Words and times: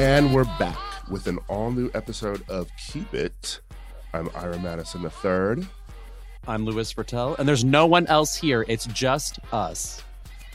And 0.00 0.32
we're 0.32 0.44
back 0.58 0.78
with 1.10 1.26
an 1.26 1.38
all 1.46 1.70
new 1.70 1.90
episode 1.92 2.42
of 2.48 2.70
Keep 2.78 3.12
It. 3.12 3.60
I'm 4.14 4.30
Ira 4.34 4.58
Madison 4.58 5.02
III. 5.02 5.66
I'm 6.48 6.64
Louis 6.64 6.90
Virtel, 6.94 7.38
and 7.38 7.46
there's 7.46 7.66
no 7.66 7.84
one 7.84 8.06
else 8.06 8.34
here. 8.34 8.64
It's 8.66 8.86
just 8.86 9.40
us. 9.52 10.02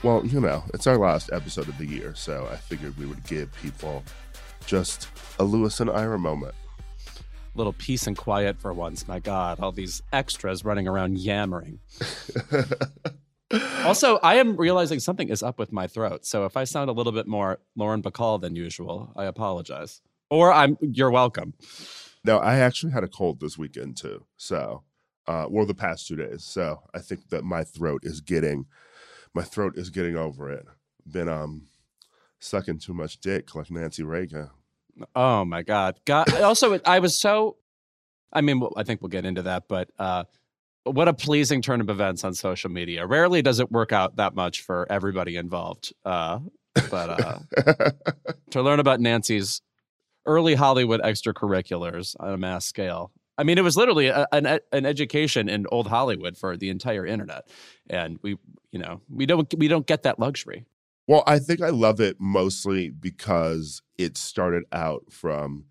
Well, 0.02 0.26
you 0.26 0.42
know, 0.42 0.64
it's 0.74 0.88
our 0.88 0.98
last 0.98 1.30
episode 1.32 1.70
of 1.70 1.78
the 1.78 1.86
year, 1.86 2.16
so 2.16 2.50
I 2.52 2.56
figured 2.56 2.98
we 2.98 3.06
would 3.06 3.24
give 3.26 3.54
people 3.62 4.04
just 4.66 5.10
a 5.38 5.44
Louis 5.44 5.80
and 5.80 5.92
Ira 5.92 6.18
moment. 6.18 6.56
Little 7.54 7.74
peace 7.74 8.08
and 8.08 8.18
quiet 8.18 8.60
for 8.60 8.74
once. 8.74 9.08
My 9.08 9.20
God, 9.20 9.60
all 9.60 9.72
these 9.72 10.02
extras 10.12 10.66
running 10.66 10.88
around 10.88 11.20
yammering. 11.20 11.78
also, 13.84 14.18
I 14.18 14.36
am 14.36 14.56
realizing 14.56 15.00
something 15.00 15.30
is 15.30 15.44
up 15.44 15.60
with 15.60 15.72
my 15.72 15.88
throat. 15.88 16.26
So 16.26 16.46
if 16.46 16.58
I 16.58 16.64
sound 16.64 16.90
a 16.90 16.94
little 16.94 17.12
bit 17.12 17.28
more 17.28 17.60
Lauren 17.76 18.02
Bacall 18.02 18.40
than 18.40 18.56
usual, 18.56 19.12
I 19.16 19.26
apologize. 19.26 20.02
Or 20.30 20.52
I'm 20.52 20.78
you're 20.82 21.12
welcome. 21.12 21.54
No, 22.24 22.38
I 22.40 22.58
actually 22.58 22.92
had 22.92 23.04
a 23.04 23.08
cold 23.08 23.40
this 23.40 23.58
weekend 23.58 23.98
too. 23.98 24.26
So, 24.38 24.84
uh, 25.28 25.46
well, 25.50 25.66
the 25.66 25.76
past 25.76 26.08
two 26.08 26.16
days. 26.16 26.44
So 26.44 26.82
I 26.94 27.00
think 27.00 27.30
that 27.30 27.44
my 27.44 27.64
throat 27.64 28.02
is 28.04 28.22
getting, 28.22 28.66
my 29.34 29.44
throat 29.44 29.78
is 29.78 29.90
getting 29.92 30.18
over 30.18 30.52
it. 30.52 30.66
Been 31.06 31.30
um, 31.30 31.68
sucking 32.40 32.80
too 32.80 32.94
much 32.94 33.20
dick 33.20 33.54
like 33.54 33.70
Nancy 33.70 34.04
Reagan. 34.04 34.50
Oh 35.16 35.46
my 35.46 35.62
God! 35.62 36.00
God. 36.06 36.34
Also, 36.42 36.80
I 36.86 37.00
was 37.00 37.20
so. 37.20 37.58
I 38.32 38.42
mean, 38.42 38.62
I 38.76 38.84
think 38.84 39.02
we'll 39.02 39.10
get 39.10 39.26
into 39.26 39.44
that, 39.44 39.68
but 39.68 39.90
uh, 40.00 40.24
what 40.86 41.08
a 41.08 41.14
pleasing 41.14 41.62
turn 41.62 41.82
of 41.82 41.90
events 41.90 42.24
on 42.24 42.34
social 42.34 42.70
media. 42.70 43.06
Rarely 43.06 43.42
does 43.42 43.60
it 43.60 43.72
work 43.72 43.92
out 43.92 44.18
that 44.18 44.36
much 44.36 44.62
for 44.62 44.86
everybody 44.90 45.36
involved. 45.36 45.94
Uh, 46.06 46.40
but 46.90 47.10
uh, 47.10 47.92
to 48.52 48.62
learn 48.62 48.80
about 48.80 49.00
Nancy's 49.00 49.62
early 50.26 50.56
Hollywood 50.56 51.02
extracurriculars 51.02 52.16
on 52.20 52.34
a 52.34 52.38
mass 52.38 52.66
scale. 52.66 53.12
I 53.38 53.44
mean, 53.44 53.58
it 53.58 53.64
was 53.64 53.76
literally 53.76 54.08
a, 54.08 54.28
an 54.32 54.60
an 54.72 54.86
education 54.86 55.50
in 55.50 55.66
old 55.70 55.88
Hollywood 55.88 56.38
for 56.38 56.56
the 56.56 56.70
entire 56.70 57.06
internet, 57.06 57.50
and 57.90 58.18
we, 58.22 58.38
you 58.72 58.80
know, 58.80 59.02
we 59.10 59.26
don't 59.26 59.54
we 59.58 59.68
don't 59.68 59.86
get 59.86 60.04
that 60.04 60.20
luxury. 60.20 60.66
Well, 61.08 61.24
I 61.28 61.40
think 61.40 61.62
I 61.62 61.70
love 61.70 62.00
it 62.00 62.18
mostly 62.20 62.90
because 62.90 63.82
it 63.98 64.18
started 64.18 64.64
out 64.72 65.12
from 65.12 65.66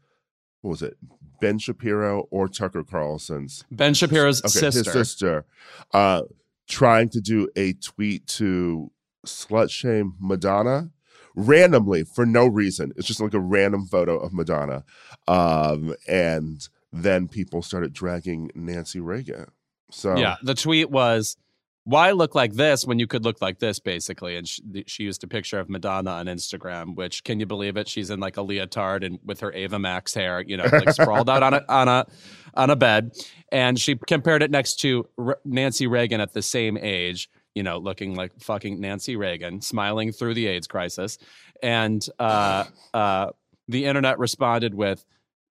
what 0.61 0.71
was 0.71 0.83
it, 0.83 0.97
Ben 1.45 1.59
Shapiro 1.59 2.27
or 2.31 2.49
Tucker 2.49 2.83
Carlson's 2.83 3.65
Ben 3.71 3.93
Shapiro's 3.93 4.41
okay, 4.41 4.49
sister. 4.49 4.79
his 4.79 4.93
sister, 4.93 5.45
uh, 5.93 6.23
trying 6.67 7.11
to 7.11 7.21
do 7.21 7.51
a 7.55 7.75
tweet 7.75 8.27
to 8.29 8.91
slut 9.27 9.71
shame 9.71 10.15
Madonna 10.19 10.89
randomly 11.35 12.03
for 12.03 12.25
no 12.25 12.47
reason. 12.47 12.95
It's 12.97 13.07
just 13.07 13.21
like 13.21 13.35
a 13.35 13.41
random 13.41 13.85
photo 13.85 14.17
of 14.17 14.33
Madonna, 14.33 14.85
um, 15.29 15.95
and 16.09 16.67
then 16.91 17.29
people 17.29 17.61
started 17.61 17.93
dragging 17.93 18.51
Nancy 18.55 19.01
Reagan. 19.01 19.51
So 19.91 20.17
Yeah, 20.17 20.37
the 20.43 20.55
tweet 20.55 20.89
was, 20.91 21.37
"Why 21.85 22.11
look 22.13 22.35
like 22.35 22.55
this 22.55 22.87
when 22.87 22.99
you 22.99 23.07
could 23.07 23.25
look 23.25 23.41
like 23.41 23.59
this?" 23.59 23.79
Basically, 23.79 24.37
and 24.37 24.49
she, 24.49 24.85
she 24.87 25.03
used 25.05 25.23
a 25.25 25.29
picture 25.29 25.59
of 25.61 25.69
Madonna 25.69 26.11
on 26.11 26.27
Instagram. 26.27 26.97
Which 26.97 27.25
can 27.25 27.41
you 27.41 27.47
believe 27.47 27.77
it? 27.77 27.89
She's 27.89 28.11
in 28.11 28.21
like 28.21 28.37
a 28.37 28.43
leotard 28.43 29.05
and 29.05 29.19
with 29.25 29.41
her 29.41 29.53
Ava 29.53 29.79
Max 29.79 30.15
hair, 30.15 30.41
you 30.41 30.57
know, 30.57 30.65
like 30.73 30.93
sprawled 30.93 31.31
out 31.31 31.43
on 31.43 31.55
a 31.55 31.65
on 31.69 31.89
a 31.89 32.07
on 32.55 32.71
a 32.71 32.77
bed, 32.77 33.13
and 33.51 33.79
she 33.79 33.97
compared 33.97 34.43
it 34.43 34.51
next 34.51 34.81
to 34.81 35.09
R- 35.19 35.39
Nancy 35.45 35.87
Reagan 35.87 36.21
at 36.21 36.33
the 36.33 36.43
same 36.43 36.77
age. 36.77 37.31
You 37.55 37.63
know, 37.63 37.79
looking 37.79 38.15
like 38.17 38.33
fucking 38.41 38.81
Nancy 38.81 39.15
Reagan, 39.15 39.61
smiling 39.61 40.11
through 40.11 40.35
the 40.35 40.49
AIDS 40.49 40.67
crisis, 40.67 41.19
and 41.63 42.05
uh, 42.19 42.65
uh, 42.93 43.31
the 43.69 43.85
internet 43.85 44.19
responded 44.19 44.75
with, 44.75 45.05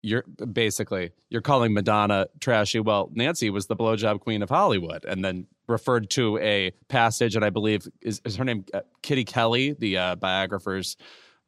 you're 0.03 0.23
basically 0.51 1.11
you're 1.29 1.41
calling 1.41 1.73
Madonna 1.73 2.27
trashy. 2.39 2.79
Well, 2.79 3.09
Nancy 3.13 3.49
was 3.49 3.65
the 3.65 3.75
blowjob 3.75 4.19
queen 4.19 4.43
of 4.43 4.49
Hollywood, 4.49 5.05
and 5.05 5.23
then 5.25 5.47
referred 5.67 6.09
to 6.11 6.37
a 6.39 6.71
passage, 6.89 7.35
and 7.35 7.43
I 7.43 7.49
believe 7.49 7.87
is, 8.01 8.21
is 8.25 8.35
her 8.35 8.43
name 8.43 8.65
uh, 8.73 8.81
Kitty 9.01 9.23
Kelley, 9.23 9.73
the 9.73 9.97
uh, 9.97 10.15
biographer's 10.15 10.97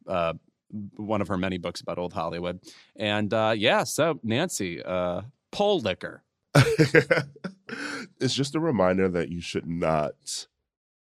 uh, 0.08 0.32
one 0.96 1.20
of 1.20 1.28
her 1.28 1.36
many 1.36 1.58
books 1.58 1.80
about 1.80 1.98
old 1.98 2.12
Hollywood. 2.12 2.60
And 2.96 3.32
uh, 3.32 3.54
yeah, 3.56 3.84
so 3.84 4.18
Nancy, 4.22 4.82
uh, 4.82 5.22
pole 5.52 5.80
liquor. 5.80 6.22
it's 8.18 8.34
just 8.34 8.54
a 8.54 8.60
reminder 8.60 9.08
that 9.08 9.28
you 9.28 9.40
should 9.40 9.66
not 9.66 10.46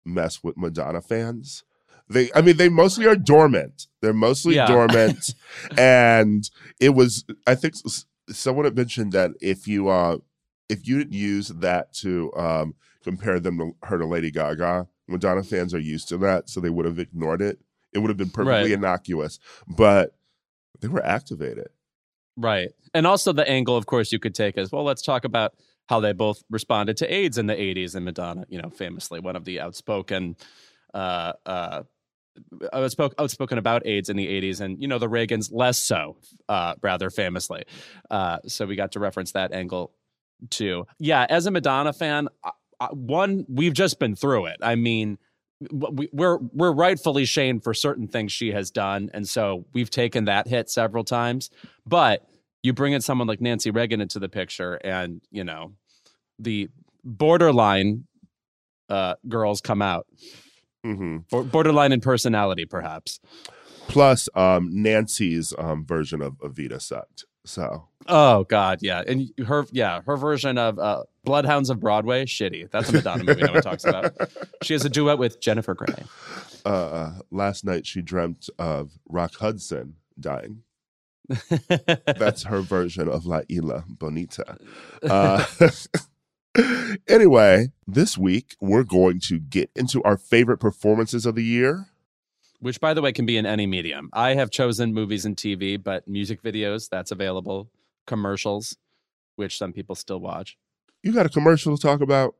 mess 0.06 0.44
with 0.44 0.58
Madonna 0.58 1.02
fans. 1.02 1.64
They, 2.08 2.30
I 2.36 2.42
mean, 2.42 2.58
they 2.58 2.70
mostly 2.70 3.06
are 3.08 3.16
dormant. 3.16 3.88
They're 4.02 4.14
mostly 4.14 4.56
Yeah. 4.56 4.68
dormant, 4.68 5.34
and 5.78 6.50
it 6.80 6.90
was. 6.90 7.26
I 7.48 7.56
think 7.56 7.76
someone 8.30 8.66
had 8.66 8.76
mentioned 8.76 9.12
that 9.14 9.32
if 9.42 9.68
you, 9.68 9.90
uh, 9.90 10.18
if 10.70 10.88
you 10.88 10.98
didn't 11.00 11.14
use 11.14 11.48
that 11.50 11.94
to 11.96 12.32
um, 12.36 12.76
compare 13.04 13.40
them 13.40 13.58
to 13.58 13.76
her 13.88 13.98
to 13.98 14.06
Lady 14.06 14.30
Gaga, 14.32 14.88
Madonna 15.08 15.44
fans 15.44 15.74
are 15.74 15.80
used 15.80 16.08
to 16.10 16.18
that, 16.20 16.50
so 16.50 16.60
they 16.60 16.70
would 16.70 16.86
have 16.86 17.00
ignored 17.00 17.42
it. 17.42 17.60
It 17.94 18.00
would 18.00 18.10
have 18.10 18.18
been 18.18 18.30
perfectly 18.30 18.52
Right. 18.52 18.72
innocuous, 18.72 19.40
but 19.68 20.16
they 20.82 20.88
were 20.88 21.04
activated. 21.06 21.70
Right. 22.38 22.70
And 22.94 23.08
also 23.08 23.32
the 23.32 23.48
angle, 23.50 23.78
of 23.78 23.86
course, 23.86 24.12
you 24.12 24.20
could 24.20 24.36
take 24.36 24.58
is 24.58 24.72
well, 24.72 24.84
let's 24.84 25.02
talk 25.02 25.24
about 25.26 25.54
how 25.88 26.00
they 26.00 26.12
both 26.14 26.44
responded 26.50 26.98
to 26.98 27.14
AIDS 27.14 27.38
in 27.38 27.46
the 27.48 27.54
80s. 27.56 27.96
And 27.96 28.04
Madonna, 28.06 28.46
you 28.50 28.62
know, 28.62 28.70
famously 28.70 29.20
one 29.20 29.36
of 29.36 29.46
the 29.46 29.60
outspoken, 29.62 30.36
uh, 30.94 31.34
uh, 31.46 31.84
outspoken, 32.74 33.16
outspoken 33.20 33.58
about 33.58 33.86
AIDS 33.86 34.10
in 34.10 34.18
the 34.18 34.28
80s. 34.28 34.62
And, 34.62 34.82
you 34.82 34.88
know, 34.88 34.98
the 35.00 35.08
Reagans 35.10 35.50
less 35.54 35.78
so, 35.78 36.18
uh, 36.50 36.76
rather 36.82 37.10
famously. 37.10 37.64
Uh, 38.10 38.40
so 38.48 38.66
we 38.66 38.76
got 38.76 38.92
to 38.94 39.00
reference 39.00 39.32
that 39.34 39.52
angle 39.54 39.94
too. 40.50 40.86
Yeah. 41.00 41.26
As 41.30 41.46
a 41.46 41.52
Madonna 41.52 41.94
fan, 41.94 42.28
I, 42.44 42.52
I, 42.80 42.88
one, 42.88 43.46
we've 43.48 43.74
just 43.74 44.00
been 44.00 44.16
through 44.16 44.48
it. 44.48 44.58
I 44.62 44.76
mean, 44.76 45.18
we- 45.72 46.10
we're 46.12 46.38
we're 46.52 46.74
rightfully 46.74 47.24
shamed 47.24 47.64
for 47.64 47.74
certain 47.74 48.10
things 48.10 48.34
she 48.34 48.52
has 48.52 48.70
done, 48.72 49.10
and 49.14 49.26
so 49.28 49.66
we've 49.74 49.90
taken 49.90 50.26
that 50.26 50.50
hit 50.50 50.70
several 50.70 51.06
times. 51.06 51.50
But 51.86 52.28
you 52.62 52.74
bring 52.74 52.92
in 52.92 53.00
someone 53.00 53.28
like 53.28 53.40
Nancy 53.40 53.72
Reagan 53.72 54.02
into 54.02 54.20
the 54.20 54.28
picture, 54.28 54.74
and 54.76 55.22
you 55.32 55.46
know 55.46 55.72
the 56.38 56.68
borderline 57.06 58.06
uh, 58.90 59.16
girls 59.30 59.62
come 59.62 59.82
out, 59.82 60.08
hmm 60.94 61.18
Bo- 61.32 61.44
borderline 61.44 61.92
in 61.92 62.02
personality, 62.02 62.66
perhaps. 62.66 63.20
Plus, 63.88 64.28
um, 64.36 64.70
Nancy's 64.72 65.54
um, 65.58 65.86
version 65.86 66.22
of 66.22 66.34
Evita 66.40 66.82
sucked. 66.82 67.26
So 67.46 67.88
Oh 68.08 68.44
God, 68.46 68.80
yeah, 68.82 69.04
and 69.08 69.30
her 69.46 69.66
yeah 69.72 70.02
her 70.06 70.18
version 70.18 70.58
of 70.58 70.80
uh, 70.80 71.04
Bloodhounds 71.24 71.70
of 71.70 71.80
Broadway, 71.80 72.26
shitty. 72.26 72.70
That's 72.72 72.90
a 72.90 72.94
Madonna 72.94 73.24
movie 73.24 73.44
no 73.44 73.54
one 73.54 73.62
talks 73.62 73.86
about. 73.86 74.14
She 74.64 74.74
has 74.74 74.84
a 74.86 74.90
duet 74.90 75.18
with 75.20 75.40
Jennifer 75.42 75.74
Grey. 75.76 76.04
uh, 76.66 77.20
last 77.32 77.64
night 77.66 77.86
she 77.86 78.02
dreamt 78.02 78.50
of 78.58 78.92
Rock 79.08 79.36
Hudson 79.36 79.96
dying. 80.20 80.64
That's 82.18 82.44
her 82.44 82.62
version 82.62 83.08
of 83.08 83.26
La 83.26 83.42
Isla 83.50 83.86
Bonita. 83.88 84.58
Uh, 85.04 85.44
anyway, 87.08 87.72
this 87.88 88.18
week 88.18 88.56
we're 88.62 88.84
going 88.84 89.20
to 89.22 89.40
get 89.40 89.70
into 89.76 90.02
our 90.04 90.18
favorite 90.18 90.58
performances 90.58 91.26
of 91.26 91.36
the 91.36 91.44
year. 91.44 91.88
which 92.60 92.80
by 92.80 92.94
the 92.94 93.02
way 93.02 93.12
can 93.12 93.26
be 93.26 93.38
in 93.38 93.46
any 93.46 93.68
medium. 93.68 94.10
I 94.14 94.34
have 94.36 94.50
chosen 94.50 94.94
movies 94.94 95.26
and 95.26 95.36
TV, 95.36 95.82
but 95.82 96.08
music 96.08 96.42
videos 96.42 96.90
that's 96.90 97.12
available, 97.12 97.70
commercials, 98.08 98.78
which 99.36 99.58
some 99.58 99.74
people 99.74 99.96
still 99.96 100.20
watch. 100.20 100.58
You 101.04 101.14
got 101.14 101.26
a 101.26 101.30
commercial 101.30 101.76
to 101.76 101.82
talk 101.82 102.02
about? 102.02 102.36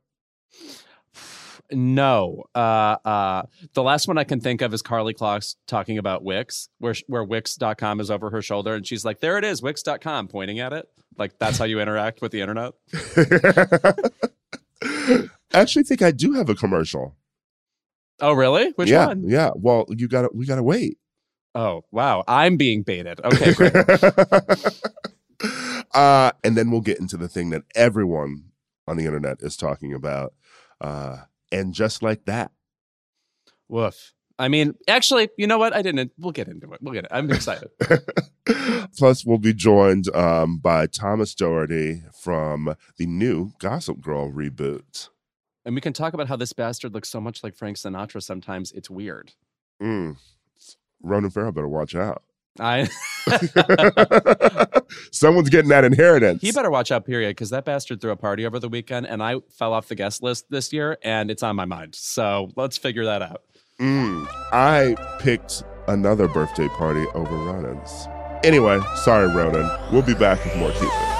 No. 1.70 2.44
Uh, 2.54 2.96
uh, 3.04 3.42
the 3.74 3.82
last 3.82 4.08
one 4.08 4.18
I 4.18 4.24
can 4.24 4.40
think 4.40 4.62
of 4.62 4.74
is 4.74 4.82
Karlie 4.82 5.14
Kloss 5.14 5.56
talking 5.66 5.98
about 5.98 6.24
Wix, 6.24 6.68
where 6.78 6.94
where 7.06 7.24
Wix.com 7.24 8.00
is 8.00 8.10
over 8.10 8.30
her 8.30 8.42
shoulder, 8.42 8.74
and 8.74 8.86
she's 8.86 9.04
like, 9.04 9.20
"There 9.20 9.38
it 9.38 9.44
is, 9.44 9.62
Wix.com," 9.62 10.28
pointing 10.28 10.60
at 10.60 10.72
it. 10.72 10.88
Like 11.18 11.38
that's 11.38 11.58
how 11.58 11.64
you 11.64 11.80
interact 11.80 12.20
with 12.20 12.32
the 12.32 12.40
internet. 12.40 12.72
I 14.82 15.60
actually 15.60 15.84
think 15.84 16.02
I 16.02 16.10
do 16.10 16.34
have 16.34 16.48
a 16.48 16.54
commercial. 16.54 17.16
Oh, 18.20 18.32
really? 18.32 18.72
Which 18.76 18.88
yeah, 18.88 19.06
one? 19.06 19.28
Yeah. 19.28 19.50
Well, 19.54 19.86
you 19.88 20.08
got 20.08 20.22
to 20.22 20.30
we 20.32 20.46
got 20.46 20.56
to 20.56 20.62
wait. 20.62 20.98
Oh, 21.54 21.84
wow. 21.90 22.24
I'm 22.28 22.56
being 22.56 22.82
baited. 22.82 23.20
Okay, 23.24 23.54
great. 23.54 23.74
uh, 25.94 26.32
and 26.44 26.56
then 26.56 26.70
we'll 26.70 26.82
get 26.82 27.00
into 27.00 27.16
the 27.16 27.28
thing 27.28 27.50
that 27.50 27.62
everyone 27.74 28.50
on 28.86 28.98
the 28.98 29.06
internet 29.06 29.38
is 29.40 29.56
talking 29.56 29.94
about. 29.94 30.34
Uh, 30.82 31.20
and 31.52 31.74
just 31.74 32.02
like 32.02 32.24
that. 32.26 32.52
Woof. 33.68 34.12
I 34.38 34.48
mean, 34.48 34.74
actually, 34.86 35.30
you 35.38 35.46
know 35.46 35.58
what? 35.58 35.74
I 35.74 35.80
didn't. 35.82 36.12
We'll 36.18 36.32
get 36.32 36.48
into 36.48 36.70
it. 36.72 36.80
We'll 36.82 36.92
get 36.92 37.04
it. 37.04 37.10
I'm 37.10 37.30
excited. 37.30 37.70
Plus, 38.98 39.24
we'll 39.24 39.38
be 39.38 39.54
joined 39.54 40.14
um, 40.14 40.58
by 40.58 40.86
Thomas 40.86 41.34
Doherty 41.34 42.02
from 42.22 42.76
the 42.98 43.06
new 43.06 43.52
Gossip 43.58 44.00
Girl 44.00 44.30
reboot. 44.30 45.08
And 45.64 45.74
we 45.74 45.80
can 45.80 45.92
talk 45.92 46.12
about 46.12 46.28
how 46.28 46.36
this 46.36 46.52
bastard 46.52 46.92
looks 46.92 47.08
so 47.08 47.20
much 47.20 47.42
like 47.42 47.56
Frank 47.56 47.76
Sinatra 47.76 48.22
sometimes. 48.22 48.72
It's 48.72 48.90
weird. 48.90 49.32
Mm. 49.82 50.16
Ronan 51.02 51.30
Farrow 51.30 51.52
better 51.52 51.68
watch 51.68 51.94
out. 51.94 52.22
I 52.60 52.88
Someone's 55.12 55.48
getting 55.50 55.70
that 55.70 55.84
inheritance. 55.84 56.42
he 56.42 56.52
better 56.52 56.70
watch 56.70 56.92
out, 56.92 57.04
period, 57.04 57.30
because 57.30 57.50
that 57.50 57.64
bastard 57.64 58.00
threw 58.00 58.12
a 58.12 58.16
party 58.16 58.46
over 58.46 58.58
the 58.58 58.68
weekend 58.68 59.06
and 59.06 59.22
I 59.22 59.36
fell 59.50 59.72
off 59.72 59.88
the 59.88 59.94
guest 59.94 60.22
list 60.22 60.46
this 60.50 60.72
year 60.72 60.96
and 61.02 61.30
it's 61.30 61.42
on 61.42 61.56
my 61.56 61.64
mind. 61.64 61.94
So 61.94 62.50
let's 62.56 62.78
figure 62.78 63.04
that 63.04 63.22
out. 63.22 63.42
Mm, 63.80 64.26
I 64.52 64.96
picked 65.20 65.62
another 65.88 66.28
birthday 66.28 66.68
party 66.68 67.04
over 67.14 67.34
Ronan's. 67.36 68.08
Anyway, 68.44 68.80
sorry, 68.96 69.28
Ronan. 69.28 69.68
We'll 69.92 70.02
be 70.02 70.14
back 70.14 70.44
with 70.44 70.56
more 70.56 70.70
Keep 70.72 70.82
It. 70.84 71.16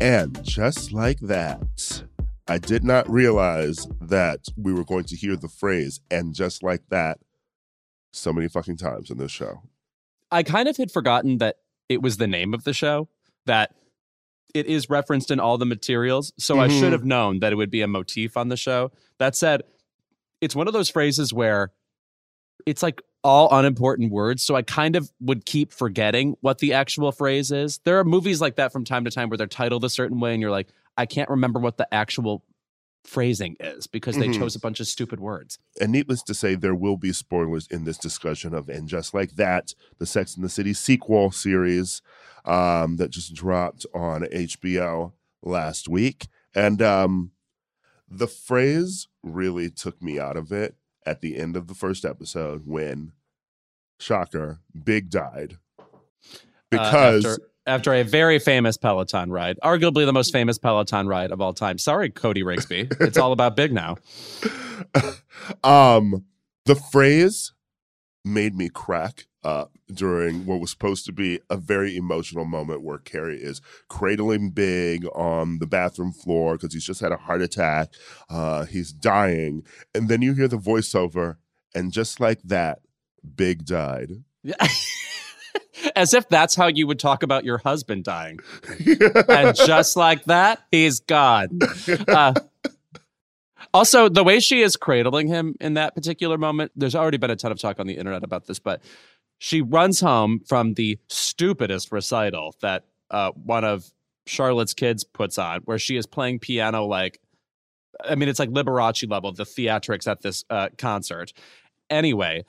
And 0.00 0.38
just 0.44 0.92
like 0.92 1.18
that, 1.20 2.04
I 2.48 2.58
did 2.58 2.84
not 2.84 3.08
realize 3.10 3.86
that 4.00 4.46
we 4.56 4.72
were 4.72 4.84
going 4.84 5.04
to 5.04 5.16
hear 5.16 5.36
the 5.36 5.48
phrase, 5.48 6.00
and 6.10 6.34
just 6.34 6.62
like 6.62 6.82
that, 6.90 7.18
so 8.12 8.32
many 8.32 8.48
fucking 8.48 8.76
times 8.76 9.10
in 9.10 9.18
this 9.18 9.32
show. 9.32 9.62
I 10.30 10.42
kind 10.42 10.68
of 10.68 10.76
had 10.76 10.90
forgotten 10.90 11.38
that 11.38 11.56
it 11.88 12.02
was 12.02 12.16
the 12.16 12.26
name 12.26 12.54
of 12.54 12.64
the 12.64 12.72
show, 12.72 13.08
that 13.46 13.74
it 14.54 14.66
is 14.66 14.88
referenced 14.88 15.30
in 15.30 15.40
all 15.40 15.58
the 15.58 15.66
materials. 15.66 16.32
So 16.38 16.58
I 16.58 16.68
Mhm. 16.68 16.78
should 16.80 16.92
have 16.92 17.04
known 17.04 17.40
that 17.40 17.52
it 17.52 17.56
would 17.56 17.70
be 17.70 17.82
a 17.82 17.86
motif 17.88 18.36
on 18.36 18.48
the 18.48 18.56
show. 18.56 18.90
That 19.18 19.36
said, 19.36 19.62
it's 20.40 20.54
one 20.56 20.66
of 20.66 20.72
those 20.72 20.88
phrases 20.88 21.32
where 21.32 21.72
it's 22.64 22.82
like 22.82 23.02
all 23.22 23.48
unimportant 23.56 24.12
words. 24.12 24.42
So 24.42 24.54
I 24.54 24.62
kind 24.62 24.96
of 24.96 25.10
would 25.20 25.44
keep 25.44 25.72
forgetting 25.72 26.36
what 26.40 26.58
the 26.58 26.72
actual 26.72 27.12
phrase 27.12 27.50
is. 27.50 27.78
There 27.84 27.98
are 27.98 28.04
movies 28.04 28.40
like 28.40 28.56
that 28.56 28.72
from 28.72 28.84
time 28.84 29.04
to 29.04 29.10
time 29.10 29.28
where 29.28 29.36
they're 29.36 29.46
titled 29.46 29.84
a 29.84 29.90
certain 29.90 30.20
way 30.20 30.32
and 30.32 30.40
you're 30.40 30.50
like, 30.50 30.68
I 30.96 31.06
can't 31.06 31.28
remember 31.30 31.58
what 31.60 31.76
the 31.76 31.92
actual 31.92 32.44
phrasing 33.04 33.56
is 33.60 33.86
because 33.86 34.16
they 34.16 34.28
Mhm. 34.28 34.34
chose 34.38 34.56
a 34.56 34.60
bunch 34.60 34.80
of 34.80 34.88
stupid 34.88 35.20
words. 35.20 35.58
And 35.80 35.92
needless 35.92 36.22
to 36.24 36.34
say, 36.34 36.56
there 36.56 36.74
will 36.74 36.96
be 36.96 37.12
spoilers 37.12 37.68
in 37.68 37.84
this 37.84 37.98
discussion 37.98 38.52
of 38.52 38.68
And 38.68 38.88
Just 38.88 39.14
Like 39.14 39.36
That, 39.36 39.74
the 39.98 40.06
Sex 40.06 40.34
and 40.34 40.44
the 40.44 40.48
City 40.48 40.72
sequel 40.72 41.30
series 41.30 42.02
um, 42.44 42.96
that 42.96 43.10
just 43.10 43.34
dropped 43.34 43.86
on 43.94 44.22
HBO 44.32 45.12
last 45.42 45.88
week. 45.88 46.26
And 46.54 46.80
um, 46.82 47.32
the 48.08 48.28
phrase 48.28 49.08
really 49.22 49.68
took 49.70 50.00
me 50.02 50.18
out 50.18 50.36
of 50.36 50.50
it 50.52 50.76
at 51.04 51.20
the 51.20 51.36
end 51.36 51.56
of 51.56 51.66
the 51.68 51.74
first 51.74 52.04
episode 52.04 52.62
when, 52.66 53.12
shocker, 54.00 54.60
Big 54.84 55.10
died. 55.10 55.58
Uh, 55.78 55.84
Because 56.70 57.24
after, 57.26 57.48
after 57.66 57.92
a 57.92 58.02
very 58.02 58.38
famous 58.38 58.76
Peloton 58.76 59.30
ride, 59.30 59.58
arguably 59.62 60.06
the 60.06 60.12
most 60.12 60.32
famous 60.32 60.58
Peloton 60.58 61.06
ride 61.06 61.30
of 61.30 61.40
all 61.40 61.52
time. 61.52 61.78
Sorry, 61.78 62.10
Cody 62.10 62.42
Rigsby. 62.42 63.00
it's 63.00 63.18
all 63.18 63.32
about 63.32 63.56
big 63.56 63.72
now. 63.72 63.96
um, 65.64 66.24
the 66.64 66.74
phrase 66.74 67.52
made 68.24 68.54
me 68.54 68.68
crack 68.68 69.26
up 69.44 69.72
during 69.92 70.44
what 70.44 70.60
was 70.60 70.70
supposed 70.70 71.06
to 71.06 71.12
be 71.12 71.40
a 71.48 71.56
very 71.56 71.96
emotional 71.96 72.44
moment 72.44 72.82
where 72.82 72.98
Carrie 72.98 73.40
is 73.40 73.60
cradling 73.88 74.50
Big 74.50 75.06
on 75.14 75.60
the 75.60 75.66
bathroom 75.66 76.12
floor 76.12 76.54
because 76.54 76.74
he's 76.74 76.84
just 76.84 77.00
had 77.00 77.12
a 77.12 77.16
heart 77.16 77.40
attack. 77.40 77.92
Uh, 78.28 78.64
he's 78.64 78.92
dying. 78.92 79.62
And 79.94 80.08
then 80.08 80.22
you 80.22 80.34
hear 80.34 80.48
the 80.48 80.58
voiceover, 80.58 81.36
and 81.74 81.92
just 81.92 82.18
like 82.18 82.42
that, 82.42 82.80
Big 83.36 83.64
died. 83.64 84.24
As 85.94 86.14
if 86.14 86.28
that's 86.28 86.54
how 86.54 86.68
you 86.68 86.86
would 86.86 86.98
talk 86.98 87.22
about 87.22 87.44
your 87.44 87.58
husband 87.58 88.04
dying. 88.04 88.38
And 89.28 89.54
just 89.54 89.96
like 89.96 90.24
that, 90.24 90.62
he's 90.70 91.00
gone. 91.00 91.58
Uh, 92.08 92.34
also, 93.74 94.08
the 94.08 94.24
way 94.24 94.40
she 94.40 94.62
is 94.62 94.76
cradling 94.76 95.28
him 95.28 95.54
in 95.60 95.74
that 95.74 95.94
particular 95.94 96.38
moment, 96.38 96.72
there's 96.76 96.94
already 96.94 97.18
been 97.18 97.30
a 97.30 97.36
ton 97.36 97.52
of 97.52 97.58
talk 97.58 97.78
on 97.78 97.86
the 97.86 97.96
internet 97.96 98.24
about 98.24 98.46
this, 98.46 98.58
but 98.58 98.82
she 99.38 99.60
runs 99.60 100.00
home 100.00 100.40
from 100.46 100.74
the 100.74 100.98
stupidest 101.08 101.92
recital 101.92 102.54
that 102.62 102.84
uh, 103.10 103.32
one 103.32 103.64
of 103.64 103.90
Charlotte's 104.26 104.74
kids 104.74 105.04
puts 105.04 105.38
on, 105.38 105.60
where 105.64 105.78
she 105.78 105.96
is 105.96 106.06
playing 106.06 106.38
piano 106.38 106.84
like, 106.84 107.20
I 108.02 108.14
mean, 108.14 108.28
it's 108.28 108.38
like 108.38 108.50
Liberace 108.50 109.10
level, 109.10 109.32
the 109.32 109.44
theatrics 109.44 110.06
at 110.10 110.22
this 110.22 110.44
uh, 110.50 110.68
concert. 110.78 111.32
Anyway, 111.88 112.44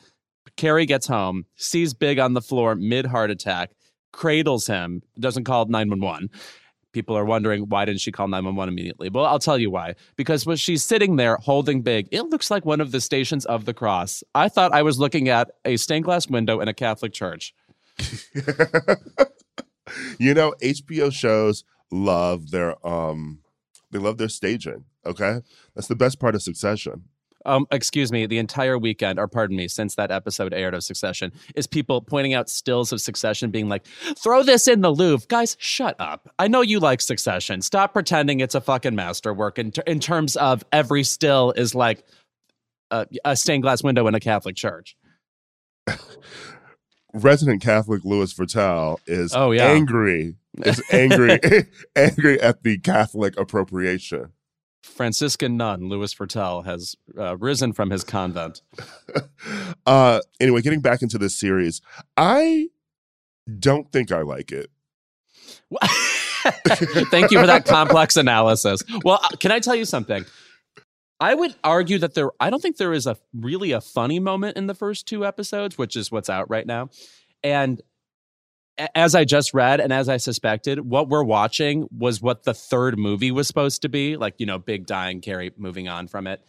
Carrie 0.58 0.86
gets 0.86 1.08
home, 1.08 1.46
sees 1.56 1.94
Big 1.94 2.20
on 2.20 2.34
the 2.34 2.42
floor 2.42 2.76
mid 2.76 3.06
heart 3.06 3.32
attack, 3.32 3.72
cradles 4.12 4.68
him, 4.68 5.02
doesn't 5.20 5.46
call 5.46 5.66
911. 5.66 6.30
People 6.94 7.16
are 7.16 7.26
wondering 7.26 7.70
why 7.70 7.86
didn't 7.86 8.02
she 8.02 8.12
call 8.12 8.28
911 8.28 8.74
immediately? 8.74 9.10
Well, 9.10 9.26
I'll 9.26 9.40
tell 9.40 9.60
you 9.60 9.70
why. 9.70 9.94
Because 10.16 10.46
when 10.46 10.58
she's 10.58 10.84
sitting 10.84 11.16
there 11.16 11.38
holding 11.38 11.84
Big, 11.84 12.08
it 12.12 12.24
looks 12.24 12.50
like 12.50 12.66
one 12.66 12.82
of 12.82 12.92
the 12.92 13.00
stations 13.00 13.46
of 13.46 13.66
the 13.66 13.74
cross. 13.74 14.24
I 14.34 14.50
thought 14.50 14.74
I 14.74 14.82
was 14.82 14.98
looking 15.00 15.30
at 15.30 15.52
a 15.64 15.78
stained 15.78 16.06
glass 16.06 16.28
window 16.28 16.60
in 16.60 16.68
a 16.68 16.74
Catholic 16.74 17.14
church. 17.14 17.54
you 20.18 20.34
know, 20.34 20.54
HBO 20.62 21.14
shows 21.14 21.64
love 21.92 22.52
their 22.52 22.86
um 22.86 23.40
they 23.92 24.00
love 24.00 24.18
their 24.18 24.30
staging. 24.30 24.86
Okay. 25.06 25.42
That's 25.76 25.88
the 25.88 25.96
best 25.96 26.20
part 26.20 26.36
of 26.36 26.42
succession. 26.42 27.06
Um, 27.48 27.66
excuse 27.72 28.12
me, 28.12 28.26
the 28.28 28.38
entire 28.38 28.78
weekend, 28.78 29.18
or 29.20 29.28
pardon 29.28 29.56
me, 29.58 29.68
since 29.68 29.96
that 29.96 30.12
episode 30.12 30.54
aired 30.54 30.74
of 30.76 30.84
Succession, 30.84 31.32
is 31.56 31.66
people 31.66 32.02
pointing 32.02 32.34
out 32.34 32.50
stills 32.50 32.92
of 32.92 33.02
Succession, 33.02 33.50
being 33.50 33.70
like, 33.70 33.86
throw 34.18 34.44
this 34.44 34.68
in 34.68 34.82
the 34.82 34.92
Louvre. 34.92 35.26
Guys, 35.30 35.56
shut 35.60 35.96
up. 36.00 36.30
I 36.38 36.48
know 36.48 36.62
you 36.62 36.80
like 36.80 37.02
Succession. 37.02 37.62
Stop 37.62 37.94
pretending 37.94 38.42
it's 38.42 38.54
a 38.56 38.62
fucking 38.62 38.94
masterwork 38.96 39.58
in, 39.58 39.72
ter- 39.72 39.84
in 39.88 40.00
terms 40.00 40.36
of 40.36 40.64
every 40.72 41.04
still 41.04 41.52
is 41.56 41.74
like 41.74 42.04
a, 42.92 43.08
a 43.26 43.36
stained 43.36 43.64
glass 43.64 43.82
window 43.84 44.08
in 44.08 44.14
a 44.16 44.20
Catholic 44.20 44.56
church. 44.56 44.96
Resident 47.14 47.62
Catholic 47.62 48.04
Louis 48.04 48.32
Virtel 48.34 48.98
is 49.08 49.34
Oh, 49.34 49.52
yeah. 49.52 49.68
angry. 49.68 50.36
Is 50.66 50.82
angry 50.92 51.40
angry 51.96 52.42
at 52.42 52.64
the 52.64 52.78
Catholic 52.80 53.40
appropriation. 53.40 54.32
Franciscan 54.88 55.58
nun 55.58 55.90
Louis 55.90 56.14
Virtel 56.14 56.66
has 56.66 56.96
uh, 57.18 57.38
risen 57.38 57.74
from 57.74 57.90
his 57.90 58.04
convent. 58.04 58.62
uh 59.86 60.20
anyway, 60.40 60.62
getting 60.62 60.82
back 60.82 61.02
into 61.02 61.18
this 61.18 61.36
series, 61.36 61.82
I 62.16 62.70
don't 63.60 63.92
think 63.92 64.12
I 64.12 64.22
like 64.22 64.52
it. 64.52 64.70
Thank 67.12 67.32
you 67.32 67.40
for 67.40 67.48
that 67.48 67.66
complex 67.66 68.16
analysis. 68.18 68.84
Well, 69.04 69.20
uh, 69.22 69.30
can 69.40 69.52
I 69.52 69.60
tell 69.60 69.76
you 69.76 69.86
something? 69.86 70.26
I 71.20 71.34
would 71.34 71.56
argue 71.64 71.98
that 72.00 72.14
there 72.14 72.30
I 72.40 72.50
don't 72.50 72.62
think 72.62 72.78
there 72.78 72.94
is 72.94 73.08
a 73.08 73.18
really 73.34 73.72
a 73.72 73.82
funny 73.82 74.20
moment 74.20 74.58
in 74.58 74.68
the 74.68 74.76
first 74.76 75.08
two 75.08 75.26
episodes, 75.26 75.78
which 75.78 75.96
is 75.96 76.12
what's 76.12 76.30
out 76.30 76.50
right 76.50 76.66
now. 76.66 76.90
And 77.44 77.82
as 78.96 79.16
I 79.16 79.26
just 79.26 79.54
read 79.54 79.80
and 79.80 79.92
as 79.92 80.10
I 80.10 80.18
suspected, 80.18 80.80
what 80.80 81.10
we're 81.10 81.24
watching 81.24 81.88
was 81.96 82.22
what 82.22 82.44
the 82.44 82.54
third 82.54 82.98
movie 82.98 83.32
was 83.32 83.48
supposed 83.48 83.82
to 83.82 83.90
be, 83.90 84.18
like, 84.18 84.36
you 84.38 84.46
know, 84.46 84.60
big 84.60 84.86
dying 84.86 85.22
Carrie 85.22 85.52
moving 85.58 85.88
on 85.88 86.08
from 86.08 86.28
it. 86.28 86.44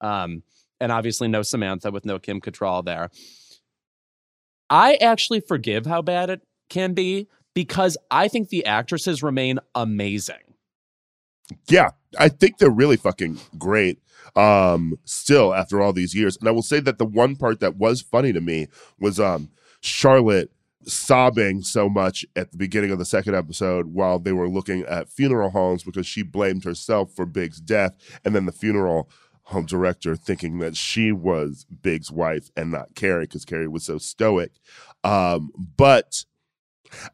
Um 0.00 0.42
and 0.80 0.90
obviously 0.90 1.28
no 1.28 1.42
Samantha 1.42 1.90
with 1.90 2.04
no 2.04 2.18
Kim 2.18 2.40
Cattrall 2.40 2.84
there. 2.84 3.10
I 4.68 4.94
actually 4.96 5.40
forgive 5.40 5.86
how 5.86 6.02
bad 6.02 6.30
it 6.30 6.42
can 6.68 6.94
be 6.94 7.28
because 7.54 7.96
I 8.10 8.28
think 8.28 8.48
the 8.48 8.66
actresses 8.66 9.22
remain 9.22 9.60
amazing. 9.74 10.36
Yeah, 11.68 11.90
I 12.18 12.28
think 12.28 12.58
they're 12.58 12.70
really 12.70 12.96
fucking 12.96 13.38
great. 13.58 14.00
Um, 14.34 14.98
still 15.04 15.54
after 15.54 15.80
all 15.80 15.92
these 15.92 16.14
years, 16.14 16.36
and 16.36 16.48
I 16.48 16.50
will 16.50 16.62
say 16.62 16.80
that 16.80 16.98
the 16.98 17.04
one 17.04 17.36
part 17.36 17.60
that 17.60 17.76
was 17.76 18.00
funny 18.00 18.32
to 18.32 18.40
me 18.40 18.66
was 18.98 19.20
um 19.20 19.50
Charlotte 19.80 20.50
sobbing 20.86 21.62
so 21.62 21.88
much 21.88 22.24
at 22.36 22.50
the 22.50 22.58
beginning 22.58 22.90
of 22.90 22.98
the 22.98 23.04
second 23.04 23.34
episode 23.34 23.86
while 23.86 24.18
they 24.18 24.32
were 24.32 24.48
looking 24.48 24.82
at 24.82 25.08
funeral 25.08 25.50
homes 25.50 25.82
because 25.82 26.06
she 26.06 26.22
blamed 26.22 26.64
herself 26.64 27.12
for 27.14 27.26
Big's 27.26 27.60
death. 27.60 27.94
And 28.24 28.34
then 28.34 28.46
the 28.46 28.52
funeral 28.52 29.08
home 29.44 29.66
director 29.66 30.16
thinking 30.16 30.58
that 30.58 30.76
she 30.76 31.12
was 31.12 31.66
Big's 31.82 32.10
wife 32.10 32.50
and 32.56 32.70
not 32.70 32.94
Carrie 32.94 33.24
because 33.24 33.44
Carrie 33.44 33.68
was 33.68 33.84
so 33.84 33.98
stoic. 33.98 34.52
Um, 35.02 35.50
but 35.76 36.24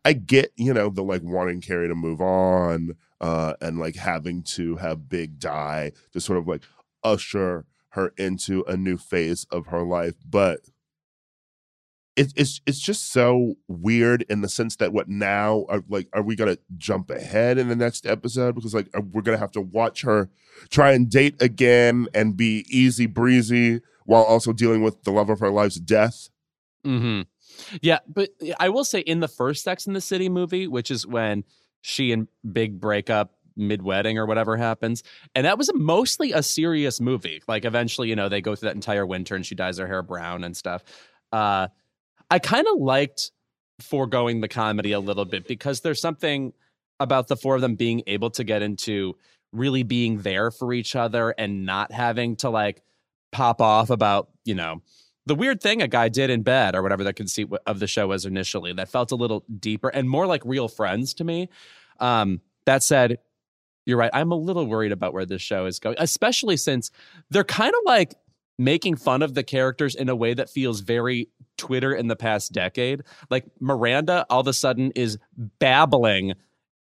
I 0.04 0.12
get, 0.12 0.52
you 0.56 0.72
know, 0.72 0.90
the 0.90 1.02
like 1.02 1.22
wanting 1.22 1.60
Carrie 1.60 1.88
to 1.88 1.94
move 1.94 2.20
on 2.20 2.96
uh, 3.20 3.54
and 3.60 3.78
like 3.78 3.96
having 3.96 4.42
to 4.42 4.76
have 4.76 5.08
Big 5.08 5.38
die 5.38 5.92
to 6.12 6.20
sort 6.20 6.38
of 6.38 6.46
like 6.46 6.62
usher 7.02 7.66
her 7.90 8.12
into 8.16 8.62
a 8.68 8.76
new 8.76 8.96
phase 8.96 9.46
of 9.50 9.66
her 9.66 9.82
life. 9.82 10.14
But 10.28 10.60
it, 12.20 12.34
it's 12.36 12.60
it's 12.66 12.78
just 12.78 13.12
so 13.12 13.54
weird 13.66 14.26
in 14.28 14.42
the 14.42 14.48
sense 14.48 14.76
that 14.76 14.92
what 14.92 15.08
now 15.08 15.64
are 15.70 15.82
like 15.88 16.06
are 16.12 16.22
we 16.22 16.36
gonna 16.36 16.58
jump 16.76 17.08
ahead 17.10 17.56
in 17.56 17.68
the 17.68 17.76
next 17.76 18.04
episode 18.04 18.54
because 18.54 18.74
like 18.74 18.88
we're 19.12 19.22
gonna 19.22 19.38
have 19.38 19.52
to 19.52 19.60
watch 19.62 20.02
her 20.02 20.28
try 20.68 20.92
and 20.92 21.08
date 21.08 21.40
again 21.40 22.08
and 22.12 22.36
be 22.36 22.66
easy 22.68 23.06
breezy 23.06 23.80
while 24.04 24.22
also 24.22 24.52
dealing 24.52 24.82
with 24.82 25.02
the 25.04 25.10
love 25.10 25.30
of 25.30 25.40
her 25.40 25.50
life's 25.50 25.76
death. 25.76 26.28
Mm-hmm. 26.84 27.22
Yeah, 27.80 28.00
but 28.06 28.30
I 28.58 28.68
will 28.68 28.84
say 28.84 29.00
in 29.00 29.20
the 29.20 29.28
first 29.28 29.64
Sex 29.64 29.86
in 29.86 29.94
the 29.94 30.00
City 30.00 30.28
movie, 30.28 30.66
which 30.66 30.90
is 30.90 31.06
when 31.06 31.44
she 31.80 32.12
and 32.12 32.28
Big 32.52 32.80
break 32.80 33.08
up 33.08 33.32
mid 33.56 33.82
wedding 33.82 34.18
or 34.18 34.26
whatever 34.26 34.58
happens, 34.58 35.02
and 35.34 35.46
that 35.46 35.56
was 35.56 35.70
mostly 35.74 36.32
a 36.32 36.42
serious 36.42 37.00
movie. 37.00 37.42
Like 37.48 37.64
eventually, 37.64 38.08
you 38.08 38.16
know, 38.16 38.28
they 38.28 38.42
go 38.42 38.54
through 38.54 38.68
that 38.68 38.74
entire 38.74 39.06
winter 39.06 39.36
and 39.36 39.46
she 39.46 39.54
dyes 39.54 39.78
her 39.78 39.86
hair 39.86 40.02
brown 40.02 40.44
and 40.44 40.54
stuff. 40.54 40.82
Uh, 41.32 41.68
I 42.30 42.38
kind 42.38 42.66
of 42.66 42.80
liked 42.80 43.30
foregoing 43.80 44.40
the 44.40 44.48
comedy 44.48 44.92
a 44.92 45.00
little 45.00 45.24
bit 45.24 45.46
because 45.46 45.80
there's 45.80 46.00
something 46.00 46.52
about 46.98 47.28
the 47.28 47.36
four 47.36 47.54
of 47.54 47.60
them 47.60 47.74
being 47.74 48.02
able 48.06 48.30
to 48.30 48.44
get 48.44 48.62
into 48.62 49.16
really 49.52 49.82
being 49.82 50.22
there 50.22 50.50
for 50.50 50.72
each 50.72 50.94
other 50.94 51.34
and 51.36 51.66
not 51.66 51.90
having 51.90 52.36
to 52.36 52.50
like 52.50 52.82
pop 53.32 53.60
off 53.60 53.90
about, 53.90 54.28
you 54.44 54.54
know, 54.54 54.82
the 55.26 55.34
weird 55.34 55.60
thing 55.60 55.82
a 55.82 55.88
guy 55.88 56.08
did 56.08 56.30
in 56.30 56.42
bed 56.42 56.74
or 56.74 56.82
whatever 56.82 57.04
the 57.04 57.12
conceit 57.12 57.48
of 57.66 57.78
the 57.78 57.86
show 57.86 58.08
was 58.08 58.26
initially 58.26 58.72
that 58.72 58.88
felt 58.88 59.12
a 59.12 59.16
little 59.16 59.44
deeper 59.58 59.88
and 59.88 60.08
more 60.08 60.26
like 60.26 60.42
real 60.44 60.68
friends 60.68 61.14
to 61.14 61.24
me. 61.24 61.48
Um, 61.98 62.40
that 62.66 62.82
said, 62.82 63.18
you're 63.86 63.98
right. 63.98 64.10
I'm 64.12 64.30
a 64.30 64.36
little 64.36 64.66
worried 64.66 64.92
about 64.92 65.12
where 65.12 65.26
this 65.26 65.42
show 65.42 65.66
is 65.66 65.78
going, 65.78 65.96
especially 65.98 66.56
since 66.56 66.90
they're 67.30 67.44
kind 67.44 67.72
of 67.72 67.80
like 67.84 68.14
making 68.60 68.94
fun 68.94 69.22
of 69.22 69.32
the 69.32 69.42
characters 69.42 69.94
in 69.94 70.10
a 70.10 70.14
way 70.14 70.34
that 70.34 70.50
feels 70.50 70.80
very 70.80 71.28
Twitter 71.56 71.94
in 71.94 72.08
the 72.08 72.14
past 72.16 72.52
decade. 72.52 73.02
Like 73.30 73.46
Miranda 73.58 74.26
all 74.28 74.40
of 74.40 74.46
a 74.46 74.52
sudden 74.52 74.92
is 74.94 75.18
babbling 75.36 76.34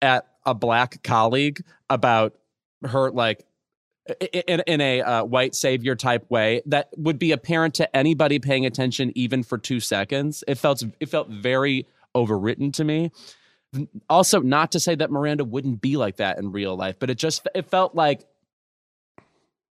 at 0.03 0.27
a 0.45 0.55
black 0.55 1.03
colleague 1.05 1.63
about 1.89 2.35
her 2.83 3.13
like 3.13 3.45
in, 4.49 4.61
in 4.67 4.81
a 4.81 5.03
uh, 5.03 5.25
white 5.25 5.55
savior 5.55 5.95
type 5.95 6.29
way 6.29 6.63
that 6.67 6.89
would 6.97 7.19
be 7.19 7.31
apparent 7.31 7.75
to 7.75 7.97
anybody 7.97 8.41
paying 8.41 8.67
attention 8.67 9.13
even 9.15 9.45
for 9.45 9.57
two 9.57 9.79
seconds. 9.79 10.43
It 10.49 10.57
felt 10.57 10.83
it 10.99 11.09
felt 11.09 11.29
very 11.29 11.87
overwritten 12.17 12.73
to 12.75 12.85
me. 12.85 13.13
Also, 14.09 14.41
not 14.41 14.73
to 14.73 14.81
say 14.81 14.97
that 14.97 15.13
Miranda 15.13 15.45
wouldn't 15.45 15.81
be 15.81 15.97
like 15.97 16.17
that 16.17 16.39
in 16.39 16.51
real 16.51 16.75
life, 16.75 16.97
but 16.99 17.09
it 17.09 17.19
just 17.19 17.47
it 17.55 17.67
felt 17.67 17.95
like 17.95 18.27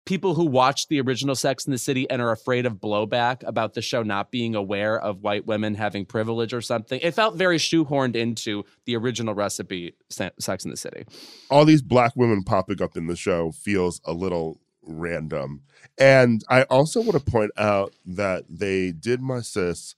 people 0.05 0.35
who 0.35 0.45
watched 0.45 0.89
the 0.89 0.99
original 0.99 1.35
Sex 1.35 1.65
in 1.65 1.71
the 1.71 1.77
City 1.77 2.09
and 2.09 2.21
are 2.21 2.31
afraid 2.31 2.65
of 2.65 2.75
blowback 2.75 3.47
about 3.47 3.73
the 3.73 3.81
show 3.81 4.03
not 4.03 4.31
being 4.31 4.55
aware 4.55 4.99
of 4.99 5.21
white 5.21 5.45
women 5.45 5.75
having 5.75 6.05
privilege 6.05 6.53
or 6.53 6.61
something. 6.61 6.99
It 7.01 7.11
felt 7.11 7.35
very 7.35 7.57
shoehorned 7.57 8.15
into 8.15 8.63
the 8.85 8.95
original 8.95 9.33
recipe, 9.33 9.95
Sex 10.09 10.65
in 10.65 10.71
the 10.71 10.77
City. 10.77 11.05
All 11.49 11.65
these 11.65 11.81
black 11.81 12.13
women 12.15 12.43
popping 12.43 12.81
up 12.81 12.97
in 12.97 13.07
the 13.07 13.15
show 13.15 13.51
feels 13.51 14.01
a 14.05 14.13
little 14.13 14.59
random. 14.81 15.61
And 15.97 16.43
I 16.49 16.63
also 16.63 17.01
want 17.01 17.13
to 17.13 17.31
point 17.31 17.51
out 17.57 17.93
that 18.05 18.45
they 18.49 18.91
did 18.91 19.21
my 19.21 19.41
sis, 19.41 19.95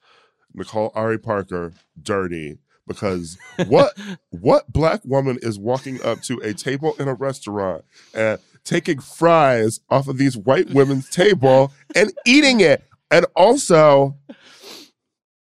Nicole 0.53 0.91
Ari 0.93 1.19
Parker, 1.19 1.73
dirty 2.01 2.59
because 2.87 3.37
what 3.67 3.97
what 4.29 4.71
black 4.71 5.01
woman 5.03 5.39
is 5.41 5.57
walking 5.57 6.01
up 6.03 6.21
to 6.21 6.37
a 6.39 6.53
table 6.53 6.95
in 6.99 7.07
a 7.07 7.13
restaurant 7.13 7.83
and 8.13 8.39
taking 8.65 8.99
fries 8.99 9.79
off 9.89 10.07
of 10.07 10.17
these 10.17 10.35
white 10.35 10.69
women's 10.71 11.09
table 11.09 11.71
and 11.95 12.11
eating 12.25 12.59
it. 12.59 12.83
And 13.09 13.25
also, 13.35 14.17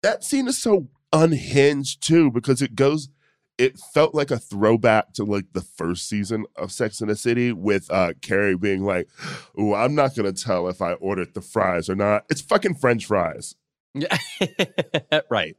that 0.04 0.24
scene 0.24 0.48
is 0.48 0.58
so 0.58 0.88
unhinged 1.12 2.04
too 2.06 2.30
because 2.32 2.62
it 2.62 2.76
goes 2.76 3.10
it 3.58 3.78
felt 3.78 4.16
like 4.16 4.32
a 4.32 4.40
throwback 4.40 5.14
to 5.14 5.24
like 5.24 5.46
the 5.54 5.62
first 5.62 6.10
season 6.10 6.46
of 6.56 6.72
Sex 6.72 7.02
in 7.02 7.08
the 7.08 7.16
City 7.16 7.52
with 7.52 7.90
uh 7.92 8.14
Carrie 8.22 8.58
being 8.58 8.84
like, 8.84 9.08
"Oh, 9.58 9.74
I'm 9.74 9.96
not 9.96 10.16
gonna 10.16 10.34
tell 10.34 10.68
if 10.68 10.82
I 10.82 10.94
ordered 10.94 11.34
the 11.34 11.42
fries 11.42 11.90
or 11.90 11.96
not. 11.96 12.26
It's 12.30 12.42
fucking 12.42 12.76
French 12.76 13.06
fries." 13.06 13.56
Yeah, 13.94 14.18
right. 15.30 15.56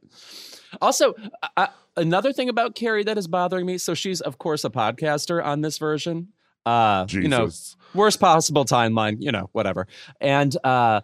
Also, 0.81 1.13
uh, 1.55 1.67
another 1.95 2.33
thing 2.33 2.49
about 2.49 2.75
Carrie 2.75 3.05
that 3.05 3.17
is 3.17 3.27
bothering 3.27 3.65
me. 3.65 3.77
So 3.77 3.93
she's 3.93 4.19
of 4.19 4.37
course 4.37 4.65
a 4.65 4.69
podcaster 4.69 5.43
on 5.43 5.61
this 5.61 5.77
version, 5.77 6.29
uh, 6.65 7.05
Jesus. 7.05 7.23
you 7.23 7.29
know, 7.29 7.49
worst 7.93 8.19
possible 8.19 8.65
timeline, 8.65 9.17
you 9.19 9.31
know, 9.31 9.49
whatever. 9.53 9.87
And 10.19 10.55
uh, 10.63 11.01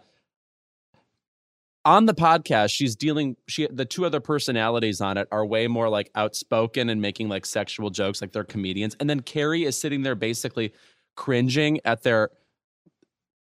on 1.84 2.06
the 2.06 2.14
podcast, 2.14 2.70
she's 2.70 2.94
dealing. 2.94 3.36
She 3.48 3.66
the 3.66 3.84
two 3.84 4.04
other 4.04 4.20
personalities 4.20 5.00
on 5.00 5.16
it 5.16 5.28
are 5.32 5.44
way 5.44 5.66
more 5.66 5.88
like 5.88 6.10
outspoken 6.14 6.88
and 6.88 7.00
making 7.00 7.28
like 7.28 7.46
sexual 7.46 7.90
jokes, 7.90 8.20
like 8.20 8.32
they're 8.32 8.44
comedians. 8.44 8.96
And 9.00 9.08
then 9.08 9.20
Carrie 9.20 9.64
is 9.64 9.78
sitting 9.80 10.02
there 10.02 10.14
basically 10.14 10.72
cringing 11.16 11.80
at 11.84 12.02
their 12.02 12.30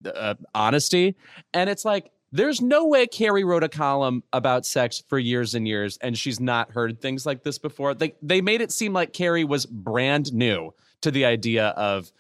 uh, 0.06 0.36
honesty, 0.54 1.16
and 1.54 1.70
it's 1.70 1.86
like 1.86 2.12
there's 2.32 2.62
no 2.62 2.86
way 2.88 3.08
Carrie 3.08 3.46
wrote 3.46 3.64
a 3.64 3.70
column 3.70 4.22
about 4.34 4.66
sex 4.66 5.02
for 5.08 5.18
years 5.18 5.56
and 5.56 5.66
years, 5.66 5.98
and 6.02 6.18
she's 6.18 6.40
not 6.40 6.72
heard 6.72 7.00
things 7.00 7.26
like 7.26 7.44
this 7.44 7.58
before. 7.58 7.94
They 7.94 8.16
they 8.22 8.42
made 8.42 8.60
it 8.60 8.72
seem 8.72 8.92
like 8.92 9.14
Carrie 9.14 9.46
was 9.46 9.66
brand 9.66 10.34
new 10.34 10.74
to 11.02 11.12
the 11.12 11.26
idea 11.26 11.68
of 11.70 12.12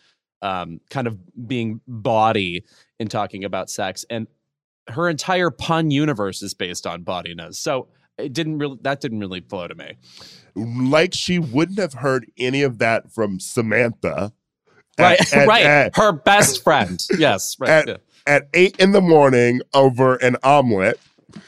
um, 0.41 0.79
kind 0.89 1.07
of 1.07 1.17
being 1.47 1.81
bawdy 1.87 2.63
in 2.99 3.07
talking 3.07 3.43
about 3.43 3.69
sex, 3.69 4.05
and 4.09 4.27
her 4.89 5.09
entire 5.09 5.49
pun 5.49 5.91
universe 5.91 6.41
is 6.41 6.53
based 6.53 6.85
on 6.85 7.03
bodiness. 7.03 7.57
So 7.57 7.87
it 8.17 8.33
didn't 8.33 8.59
really 8.59 8.77
that 8.81 9.01
didn't 9.01 9.19
really 9.19 9.41
flow 9.41 9.67
to 9.67 9.75
me. 9.75 9.93
Like 10.55 11.13
she 11.13 11.39
wouldn't 11.39 11.79
have 11.79 11.93
heard 11.93 12.31
any 12.37 12.61
of 12.61 12.77
that 12.79 13.11
from 13.11 13.39
Samantha. 13.39 14.33
Right, 14.97 15.19
at, 15.19 15.33
at, 15.33 15.47
right. 15.47 15.65
At, 15.65 15.95
her 15.97 16.11
best 16.11 16.63
friend. 16.63 17.03
Yes, 17.17 17.57
right. 17.59 17.69
At, 17.69 17.87
yeah. 17.87 17.97
at 18.25 18.47
eight 18.53 18.77
in 18.79 18.91
the 18.91 19.01
morning 19.01 19.61
over 19.73 20.15
an 20.15 20.37
omelet. 20.43 20.99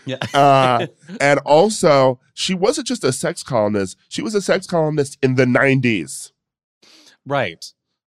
Yeah. 0.06 0.18
uh, 0.34 0.88
and 1.22 1.40
also, 1.46 2.20
she 2.34 2.54
wasn't 2.54 2.88
just 2.88 3.06
a 3.06 3.14
sex 3.14 3.44
columnist, 3.44 3.98
she 4.10 4.22
was 4.22 4.36
a 4.36 4.42
sex 4.42 4.68
columnist 4.68 5.18
in 5.24 5.36
the 5.36 5.46
90s. 5.46 6.32
Right. 7.28 7.64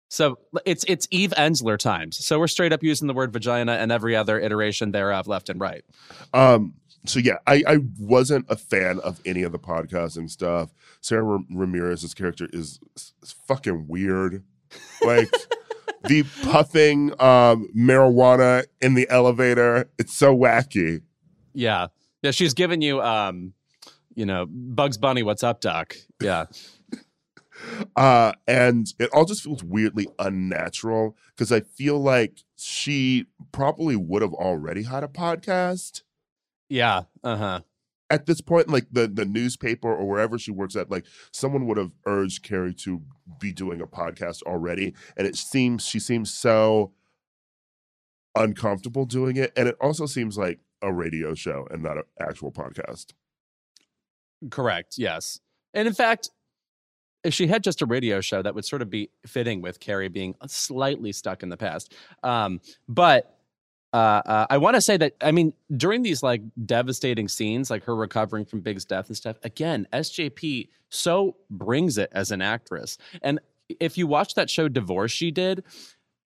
So 0.09 0.39
it's 0.65 0.85
it's 0.87 1.09
Eve 1.11 1.33
Ensler 1.37 1.79
times. 1.79 2.25
So 2.25 2.39
we're 2.39 2.47
straight 2.47 2.73
up 2.73 2.83
using 2.83 3.09
the 3.09 3.15
word 3.15 3.33
vagina 3.33 3.73
and 3.73 3.91
every 3.91 4.15
other 4.15 4.39
iteration 4.39 4.93
thereof, 4.93 5.27
left 5.27 5.49
and 5.49 5.61
right. 5.61 5.85
Um. 6.33 6.75
So 7.07 7.19
yeah, 7.19 7.37
I, 7.47 7.63
I 7.67 7.79
wasn't 7.99 8.47
a 8.49 8.57
fan 8.57 8.99
of 9.01 9.21
any 9.27 9.43
of 9.43 9.53
the 9.53 9.59
podcasting 9.59 10.31
stuff. 10.31 10.73
Sara 11.03 11.41
Ramirez's 11.51 12.15
character 12.15 12.49
is, 12.51 12.81
is 12.97 13.35
fucking 13.47 13.89
weird. 13.89 14.43
Like 15.05 15.29
the 16.09 16.23
puffing 16.45 17.11
um, 17.21 17.69
marijuana 17.77 18.65
in 18.81 18.95
the 18.95 19.07
elevator. 19.11 19.91
It's 19.99 20.15
so 20.15 20.35
wacky. 20.35 21.03
Yeah, 21.53 21.89
yeah. 22.23 22.31
She's 22.31 22.55
giving 22.55 22.81
you 22.81 23.03
um, 23.03 23.53
you 24.15 24.27
know, 24.27 24.47
Bugs 24.49 24.97
Bunny. 24.97 25.23
What's 25.23 25.43
up, 25.43 25.61
Doc? 25.61 25.97
Yeah. 26.23 26.47
Uh, 27.97 28.33
and 28.47 28.93
it 28.99 29.11
all 29.13 29.25
just 29.25 29.43
feels 29.43 29.63
weirdly 29.63 30.09
unnatural 30.19 31.17
because 31.31 31.53
I 31.53 31.61
feel 31.61 31.99
like 31.99 32.45
she 32.57 33.27
probably 33.53 33.97
would 33.97 34.23
have 34.23 34.35
already 34.35 34.83
had 34.85 35.05
a 35.05 35.09
podcast. 35.09 36.03
Yeah. 36.69 37.03
Uh 37.23 37.37
huh. 37.37 37.61
At 38.11 38.27
this 38.27 38.41
point, 38.41 38.69
like 38.69 38.87
the 38.93 39.09
the 39.09 39.25
newspaper 39.25 39.93
or 39.93 40.07
wherever 40.07 40.39
she 40.39 40.51
works 40.51 40.77
at, 40.77 40.91
like 40.91 41.07
someone 41.31 41.67
would 41.67 41.79
have 41.79 41.93
urged 42.07 42.43
Carrie 42.43 42.75
to 42.75 43.03
be 43.41 43.53
doing 43.53 43.81
a 43.81 43.87
podcast 43.87 44.43
already, 44.43 44.95
and 45.17 45.27
it 45.27 45.37
seems 45.37 45.85
she 45.85 45.99
seems 45.99 46.33
so 46.33 46.93
uncomfortable 48.35 49.07
doing 49.07 49.37
it, 49.37 49.53
and 49.57 49.69
it 49.69 49.77
also 49.81 50.07
seems 50.07 50.37
like 50.37 50.61
a 50.83 50.93
radio 50.93 51.35
show 51.35 51.67
and 51.71 51.83
not 51.83 51.97
an 51.97 52.05
actual 52.21 52.53
podcast. 52.53 53.15
Correct. 54.51 54.99
Yes. 54.99 55.41
And 55.73 55.89
in 55.89 55.95
fact, 55.95 56.31
if 57.25 57.35
she 57.35 57.47
had 57.47 57.65
just 57.65 57.83
a 57.83 57.87
radio 57.87 58.21
show, 58.21 58.43
that 58.43 58.55
would 58.55 58.65
sort 58.65 58.83
of 58.83 58.91
be 58.91 59.11
fitting 59.27 59.63
with 59.63 59.81
Carrie 59.81 60.09
being 60.09 60.35
slightly 60.47 61.13
stuck 61.13 61.43
in 61.43 61.49
the 61.49 61.57
past. 61.57 61.95
Um, 62.23 62.61
but 62.89 63.39
uh, 63.93 64.23
uh, 64.27 64.47
I 64.51 64.59
want 64.59 64.75
to 64.75 64.81
say 64.81 64.97
that 64.97 65.15
I 65.21 65.31
mean 65.31 65.53
during 65.77 66.03
these 66.03 66.23
like 66.23 66.43
devastating 66.67 67.29
scenes, 67.29 67.71
like 67.71 67.85
her 67.85 67.97
recovering 67.97 68.45
from 68.45 68.61
Big's 68.61 68.85
death 68.85 69.09
and 69.09 69.17
stuff. 69.17 69.37
Again, 69.43 69.87
SJP 69.93 70.69
so 70.91 71.37
brings 71.51 71.97
it 71.97 72.11
as 72.13 72.31
an 72.31 72.43
actress, 72.43 72.99
and 73.23 73.41
if 73.81 73.97
you 73.97 74.07
watch 74.07 74.35
that 74.35 74.51
show 74.51 74.69
Divorce, 74.69 75.13
she 75.13 75.31
did. 75.31 75.65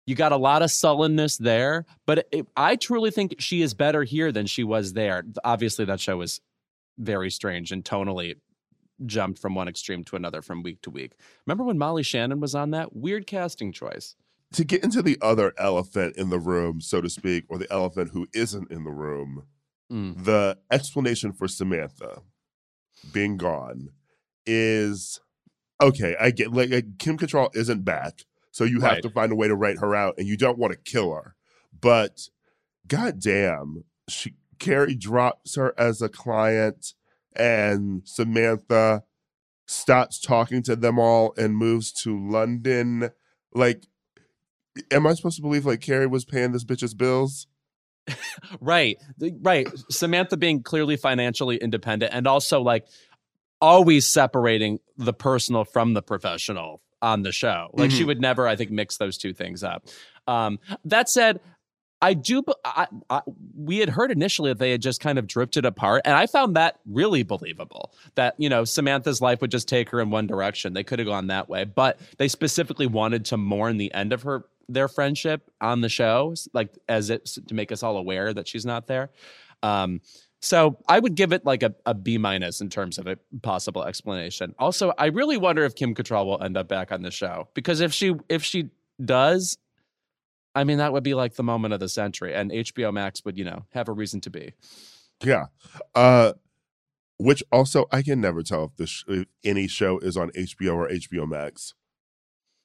You 0.05 0.15
got 0.15 0.31
a 0.31 0.37
lot 0.37 0.61
of 0.61 0.71
sullenness 0.71 1.35
there, 1.35 1.85
but 2.05 2.25
it, 2.31 2.47
I 2.55 2.77
truly 2.77 3.11
think 3.11 3.35
she 3.39 3.61
is 3.61 3.73
better 3.73 4.05
here 4.05 4.31
than 4.31 4.45
she 4.45 4.63
was 4.63 4.93
there. 4.93 5.25
Obviously, 5.43 5.83
that 5.83 5.99
show 5.99 6.15
was 6.15 6.39
very 6.97 7.29
strange 7.29 7.73
and 7.73 7.83
tonally 7.83 8.35
jumped 9.05 9.39
from 9.39 9.55
one 9.55 9.67
extreme 9.67 10.03
to 10.05 10.15
another 10.15 10.41
from 10.41 10.63
week 10.63 10.81
to 10.81 10.89
week. 10.89 11.13
Remember 11.45 11.63
when 11.63 11.77
Molly 11.77 12.03
Shannon 12.03 12.39
was 12.39 12.55
on 12.55 12.71
that? 12.71 12.95
Weird 12.95 13.27
casting 13.27 13.71
choice 13.71 14.15
to 14.53 14.63
get 14.63 14.83
into 14.83 15.01
the 15.01 15.17
other 15.21 15.53
elephant 15.57 16.15
in 16.15 16.29
the 16.29 16.39
room, 16.39 16.81
so 16.81 17.01
to 17.01 17.09
speak, 17.09 17.45
or 17.49 17.57
the 17.57 17.71
elephant 17.71 18.11
who 18.13 18.27
isn't 18.33 18.71
in 18.71 18.83
the 18.83 18.91
room, 18.91 19.43
mm. 19.91 20.23
the 20.23 20.57
explanation 20.71 21.33
for 21.33 21.47
Samantha 21.47 22.21
being 23.11 23.37
gone 23.37 23.89
is 24.45 25.19
okay. 25.81 26.15
I 26.19 26.31
get 26.31 26.53
like, 26.53 26.69
like 26.69 26.97
Kim 26.97 27.17
Cattrall 27.17 27.55
isn't 27.55 27.83
back, 27.83 28.25
so 28.51 28.63
you 28.63 28.79
have 28.81 28.93
right. 28.93 29.03
to 29.03 29.09
find 29.09 29.31
a 29.31 29.35
way 29.35 29.47
to 29.47 29.55
write 29.55 29.79
her 29.79 29.95
out, 29.95 30.15
and 30.17 30.27
you 30.27 30.37
don't 30.37 30.57
want 30.57 30.71
to 30.71 30.79
kill 30.79 31.13
her. 31.13 31.35
But 31.79 32.29
goddamn, 32.87 33.83
she 34.07 34.35
Carrie 34.59 34.95
drops 34.95 35.55
her 35.55 35.73
as 35.77 36.01
a 36.01 36.09
client, 36.09 36.93
and 37.38 38.01
Samantha 38.06 39.03
stops 39.67 40.20
talking 40.20 40.63
to 40.63 40.75
them 40.75 40.98
all 40.98 41.34
and 41.38 41.56
moves 41.56 41.91
to 41.91 42.17
London. 42.17 43.12
Like 43.53 43.84
am 44.91 45.08
I 45.08 45.13
supposed 45.13 45.38
to 45.38 45.41
believe 45.41 45.65
like 45.65 45.82
Carrie 45.82 46.08
was 46.08 46.25
paying 46.25 46.51
this 46.51 46.63
bitch's 46.63 46.94
bills? 46.94 47.48
right, 48.62 48.98
right. 49.41 49.67
Samantha 49.89 50.38
being 50.38 50.63
clearly 50.63 50.96
financially 50.96 51.58
independent 51.58 52.13
and 52.13 52.27
also 52.27 52.62
like 52.62 52.86
always 53.60 54.06
separating 54.06 54.79
the 54.98 55.13
personal 55.13 55.65
from 55.65 55.94
the 55.94 56.01
professional 56.01 56.82
on 57.01 57.24
the 57.24 57.32
show. 57.32 57.70
Like 57.74 57.89
mm-hmm. 57.89 57.98
she 57.98 58.03
would 58.03 58.22
never, 58.22 58.48
I 58.48 58.56
think, 58.56 58.72
mix 58.72 58.98
those 58.98 59.17
two 59.17 59.34
things 59.34 59.63
up. 59.63 59.88
Um, 60.25 60.60
that 60.86 61.10
said, 61.10 61.39
I 62.01 62.13
do. 62.13 62.43
I, 62.63 62.87
I, 63.09 63.21
we 63.55 63.79
had 63.79 63.89
heard 63.89 64.11
initially 64.11 64.51
that 64.51 64.59
they 64.59 64.71
had 64.71 64.81
just 64.81 65.01
kind 65.01 65.17
of 65.17 65.25
drifted 65.25 65.65
apart, 65.65 66.03
and 66.05 66.15
I 66.15 66.27
found 66.27 66.55
that 66.55 66.79
really 66.85 67.23
believable. 67.23 67.91
That 68.15 68.35
you 68.37 68.49
know 68.49 68.65
Samantha's 68.65 69.21
life 69.21 69.41
would 69.41 69.51
just 69.51 69.67
take 69.67 69.89
her 69.89 69.99
in 69.99 70.09
one 70.09 70.27
direction. 70.27 70.73
They 70.73 70.83
could 70.83 70.99
have 70.99 71.07
gone 71.07 71.27
that 71.27 71.49
way, 71.49 71.63
but 71.63 71.99
they 72.17 72.27
specifically 72.27 72.87
wanted 72.87 73.25
to 73.25 73.37
mourn 73.37 73.77
the 73.77 73.93
end 73.93 74.13
of 74.13 74.23
her 74.23 74.45
their 74.69 74.87
friendship 74.87 75.49
on 75.61 75.81
the 75.81 75.89
show, 75.89 76.35
like 76.53 76.77
as 76.87 77.09
it 77.09 77.25
to 77.47 77.53
make 77.53 77.71
us 77.71 77.83
all 77.83 77.97
aware 77.97 78.33
that 78.33 78.47
she's 78.47 78.65
not 78.65 78.87
there. 78.87 79.09
Um, 79.63 80.01
so 80.39 80.77
I 80.87 80.99
would 80.99 81.15
give 81.15 81.33
it 81.33 81.45
like 81.45 81.63
a, 81.63 81.73
a 81.85 81.93
B 81.93 82.17
minus 82.17 82.61
in 82.61 82.69
terms 82.69 82.99
of 82.99 83.07
a 83.07 83.17
possible 83.41 83.83
explanation. 83.83 84.53
Also, 84.59 84.93
I 84.97 85.07
really 85.07 85.37
wonder 85.37 85.63
if 85.63 85.73
Kim 85.73 85.95
Cattrall 85.95 86.25
will 86.25 86.43
end 86.43 86.57
up 86.57 86.67
back 86.67 86.91
on 86.91 87.01
the 87.01 87.11
show 87.11 87.47
because 87.53 87.81
if 87.81 87.91
she 87.91 88.13
if 88.29 88.43
she 88.43 88.69
does, 89.03 89.57
I 90.57 90.63
mean 90.63 90.79
that 90.79 90.91
would 90.91 91.03
be 91.03 91.13
like 91.13 91.35
the 91.35 91.43
moment 91.43 91.73
of 91.73 91.79
the 91.79 91.89
century, 91.89 92.33
and 92.33 92.51
HBO 92.51 92.91
Max 92.93 93.23
would 93.23 93.37
you 93.37 93.45
know 93.45 93.65
have 93.73 93.87
a 93.87 93.93
reason 93.93 94.21
to 94.21 94.29
be. 94.29 94.53
Yeah. 95.23 95.45
Uh, 95.95 96.33
which 97.17 97.43
also 97.51 97.85
I 97.91 98.01
can 98.01 98.21
never 98.21 98.43
tell 98.43 98.65
if 98.65 98.75
this 98.75 99.03
if 99.07 99.25
any 99.43 99.67
show 99.67 99.99
is 99.99 100.17
on 100.17 100.31
HBO 100.31 100.75
or 100.75 100.89
HBO 100.89 101.27
Max. 101.27 101.73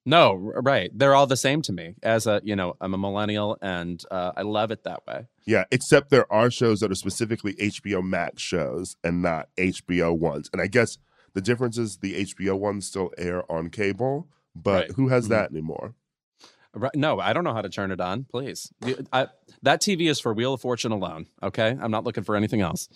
No, 0.05 0.35
right. 0.35 0.91
They're 0.93 1.15
all 1.15 1.29
the 1.29 1.37
same 1.37 1.63
to 1.63 1.73
me. 1.73 1.95
As 2.03 2.27
a, 2.27 2.41
you 2.43 2.57
know, 2.57 2.75
I'm 2.81 2.93
a 2.93 2.99
millennial 2.99 3.57
and 3.63 4.03
uh, 4.11 4.33
I 4.37 4.43
love 4.43 4.73
it 4.73 4.83
that 4.83 5.07
way. 5.07 5.27
Yeah, 5.47 5.63
except 5.71 6.11
there 6.11 6.31
are 6.33 6.51
shows 6.51 6.81
that 6.81 6.91
are 6.91 6.97
specifically 6.97 7.55
HBO 7.55 8.03
Max 8.03 8.43
shows 8.43 8.97
and 9.05 9.23
not 9.23 9.49
HBO 9.57 10.19
ones. 10.19 10.51
And 10.53 10.61
I 10.61 10.67
guess 10.67 10.99
the 11.35 11.41
difference 11.41 11.79
is 11.79 11.99
the 11.99 12.15
HBO 12.25 12.59
ones 12.59 12.89
still 12.89 13.13
air 13.17 13.51
on 13.51 13.71
cable, 13.71 14.27
but 14.57 14.89
right. 14.89 14.91
who 14.97 15.09
has 15.09 15.27
mm-hmm. 15.27 15.35
that 15.35 15.51
anymore? 15.53 15.95
Right. 16.75 16.95
No, 16.95 17.21
I 17.21 17.35
don't 17.35 17.45
know 17.45 17.53
how 17.53 17.61
to 17.61 17.69
turn 17.69 17.91
it 17.91 18.01
on. 18.01 18.25
Please, 18.31 18.73
I, 19.13 19.27
that 19.63 19.83
TV 19.83 20.09
is 20.09 20.19
for 20.21 20.33
Wheel 20.33 20.55
of 20.55 20.61
Fortune 20.63 20.91
alone. 20.91 21.27
Okay, 21.43 21.77
I'm 21.79 21.91
not 21.91 22.05
looking 22.05 22.25
for 22.25 22.35
anything 22.35 22.63
else. 22.63 22.89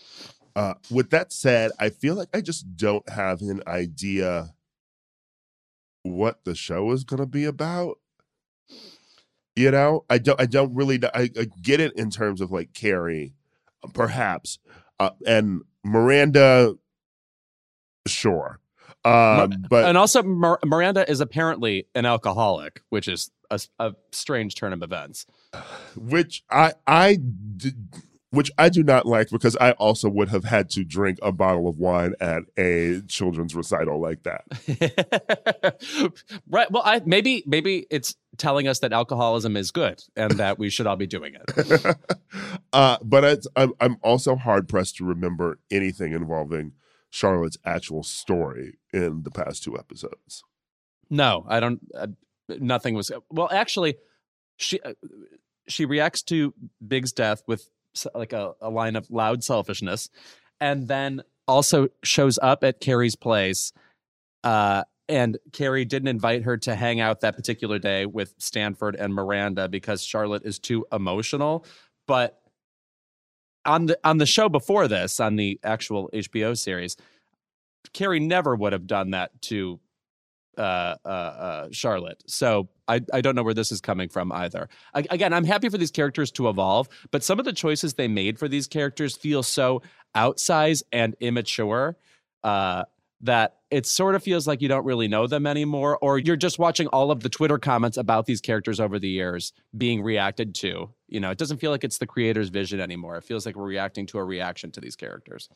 Uh, 0.55 0.75
with 0.91 1.11
that 1.11 1.31
said, 1.31 1.71
I 1.79 1.91
feel 1.91 2.15
like 2.15 2.29
I 2.33 2.41
just 2.41 2.77
don't 2.77 3.07
have 3.11 3.43
an 3.43 3.63
idea 3.67 4.55
what 6.03 6.45
the 6.45 6.55
show 6.55 6.91
is 6.93 7.05
going 7.05 7.21
to 7.21 7.27
be 7.27 7.45
about. 7.45 7.99
You 9.55 9.71
know, 9.71 10.07
I 10.09 10.19
don't. 10.19 10.41
I 10.41 10.47
don't 10.47 10.75
really. 10.75 10.99
I, 11.05 11.31
I 11.39 11.47
get 11.61 11.81
it 11.81 11.93
in 11.97 12.11
terms 12.11 12.41
of 12.41 12.51
like 12.51 12.73
Carrie, 12.73 13.35
perhaps, 13.93 14.59
uh, 14.99 15.11
and 15.27 15.63
Miranda. 15.85 16.75
Sure, 18.07 18.61
um, 19.07 19.65
but 19.71 19.85
and 19.85 19.97
also 19.97 20.23
Mir- 20.23 20.59
Miranda 20.65 21.09
is 21.09 21.21
apparently 21.21 21.87
an 21.95 22.07
alcoholic, 22.07 22.83
which 22.89 23.07
is 23.07 23.31
a, 23.51 23.61
a 23.79 23.95
strange 24.13 24.55
turn 24.55 24.73
of 24.73 24.83
events. 24.83 25.27
Which 25.97 26.45
I 26.51 26.75
I 26.87 27.19
which 28.31 28.51
I 28.59 28.69
do 28.69 28.83
not 28.83 29.07
like 29.07 29.31
because 29.31 29.57
I 29.57 29.73
also 29.73 30.09
would 30.11 30.29
have 30.29 30.45
had 30.45 30.69
to 30.71 30.85
drink 30.85 31.19
a 31.23 31.33
bottle 31.33 31.69
of 31.69 31.79
wine 31.79 32.15
at 32.21 32.43
a 32.59 33.01
children's 33.09 33.55
recital 33.55 34.01
like 34.01 34.25
that. 34.25 34.45
right. 36.51 36.71
Well, 36.71 36.83
I 36.85 37.01
maybe 37.07 37.45
maybe 37.47 37.87
it's 37.91 38.15
telling 38.37 38.69
us 38.69 38.81
that 38.81 38.93
alcoholism 38.93 39.57
is 39.57 39.71
good 39.71 40.03
and 40.17 40.33
that 40.33 40.59
we 40.59 40.69
should 40.69 40.87
all 40.87 40.97
be 40.97 41.07
doing 41.07 41.35
it. 41.35 41.97
uh, 42.73 42.99
but 43.03 43.47
I'm 43.57 43.73
I'm 43.81 43.97
also 44.03 44.37
hard 44.37 44.69
pressed 44.69 44.97
to 44.97 45.05
remember 45.05 45.59
anything 45.71 46.13
involving 46.13 46.73
Charlotte's 47.11 47.59
actual 47.65 48.03
story 48.03 48.79
in 48.93 49.23
the 49.23 49.31
past 49.31 49.63
two 49.63 49.79
episodes. 49.79 50.45
No, 51.09 51.47
I 51.49 51.61
don't. 51.61 51.81
Uh, 52.51 52.55
nothing 52.61 52.95
was. 52.95 53.11
Well, 53.31 53.49
actually, 53.51 53.97
she. 54.57 54.81
Uh, 54.81 54.95
she 55.69 55.85
reacts 55.85 56.23
to 56.23 56.55
Big's 56.87 57.13
death 57.13 57.43
with 57.47 57.69
like 58.15 58.33
a, 58.33 58.53
a 58.61 58.71
line 58.71 58.97
of 58.97 59.11
loud 59.11 59.43
selfishness, 59.43 60.11
and 60.61 60.89
then 60.89 61.23
also 61.49 61.89
shows 62.03 62.39
up 62.43 62.65
at 62.65 62.81
Carrie's 62.81 63.17
place. 63.17 63.73
Uh, 64.45 64.85
and 65.09 65.39
Carrie 65.53 65.85
didn't 65.85 66.09
invite 66.09 66.43
her 66.43 66.57
to 66.59 66.75
hang 66.75 67.01
out 67.01 67.21
that 67.21 67.37
particular 67.37 67.79
day 67.79 68.07
with 68.07 68.35
Stanford 68.39 68.97
and 68.97 69.15
Miranda 69.15 69.69
because 69.69 70.03
Charlotte 70.03 70.45
is 70.45 70.59
too 70.59 70.85
emotional. 70.93 71.65
But 72.09 72.41
on 73.65 73.87
the 73.87 73.99
on 74.05 74.19
the 74.19 74.27
show 74.27 74.49
before 74.49 74.89
this, 74.89 75.21
on 75.21 75.37
the 75.37 75.61
actual 75.63 76.11
HBO 76.13 76.57
series, 76.59 76.97
Carrie 77.93 78.21
never 78.21 78.55
would 78.55 78.73
have 78.73 78.87
done 78.87 79.11
that 79.11 79.31
to 79.43 79.81
uh, 80.57 80.97
uh, 81.05 81.09
uh, 81.09 81.69
Charlotte. 81.71 82.23
So 82.27 82.69
I, 82.89 83.01
I 83.13 83.21
don't 83.21 83.35
know 83.35 83.43
where 83.43 83.55
this 83.55 83.73
is 83.73 83.81
coming 83.81 84.09
from 84.09 84.33
either. 84.33 84.69
I, 84.95 85.05
again, 85.11 85.33
I'm 85.33 85.45
happy 85.45 85.69
for 85.69 85.79
these 85.79 85.91
characters 85.91 86.31
to 86.33 86.49
evolve, 86.49 86.89
but 87.11 87.23
some 87.25 87.39
of 87.39 87.45
the 87.45 87.53
choices 87.53 87.95
they 87.95 88.09
made 88.09 88.39
for 88.39 88.49
these 88.49 88.67
characters 88.67 89.17
feel 89.17 89.43
so 89.43 89.83
outsized 90.15 90.83
and 90.93 91.15
immature 91.21 91.97
uh, 92.45 92.85
that 93.21 93.57
it 93.71 93.87
sort 93.87 94.15
of 94.15 94.23
feels 94.23 94.47
like 94.47 94.63
you 94.63 94.69
don't 94.69 94.85
really 94.85 95.09
know 95.09 95.27
them 95.27 95.47
anymore, 95.47 95.99
or 96.01 96.19
you're 96.19 96.37
just 96.37 96.59
watching 96.59 96.87
all 96.89 97.11
of 97.11 97.21
the 97.21 97.29
Twitter 97.29 97.59
comments 97.59 97.97
about 97.97 98.27
these 98.27 98.41
characters 98.41 98.79
over 98.79 98.99
the 98.99 99.09
years 99.09 99.53
being 99.77 100.03
reacted 100.03 100.55
to. 100.57 100.91
You 101.09 101.21
know, 101.21 101.31
it 101.31 101.39
doesn't 101.39 101.59
feel 101.59 101.71
like 101.71 101.83
it's 101.83 101.99
the 101.99 102.07
creator's 102.07 102.49
vision 102.49 102.81
anymore. 102.81 103.17
It 103.17 103.25
feels 103.25 103.47
like 103.47 103.57
we're 103.57 103.67
reacting 103.67 104.07
to 104.07 104.19
a 104.19 104.25
reaction 104.25 104.71
to 104.73 104.81
these 104.81 104.97
characters. 104.97 105.49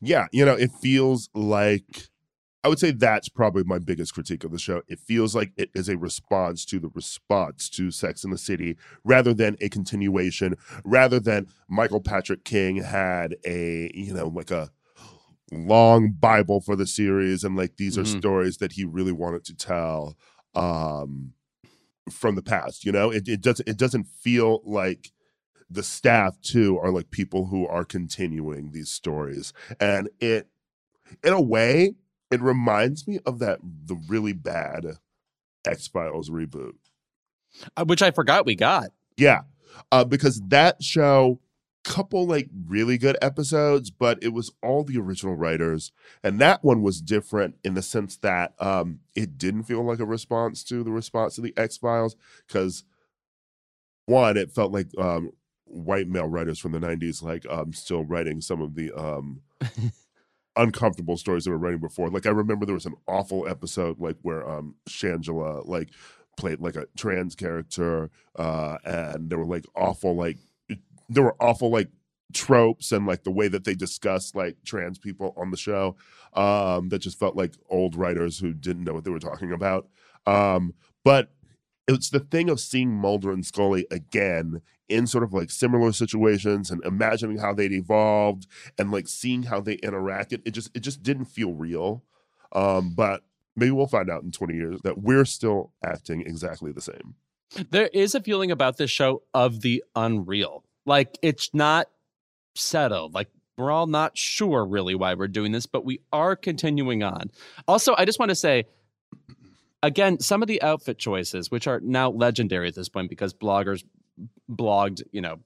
Yeah, 0.00 0.26
you 0.32 0.44
know, 0.44 0.54
it 0.54 0.70
feels 0.80 1.28
like 1.34 2.09
I 2.62 2.68
would 2.68 2.78
say 2.78 2.90
that's 2.90 3.28
probably 3.28 3.64
my 3.64 3.78
biggest 3.78 4.12
critique 4.12 4.44
of 4.44 4.52
the 4.52 4.58
show. 4.58 4.82
It 4.86 4.98
feels 4.98 5.34
like 5.34 5.52
it 5.56 5.70
is 5.74 5.88
a 5.88 5.96
response 5.96 6.64
to 6.66 6.78
the 6.78 6.90
response 6.94 7.70
to 7.70 7.90
Sex 7.90 8.22
in 8.22 8.30
the 8.30 8.38
City 8.38 8.76
rather 9.02 9.32
than 9.32 9.56
a 9.60 9.68
continuation, 9.70 10.56
rather 10.84 11.18
than 11.18 11.46
Michael 11.68 12.00
Patrick 12.00 12.44
King 12.44 12.82
had 12.82 13.36
a, 13.46 13.90
you 13.94 14.12
know, 14.12 14.28
like 14.28 14.50
a 14.50 14.70
long 15.50 16.12
Bible 16.12 16.60
for 16.60 16.76
the 16.76 16.86
series 16.86 17.44
and 17.44 17.56
like 17.56 17.76
these 17.76 17.96
mm-hmm. 17.96 18.02
are 18.02 18.20
stories 18.20 18.58
that 18.58 18.72
he 18.72 18.84
really 18.84 19.12
wanted 19.12 19.44
to 19.44 19.54
tell 19.54 20.16
um 20.54 21.32
from 22.10 22.34
the 22.34 22.42
past, 22.42 22.84
you 22.84 22.92
know? 22.92 23.10
It 23.10 23.26
it 23.26 23.40
doesn't 23.40 23.68
it 23.68 23.78
doesn't 23.78 24.06
feel 24.06 24.60
like 24.64 25.12
the 25.70 25.82
staff 25.82 26.38
too 26.42 26.78
are 26.78 26.90
like 26.90 27.10
people 27.10 27.46
who 27.46 27.66
are 27.66 27.84
continuing 27.84 28.72
these 28.72 28.90
stories. 28.90 29.52
And 29.78 30.10
it 30.20 30.48
in 31.24 31.32
a 31.32 31.40
way 31.40 31.94
it 32.30 32.40
reminds 32.40 33.06
me 33.06 33.18
of 33.26 33.38
that 33.40 33.60
the 33.62 33.96
really 34.08 34.32
bad 34.32 34.98
X 35.64 35.88
Files 35.88 36.30
reboot, 36.30 36.74
uh, 37.76 37.84
which 37.84 38.02
I 38.02 38.10
forgot 38.10 38.46
we 38.46 38.54
got. 38.54 38.90
Yeah, 39.16 39.42
uh, 39.92 40.04
because 40.04 40.40
that 40.48 40.82
show 40.82 41.40
couple 41.82 42.26
like 42.26 42.48
really 42.66 42.98
good 42.98 43.16
episodes 43.22 43.90
but 43.90 44.22
it 44.22 44.34
was 44.34 44.52
all 44.62 44.84
the 44.84 44.98
original 44.98 45.34
writers 45.34 45.92
and 46.22 46.38
that 46.38 46.62
one 46.62 46.82
was 46.82 47.00
different 47.00 47.56
in 47.64 47.72
the 47.72 47.80
sense 47.80 48.18
that 48.18 48.52
um 48.58 49.00
it 49.14 49.38
didn't 49.38 49.62
feel 49.62 49.82
like 49.82 49.98
a 49.98 50.04
response 50.04 50.62
to 50.62 50.84
the 50.84 50.90
response 50.90 51.34
to 51.34 51.40
the 51.40 51.54
x-files 51.56 52.16
because 52.46 52.84
one 54.04 54.36
it 54.36 54.52
felt 54.52 54.72
like 54.72 54.88
um 54.98 55.32
white 55.64 56.06
male 56.06 56.26
writers 56.26 56.58
from 56.58 56.72
the 56.72 56.78
90s 56.78 57.22
like 57.22 57.46
um 57.48 57.72
still 57.72 58.04
writing 58.04 58.42
some 58.42 58.60
of 58.60 58.74
the 58.74 58.92
um 58.92 59.40
uncomfortable 60.56 61.16
stories 61.16 61.44
they 61.44 61.50
were 61.50 61.58
writing 61.58 61.80
before. 61.80 62.10
Like 62.10 62.26
i 62.26 62.30
remember 62.30 62.66
there 62.66 62.74
was 62.74 62.86
an 62.86 62.96
awful 63.06 63.46
episode 63.48 64.00
like 64.00 64.16
where 64.22 64.48
um 64.48 64.74
shangela 64.88 65.66
like 65.66 65.90
played 66.36 66.60
like 66.60 66.76
a 66.76 66.86
trans 66.96 67.34
character 67.34 68.10
uh 68.36 68.78
and 68.84 69.30
there 69.30 69.38
were 69.38 69.46
like 69.46 69.66
awful 69.76 70.16
like 70.16 70.38
there 71.08 71.24
were 71.24 71.36
awful 71.40 71.70
like 71.70 71.90
tropes 72.32 72.92
and 72.92 73.06
like 73.06 73.24
the 73.24 73.30
way 73.30 73.48
that 73.48 73.64
they 73.64 73.74
discussed 73.74 74.36
like 74.36 74.56
trans 74.64 74.98
people 74.98 75.34
on 75.36 75.50
the 75.50 75.56
show 75.56 75.96
um 76.34 76.88
that 76.88 77.00
just 77.00 77.18
felt 77.18 77.36
like 77.36 77.54
old 77.68 77.96
writers 77.96 78.38
who 78.38 78.52
didn't 78.52 78.84
know 78.84 78.92
what 78.92 79.04
they 79.04 79.10
were 79.10 79.18
talking 79.18 79.52
about. 79.52 79.88
Um 80.26 80.74
but 81.04 81.32
it's 81.94 82.10
the 82.10 82.20
thing 82.20 82.48
of 82.48 82.60
seeing 82.60 82.92
Mulder 82.92 83.30
and 83.30 83.44
Scully 83.44 83.86
again 83.90 84.62
in 84.88 85.06
sort 85.06 85.24
of 85.24 85.32
like 85.32 85.50
similar 85.50 85.92
situations 85.92 86.70
and 86.70 86.84
imagining 86.84 87.38
how 87.38 87.54
they'd 87.54 87.72
evolved 87.72 88.46
and 88.78 88.90
like 88.90 89.08
seeing 89.08 89.44
how 89.44 89.60
they 89.60 89.76
interacted. 89.78 90.42
It 90.44 90.52
just 90.52 90.70
it 90.74 90.80
just 90.80 91.02
didn't 91.02 91.26
feel 91.26 91.52
real. 91.52 92.02
Um, 92.52 92.94
but 92.94 93.22
maybe 93.56 93.70
we'll 93.70 93.86
find 93.86 94.10
out 94.10 94.22
in 94.22 94.32
20 94.32 94.54
years 94.54 94.80
that 94.82 94.98
we're 94.98 95.24
still 95.24 95.72
acting 95.84 96.22
exactly 96.22 96.72
the 96.72 96.80
same. 96.80 97.14
There 97.70 97.88
is 97.92 98.14
a 98.14 98.20
feeling 98.20 98.50
about 98.50 98.76
this 98.76 98.90
show 98.90 99.22
of 99.34 99.60
the 99.60 99.82
unreal. 99.94 100.64
Like 100.86 101.18
it's 101.22 101.50
not 101.52 101.88
settled. 102.54 103.14
Like 103.14 103.28
we're 103.56 103.70
all 103.70 103.86
not 103.86 104.16
sure 104.16 104.64
really 104.64 104.94
why 104.94 105.14
we're 105.14 105.28
doing 105.28 105.52
this, 105.52 105.66
but 105.66 105.84
we 105.84 106.00
are 106.12 106.34
continuing 106.34 107.02
on. 107.02 107.30
Also, 107.68 107.94
I 107.96 108.04
just 108.04 108.18
want 108.18 108.30
to 108.30 108.36
say 108.36 108.64
again, 109.82 110.20
some 110.20 110.42
of 110.42 110.48
the 110.48 110.60
outfit 110.62 110.98
choices, 110.98 111.50
which 111.50 111.66
are 111.66 111.80
now 111.80 112.10
legendary 112.10 112.68
at 112.68 112.74
this 112.74 112.88
point 112.88 113.08
because 113.10 113.32
bloggers 113.34 113.84
blogged, 114.50 115.02
you 115.12 115.20
know, 115.20 115.38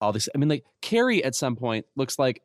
all 0.00 0.12
this. 0.12 0.28
I 0.34 0.38
mean, 0.38 0.48
like 0.48 0.64
Carrie 0.80 1.22
at 1.24 1.34
some 1.34 1.56
point 1.56 1.86
looks 1.96 2.18
like 2.18 2.42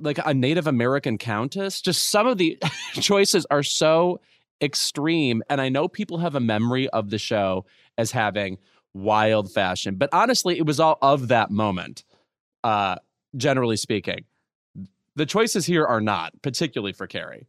like 0.00 0.18
a 0.24 0.34
Native 0.34 0.66
American 0.66 1.18
countess. 1.18 1.80
Just 1.80 2.10
some 2.10 2.26
of 2.26 2.38
the 2.38 2.58
choices 2.94 3.46
are 3.50 3.62
so 3.62 4.20
extreme. 4.60 5.42
And 5.48 5.60
I 5.60 5.68
know 5.68 5.88
people 5.88 6.18
have 6.18 6.34
a 6.34 6.40
memory 6.40 6.88
of 6.90 7.10
the 7.10 7.18
show 7.18 7.64
as 7.96 8.10
having 8.10 8.58
wild 8.94 9.52
fashion, 9.52 9.96
but 9.96 10.08
honestly, 10.12 10.58
it 10.58 10.66
was 10.66 10.80
all 10.80 10.98
of 11.00 11.28
that 11.28 11.50
moment, 11.50 12.04
uh, 12.64 12.96
generally 13.36 13.76
speaking. 13.76 14.24
The 15.14 15.26
choices 15.26 15.66
here 15.66 15.84
are 15.84 16.00
not, 16.00 16.32
particularly 16.42 16.92
for 16.92 17.06
Carrie. 17.06 17.46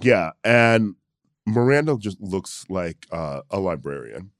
Yeah. 0.00 0.30
And 0.44 0.94
Miranda 1.46 1.96
just 1.98 2.20
looks 2.20 2.64
like 2.68 3.06
uh, 3.10 3.42
a 3.50 3.58
librarian. 3.58 4.30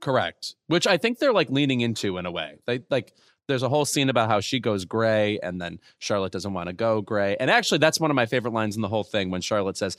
Correct. 0.00 0.54
Which 0.66 0.86
I 0.86 0.96
think 0.96 1.18
they're 1.18 1.32
like 1.32 1.50
leaning 1.50 1.80
into 1.80 2.18
in 2.18 2.26
a 2.26 2.30
way. 2.30 2.58
They 2.66 2.82
like 2.90 3.14
there's 3.48 3.62
a 3.62 3.68
whole 3.68 3.84
scene 3.84 4.08
about 4.08 4.28
how 4.28 4.40
she 4.40 4.60
goes 4.60 4.84
gray 4.84 5.38
and 5.42 5.60
then 5.60 5.78
Charlotte 5.98 6.32
doesn't 6.32 6.52
want 6.52 6.68
to 6.68 6.72
go 6.72 7.00
gray. 7.00 7.36
And 7.38 7.50
actually 7.50 7.78
that's 7.78 8.00
one 8.00 8.10
of 8.10 8.14
my 8.14 8.26
favorite 8.26 8.52
lines 8.52 8.76
in 8.76 8.82
the 8.82 8.88
whole 8.88 9.04
thing 9.04 9.30
when 9.30 9.40
Charlotte 9.40 9.76
says, 9.76 9.96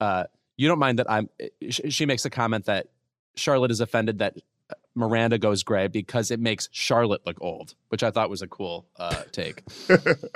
uh, 0.00 0.24
you 0.56 0.68
don't 0.68 0.78
mind 0.78 0.98
that 0.98 1.10
I'm 1.10 1.28
eh, 1.40 1.70
she 1.70 2.06
makes 2.06 2.24
a 2.24 2.30
comment 2.30 2.66
that 2.66 2.88
Charlotte 3.36 3.70
is 3.70 3.80
offended 3.80 4.18
that 4.18 4.36
uh, 4.70 4.74
Miranda 4.94 5.38
goes 5.38 5.62
gray 5.62 5.86
because 5.88 6.30
it 6.30 6.40
makes 6.40 6.68
Charlotte 6.72 7.22
look 7.26 7.36
old, 7.40 7.74
which 7.88 8.02
I 8.02 8.10
thought 8.10 8.30
was 8.30 8.42
a 8.42 8.46
cool 8.46 8.86
uh, 8.98 9.22
take. 9.32 9.62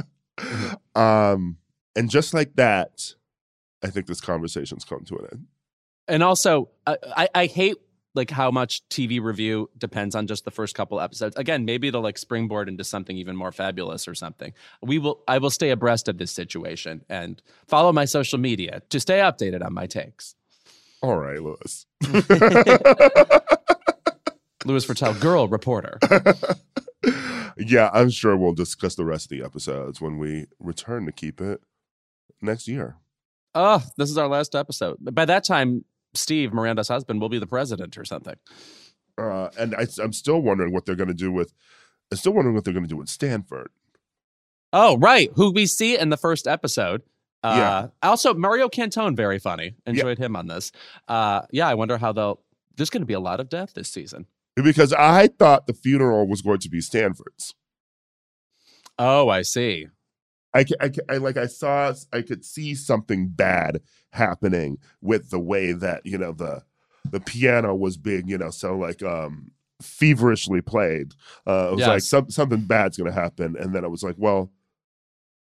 um, 0.95 1.57
and 1.97 2.11
just 2.11 2.35
like 2.35 2.55
that, 2.57 3.15
I 3.83 3.89
think 3.89 4.07
this 4.07 4.21
conversation's 4.21 4.85
come 4.85 5.05
to 5.07 5.17
an 5.19 5.27
end. 5.33 5.47
And 6.09 6.23
also, 6.23 6.71
I, 6.87 7.29
I 7.35 7.47
hate 7.47 7.77
like 8.15 8.31
how 8.31 8.51
much 8.51 8.83
TV 8.89 9.23
review 9.23 9.71
depends 9.79 10.15
on 10.15 10.27
just 10.27 10.45
the 10.45 10.51
first 10.51 10.75
couple 10.75 11.01
episodes. 11.01 11.37
Again, 11.37 11.65
maybe 11.65 11.89
it'll 11.89 12.03
like 12.03 12.19
springboard 12.19 12.69
into 12.69 12.85
something 12.85 13.17
even 13.17 13.37
more 13.37 13.53
fabulous 13.53 14.09
or 14.09 14.15
something. 14.15 14.53
We 14.83 14.99
will 14.99 15.23
I 15.29 15.39
will 15.39 15.51
stay 15.51 15.71
abreast 15.71 16.09
of 16.09 16.19
this 16.19 16.33
situation 16.33 17.05
and 17.09 17.41
follow 17.69 17.93
my 17.93 18.05
social 18.05 18.39
media 18.39 18.83
to 18.91 19.01
stay 19.01 19.19
updated 19.19 19.65
on 19.65 19.73
my 19.73 19.87
takes. 19.87 20.35
All 21.03 21.17
right, 21.17 21.41
Louis. 21.41 21.87
Louis 24.65 24.87
Virtel, 24.87 25.19
girl 25.21 25.49
reporter. 25.49 25.99
yeah, 27.57 27.91
I'm 27.93 28.11
sure 28.11 28.37
we'll 28.37 28.53
discuss 28.53 28.97
the 28.97 29.05
rest 29.05 29.27
of 29.27 29.39
the 29.39 29.45
episodes 29.45 30.01
when 30.01 30.19
we 30.19 30.47
return 30.59 31.07
to 31.07 31.13
keep 31.13 31.41
it 31.41 31.63
next 32.43 32.69
year 32.69 32.97
oh, 33.55 33.83
this 33.97 34.11
is 34.11 34.19
our 34.19 34.29
last 34.29 34.55
episode. 34.55 34.97
By 35.01 35.25
that 35.25 35.45
time, 35.45 35.85
Steve, 36.15 36.53
Miranda's 36.53 36.89
husband, 36.89 37.21
will 37.21 37.29
be 37.29 37.39
the 37.39 37.47
president 37.47 37.97
or 37.97 38.05
something. 38.05 38.37
Uh, 39.19 39.51
and 39.59 39.75
I, 39.75 39.87
am 40.03 40.13
still 40.13 40.41
wondering 40.41 40.73
what 40.73 40.87
they're 40.87 40.97
going 40.97 41.09
to 41.09 41.15
do 41.15 41.31
with. 41.31 41.53
I'm 42.11 42.19
still 42.19 42.33
wondering 42.33 42.55
what 42.55 42.65
they're 42.65 42.75
going 42.75 42.85
to 42.85 42.89
do 42.89 42.97
with 42.97 43.09
Stanford. 43.09 43.71
Oh, 44.73 44.97
right, 44.99 45.31
who 45.35 45.53
we 45.53 45.67
see 45.67 45.99
in 45.99 46.11
the 46.11 46.17
first 46.17 46.47
episode. 46.47 47.03
Uh, 47.43 47.55
yeah. 47.57 48.09
Also, 48.09 48.35
Mario 48.35 48.69
Cantone, 48.69 49.17
very 49.17 49.39
funny. 49.39 49.75
Enjoyed 49.87 50.19
yeah. 50.19 50.27
him 50.27 50.37
on 50.37 50.47
this. 50.47 50.73
Uh, 51.09 51.43
yeah, 51.51 51.69
I 51.69 51.75
wonder 51.75 51.99
how 51.99 52.13
they'll. 52.13 52.41
There's 52.77 52.91
going 52.91 53.03
to 53.03 53.07
be 53.07 53.15
a 53.15 53.21
lot 53.21 53.41
of 53.41 53.49
death 53.49 53.75
this 53.75 53.91
season. 53.91 54.27
Because 54.57 54.93
I 54.93 55.29
thought 55.29 55.67
the 55.67 55.73
funeral 55.73 56.27
was 56.27 56.43
going 56.43 56.59
to 56.61 56.69
be 56.69 56.81
Stanford's. 56.81 57.55
Oh, 58.99 59.29
I 59.29 59.43
see. 59.43 59.89
I, 60.55 60.65
I, 60.81 60.91
I 61.09 61.17
like 61.19 61.37
I 61.37 61.47
saw 61.47 61.93
I 62.13 62.23
could 62.23 62.45
see 62.45 62.75
something 62.75 63.29
bad 63.29 63.81
happening 64.13 64.79
with 65.01 65.31
the 65.31 65.39
way 65.39 65.73
that 65.73 66.05
you 66.05 66.19
know 66.19 66.33
the 66.33 66.63
the 67.11 67.21
piano 67.21 67.75
was 67.75 67.97
being 67.97 68.29
you 68.29 68.39
know 68.39 68.51
so 68.51 68.77
like 68.77 69.03
um 69.03 69.53
feverishly 69.81 70.61
played. 70.61 71.15
Uh, 71.47 71.69
it 71.69 71.73
was 71.73 71.81
yes. 71.81 71.89
like 71.89 72.03
some, 72.03 72.31
something 72.31 72.65
bad's 72.67 72.97
going 72.97 73.11
to 73.11 73.19
happen, 73.19 73.57
and 73.59 73.75
then 73.75 73.85
I 73.85 73.89
was 73.89 74.03
like, 74.03 74.17
well, 74.19 74.51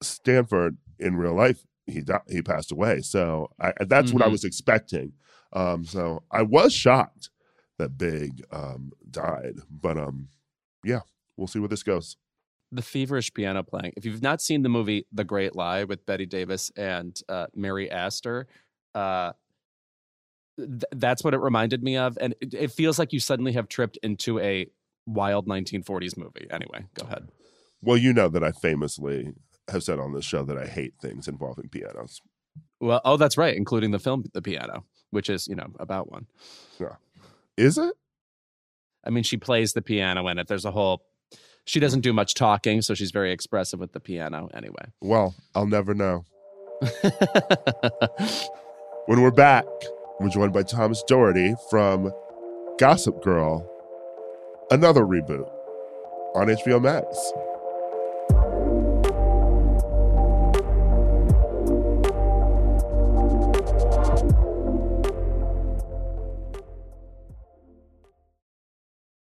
Stanford 0.02 0.76
in 0.98 1.16
real 1.16 1.34
life 1.34 1.66
he 1.86 2.00
di- 2.00 2.20
he 2.28 2.42
passed 2.42 2.72
away, 2.72 3.00
so 3.00 3.50
I, 3.60 3.72
that's 3.80 4.08
mm-hmm. 4.08 4.14
what 4.14 4.22
I 4.22 4.26
mm-hmm. 4.26 4.32
was 4.32 4.44
expecting. 4.44 5.12
Um, 5.52 5.84
so 5.84 6.22
I 6.30 6.42
was 6.42 6.72
shocked 6.72 7.30
that 7.78 7.98
Big 7.98 8.44
um, 8.52 8.92
died, 9.10 9.56
but 9.68 9.98
um, 9.98 10.28
yeah, 10.84 11.00
we'll 11.36 11.48
see 11.48 11.58
where 11.58 11.68
this 11.68 11.82
goes 11.82 12.16
the 12.72 12.83
feverish 12.83 13.33
piano 13.33 13.62
playing. 13.62 13.92
If 13.96 14.04
you've 14.04 14.22
not 14.22 14.40
seen 14.40 14.62
the 14.62 14.68
movie 14.68 15.06
The 15.12 15.24
Great 15.24 15.56
Lie 15.56 15.85
with 15.85 16.06
Bette 16.06 16.26
Davis 16.26 16.70
and 16.76 17.20
uh, 17.28 17.46
Mary 17.54 17.90
Astor, 17.90 18.46
uh, 18.94 19.33
th- 20.56 20.85
that's 20.92 21.24
what 21.24 21.35
it 21.35 21.38
reminded 21.38 21.83
me 21.83 21.96
of. 21.96 22.16
And 22.20 22.35
it, 22.40 22.54
it, 22.54 22.72
feels 22.72 22.98
like 22.98 23.12
you 23.12 23.20
suddenly 23.20 23.52
have 23.52 23.68
tripped 23.68 23.98
into 24.02 24.38
a 24.38 24.66
wild 25.06 25.48
1940s 25.48 26.16
movie. 26.16 26.46
Anyway, 26.50 26.85
go 26.94 27.06
ahead. 27.06 27.28
Well, 27.83 27.96
you 27.96 28.12
know 28.12 28.28
that 28.28 28.44
I 28.44 28.52
famously 28.52 29.33
have 29.68 29.83
said 29.83 29.98
on 29.98 30.12
this 30.12 30.24
show 30.24 30.44
that 30.44 30.59
I 30.59 30.66
hate 30.66 30.94
things 31.00 31.26
involving 31.26 31.68
pianos. 31.68 32.20
Well, 32.80 33.00
oh, 33.04 33.16
that's 33.16 33.37
right, 33.37 33.56
including 33.56 33.90
the 33.90 33.98
film 33.98 34.24
The 34.33 34.42
Piano, 34.42 34.85
which 35.11 35.28
is, 35.28 35.46
you 35.46 35.54
know, 35.54 35.68
about 35.78 36.11
one. 36.11 36.26
Yeah. 36.78 36.96
Is 37.56 37.78
it? 37.78 37.94
I 39.04 39.11
mean, 39.11 39.22
she 39.22 39.37
plays 39.37 39.72
the 39.72 39.83
piano 39.83 40.26
in 40.28 40.38
it. 40.38 40.48
There's 40.48 40.64
a 40.64 40.70
whole 40.70 41.02
she 41.64 41.81
doesn't 41.81 42.01
do 42.01 42.12
much 42.12 42.35
talking, 42.35 42.83
so 42.83 42.94
she's 42.94 43.11
very 43.11 43.33
expressive 43.33 43.81
with 43.81 43.92
the 43.92 44.01
piano 44.01 44.49
anyway. 44.55 44.92
Well, 45.01 45.35
I'll 45.55 45.66
never 45.66 45.94
know. 45.94 46.25
when 49.07 49.23
we're 49.23 49.31
back, 49.31 49.64
we're 50.18 50.31
joined 50.31 50.53
by 50.53 50.62
Thomas 50.62 51.03
Doherty 51.07 51.55
from 51.70 52.11
Gossip 52.79 53.23
Girl, 53.23 53.68
another 54.70 55.03
reboot 55.03 55.49
on 56.35 56.46
HBO 56.46 56.81
Max. 56.81 57.33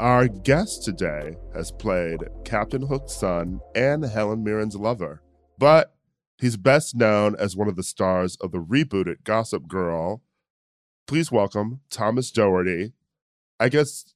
Our 0.00 0.28
guest 0.28 0.82
today 0.82 1.36
has 1.52 1.70
played 1.70 2.20
Captain 2.46 2.80
Hook's 2.80 3.12
son 3.12 3.60
and 3.74 4.02
Helen 4.02 4.42
Mirren's 4.42 4.74
lover, 4.74 5.20
but 5.58 5.94
he's 6.38 6.56
best 6.56 6.94
known 6.94 7.36
as 7.38 7.54
one 7.54 7.68
of 7.68 7.76
the 7.76 7.82
stars 7.82 8.34
of 8.36 8.50
the 8.50 8.62
rebooted 8.62 9.24
Gossip 9.24 9.68
Girl. 9.68 10.22
Please 11.06 11.30
welcome 11.30 11.80
Thomas 11.90 12.30
Doherty. 12.30 12.94
I 13.60 13.68
guess 13.68 14.14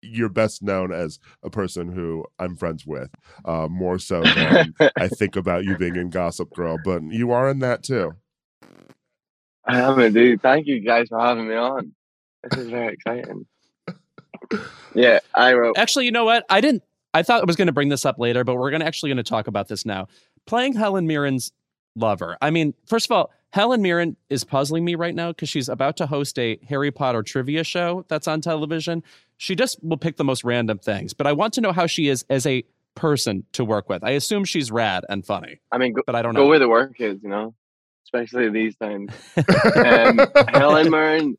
you're 0.00 0.28
best 0.28 0.62
known 0.62 0.92
as 0.92 1.18
a 1.42 1.50
person 1.50 1.90
who 1.90 2.24
I'm 2.38 2.54
friends 2.54 2.86
with, 2.86 3.10
uh, 3.44 3.66
more 3.68 3.98
so 3.98 4.22
than 4.22 4.74
I 4.96 5.08
think 5.08 5.34
about 5.34 5.64
you 5.64 5.76
being 5.76 5.96
in 5.96 6.08
Gossip 6.08 6.54
Girl, 6.54 6.78
but 6.84 7.02
you 7.02 7.32
are 7.32 7.50
in 7.50 7.58
that 7.58 7.82
too. 7.82 8.12
I 9.64 9.80
am 9.80 9.98
indeed. 9.98 10.40
Thank 10.40 10.68
you 10.68 10.78
guys 10.78 11.08
for 11.08 11.18
having 11.18 11.48
me 11.48 11.56
on. 11.56 11.96
This 12.44 12.60
is 12.60 12.70
very 12.70 12.94
exciting. 12.94 13.44
Yeah, 14.94 15.18
I 15.34 15.52
wrote. 15.52 15.76
Actually, 15.78 16.06
you 16.06 16.12
know 16.12 16.24
what? 16.24 16.44
I 16.48 16.60
didn't. 16.60 16.82
I 17.12 17.22
thought 17.22 17.42
I 17.42 17.44
was 17.44 17.56
going 17.56 17.66
to 17.66 17.72
bring 17.72 17.88
this 17.88 18.04
up 18.04 18.18
later, 18.18 18.44
but 18.44 18.56
we're 18.56 18.70
going 18.70 18.80
to 18.80 18.86
actually 18.86 19.10
going 19.10 19.16
to 19.18 19.22
talk 19.22 19.46
about 19.46 19.68
this 19.68 19.86
now. 19.86 20.08
Playing 20.46 20.74
Helen 20.74 21.06
Mirren's 21.06 21.52
lover. 21.94 22.36
I 22.40 22.50
mean, 22.50 22.74
first 22.86 23.06
of 23.06 23.12
all, 23.12 23.32
Helen 23.52 23.80
Mirren 23.80 24.16
is 24.28 24.44
puzzling 24.44 24.84
me 24.84 24.94
right 24.96 25.14
now 25.14 25.32
because 25.32 25.48
she's 25.48 25.68
about 25.68 25.96
to 25.98 26.06
host 26.06 26.38
a 26.38 26.58
Harry 26.68 26.90
Potter 26.90 27.22
trivia 27.22 27.64
show 27.64 28.04
that's 28.08 28.28
on 28.28 28.40
television. 28.42 29.02
She 29.38 29.54
just 29.54 29.82
will 29.82 29.96
pick 29.96 30.16
the 30.16 30.24
most 30.24 30.44
random 30.44 30.78
things, 30.78 31.14
but 31.14 31.26
I 31.26 31.32
want 31.32 31.54
to 31.54 31.60
know 31.60 31.72
how 31.72 31.86
she 31.86 32.08
is 32.08 32.24
as 32.28 32.46
a 32.46 32.64
person 32.94 33.44
to 33.52 33.64
work 33.64 33.88
with. 33.88 34.04
I 34.04 34.10
assume 34.10 34.44
she's 34.44 34.70
rad 34.70 35.04
and 35.08 35.24
funny, 35.24 35.60
I 35.72 35.78
mean, 35.78 35.94
go, 35.94 36.02
but 36.04 36.14
I 36.14 36.22
don't 36.22 36.34
go 36.34 36.42
know. 36.42 36.48
where 36.48 36.58
the 36.58 36.68
work 36.68 37.00
is, 37.00 37.22
you 37.22 37.28
know, 37.28 37.54
especially 38.04 38.50
these 38.50 38.76
times. 38.76 39.12
Um, 39.76 40.20
Helen 40.48 40.90
Mirren 40.90 41.38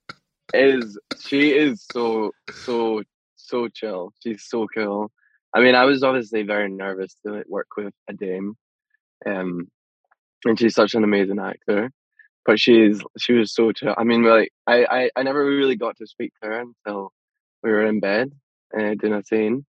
is 0.54 0.98
she 1.20 1.52
is 1.52 1.86
so 1.92 2.32
so 2.52 3.04
so 3.36 3.68
chill. 3.70 4.14
She's 4.24 4.44
so 4.48 4.68
cool. 4.74 5.12
I 5.54 5.62
mean, 5.62 5.76
I 5.76 5.86
was 5.86 6.04
obviously 6.04 6.44
very 6.44 6.70
nervous 6.72 7.16
to 7.26 7.44
work 7.48 7.68
with 7.78 7.94
a 8.10 8.14
dame, 8.14 8.56
um, 9.26 9.70
and 10.46 10.60
she's 10.60 10.76
such 10.76 10.94
an 10.94 11.04
amazing 11.04 11.40
actor. 11.40 11.92
But 12.46 12.60
she's 12.60 13.02
she 13.18 13.34
was 13.34 13.54
so 13.54 13.72
chill. 13.72 13.96
I 13.98 14.04
mean, 14.04 14.24
like 14.24 14.52
I 14.66 14.86
I, 14.86 15.10
I 15.16 15.24
never 15.24 15.46
really 15.46 15.76
got 15.76 15.98
to 15.98 16.08
speak 16.08 16.34
to 16.42 16.50
her 16.50 16.60
until 16.62 17.12
we 17.64 17.72
were 17.72 17.86
in 17.86 18.00
bed 18.00 18.32
uh, 18.78 18.94
doing 19.00 19.14
a 19.14 19.24
scene. 19.24 19.66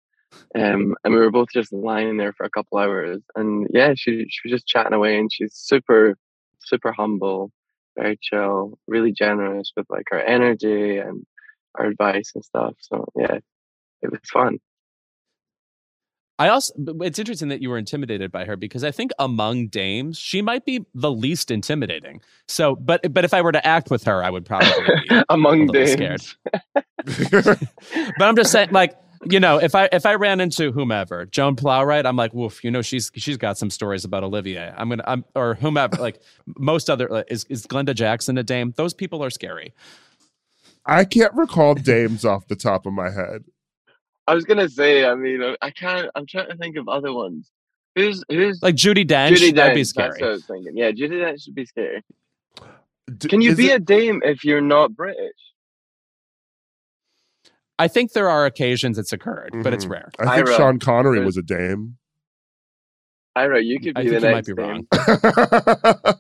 Um, 0.55 0.95
and 1.03 1.13
we 1.13 1.19
were 1.19 1.31
both 1.31 1.49
just 1.53 1.71
lying 1.71 2.17
there 2.17 2.33
for 2.33 2.45
a 2.45 2.49
couple 2.49 2.77
hours, 2.77 3.21
and 3.35 3.67
yeah, 3.71 3.93
she 3.95 4.25
she 4.29 4.41
was 4.43 4.51
just 4.51 4.67
chatting 4.67 4.93
away, 4.93 5.17
and 5.17 5.31
she's 5.31 5.53
super, 5.55 6.17
super 6.59 6.91
humble, 6.91 7.51
very 7.97 8.17
chill, 8.21 8.77
really 8.87 9.11
generous 9.11 9.71
with 9.75 9.85
like 9.89 10.05
our 10.11 10.19
energy 10.21 10.97
and 10.97 11.25
our 11.75 11.85
advice 11.87 12.31
and 12.35 12.43
stuff. 12.43 12.73
So 12.79 13.05
yeah, 13.15 13.39
it 14.01 14.11
was 14.11 14.19
fun. 14.31 14.59
I 16.39 16.49
also, 16.49 16.71
it's 17.01 17.17
interesting 17.17 17.49
that 17.49 17.63
you 17.63 17.69
were 17.69 17.79
intimidated 17.79 18.31
by 18.31 18.45
her 18.45 18.55
because 18.55 18.83
I 18.83 18.91
think 18.91 19.09
among 19.17 19.69
dames, 19.69 20.19
she 20.19 20.43
might 20.43 20.65
be 20.65 20.85
the 20.93 21.09
least 21.11 21.49
intimidating. 21.49 22.21
So, 22.47 22.75
but 22.75 23.11
but 23.11 23.25
if 23.25 23.33
I 23.33 23.41
were 23.41 23.51
to 23.51 23.65
act 23.65 23.89
with 23.89 24.03
her, 24.03 24.23
I 24.23 24.29
would 24.29 24.45
probably 24.45 24.69
be 25.09 25.21
Among 25.29 25.65
dames. 25.67 25.91
scared. 25.93 26.21
But 28.17 28.27
I'm 28.27 28.35
just 28.35 28.51
saying, 28.51 28.69
like, 28.71 28.95
you 29.25 29.39
know, 29.39 29.57
if 29.57 29.75
I 29.75 29.89
if 29.91 30.05
I 30.05 30.15
ran 30.15 30.39
into 30.39 30.71
whomever, 30.71 31.25
Joan 31.25 31.55
Plowright, 31.55 32.05
I'm 32.05 32.15
like, 32.15 32.33
woof, 32.33 32.63
you 32.63 32.71
know, 32.71 32.81
she's 32.81 33.11
she's 33.15 33.37
got 33.37 33.57
some 33.57 33.69
stories 33.69 34.05
about 34.05 34.23
Olivier. 34.23 34.73
I'm 34.77 34.89
gonna, 34.89 35.03
I'm 35.07 35.25
or 35.35 35.55
whomever, 35.55 35.97
like 36.01 36.21
most 36.57 36.89
other, 36.89 37.07
like, 37.09 37.25
is 37.29 37.45
is 37.45 37.65
Glenda 37.65 37.95
Jackson 37.95 38.37
a 38.37 38.43
dame? 38.43 38.73
Those 38.77 38.93
people 38.93 39.23
are 39.23 39.29
scary. 39.29 39.73
I 40.85 41.03
can't 41.05 41.33
recall 41.33 41.73
dames 41.75 42.23
off 42.25 42.47
the 42.47 42.55
top 42.55 42.85
of 42.85 42.93
my 42.93 43.09
head. 43.09 43.43
I 44.27 44.33
was 44.35 44.45
gonna 44.45 44.69
say, 44.69 45.05
I 45.05 45.15
mean, 45.15 45.41
uh, 45.41 45.55
I- 45.61 45.67
I 45.67 45.71
can't. 45.71 46.09
I'm 46.15 46.25
trying 46.25 46.49
to 46.49 46.55
think 46.57 46.77
of 46.77 46.87
other 46.89 47.13
ones. 47.13 47.49
Who's 47.95 48.23
who's 48.29 48.61
Like 48.61 48.75
Judi 48.75 49.05
Dench, 49.07 49.31
Judi 49.37 49.55
that'd 49.55 49.73
be 49.73 49.81
Dench? 49.81 49.93
That's 49.95 50.15
scary. 50.15 50.21
what 50.21 50.27
I 50.27 50.31
was 50.31 50.45
thinking. 50.45 50.77
Yeah, 50.77 50.91
Judi 50.91 51.13
Dench 51.21 51.43
should 51.43 51.55
be 51.55 51.65
scary. 51.65 52.03
D- 53.17 53.29
Can 53.29 53.41
you 53.41 53.55
be 53.55 53.69
it- 53.71 53.75
a 53.75 53.79
dame 53.79 54.21
if 54.23 54.43
you're 54.45 54.61
not 54.61 54.95
British? 54.95 55.31
I 57.79 57.87
think 57.87 58.13
there 58.13 58.29
are 58.29 58.45
occasions 58.45 58.97
it's 58.97 59.13
occurred, 59.13 59.51
but 59.63 59.73
it's 59.73 59.85
Mhm. 59.85 59.89
rare. 59.91 60.11
I 60.19 60.35
think 60.37 60.47
Ira, 60.49 60.57
Sean 60.57 60.79
Connery 60.79 61.23
was 61.23 61.37
a 61.37 61.41
dame. 61.43 61.97
Ira, 63.35 63.61
you 63.61 63.79
could 63.79 63.93
be 63.93 64.09
think 64.09 64.19
the 64.21 64.27
you 64.27 64.33
next 64.33 64.47
might 64.49 64.55
be 64.55 64.63
dame. 64.63 64.87
wrong. 66.03 66.15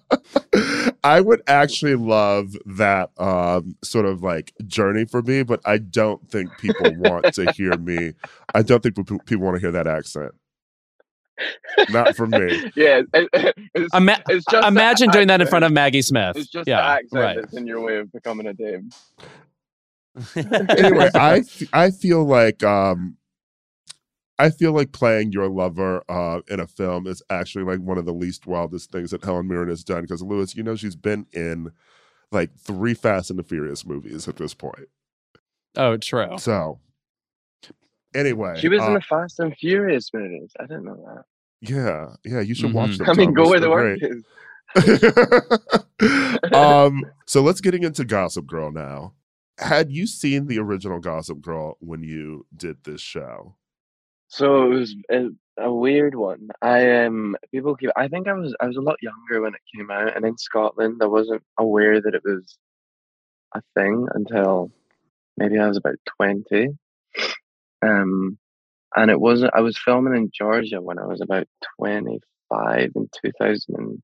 I 1.03 1.19
would 1.21 1.41
actually 1.47 1.95
love 1.95 2.55
that 2.65 3.09
um, 3.17 3.75
sort 3.83 4.05
of 4.05 4.21
like 4.21 4.53
journey 4.67 5.05
for 5.05 5.21
me, 5.21 5.41
but 5.43 5.61
I 5.65 5.77
don't 5.79 6.29
think 6.29 6.55
people 6.59 6.93
want 6.97 7.33
to 7.35 7.51
hear 7.55 7.75
me. 7.77 8.13
I 8.53 8.61
don't 8.61 8.83
think 8.83 8.95
people 8.95 9.19
people 9.25 9.45
want 9.45 9.55
to 9.55 9.61
hear 9.61 9.71
that 9.71 9.87
accent. 9.87 10.33
Not 11.89 12.15
for 12.15 12.25
me. 12.27 12.71
yeah, 12.75 13.01
it- 13.13 13.29
it's, 13.75 13.95
Ima- 13.95 14.21
it's 14.27 14.45
just 14.49 14.67
imagine 14.67 15.09
doing 15.11 15.27
that 15.27 15.39
in 15.41 15.47
front 15.47 15.65
of 15.65 15.71
Maggie 15.71 16.01
Smith. 16.01 16.35
It's 16.35 16.49
just 16.49 16.67
yeah, 16.67 16.77
the 16.77 16.83
accent 16.87 17.11
right. 17.21 17.37
that's 17.39 17.53
in 17.53 17.67
your 17.67 17.79
way 17.81 17.97
of 17.97 18.11
becoming 18.11 18.47
a 18.47 18.53
dame. 18.53 18.89
Anyway, 20.35 21.09
I 21.15 21.39
f- 21.39 21.63
I 21.73 21.91
feel 21.91 22.23
like 22.25 22.63
um, 22.63 23.17
I 24.39 24.49
feel 24.49 24.71
like 24.71 24.91
playing 24.91 25.31
your 25.31 25.49
lover 25.49 26.03
uh, 26.09 26.41
in 26.47 26.59
a 26.59 26.67
film 26.67 27.07
is 27.07 27.21
actually 27.29 27.63
like 27.65 27.79
one 27.79 27.97
of 27.97 28.05
the 28.05 28.13
least 28.13 28.45
wildest 28.47 28.91
things 28.91 29.11
that 29.11 29.23
Helen 29.23 29.47
Mirren 29.47 29.69
has 29.69 29.83
done. 29.83 30.01
Because 30.01 30.21
Louis, 30.21 30.55
you 30.55 30.63
know, 30.63 30.75
she's 30.75 30.95
been 30.95 31.25
in 31.33 31.71
like 32.31 32.55
three 32.59 32.93
Fast 32.93 33.29
and 33.29 33.39
the 33.39 33.43
Furious 33.43 33.85
movies 33.85 34.27
at 34.27 34.37
this 34.37 34.53
point. 34.53 34.89
oh, 35.75 35.97
true. 35.97 36.37
So, 36.37 36.79
anyway, 38.13 38.55
She 38.59 38.69
was 38.69 38.81
uh, 38.81 38.87
in 38.87 38.93
the 38.95 39.01
Fast 39.01 39.39
and 39.39 39.55
Furious 39.57 40.09
movies. 40.13 40.51
I 40.59 40.63
didn't 40.63 40.85
know 40.85 40.95
that. 41.05 41.23
yeah, 41.61 42.15
yeah. 42.25 42.41
You 42.41 42.53
should 42.53 42.73
watch 42.73 42.91
Mhm. 42.91 42.97
them. 42.99 43.09
I 43.09 43.13
mean, 43.13 43.33
go 43.33 43.49
where 43.49 43.59
the 43.59 43.67
They're 43.67 43.75
work 43.75 43.99
is. 44.01 44.23
um, 46.53 47.03
so 47.25 47.41
let's 47.41 47.61
getting 47.61 47.83
into 47.83 48.03
Gossip 48.05 48.45
Girl 48.45 48.71
now. 48.71 49.13
Had 49.57 49.91
you 49.91 50.05
seen 50.05 50.47
the 50.47 50.59
original 50.59 50.99
Gossip 50.99 51.41
Girl 51.41 51.77
when 51.79 52.03
you 52.03 52.45
did 52.55 52.83
this 52.83 53.01
show? 53.01 53.55
So 54.27 54.71
it 54.71 54.75
was 54.75 54.95
a, 55.09 55.27
a 55.57 55.73
weird 55.73 56.13
one. 56.15 56.49
I 56.61 57.05
um 57.05 57.35
people 57.51 57.75
keep. 57.75 57.89
I 57.95 58.07
think 58.07 58.27
I 58.27 58.33
was 58.33 58.55
I 58.59 58.67
was 58.67 58.77
a 58.77 58.81
lot 58.81 58.97
younger 59.01 59.41
when 59.41 59.53
it 59.55 59.61
came 59.75 59.89
out, 59.89 60.15
and 60.15 60.25
in 60.25 60.37
Scotland 60.37 61.01
I 61.01 61.07
wasn't 61.07 61.43
aware 61.57 62.01
that 62.01 62.13
it 62.13 62.21
was 62.23 62.57
a 63.55 63.61
thing 63.75 64.07
until 64.13 64.71
maybe 65.37 65.57
I 65.57 65.67
was 65.67 65.77
about 65.77 65.95
twenty. 66.17 66.69
Um, 67.81 68.37
and 68.95 69.11
it 69.11 69.19
wasn't. 69.19 69.53
I 69.55 69.61
was 69.61 69.77
filming 69.77 70.15
in 70.15 70.31
Georgia 70.33 70.81
when 70.81 70.99
I 70.99 71.05
was 71.05 71.21
about 71.21 71.47
twenty 71.77 72.19
five 72.49 72.91
in 72.95 73.09
two 73.21 73.31
thousand 73.39 73.75
and 73.77 74.01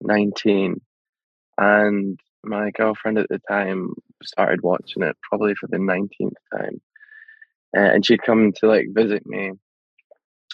nineteen, 0.00 0.80
and 1.58 2.18
my 2.42 2.70
girlfriend 2.70 3.18
at 3.18 3.28
the 3.28 3.40
time 3.48 3.94
started 4.22 4.62
watching 4.62 5.02
it 5.02 5.16
probably 5.22 5.54
for 5.54 5.66
the 5.68 5.78
nineteenth 5.78 6.36
time 6.52 6.80
uh, 7.76 7.80
and 7.80 8.04
she'd 8.04 8.22
come 8.22 8.52
to 8.52 8.66
like 8.66 8.86
visit 8.90 9.26
me 9.26 9.52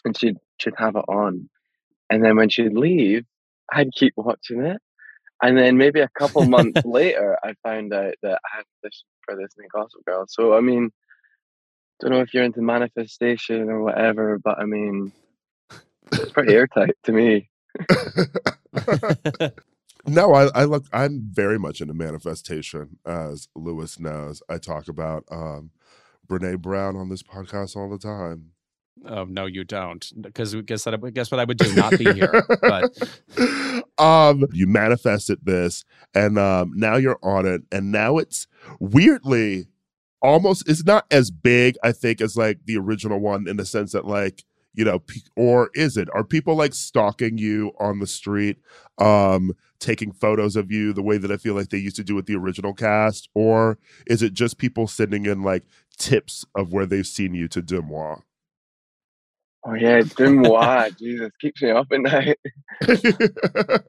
and 0.05 0.17
she'd 0.17 0.37
she'd 0.59 0.75
have 0.77 0.97
it 0.97 1.05
on 1.09 1.49
and 2.11 2.25
then 2.25 2.37
when 2.37 2.49
she'd 2.49 2.75
leave 2.75 3.25
i'd 3.73 3.93
keep 3.93 4.13
watching 4.17 4.63
it 4.63 4.81
and 5.43 5.59
then 5.59 5.77
maybe 5.77 6.01
a 6.01 6.09
couple 6.09 6.47
months 6.47 6.83
later, 6.87 7.37
I 7.43 7.55
found 7.65 7.93
out 7.93 8.15
that 8.23 8.39
I 8.45 8.57
had 8.57 8.65
auditioned 8.85 9.03
for 9.25 9.37
this 9.37 9.51
new 9.59 9.67
Gossip 9.73 10.05
Girl. 10.07 10.25
So 10.29 10.55
I 10.55 10.61
mean, 10.61 10.91
don't 12.01 12.13
know 12.13 12.21
if 12.21 12.33
you're 12.33 12.45
into 12.45 12.63
manifestation 12.63 13.69
or 13.69 13.83
whatever, 13.83 14.39
but 14.39 14.61
I 14.61 14.65
mean, 14.65 15.13
it's 16.13 16.31
pretty 16.31 16.55
airtight 16.55 16.97
to 17.05 17.13
me. 17.13 17.51
no, 20.07 20.35
I, 20.35 20.49
I 20.55 20.65
look. 20.65 20.87
I'm 20.93 21.29
very 21.33 21.59
much 21.59 21.81
into 21.81 21.95
manifestation, 21.95 22.99
as 23.07 23.49
Louis 23.55 23.99
knows. 24.01 24.43
I 24.49 24.59
talk 24.59 24.89
about 24.89 25.25
um, 25.31 25.71
Brene 26.29 26.61
Brown 26.61 26.97
on 26.97 27.09
this 27.09 27.23
podcast 27.23 27.77
all 27.77 27.89
the 27.89 27.99
time. 27.99 28.53
Oh 29.07 29.25
no, 29.25 29.47
you 29.47 29.65
don't, 29.65 30.13
because 30.21 30.55
guess 30.63 30.85
that 30.85 31.15
guess 31.15 31.31
what 31.31 31.41
I 31.41 31.45
would 31.45 31.59
do? 31.59 31.75
Not 31.75 31.99
be 31.99 32.13
here. 32.13 32.45
but 32.61 33.23
um, 33.99 34.45
you 34.53 34.67
manifested 34.67 35.41
this, 35.43 35.85
and 36.15 36.39
um, 36.39 36.73
now 36.75 36.97
you're 36.97 37.19
on 37.23 37.47
it, 37.47 37.63
and 37.71 37.91
now 37.91 38.19
it's 38.19 38.47
weirdly 38.81 39.69
almost. 40.21 40.69
It's 40.69 40.85
not 40.85 41.07
as 41.11 41.31
big, 41.31 41.77
I 41.83 41.93
think, 41.93 42.21
as 42.21 42.37
like 42.37 42.61
the 42.65 42.77
original 42.77 43.19
one 43.19 43.49
in 43.49 43.57
the 43.57 43.65
sense 43.65 43.93
that 43.93 44.07
like 44.07 44.45
you 44.75 44.85
know 44.85 45.03
or 45.37 45.71
is 45.75 45.97
it 45.97 46.09
are 46.15 46.25
people 46.25 46.57
like 46.57 46.75
stalking 46.75 47.39
you 47.39 47.73
on 47.79 47.99
the 47.99 48.07
street 48.07 48.59
um 48.99 49.53
taking 49.79 50.13
photos 50.13 50.57
of 50.57 50.71
you 50.71 50.93
the 50.93 51.03
way 51.03 51.19
that 51.19 51.31
i 51.31 51.37
feel 51.37 51.55
like 51.55 51.69
they 51.69 51.79
used 51.79 51.97
to 51.97 52.05
do 52.05 52.15
with 52.15 52.27
the 52.27 52.37
original 52.37 52.73
cast 52.73 53.29
or 53.35 53.79
is 54.07 54.23
it 54.23 54.33
just 54.33 54.59
people 54.59 54.87
sending 54.87 55.27
in 55.27 55.43
like 55.43 55.65
tips 55.99 56.45
of 56.55 56.73
where 56.73 56.87
they've 56.87 57.07
seen 57.07 57.35
you 57.35 57.49
to 57.49 57.63
Deuxmoi 57.63 58.23
Oh 59.65 59.75
yeah, 59.75 60.01
Deuxmoi. 60.01 60.97
Jesus, 60.99 61.31
keeps 61.41 61.63
me 61.63 61.71
up 61.71 61.87
at 61.93 62.01
night. 62.01 62.37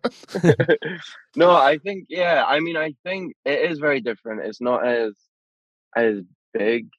no, 1.36 1.50
I 1.50 1.80
think 1.80 2.06
yeah. 2.10 2.44
I 2.46 2.60
mean, 2.60 2.78
I 2.78 2.94
think 3.04 3.34
it 3.44 3.72
is 3.72 3.80
very 3.80 4.00
different. 4.00 4.46
It's 4.46 4.62
not 4.62 4.86
as 4.86 5.14
as 5.96 6.20
big. 6.54 6.90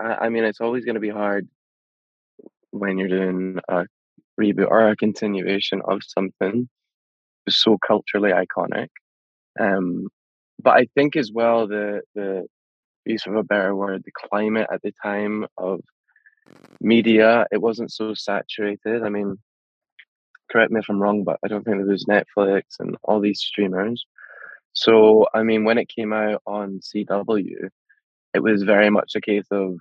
I, 0.00 0.26
I 0.26 0.28
mean, 0.28 0.42
it's 0.42 0.60
always 0.60 0.84
going 0.84 0.96
to 0.96 1.00
be 1.00 1.08
hard 1.08 1.46
when 2.70 2.98
you're 2.98 3.08
doing 3.08 3.58
a 3.68 3.86
reboot 4.40 4.68
or 4.68 4.88
a 4.88 4.96
continuation 4.96 5.82
of 5.86 6.00
something 6.06 6.68
so 7.48 7.78
culturally 7.86 8.30
iconic. 8.32 8.88
Um, 9.58 10.08
but 10.62 10.76
I 10.76 10.86
think 10.94 11.16
as 11.16 11.30
well 11.32 11.66
the 11.66 12.02
the 12.14 12.46
use 13.06 13.26
of 13.26 13.34
a 13.34 13.42
better 13.42 13.74
word, 13.74 14.02
the 14.04 14.12
climate 14.28 14.68
at 14.72 14.82
the 14.82 14.92
time 15.02 15.46
of 15.56 15.80
media, 16.80 17.46
it 17.50 17.60
wasn't 17.60 17.92
so 17.92 18.14
saturated. 18.14 19.02
I 19.02 19.08
mean, 19.08 19.36
correct 20.50 20.70
me 20.70 20.80
if 20.80 20.86
I'm 20.88 21.00
wrong, 21.00 21.24
but 21.24 21.38
I 21.44 21.48
don't 21.48 21.64
think 21.64 21.78
there 21.78 21.86
was 21.86 22.06
Netflix 22.06 22.62
and 22.78 22.96
all 23.04 23.20
these 23.20 23.40
streamers. 23.40 24.04
So, 24.72 25.26
I 25.34 25.42
mean, 25.42 25.64
when 25.64 25.78
it 25.78 25.88
came 25.88 26.12
out 26.12 26.42
on 26.46 26.80
CW, 26.80 27.68
it 28.34 28.40
was 28.40 28.62
very 28.62 28.90
much 28.90 29.14
a 29.16 29.20
case 29.20 29.46
of 29.50 29.76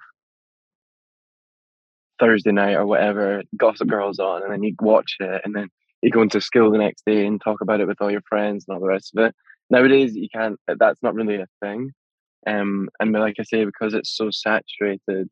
Thursday 2.19 2.51
night 2.51 2.75
or 2.75 2.85
whatever, 2.85 3.43
Gossip 3.57 3.87
Girl's 3.87 4.19
on, 4.19 4.43
and 4.43 4.51
then 4.51 4.63
you 4.63 4.75
watch 4.81 5.15
it, 5.19 5.41
and 5.43 5.55
then 5.55 5.69
you 6.01 6.11
go 6.11 6.21
into 6.21 6.41
school 6.41 6.71
the 6.71 6.77
next 6.77 7.03
day 7.05 7.25
and 7.25 7.41
talk 7.41 7.61
about 7.61 7.81
it 7.81 7.87
with 7.87 8.01
all 8.01 8.11
your 8.11 8.21
friends 8.27 8.65
and 8.67 8.75
all 8.75 8.81
the 8.81 8.87
rest 8.87 9.13
of 9.15 9.25
it. 9.25 9.35
Nowadays, 9.69 10.15
you 10.15 10.27
can't. 10.33 10.59
That's 10.67 11.01
not 11.03 11.15
really 11.15 11.35
a 11.35 11.47
thing. 11.61 11.91
Um, 12.47 12.89
and 12.99 13.11
like 13.11 13.35
I 13.39 13.43
say, 13.43 13.65
because 13.65 13.93
it's 13.93 14.15
so 14.15 14.29
saturated, 14.31 15.29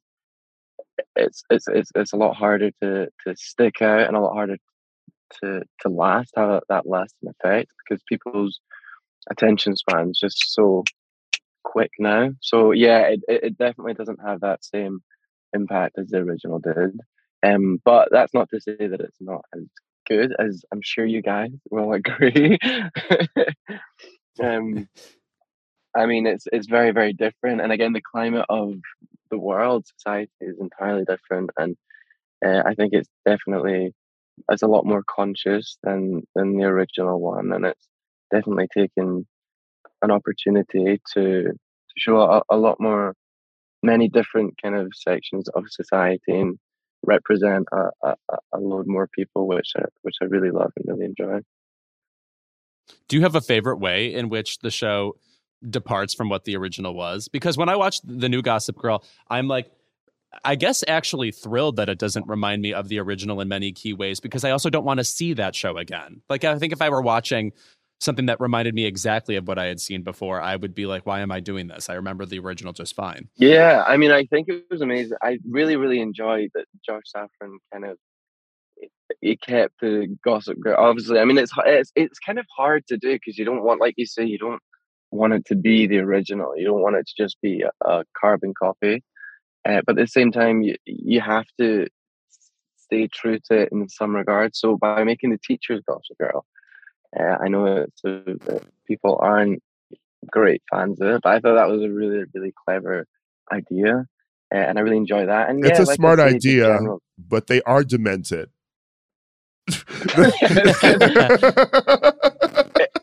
it's 1.16 1.44
it's 1.50 1.68
it's 1.68 1.92
it's 1.96 2.14
a 2.14 2.18
lot 2.18 2.36
harder 2.36 2.72
to 2.82 3.08
to 3.26 3.36
stick 3.36 3.82
out 3.82 4.08
and 4.08 4.16
a 4.16 4.20
lot 4.20 4.34
harder 4.34 4.58
to 5.42 5.62
to 5.82 5.90
last, 5.90 6.34
have 6.36 6.62
that 6.70 6.88
lasting 6.88 7.30
effect 7.30 7.72
because 7.88 8.02
people's 8.08 8.60
attention 9.30 9.76
span 9.76 10.10
is 10.10 10.20
just 10.20 10.54
so 10.54 10.84
quick 11.64 11.92
now. 12.00 12.32
So 12.42 12.72
yeah, 12.72 13.08
it 13.08 13.22
it 13.28 13.58
definitely 13.58 13.94
doesn't 13.94 14.20
have 14.26 14.42
that 14.42 14.64
same 14.64 15.00
impact 15.54 15.98
as 15.98 16.08
the 16.10 16.18
original 16.18 16.60
did. 16.60 17.00
Um, 17.44 17.80
but 17.84 18.10
that's 18.12 18.34
not 18.34 18.50
to 18.50 18.60
say 18.60 18.76
that 18.78 19.00
it's 19.00 19.18
not 19.20 19.42
as 19.56 19.64
good 20.08 20.34
as 20.40 20.64
I'm 20.72 20.82
sure 20.84 21.06
you 21.06 21.22
guys 21.22 21.52
will 21.70 21.94
agree. 22.00 22.58
um, 24.42 24.88
I 25.96 26.06
mean, 26.06 26.28
it's 26.28 26.46
it's 26.52 26.68
very 26.68 26.92
very 26.92 27.14
different, 27.14 27.62
and 27.62 27.72
again, 27.72 27.94
the 27.94 28.02
climate 28.02 28.46
of 28.50 28.74
the 29.30 29.38
world, 29.38 29.86
society 29.88 30.32
is 30.42 30.58
entirely 30.60 31.04
different, 31.06 31.50
and 31.58 31.76
uh, 32.46 32.64
I 32.66 32.76
think 32.76 32.94
it's 32.94 33.10
definitely 33.26 33.94
it's 34.52 34.62
a 34.62 34.68
lot 34.68 34.86
more 34.86 35.04
conscious 35.10 35.78
than 35.84 36.24
than 36.36 36.58
the 36.58 36.66
original 36.66 37.20
one, 37.20 37.52
and 37.52 37.66
it's 37.66 37.88
definitely 38.32 38.68
taken 38.76 39.26
an 40.02 40.12
opportunity 40.12 41.02
to 41.14 41.44
to 41.44 41.96
show 41.98 42.20
a, 42.20 42.42
a 42.50 42.58
lot 42.58 42.80
more 42.80 43.14
many 43.88 44.10
different 44.10 44.62
kind 44.62 44.76
of 44.76 44.92
sections 44.94 45.48
of 45.56 45.64
society 45.70 46.34
and 46.42 46.60
represent 47.04 47.66
a, 47.72 47.86
a, 48.04 48.16
a 48.54 48.60
load 48.60 48.86
more 48.88 49.08
people, 49.08 49.48
which 49.48 49.72
I, 49.78 49.86
which 50.02 50.16
I 50.22 50.26
really 50.26 50.52
love 50.52 50.72
and 50.76 50.86
really 50.88 51.06
enjoy. 51.06 51.40
Do 53.08 53.16
you 53.16 53.24
have 53.24 53.36
a 53.36 53.42
favorite 53.42 53.78
way 53.78 54.14
in 54.14 54.30
which 54.30 54.60
the 54.60 54.72
show 54.72 55.16
departs 55.68 56.14
from 56.14 56.30
what 56.30 56.44
the 56.46 56.56
original 56.56 56.94
was? 56.94 57.28
Because 57.28 57.58
when 57.58 57.70
I 57.70 57.76
watched 57.76 58.02
the 58.06 58.30
new 58.30 58.42
Gossip 58.42 58.78
Girl, 58.78 59.04
I'm 59.30 59.48
like, 59.48 59.72
I 60.44 60.56
guess 60.56 60.84
actually 60.88 61.32
thrilled 61.32 61.78
that 61.78 61.90
it 61.90 61.98
doesn't 61.98 62.28
remind 62.28 62.62
me 62.62 62.74
of 62.74 62.90
the 62.90 63.00
original 63.00 63.42
in 63.42 63.48
many 63.48 63.72
key 63.72 63.94
ways 63.94 64.20
because 64.20 64.44
I 64.44 64.52
also 64.52 64.70
don't 64.70 64.86
want 64.86 65.00
to 65.00 65.04
see 65.04 65.34
that 65.34 65.56
show 65.56 65.78
again. 65.78 66.22
Like 66.30 66.44
I 66.44 66.58
think 66.60 66.74
if 66.74 66.82
I 66.82 66.90
were 66.90 67.02
watching 67.02 67.54
something 68.00 68.28
that 68.28 68.40
reminded 68.40 68.76
me 68.76 68.86
exactly 68.86 69.36
of 69.36 69.48
what 69.48 69.58
I 69.58 69.66
had 69.66 69.80
seen 69.80 70.04
before, 70.04 70.42
I 70.42 70.56
would 70.56 70.76
be 70.76 70.86
like, 70.86 71.06
why 71.06 71.22
am 71.22 71.32
I 71.32 71.40
doing 71.40 71.68
this? 71.68 71.90
I 71.90 71.96
remember 71.96 72.26
the 72.26 72.40
original 72.40 72.74
just 72.74 72.96
fine. 72.96 73.30
Yeah, 73.36 73.84
I 73.88 73.98
mean, 73.98 74.12
I 74.12 74.26
think 74.26 74.50
it 74.50 74.66
was 74.70 74.82
amazing. 74.82 75.18
I 75.22 75.40
really, 75.50 75.76
really 75.76 76.00
enjoyed 76.00 76.52
that 76.54 76.66
Josh 76.86 77.04
Safran 77.16 77.58
kind 77.72 77.86
of 77.86 77.98
he 79.22 79.36
kept 79.36 79.80
the 79.82 80.16
Gossip 80.24 80.60
Girl. 80.60 80.76
Obviously, 80.78 81.20
I 81.20 81.26
mean, 81.26 81.38
it's 81.38 81.52
it's 81.66 81.92
it's 81.96 82.20
kind 82.20 82.40
of 82.40 82.46
hard 82.56 82.86
to 82.88 82.98
do 82.98 83.14
because 83.14 83.38
you 83.38 83.46
don't 83.46 83.64
want, 83.64 83.82
like 83.82 83.96
you 83.98 84.06
say, 84.06 84.26
you 84.26 84.38
don't 84.38 84.62
want 85.12 85.34
it 85.34 85.46
to 85.46 85.56
be 85.56 85.88
the 85.88 86.00
original. 86.00 86.56
You 86.56 86.66
don't 86.66 86.82
want 86.82 86.98
it 86.98 87.08
to 87.08 87.24
just 87.24 87.38
be 87.42 87.64
a, 87.64 87.90
a 87.90 88.04
carbon 88.20 88.54
copy. 88.58 89.04
Uh, 89.68 89.82
but 89.86 89.98
at 89.98 90.04
the 90.04 90.08
same 90.08 90.32
time, 90.32 90.62
you 90.62 90.76
you 90.86 91.22
have 91.22 91.46
to 91.60 91.88
stay 92.78 93.08
true 93.08 93.40
to 93.50 93.62
it 93.62 93.70
in 93.72 93.90
some 93.90 94.16
regards. 94.16 94.60
So 94.60 94.78
by 94.78 95.04
making 95.04 95.32
the 95.32 95.40
teachers 95.46 95.82
Gossip 95.88 96.18
Girl, 96.20 96.46
uh, 97.18 97.38
I 97.44 97.48
know 97.48 97.66
that 97.66 98.64
people 98.88 99.18
aren't 99.22 99.62
great 100.30 100.62
fans 100.72 101.00
of 101.02 101.08
it, 101.08 101.22
but 101.24 101.30
I 101.30 101.40
thought 101.40 101.56
that 101.56 101.70
was 101.70 101.84
a 101.84 101.90
really, 101.90 102.24
really 102.34 102.54
clever 102.66 103.06
idea, 103.52 104.06
uh, 104.54 104.58
and 104.58 104.78
I 104.78 104.82
really 104.82 104.98
enjoy 104.98 105.26
that. 105.26 105.50
And 105.50 105.64
it's 105.66 105.80
yeah, 105.80 105.86
a 105.86 105.88
like 105.88 105.96
smart 105.96 106.20
idea, 106.20 106.80
but 107.18 107.48
they 107.48 107.62
are 107.64 107.84
demented. 107.84 108.50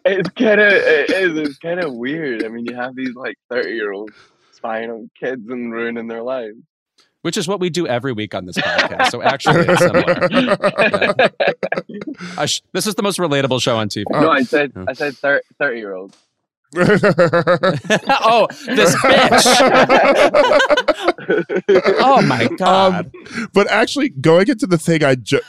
it's 0.04 0.28
kind 0.30 0.60
of 0.60 0.72
it 0.72 1.10
is 1.10 1.38
it's 1.48 1.58
kind 1.58 1.80
of 1.80 1.94
weird. 1.94 2.44
I 2.44 2.48
mean, 2.48 2.66
you 2.66 2.74
have 2.74 2.96
these 2.96 3.14
like 3.14 3.36
thirty 3.50 3.72
year 3.72 3.92
olds 3.92 4.14
spying 4.52 4.90
on 4.90 5.10
kids 5.18 5.48
and 5.48 5.72
ruining 5.72 6.08
their 6.08 6.22
lives. 6.22 6.56
Which 7.24 7.38
is 7.38 7.48
what 7.48 7.58
we 7.58 7.70
do 7.70 7.87
every 7.87 8.12
week 8.12 8.34
on 8.34 8.44
this 8.44 8.56
podcast. 8.58 9.10
So 9.10 9.22
actually, 9.22 9.64
it's 9.66 9.80
similar. 9.80 11.30
Yeah. 12.37 12.46
Sh- 12.46 12.60
this 12.72 12.87
is 12.87 12.94
the 12.96 13.02
most 13.02 13.18
relatable 13.18 13.62
show 13.62 13.76
on 13.78 13.88
TV. 13.88 14.04
no, 14.10 14.30
I 14.30 14.42
said 14.42 14.72
I 14.87 14.92
said 14.92 15.14
thirty 15.16 15.78
year 15.78 15.94
olds. 15.94 16.16
oh, 16.76 18.48
this 18.66 18.94
bitch! 18.96 19.46
oh 22.00 22.20
my 22.26 22.48
god! 22.58 23.06
Um, 23.06 23.12
but 23.52 23.70
actually, 23.70 24.08
going 24.10 24.48
into 24.48 24.66
the 24.66 24.76
thing 24.78 25.02
I 25.04 25.14
jo- 25.14 25.40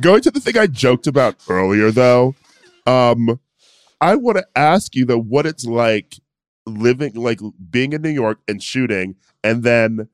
going 0.00 0.20
to 0.22 0.30
the 0.30 0.40
thing 0.40 0.58
I 0.58 0.66
joked 0.66 1.06
about 1.06 1.36
earlier, 1.48 1.90
though, 1.90 2.34
um, 2.86 3.40
I 4.00 4.16
want 4.16 4.38
to 4.38 4.46
ask 4.54 4.94
you 4.94 5.04
though 5.06 5.20
what 5.20 5.46
it's 5.46 5.64
like 5.64 6.16
living, 6.66 7.14
like 7.14 7.40
being 7.70 7.92
in 7.94 8.02
New 8.02 8.10
York 8.10 8.38
and 8.46 8.62
shooting, 8.62 9.16
and 9.42 9.62
then 9.62 10.08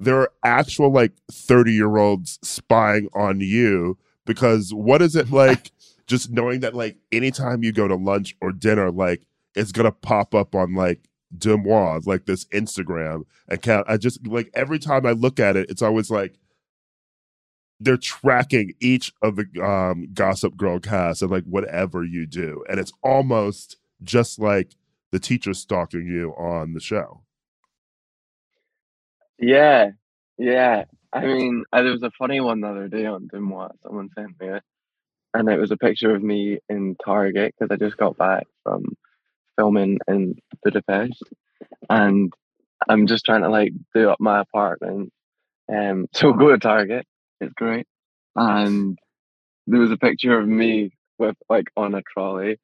there 0.00 0.18
are 0.20 0.32
actual 0.44 0.92
like 0.92 1.12
thirty 1.30 1.72
year 1.72 1.96
olds 1.96 2.38
spying 2.42 3.08
on 3.14 3.40
you. 3.40 3.98
Because 4.26 4.72
what 4.74 5.02
is 5.02 5.16
it 5.16 5.30
like? 5.32 5.70
just 6.10 6.32
knowing 6.32 6.58
that 6.58 6.74
like 6.74 6.96
anytime 7.12 7.62
you 7.62 7.70
go 7.72 7.86
to 7.86 7.94
lunch 7.94 8.36
or 8.40 8.50
dinner, 8.50 8.90
like 8.90 9.22
it's 9.54 9.70
gonna 9.70 9.92
pop 9.92 10.34
up 10.34 10.56
on 10.56 10.74
like 10.74 11.08
Deuxmoi, 11.38 12.04
like 12.04 12.26
this 12.26 12.44
Instagram 12.46 13.22
account. 13.48 13.86
I 13.88 13.96
just 13.96 14.26
like 14.26 14.50
every 14.52 14.80
time 14.80 15.06
I 15.06 15.12
look 15.12 15.38
at 15.38 15.56
it, 15.56 15.70
it's 15.70 15.82
always 15.82 16.10
like 16.10 16.34
they're 17.78 17.96
tracking 17.96 18.74
each 18.80 19.12
of 19.22 19.36
the 19.36 19.46
um, 19.64 20.08
Gossip 20.12 20.56
Girl 20.56 20.80
cast 20.80 21.22
and 21.22 21.30
like 21.30 21.44
whatever 21.44 22.04
you 22.04 22.26
do, 22.26 22.64
and 22.68 22.80
it's 22.80 22.92
almost 23.02 23.76
just 24.02 24.40
like 24.40 24.74
the 25.12 25.20
teacher 25.20 25.54
stalking 25.54 26.06
you 26.06 26.32
on 26.32 26.74
the 26.74 26.80
show. 26.80 27.22
Yeah, 29.40 29.92
yeah. 30.38 30.84
I 31.12 31.26
mean, 31.26 31.64
uh, 31.72 31.82
there 31.82 31.92
was 31.92 32.02
a 32.04 32.12
funny 32.18 32.40
one 32.40 32.60
the 32.60 32.68
other 32.68 32.88
day 32.88 33.06
on 33.06 33.28
Deuxmoi. 33.28 33.70
Someone 33.82 34.10
sent 34.16 34.40
me 34.40 34.48
it. 34.48 34.64
and 35.34 35.48
it 35.50 35.58
was 35.60 35.72
a 35.72 35.76
picture 35.78 36.14
of 36.14 36.22
me 36.22 36.60
in 36.68 36.96
Target 37.04 37.54
because 37.58 37.72
I 37.74 37.76
just 37.76 37.98
got 37.98 38.18
back 38.18 38.46
from 38.64 38.84
filming 39.58 39.98
in 40.08 40.36
Budapest, 40.64 41.22
and 41.90 42.32
I'm 42.88 43.06
just 43.06 43.24
trying 43.26 43.42
to 43.42 43.50
like 43.50 43.72
do 43.94 44.10
up 44.10 44.20
my 44.20 44.40
apartment. 44.40 45.12
Um, 45.72 46.06
so 46.14 46.32
go 46.32 46.50
to 46.50 46.58
Target. 46.58 47.06
It's 47.40 47.54
great, 47.54 47.86
and 48.36 48.98
there 49.66 49.80
was 49.80 49.92
a 49.92 49.96
picture 49.98 50.38
of 50.38 50.48
me 50.48 50.92
with 51.18 51.36
like 51.48 51.66
on 51.76 51.94
a 51.94 52.02
trolley, 52.02 52.58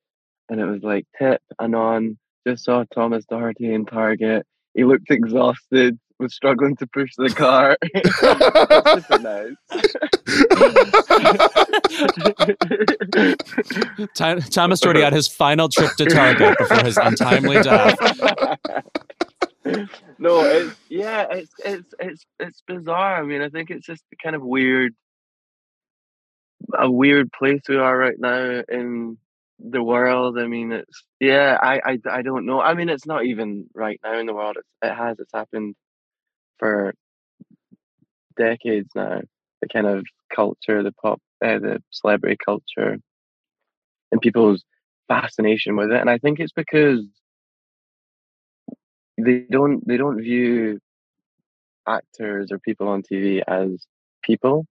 and 0.50 0.60
it 0.60 0.66
was 0.66 0.82
like 0.82 1.06
tip 1.18 1.42
anon. 1.60 2.18
Just 2.46 2.64
saw 2.64 2.84
Thomas 2.94 3.24
Doherty 3.26 3.72
in 3.74 3.86
Target. 3.86 4.46
He 4.74 4.84
looked 4.84 5.10
exhausted 5.10 5.98
was 6.18 6.34
struggling 6.34 6.76
to 6.76 6.86
push 6.86 7.10
the 7.16 7.30
car. 7.30 7.76
Thomas 14.50 14.80
Doherty 14.80 15.02
had 15.02 15.12
his 15.12 15.28
final 15.28 15.68
trip 15.68 15.90
to 15.98 16.06
Target 16.06 16.58
before 16.58 16.84
his 16.84 16.96
untimely 16.96 17.62
death. 17.62 17.98
no, 20.18 20.44
it's 20.44 20.76
yeah, 20.88 21.26
it's 21.30 21.52
it's 21.64 21.94
it's 21.98 22.26
it's 22.38 22.62
bizarre. 22.66 23.16
I 23.16 23.22
mean, 23.22 23.42
I 23.42 23.48
think 23.48 23.70
it's 23.70 23.86
just 23.86 24.04
kind 24.22 24.36
of 24.36 24.42
weird, 24.42 24.94
a 26.78 26.90
weird 26.90 27.32
place 27.32 27.62
we 27.68 27.76
are 27.76 27.96
right 27.96 28.18
now 28.18 28.62
in 28.68 29.18
the 29.58 29.82
world. 29.82 30.38
I 30.38 30.46
mean, 30.46 30.72
it's 30.72 31.04
yeah, 31.20 31.58
I 31.60 31.80
I, 31.84 31.98
I 32.10 32.22
don't 32.22 32.46
know. 32.46 32.60
I 32.60 32.74
mean, 32.74 32.88
it's 32.88 33.06
not 33.06 33.24
even 33.24 33.66
right 33.74 34.00
now 34.02 34.18
in 34.18 34.26
the 34.26 34.34
world. 34.34 34.56
It's, 34.58 34.68
it 34.82 34.94
has. 34.94 35.18
It's 35.18 35.32
happened 35.34 35.74
for 36.58 36.94
decades 38.36 38.88
now. 38.94 39.22
The 39.62 39.68
kind 39.68 39.86
of 39.86 40.04
culture, 40.34 40.82
the 40.82 40.92
pop, 40.92 41.20
uh, 41.44 41.58
the 41.58 41.82
celebrity 41.90 42.36
culture, 42.44 42.98
and 44.12 44.20
people's 44.20 44.64
fascination 45.08 45.76
with 45.76 45.90
it. 45.90 46.00
And 46.00 46.10
I 46.10 46.18
think 46.18 46.40
it's 46.40 46.52
because 46.52 47.04
they 49.18 49.44
don't 49.50 49.86
they 49.86 49.96
don't 49.96 50.20
view 50.20 50.78
actors 51.86 52.50
or 52.52 52.58
people 52.58 52.88
on 52.88 53.02
TV 53.02 53.42
as 53.46 53.86
people. 54.22 54.66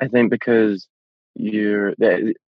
I 0.00 0.08
think 0.08 0.30
because 0.30 0.88
you're 1.34 1.94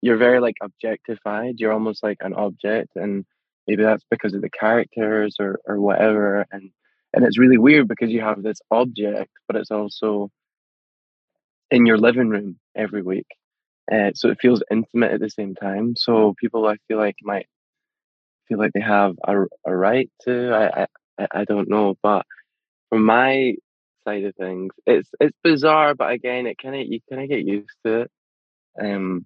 you're 0.02 0.18
very 0.18 0.40
like 0.40 0.56
objectified. 0.62 1.56
You're 1.60 1.74
almost 1.74 2.04
like 2.04 2.18
an 2.22 2.34
object, 2.34 2.92
and 2.96 3.26
maybe 3.68 3.84
that's 3.84 4.06
because 4.10 4.34
of 4.34 4.42
the 4.42 4.50
characters 4.50 5.36
or 5.40 5.60
or 5.66 5.80
whatever. 5.80 6.46
And 6.52 6.72
and 7.14 7.26
it's 7.26 7.40
really 7.40 7.58
weird 7.58 7.88
because 7.88 8.10
you 8.12 8.22
have 8.22 8.42
this 8.44 8.60
object 8.72 9.32
but 9.48 9.58
it's 9.58 9.72
also 9.72 10.30
in 11.72 11.86
your 11.86 11.98
living 11.98 12.30
room 12.30 12.58
every 12.76 13.02
week. 13.02 13.28
Uh, 13.92 14.12
so 14.16 14.30
it 14.30 14.40
feels 14.42 14.64
intimate 14.72 15.12
at 15.14 15.20
the 15.22 15.30
same 15.30 15.56
time. 15.56 15.96
So 15.98 16.36
people 16.40 16.68
i 16.68 16.78
feel 16.88 16.98
like 16.98 17.16
might 17.24 17.48
feel 18.48 18.58
like 18.60 18.72
they 18.74 18.82
have 18.82 19.16
a, 19.28 19.44
a 19.66 19.76
right 19.76 20.10
to 20.24 20.52
I, 20.54 20.88
I 21.20 21.28
i 21.42 21.46
don't 21.46 21.70
know 21.70 21.96
but 22.04 22.26
from 22.90 23.06
my 23.06 23.56
side 24.08 24.26
of 24.26 24.36
things 24.36 24.74
it's 24.86 25.10
it's 25.20 25.38
bizarre 25.44 25.96
but 25.96 26.12
again 26.12 26.48
it 26.48 26.58
kind 26.62 26.76
of 26.76 26.88
you 26.88 27.00
kind 27.10 27.24
of 27.24 27.30
get 27.30 27.46
used 27.46 27.70
to 27.86 28.02
it. 28.02 28.12
Um 28.82 29.26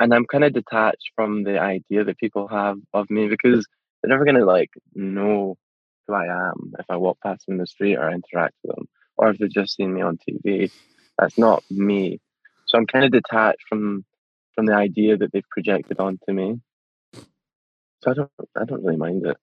and 0.00 0.14
i'm 0.14 0.26
kind 0.26 0.44
of 0.44 0.52
detached 0.52 1.10
from 1.14 1.44
the 1.44 1.58
idea 1.58 2.04
that 2.04 2.18
people 2.18 2.48
have 2.48 2.76
of 2.94 3.08
me 3.10 3.28
because 3.28 3.66
they're 4.02 4.10
never 4.10 4.24
gonna 4.24 4.44
like 4.44 4.70
know 4.94 5.56
who 6.06 6.14
I 6.14 6.48
am 6.48 6.72
if 6.78 6.86
I 6.88 6.96
walk 6.96 7.18
past 7.22 7.46
them 7.46 7.54
in 7.54 7.58
the 7.58 7.66
street 7.66 7.96
or 7.96 8.10
interact 8.10 8.54
with 8.62 8.76
them, 8.76 8.88
or 9.16 9.30
if 9.30 9.38
they've 9.38 9.50
just 9.50 9.76
seen 9.76 9.92
me 9.94 10.02
on 10.02 10.18
TV. 10.18 10.70
That's 11.18 11.36
not 11.36 11.64
me. 11.70 12.20
So 12.66 12.78
I'm 12.78 12.86
kind 12.86 13.04
of 13.04 13.10
detached 13.10 13.64
from 13.68 14.04
from 14.54 14.66
the 14.66 14.74
idea 14.74 15.16
that 15.16 15.32
they've 15.32 15.48
projected 15.50 15.98
onto 16.00 16.32
me. 16.32 16.60
So 18.02 18.10
I 18.10 18.14
don't 18.14 18.30
I 18.56 18.64
don't 18.64 18.84
really 18.84 18.96
mind 18.96 19.26
it. 19.26 19.36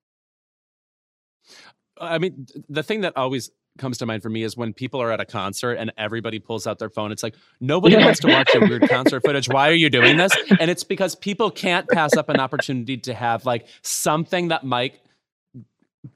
I 1.98 2.18
mean, 2.18 2.46
the 2.68 2.82
thing 2.82 3.02
that 3.02 3.16
always 3.16 3.50
comes 3.78 3.98
to 3.98 4.06
mind 4.06 4.22
for 4.22 4.30
me 4.30 4.42
is 4.42 4.56
when 4.56 4.72
people 4.72 5.00
are 5.00 5.10
at 5.10 5.20
a 5.20 5.24
concert 5.24 5.74
and 5.74 5.92
everybody 5.96 6.38
pulls 6.38 6.66
out 6.66 6.78
their 6.78 6.90
phone. 6.90 7.12
It's 7.12 7.22
like 7.22 7.34
nobody 7.60 7.96
wants 7.96 8.20
to 8.20 8.28
watch 8.28 8.52
your 8.54 8.68
weird 8.68 8.88
concert 8.88 9.22
footage. 9.24 9.48
Why 9.48 9.68
are 9.68 9.74
you 9.74 9.90
doing 9.90 10.16
this? 10.16 10.32
And 10.58 10.70
it's 10.70 10.84
because 10.84 11.14
people 11.14 11.50
can't 11.50 11.88
pass 11.88 12.16
up 12.16 12.28
an 12.28 12.40
opportunity 12.40 12.96
to 12.98 13.14
have 13.14 13.44
like 13.44 13.66
something 13.82 14.48
that 14.48 14.64
might 14.64 15.00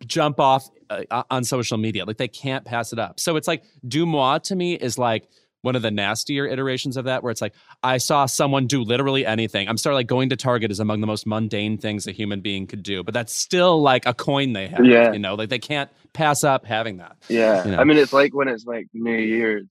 jump 0.06 0.40
off 0.40 0.68
uh, 0.88 1.22
on 1.30 1.44
social 1.44 1.78
media. 1.78 2.04
Like 2.04 2.16
they 2.16 2.28
can't 2.28 2.64
pass 2.64 2.92
it 2.92 2.98
up. 2.98 3.20
So 3.20 3.36
it's 3.36 3.48
like 3.48 3.64
DeuxMoi 3.86 4.42
to 4.44 4.56
me 4.56 4.74
is 4.74 4.98
like 4.98 5.28
one 5.62 5.76
of 5.76 5.82
the 5.82 5.90
nastier 5.90 6.46
iterations 6.46 6.96
of 6.96 7.04
that 7.04 7.22
where 7.22 7.30
it's 7.30 7.40
like 7.40 7.54
i 7.82 7.98
saw 7.98 8.26
someone 8.26 8.66
do 8.66 8.82
literally 8.82 9.26
anything. 9.26 9.68
I'm 9.68 9.76
sorry 9.76 9.94
like 9.94 10.06
going 10.06 10.30
to 10.30 10.36
target 10.36 10.70
is 10.70 10.80
among 10.80 11.00
the 11.00 11.06
most 11.06 11.26
mundane 11.26 11.78
things 11.78 12.06
a 12.06 12.12
human 12.12 12.40
being 12.40 12.66
could 12.66 12.82
do 12.82 13.02
but 13.02 13.14
that's 13.14 13.34
still 13.34 13.80
like 13.80 14.06
a 14.06 14.14
coin 14.14 14.52
they 14.52 14.68
have 14.68 14.84
yeah. 14.84 15.12
you 15.12 15.18
know? 15.18 15.34
Like 15.34 15.48
they 15.48 15.58
can't 15.58 15.90
pass 16.12 16.44
up 16.44 16.64
having 16.64 16.98
that 16.98 17.16
yeah. 17.28 17.64
you 17.64 17.72
know? 17.72 17.78
i 17.78 17.84
mean 17.84 17.96
it's 17.96 18.12
like 18.12 18.34
when 18.34 18.48
it's 18.48 18.64
like 18.64 18.86
new 18.92 19.16
year's 19.16 19.66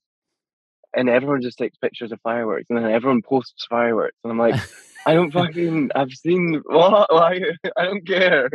and 0.96 1.10
everyone 1.10 1.42
just 1.42 1.58
takes 1.58 1.78
pictures 1.78 2.12
of 2.12 2.20
fireworks 2.22 2.66
and 2.70 2.78
then 2.78 2.92
everyone 2.92 3.22
posts 3.22 3.66
fireworks 3.70 4.18
and 4.24 4.32
i'm 4.32 4.40
like 4.40 4.56
i 5.06 5.14
don't 5.14 5.32
fucking 5.32 5.92
i've 5.96 6.12
seen 6.12 6.62
what? 6.66 7.12
Why? 7.12 7.40
I 7.78 7.86
don't 7.86 8.08
care. 8.08 8.50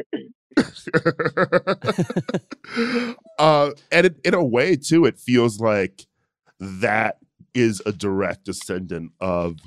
Uh 3.37 3.73
and 3.91 4.07
it, 4.07 4.21
in 4.25 4.33
a 4.33 4.45
way 4.45 4.77
too 4.77 5.07
it 5.07 5.19
feels 5.19 5.59
like 5.59 6.07
that 6.61 7.17
is 7.55 7.83
a 7.87 7.93
direct 7.93 8.45
descendant 8.45 9.13
of 9.21 9.59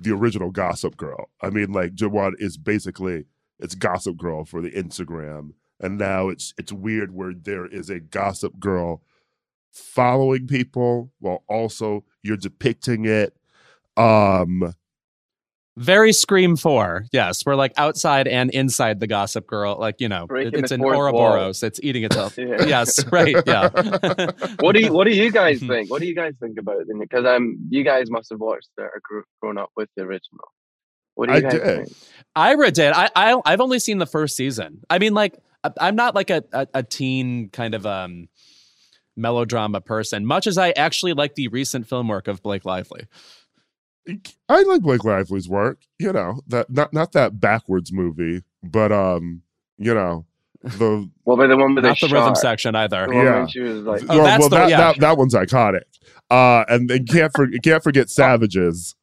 the 0.00 0.12
original 0.12 0.50
Gossip 0.50 0.96
Girl. 0.96 1.30
I 1.40 1.50
mean, 1.50 1.72
like 1.72 1.94
Jawad 1.94 2.32
is 2.38 2.56
basically 2.56 3.24
it's 3.58 3.74
Gossip 3.74 4.16
Girl 4.16 4.44
for 4.44 4.60
the 4.60 4.70
Instagram, 4.70 5.52
and 5.80 5.98
now 5.98 6.28
it's 6.28 6.54
it's 6.58 6.72
weird 6.72 7.14
where 7.14 7.32
there 7.34 7.66
is 7.66 7.90
a 7.90 8.00
Gossip 8.00 8.58
Girl 8.58 9.02
following 9.72 10.46
people 10.46 11.12
while 11.18 11.44
also 11.48 12.04
you're 12.22 12.36
depicting 12.36 13.04
it. 13.04 13.36
Um, 13.96 14.74
very 15.76 16.12
Scream 16.12 16.56
4. 16.56 17.06
Yes, 17.12 17.44
we're 17.44 17.54
like 17.54 17.72
outside 17.76 18.26
and 18.26 18.50
inside 18.50 18.98
the 19.00 19.06
Gossip 19.06 19.46
Girl. 19.46 19.76
Like, 19.78 20.00
you 20.00 20.08
know, 20.08 20.26
Breaking 20.26 20.60
it's 20.60 20.70
an 20.70 20.82
Ouroboros. 20.82 21.62
It's 21.62 21.78
eating 21.82 22.04
itself. 22.04 22.38
yeah. 22.38 22.64
Yes, 22.64 23.04
right. 23.12 23.36
Yeah. 23.46 23.68
what 24.60 24.72
do 24.72 24.80
you 24.80 24.92
What 24.92 25.04
do 25.04 25.10
you 25.10 25.30
guys 25.30 25.60
think? 25.66 25.90
What 25.90 26.00
do 26.00 26.06
you 26.06 26.14
guys 26.14 26.34
think 26.40 26.58
about 26.58 26.80
it? 26.80 26.88
Because 26.98 27.26
um, 27.26 27.58
you 27.68 27.84
guys 27.84 28.10
must 28.10 28.30
have 28.30 28.40
watched 28.40 28.68
or 28.78 29.02
grown 29.40 29.58
up 29.58 29.70
with 29.76 29.90
the 29.96 30.02
original. 30.02 30.52
What 31.14 31.28
do 31.28 31.34
you 31.34 31.38
I 31.38 31.42
guys 31.42 31.52
did. 31.52 31.62
think? 31.62 31.88
Ira 32.34 32.70
did. 32.70 32.92
I, 32.92 33.10
I 33.14 33.40
I've 33.44 33.60
only 33.60 33.78
seen 33.78 33.98
the 33.98 34.06
first 34.06 34.36
season. 34.36 34.82
I 34.88 34.98
mean, 34.98 35.14
like, 35.14 35.38
I'm 35.80 35.96
not 35.96 36.14
like 36.14 36.30
a, 36.30 36.44
a, 36.52 36.66
a 36.74 36.82
teen 36.82 37.48
kind 37.50 37.74
of 37.74 37.84
um 37.86 38.28
melodrama 39.16 39.80
person, 39.80 40.26
much 40.26 40.46
as 40.46 40.58
I 40.58 40.70
actually 40.70 41.14
like 41.14 41.34
the 41.34 41.48
recent 41.48 41.86
film 41.86 42.08
work 42.08 42.28
of 42.28 42.42
Blake 42.42 42.64
Lively. 42.64 43.06
I 44.48 44.62
like 44.62 44.82
Blake 44.82 45.04
Lively's 45.04 45.48
work. 45.48 45.80
You 45.98 46.12
know 46.12 46.40
that 46.48 46.70
not 46.70 46.92
not 46.92 47.12
that 47.12 47.40
backwards 47.40 47.92
movie, 47.92 48.42
but 48.62 48.92
um, 48.92 49.42
you 49.78 49.94
know 49.94 50.26
the 50.62 51.10
well, 51.24 51.36
but 51.36 51.48
the 51.48 51.56
one 51.56 51.74
with 51.74 51.84
not 51.84 51.98
the, 51.98 52.08
the 52.08 52.14
rhythm 52.14 52.34
section 52.34 52.74
either. 52.74 53.08
yeah, 53.12 53.46
she 53.46 53.60
was 53.60 53.82
like, 53.82 54.02
oh, 54.08 54.18
well, 54.18 54.38
well 54.38 54.48
the, 54.48 54.56
that, 54.56 54.70
yeah. 54.70 54.76
that 54.78 55.00
that 55.00 55.18
one's 55.18 55.34
iconic. 55.34 55.82
Uh, 56.30 56.64
and 56.68 56.90
and 56.90 57.08
can't 57.08 57.32
for, 57.34 57.48
can't 57.62 57.82
forget 57.82 58.10
Savages, 58.10 58.94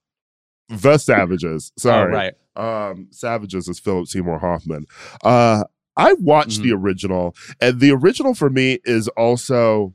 the 0.69 0.97
Savages. 0.97 1.71
Sorry, 1.77 2.11
oh, 2.11 2.15
right. 2.15 2.33
Um, 2.55 3.07
Savages 3.11 3.67
is 3.67 3.79
Philip 3.79 4.07
Seymour 4.07 4.39
Hoffman. 4.39 4.85
Uh, 5.23 5.63
I 5.95 6.13
watched 6.13 6.59
mm-hmm. 6.59 6.69
the 6.69 6.75
original, 6.75 7.35
and 7.61 7.79
the 7.79 7.91
original 7.91 8.33
for 8.33 8.49
me 8.49 8.79
is 8.83 9.07
also 9.09 9.93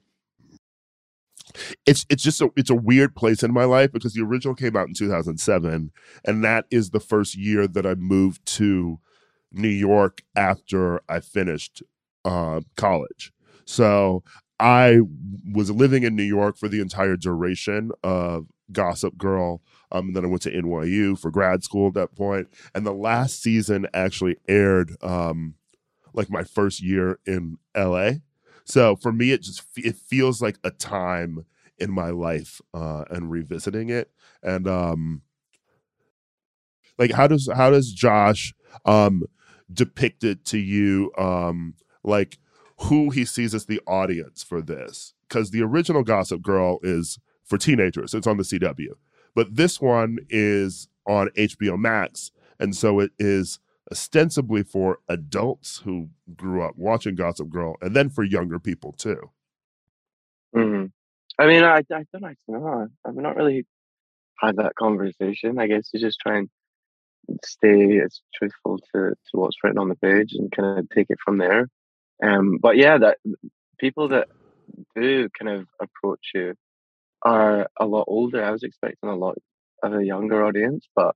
it's 1.86 2.06
it's 2.08 2.22
just 2.22 2.40
a 2.40 2.50
it's 2.56 2.70
a 2.70 2.74
weird 2.74 3.14
place 3.14 3.42
in 3.42 3.52
my 3.52 3.64
life 3.64 3.92
because 3.92 4.14
the 4.14 4.22
original 4.22 4.54
came 4.54 4.76
out 4.76 4.88
in 4.88 4.94
2007 4.94 5.92
and 6.24 6.44
that 6.44 6.66
is 6.70 6.90
the 6.90 7.00
first 7.00 7.36
year 7.36 7.66
that 7.66 7.86
I 7.86 7.94
moved 7.94 8.44
to 8.56 8.98
New 9.52 9.68
York 9.68 10.22
after 10.36 11.00
I 11.08 11.20
finished 11.20 11.82
uh, 12.24 12.60
college. 12.76 13.32
So 13.64 14.22
I 14.60 15.00
was 15.52 15.70
living 15.70 16.02
in 16.02 16.16
New 16.16 16.22
York 16.22 16.56
for 16.56 16.68
the 16.68 16.80
entire 16.80 17.16
duration 17.16 17.92
of 18.02 18.46
Gossip 18.72 19.16
Girl. 19.16 19.62
Um, 19.92 20.08
and 20.08 20.16
then 20.16 20.24
I 20.24 20.28
went 20.28 20.42
to 20.42 20.50
NYU 20.50 21.18
for 21.18 21.30
grad 21.30 21.62
school 21.64 21.88
at 21.88 21.94
that 21.94 22.14
point. 22.14 22.48
And 22.74 22.84
the 22.84 22.92
last 22.92 23.40
season 23.40 23.86
actually 23.94 24.36
aired 24.48 24.96
um, 25.02 25.54
like 26.12 26.30
my 26.30 26.44
first 26.44 26.82
year 26.82 27.18
in 27.26 27.58
LA. 27.76 28.12
So 28.68 28.96
for 28.96 29.12
me, 29.12 29.32
it 29.32 29.42
just 29.42 29.62
it 29.76 29.96
feels 29.96 30.42
like 30.42 30.58
a 30.62 30.70
time 30.70 31.46
in 31.78 31.90
my 31.90 32.10
life 32.10 32.60
uh, 32.74 33.04
and 33.10 33.30
revisiting 33.30 33.88
it. 33.88 34.10
And 34.42 34.68
um, 34.68 35.22
like, 36.98 37.12
how 37.12 37.26
does 37.26 37.48
how 37.54 37.70
does 37.70 37.92
Josh 37.92 38.54
um, 38.84 39.24
depict 39.72 40.24
it 40.24 40.44
to 40.46 40.58
you? 40.58 41.12
Um, 41.16 41.74
like 42.04 42.38
who 42.82 43.10
he 43.10 43.24
sees 43.24 43.54
as 43.54 43.66
the 43.66 43.80
audience 43.86 44.42
for 44.42 44.60
this? 44.60 45.14
Because 45.28 45.50
the 45.50 45.62
original 45.62 46.02
Gossip 46.02 46.42
Girl 46.42 46.78
is 46.82 47.18
for 47.44 47.58
teenagers. 47.58 48.14
It's 48.14 48.26
on 48.26 48.36
the 48.36 48.42
CW. 48.44 48.92
but 49.34 49.56
this 49.56 49.80
one 49.80 50.18
is 50.28 50.88
on 51.06 51.30
HBO 51.30 51.78
Max, 51.78 52.32
and 52.60 52.76
so 52.76 53.00
it 53.00 53.12
is 53.18 53.60
ostensibly 53.90 54.62
for 54.62 54.98
adults 55.08 55.78
who 55.84 56.10
grew 56.36 56.62
up 56.62 56.76
watching 56.76 57.14
Gossip 57.14 57.50
Girl, 57.50 57.76
and 57.80 57.94
then 57.96 58.10
for 58.10 58.24
younger 58.24 58.58
people 58.58 58.92
too. 58.92 59.30
hmm 60.54 60.86
I 61.38 61.46
mean, 61.46 61.62
I, 61.62 61.78
I 61.78 61.82
don't 62.12 62.24
actually 62.24 62.34
know. 62.48 62.88
I've 63.06 63.14
not 63.14 63.36
really 63.36 63.64
had 64.40 64.56
that 64.56 64.74
conversation. 64.74 65.58
I 65.58 65.68
guess 65.68 65.90
you 65.92 66.00
just 66.00 66.18
try 66.20 66.38
and 66.38 66.50
stay 67.44 68.00
as 68.00 68.20
truthful 68.34 68.78
to, 68.78 69.10
to 69.10 69.16
what's 69.32 69.56
written 69.62 69.78
on 69.78 69.88
the 69.88 69.96
page 69.96 70.32
and 70.32 70.50
kind 70.50 70.78
of 70.80 70.88
take 70.90 71.06
it 71.10 71.18
from 71.24 71.38
there. 71.38 71.68
Um, 72.22 72.58
but 72.60 72.76
yeah, 72.76 72.98
that 72.98 73.18
people 73.78 74.08
that 74.08 74.28
do 74.96 75.28
kind 75.38 75.60
of 75.60 75.68
approach 75.80 76.30
you 76.34 76.54
are 77.22 77.68
a 77.78 77.86
lot 77.86 78.04
older. 78.08 78.42
I 78.44 78.50
was 78.50 78.62
expecting 78.62 79.10
a 79.10 79.16
lot 79.16 79.36
of 79.82 79.94
a 79.94 80.04
younger 80.04 80.44
audience, 80.44 80.86
but 80.96 81.14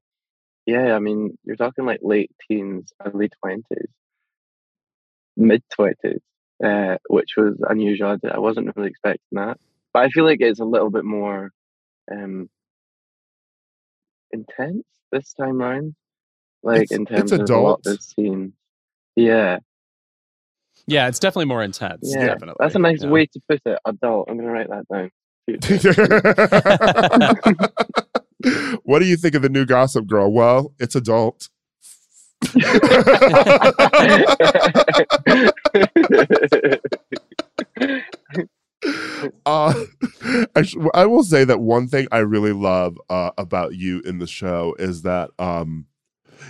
yeah, 0.67 0.95
I 0.95 0.99
mean, 1.01 1.37
you're 1.45 1.57
talking 1.57 1.85
like 1.87 2.01
late 2.03 2.31
teens, 2.49 2.93
early 3.05 3.29
twenties, 3.43 3.89
mid 5.37 5.63
twenties, 5.71 6.21
uh, 6.65 6.97
which 7.09 7.35
was 7.37 7.57
unusual. 7.69 8.17
I 8.33 8.39
wasn't 8.39 8.75
really 8.77 8.91
expecting 8.91 9.39
that, 9.39 9.59
but 9.93 10.05
I 10.05 10.09
feel 10.11 10.25
like 10.25 10.41
it's 10.41 10.61
a 10.61 10.65
little 10.65 10.91
bit 10.91 11.05
more 11.05 11.51
um, 12.11 12.49
intense 14.33 14.85
this 15.13 15.33
time 15.35 15.59
round. 15.59 15.95
Like 16.63 16.83
It's 16.83 16.93
in 16.93 17.03
it's 17.11 17.11
terms 17.11 17.33
of 17.33 17.41
a 17.51 17.57
lot 17.57 17.79
adult. 17.79 17.81
that's 17.85 18.15
seen. 18.15 18.53
Yeah, 19.17 19.59
Yeah, 20.87 21.09
it's 21.09 21.19
definitely 21.19 21.47
more 21.47 21.63
intense. 21.63 22.09
yeah, 22.09 22.25
Definitely. 22.27 22.57
that's 22.59 22.75
a 22.77 22.81
nice 22.81 23.03
Yeah. 23.03 23.11
way 23.11 23.27
to 23.27 23.41
put 23.49 23.61
it. 23.67 23.79
Adult. 23.85 24.29
I'm 24.31 24.37
gonna 24.39 24.53
write 24.53 24.69
that 24.71 24.87
down. 24.89 25.11
what 28.85 29.01
do 29.01 29.07
you 29.07 29.17
think 29.17 29.35
of 29.35 29.43
the 29.43 29.49
new 29.49 29.65
Gossip 29.65 30.07
Girl? 30.07 30.33
Well, 30.33 30.73
it's 30.79 30.95
adult. 30.95 31.49
uh, 39.47 39.75
I, 40.57 40.63
sh- 40.63 40.77
I 40.95 41.07
will 41.07 41.23
say 41.23 41.45
that 41.45 41.61
one 41.61 41.89
thing 41.89 42.09
I 42.11 42.19
really 42.19 42.53
love 42.53 42.99
uh, 43.09 43.31
about 43.39 43.75
you 43.75 44.01
in 44.01 44.19
the 44.19 44.27
show 44.27 44.75
is 44.79 45.03
that 45.03 45.31
um, 45.39 45.87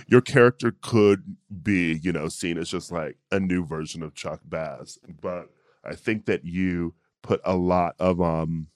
your 0.07 0.21
character 0.21 0.75
could 0.81 1.37
be, 1.61 1.99
you 2.01 2.11
know, 2.11 2.27
seen 2.27 2.57
as 2.57 2.69
just 2.69 2.91
like 2.91 3.17
a 3.31 3.39
new 3.39 3.65
version 3.65 4.01
of 4.01 4.15
Chuck 4.15 4.41
Bass, 4.47 4.97
but 5.21 5.49
I 5.83 5.95
think 5.95 6.25
that 6.25 6.45
you 6.45 6.95
put 7.21 7.41
a 7.43 7.55
lot 7.55 7.95
of 7.99 8.21
um, 8.21 8.67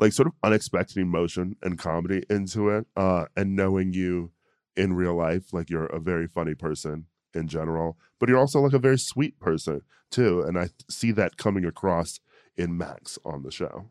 like 0.00 0.12
sort 0.12 0.26
of 0.26 0.32
unexpected 0.42 0.96
emotion 0.96 1.56
and 1.62 1.78
comedy 1.78 2.24
into 2.30 2.70
it, 2.70 2.86
uh, 2.96 3.26
and 3.36 3.54
knowing 3.54 3.92
you 3.92 4.32
in 4.76 4.94
real 4.94 5.14
life, 5.14 5.52
like 5.52 5.70
you're 5.70 5.86
a 5.86 6.00
very 6.00 6.26
funny 6.26 6.54
person 6.54 7.06
in 7.34 7.46
general, 7.46 7.96
but 8.18 8.28
you're 8.28 8.38
also 8.38 8.60
like 8.60 8.72
a 8.72 8.78
very 8.78 8.98
sweet 8.98 9.38
person 9.38 9.82
too, 10.10 10.42
and 10.42 10.58
I 10.58 10.62
th- 10.62 10.72
see 10.88 11.12
that 11.12 11.36
coming 11.36 11.64
across 11.64 12.18
in 12.56 12.76
Max 12.76 13.18
on 13.24 13.42
the 13.42 13.50
show. 13.50 13.90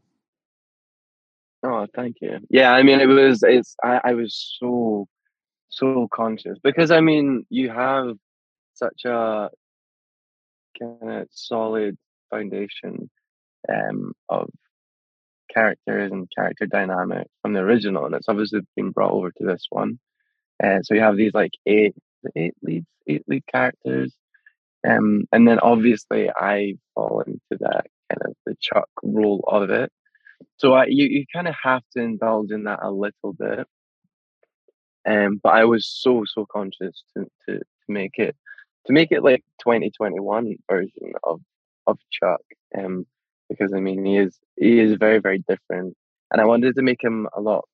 Oh, 1.64 1.88
thank 1.96 2.18
you. 2.22 2.40
Yeah, 2.50 2.72
I 2.72 2.84
mean, 2.84 3.00
it 3.00 3.08
was. 3.08 3.44
It's. 3.44 3.76
I. 3.84 4.00
I 4.04 4.14
was 4.14 4.58
so, 4.60 5.08
so 5.70 6.08
conscious 6.14 6.58
because 6.64 6.90
I 6.90 7.02
mean, 7.02 7.46
you 7.50 7.70
have 7.70 8.16
such 8.74 9.04
a 9.06 9.50
kind 10.80 10.98
of 11.02 11.28
solid 11.32 11.98
foundation 12.30 13.10
um, 13.68 14.14
of 14.30 14.50
characters 15.54 16.12
and 16.12 16.30
character 16.36 16.66
dynamics 16.66 17.30
from 17.42 17.54
the 17.54 17.60
original, 17.60 18.06
and 18.06 18.16
it's 18.16 18.30
obviously 18.30 18.62
been 18.76 18.92
brought 18.92 19.12
over 19.12 19.32
to 19.32 19.46
this 19.46 19.66
one. 19.70 20.00
And 20.60 20.86
so 20.86 20.94
you 20.94 21.02
have 21.02 21.18
these 21.18 21.34
like 21.34 21.54
eight, 21.66 21.96
eight 22.36 22.54
leads, 22.62 22.88
eight 23.08 23.24
lead 23.28 23.44
characters, 23.48 24.14
um, 24.88 25.26
and 25.32 25.48
then 25.48 25.60
obviously 25.60 26.30
I 26.30 26.76
fall 26.96 27.22
into 27.26 27.42
that 27.62 27.86
kind 28.10 28.22
of 28.26 28.34
the 28.46 28.56
Chuck 28.60 28.90
role 29.04 29.44
of 29.48 29.70
it. 29.70 29.92
So 30.58 30.74
I, 30.74 30.86
you, 30.86 31.06
you 31.06 31.26
kind 31.34 31.48
of 31.48 31.56
have 31.62 31.84
to 31.96 32.02
indulge 32.02 32.52
in 32.52 32.64
that 32.64 32.80
a 32.82 32.92
little 32.92 33.34
bit. 33.38 33.68
Um, 35.08 35.40
but 35.42 35.54
I 35.54 35.66
was 35.66 35.88
so 35.88 36.24
so 36.26 36.46
conscious 36.46 37.04
to, 37.16 37.26
to 37.48 37.60
to 37.60 37.64
make 37.88 38.18
it 38.18 38.36
to 38.86 38.94
make 38.94 39.12
it 39.12 39.24
like 39.24 39.44
2021 39.60 40.56
version 40.70 41.14
of 41.24 41.42
of 41.88 41.98
Chuck. 42.12 42.42
Um, 42.78 43.06
because 43.50 43.74
I 43.74 43.80
mean 43.80 44.06
he 44.06 44.18
is 44.18 44.38
he 44.56 44.80
is 44.80 44.98
very 44.98 45.20
very 45.20 45.44
different, 45.48 45.96
and 46.32 46.42
I 46.42 46.46
wanted 46.46 46.76
to 46.76 46.82
make 46.82 47.04
him 47.04 47.28
a 47.36 47.42
lot 47.42 47.66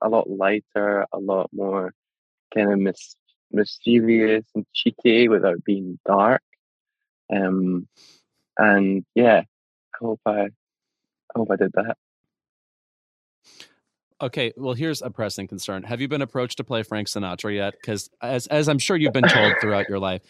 a 0.00 0.08
lot 0.08 0.28
lighter, 0.28 1.06
a 1.12 1.18
lot 1.18 1.50
more 1.52 1.92
kind 2.54 2.72
of 2.72 2.78
mis- 2.78 3.16
mischievous 3.50 4.44
and 4.54 4.66
cheeky 4.74 5.28
without 5.28 5.64
being 5.64 5.98
dark. 6.06 6.42
Um, 7.32 7.88
and 8.58 9.04
yeah, 9.14 9.42
hope 9.98 10.20
I, 10.26 10.40
I 10.40 10.48
hope 11.36 11.50
I 11.50 11.56
did 11.56 11.72
that. 11.74 11.96
Okay, 14.22 14.52
well, 14.56 14.74
here's 14.74 15.00
a 15.00 15.10
pressing 15.10 15.48
concern. 15.48 15.82
Have 15.84 16.00
you 16.00 16.08
been 16.08 16.20
approached 16.20 16.58
to 16.58 16.64
play 16.64 16.82
Frank 16.82 17.08
Sinatra 17.08 17.54
yet? 17.54 17.74
Because 17.80 18.10
as 18.20 18.46
as 18.48 18.68
I'm 18.68 18.78
sure 18.78 18.96
you've 18.96 19.14
been 19.14 19.28
told 19.28 19.54
throughout 19.60 19.88
your 19.88 19.98
life, 19.98 20.20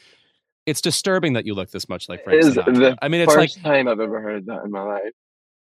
it's 0.70 0.80
disturbing 0.80 1.32
that 1.32 1.46
you 1.46 1.54
look 1.54 1.70
this 1.70 1.88
much 1.88 2.08
like 2.08 2.22
Frank 2.22 2.42
Sinatra. 2.42 2.96
I 3.02 3.08
mean, 3.08 3.20
it's 3.20 3.34
like 3.34 3.50
first 3.50 3.62
time 3.62 3.88
I've 3.88 4.00
ever 4.00 4.20
heard 4.20 4.46
that 4.46 4.62
in 4.64 4.70
my 4.70 4.82
life. 4.82 5.12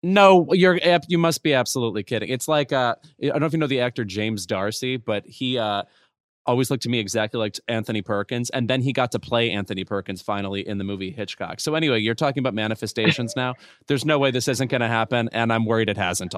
no, 0.02 0.46
you're 0.52 0.78
you 1.08 1.18
must 1.18 1.42
be 1.42 1.52
absolutely 1.52 2.02
kidding. 2.02 2.30
It's 2.30 2.48
like 2.48 2.72
uh, 2.72 2.96
I 3.22 3.26
don't 3.26 3.40
know 3.40 3.46
if 3.46 3.52
you 3.52 3.58
know 3.58 3.66
the 3.66 3.80
actor 3.80 4.04
James 4.04 4.46
Darcy, 4.46 4.96
but 4.96 5.26
he 5.26 5.58
uh, 5.58 5.82
always 6.46 6.70
looked 6.70 6.84
to 6.84 6.88
me 6.88 6.98
exactly 6.98 7.38
like 7.38 7.60
Anthony 7.68 8.00
Perkins, 8.00 8.48
and 8.50 8.68
then 8.70 8.80
he 8.80 8.92
got 8.92 9.12
to 9.12 9.18
play 9.18 9.50
Anthony 9.50 9.84
Perkins 9.84 10.22
finally 10.22 10.66
in 10.66 10.78
the 10.78 10.84
movie 10.84 11.10
Hitchcock. 11.10 11.60
So 11.60 11.74
anyway, 11.74 12.00
you're 12.00 12.14
talking 12.14 12.40
about 12.40 12.54
manifestations 12.54 13.34
now. 13.36 13.54
There's 13.88 14.04
no 14.04 14.18
way 14.18 14.30
this 14.30 14.48
isn't 14.48 14.70
going 14.70 14.80
to 14.80 14.88
happen, 14.88 15.28
and 15.32 15.52
I'm 15.52 15.66
worried 15.66 15.90
it 15.90 15.98
hasn't 15.98 16.32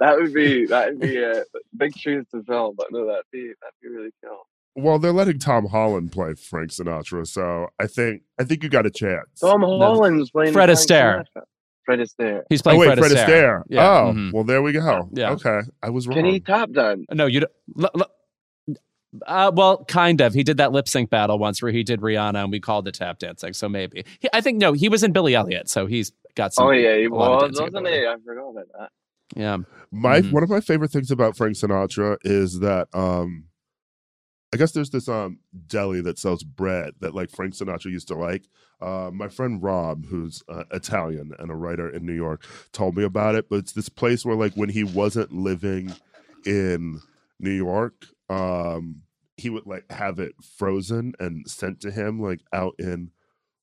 that 0.00 0.16
would 0.16 0.32
be 0.32 0.66
that 0.66 0.88
would 0.88 1.00
be 1.00 1.22
a 1.22 1.44
big 1.76 1.96
shoes 1.96 2.24
to 2.32 2.42
fill, 2.44 2.72
but 2.72 2.86
no, 2.90 3.06
that'd 3.06 3.24
be 3.30 3.52
that'd 3.60 3.74
be 3.82 3.88
really 3.88 4.10
cool. 4.24 4.46
Well, 4.76 4.98
they're 4.98 5.12
letting 5.12 5.38
Tom 5.38 5.66
Holland 5.66 6.10
play 6.12 6.34
Frank 6.34 6.70
Sinatra, 6.70 7.26
so 7.26 7.68
I 7.78 7.86
think 7.86 8.22
I 8.40 8.44
think 8.44 8.62
you 8.62 8.68
got 8.68 8.86
a 8.86 8.90
chance. 8.90 9.40
Tom 9.40 9.60
Holland's 9.60 10.30
playing 10.30 10.52
Fred 10.52 10.66
Frank 10.68 10.78
Astaire. 10.78 11.18
Sinatra. 11.36 11.42
Fred 11.84 11.98
Astaire. 12.00 12.42
He's 12.48 12.60
oh 12.60 12.62
playing 12.64 12.80
wait, 12.80 12.86
Fred, 12.86 12.98
Fred 12.98 13.10
Astaire. 13.12 13.26
Astaire. 13.28 13.62
Yeah, 13.68 13.90
Oh, 14.00 14.12
mhm. 14.14 14.32
well, 14.32 14.42
there 14.44 14.62
we 14.62 14.72
go. 14.72 15.08
Yeah. 15.12 15.32
Okay, 15.32 15.60
I 15.82 15.90
was 15.90 16.08
wrong. 16.08 16.16
Can 16.16 16.24
he 16.24 16.40
tap 16.40 16.70
dance? 16.72 17.04
No, 17.12 17.26
you. 17.26 17.40
don't- 17.40 17.52
l- 17.80 17.90
l- 17.94 18.10
Uh, 19.28 19.52
well, 19.54 19.84
kind 19.84 20.20
of. 20.20 20.34
He 20.34 20.42
did 20.42 20.56
that 20.56 20.72
lip 20.72 20.88
sync 20.88 21.08
battle 21.08 21.38
once 21.38 21.62
where 21.62 21.70
he 21.70 21.84
did 21.84 22.00
Rihanna, 22.00 22.42
and 22.42 22.50
we 22.50 22.58
called 22.58 22.88
it 22.88 22.94
tap 22.96 23.20
dancing. 23.20 23.52
So 23.52 23.68
maybe 23.68 24.04
he, 24.18 24.28
I 24.32 24.40
think 24.40 24.58
no, 24.58 24.72
he 24.72 24.88
was 24.88 25.04
in 25.04 25.12
Billy 25.12 25.36
Elliot, 25.36 25.68
so 25.68 25.86
he's 25.86 26.10
got 26.34 26.52
some. 26.52 26.66
Oh 26.66 26.70
yeah, 26.72 26.96
he 26.96 27.06
was, 27.06 27.42
wasn't 27.52 27.68
ability. 27.76 27.98
he? 27.98 28.06
I 28.08 28.16
forgot 28.26 28.48
about 28.48 28.64
that. 28.76 28.88
Yeah, 29.36 29.58
My 29.92 30.20
Mhm. 30.20 30.32
one 30.32 30.42
of 30.42 30.48
my 30.50 30.58
favorite 30.60 30.90
things 30.90 31.12
about 31.12 31.36
Frank 31.36 31.54
Sinatra 31.54 32.16
is 32.24 32.58
that 32.58 32.88
um 32.92 33.44
I 34.54 34.56
guess 34.56 34.70
there's 34.70 34.90
this 34.90 35.08
um 35.08 35.40
deli 35.66 36.00
that 36.02 36.20
sells 36.20 36.44
bread 36.44 36.94
that 37.00 37.12
like 37.12 37.30
Frank 37.30 37.54
Sinatra 37.54 37.86
used 37.86 38.08
to 38.08 38.14
like. 38.14 38.44
Uh, 38.80 39.10
my 39.12 39.28
friend 39.28 39.60
Rob, 39.60 40.06
who's 40.06 40.44
uh, 40.48 40.64
Italian 40.70 41.32
and 41.40 41.50
a 41.50 41.56
writer 41.56 41.90
in 41.90 42.06
New 42.06 42.14
York, 42.14 42.44
told 42.72 42.96
me 42.96 43.02
about 43.02 43.34
it. 43.34 43.48
But 43.50 43.56
it's 43.56 43.72
this 43.72 43.88
place 43.88 44.24
where 44.24 44.36
like 44.36 44.54
when 44.54 44.68
he 44.68 44.84
wasn't 44.84 45.32
living 45.32 45.92
in 46.46 47.00
New 47.40 47.50
York, 47.50 48.06
um, 48.30 49.02
he 49.36 49.50
would 49.50 49.66
like 49.66 49.90
have 49.90 50.20
it 50.20 50.34
frozen 50.56 51.14
and 51.18 51.50
sent 51.50 51.80
to 51.80 51.90
him 51.90 52.20
like 52.22 52.42
out 52.52 52.76
in 52.78 53.10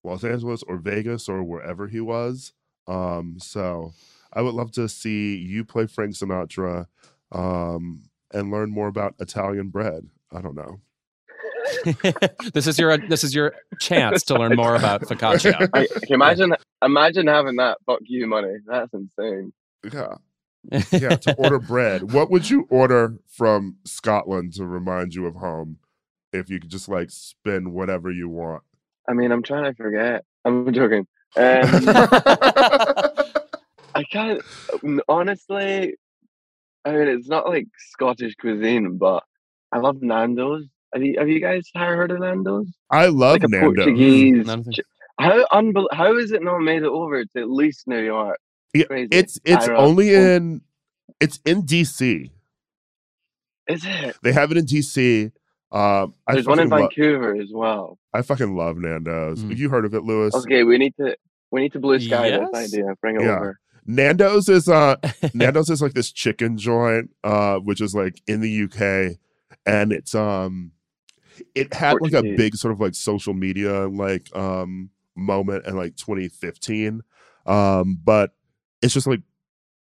Los 0.03 0.25
Angeles 0.25 0.61
or 0.63 0.75
Vegas 0.77 1.29
or 1.29 1.41
wherever 1.41 1.87
he 1.87 2.01
was. 2.01 2.51
Um, 2.87 3.37
so 3.39 3.93
I 4.33 4.41
would 4.41 4.55
love 4.55 4.73
to 4.73 4.89
see 4.89 5.37
you 5.37 5.63
play 5.63 5.87
Frank 5.87 6.15
Sinatra 6.15 6.87
um, 7.31 8.09
and 8.33 8.51
learn 8.51 8.71
more 8.71 8.89
about 8.89 9.15
Italian 9.19 9.69
bread. 9.69 10.09
I 10.33 10.41
don't 10.41 10.55
know. 10.55 10.79
this 12.53 12.67
is 12.67 12.77
your 12.77 12.97
this 12.97 13.23
is 13.23 13.33
your 13.33 13.53
chance 13.79 14.23
to 14.23 14.35
learn 14.35 14.55
more 14.55 14.75
about 14.75 15.01
focaccia. 15.01 15.69
I, 15.73 15.87
can 15.87 16.01
imagine 16.13 16.55
imagine 16.83 17.27
having 17.27 17.55
that 17.57 17.77
fuck 17.85 17.99
you 18.03 18.27
money. 18.27 18.55
That's 18.65 18.93
insane. 18.93 19.53
Yeah. 19.91 20.15
Yeah, 20.91 21.15
to 21.15 21.35
order 21.37 21.57
bread. 21.57 22.13
What 22.13 22.29
would 22.29 22.47
you 22.49 22.67
order 22.69 23.17
from 23.27 23.77
Scotland 23.83 24.53
to 24.53 24.65
remind 24.65 25.15
you 25.15 25.25
of 25.25 25.35
home 25.35 25.77
if 26.31 26.51
you 26.51 26.59
could 26.59 26.69
just 26.69 26.87
like 26.87 27.09
spin 27.09 27.73
whatever 27.73 28.11
you 28.11 28.29
want? 28.29 28.61
I 29.09 29.13
mean, 29.13 29.31
I'm 29.31 29.41
trying 29.41 29.63
to 29.63 29.73
forget. 29.73 30.23
I'm 30.45 30.71
joking. 30.71 31.07
Um, 31.35 31.69
I 33.95 34.03
can't. 34.11 34.43
Honestly, 35.09 35.95
I 36.85 36.91
mean, 36.91 37.07
it's 37.07 37.27
not 37.27 37.47
like 37.47 37.67
Scottish 37.77 38.35
cuisine, 38.35 38.97
but 38.99 39.23
I 39.71 39.79
love 39.79 40.01
Nando's. 40.01 40.65
Have 40.93 41.03
you, 41.03 41.15
have 41.17 41.29
you 41.29 41.39
guys 41.39 41.63
heard 41.73 42.11
of 42.11 42.19
Nando's? 42.19 42.67
I 42.89 43.05
love 43.07 43.33
like 43.33 43.43
a 43.43 43.47
Nando's. 43.47 43.75
Portuguese. 43.75 44.45
None 44.45 44.59
of 44.59 44.65
them- 44.65 44.73
ch- 44.73 44.79
How 45.19 45.45
unbel- 45.53 45.87
How 45.93 46.15
is 46.17 46.31
it 46.31 46.43
not 46.43 46.59
made 46.59 46.83
it 46.83 46.89
over 46.89 47.23
to 47.23 47.39
at 47.41 47.49
least 47.49 47.87
New 47.87 47.99
York? 48.01 48.37
Yeah, 48.73 48.85
Crazy. 48.85 49.09
It's 49.11 49.39
it's 49.45 49.67
only 49.69 50.15
oh. 50.15 50.19
in 50.35 50.61
It's 51.19 51.39
in 51.45 51.63
DC. 51.63 52.29
Is 53.67 53.85
it? 53.85 54.17
They 54.23 54.33
have 54.33 54.51
it 54.51 54.57
in 54.57 54.65
DC. 54.65 55.31
Um, 55.71 56.15
I 56.27 56.33
There's 56.33 56.47
one 56.47 56.59
in 56.59 56.69
fucking 56.69 56.83
lo- 56.83 56.89
Vancouver 56.89 57.35
as 57.41 57.49
well. 57.53 57.97
I 58.13 58.21
fucking 58.21 58.55
love 58.55 58.77
Nando's. 58.77 59.41
Mm. 59.43 59.49
Have 59.51 59.59
you 59.59 59.69
heard 59.69 59.85
of 59.85 59.93
it, 59.93 60.03
Louis? 60.03 60.33
Okay, 60.35 60.63
we 60.63 60.77
need 60.77 60.93
to 60.97 61.15
we 61.51 61.61
need 61.61 61.71
to 61.73 61.79
blue 61.79 61.99
sky 61.99 62.27
Yes. 62.27 62.47
this 62.51 62.73
idea. 62.73 62.93
Bring 63.01 63.15
it 63.17 63.23
Yeah. 63.23 63.37
over. 63.37 63.59
Nando's 63.85 64.49
is 64.49 64.67
uh 64.67 64.95
Nando's 65.33 65.69
is 65.69 65.81
like 65.81 65.93
this 65.93 66.11
chicken 66.11 66.57
joint, 66.57 67.11
uh, 67.23 67.57
which 67.59 67.79
is 67.81 67.95
like 67.95 68.21
in 68.27 68.41
the 68.41 68.63
UK, 68.63 69.17
and 69.65 69.91
it's 69.91 70.15
um, 70.15 70.71
it 71.55 71.73
had 71.73 71.97
like 72.01 72.13
a 72.13 72.35
big 72.35 72.55
sort 72.55 72.73
of 72.73 72.79
like 72.79 72.95
social 72.95 73.33
media 73.33 73.87
like 73.87 74.33
um 74.35 74.89
moment 75.15 75.65
in 75.65 75.75
like 75.75 75.95
2015, 75.95 77.01
um, 77.45 77.99
but 78.03 78.31
it's 78.81 78.93
just 78.93 79.07
like 79.07 79.21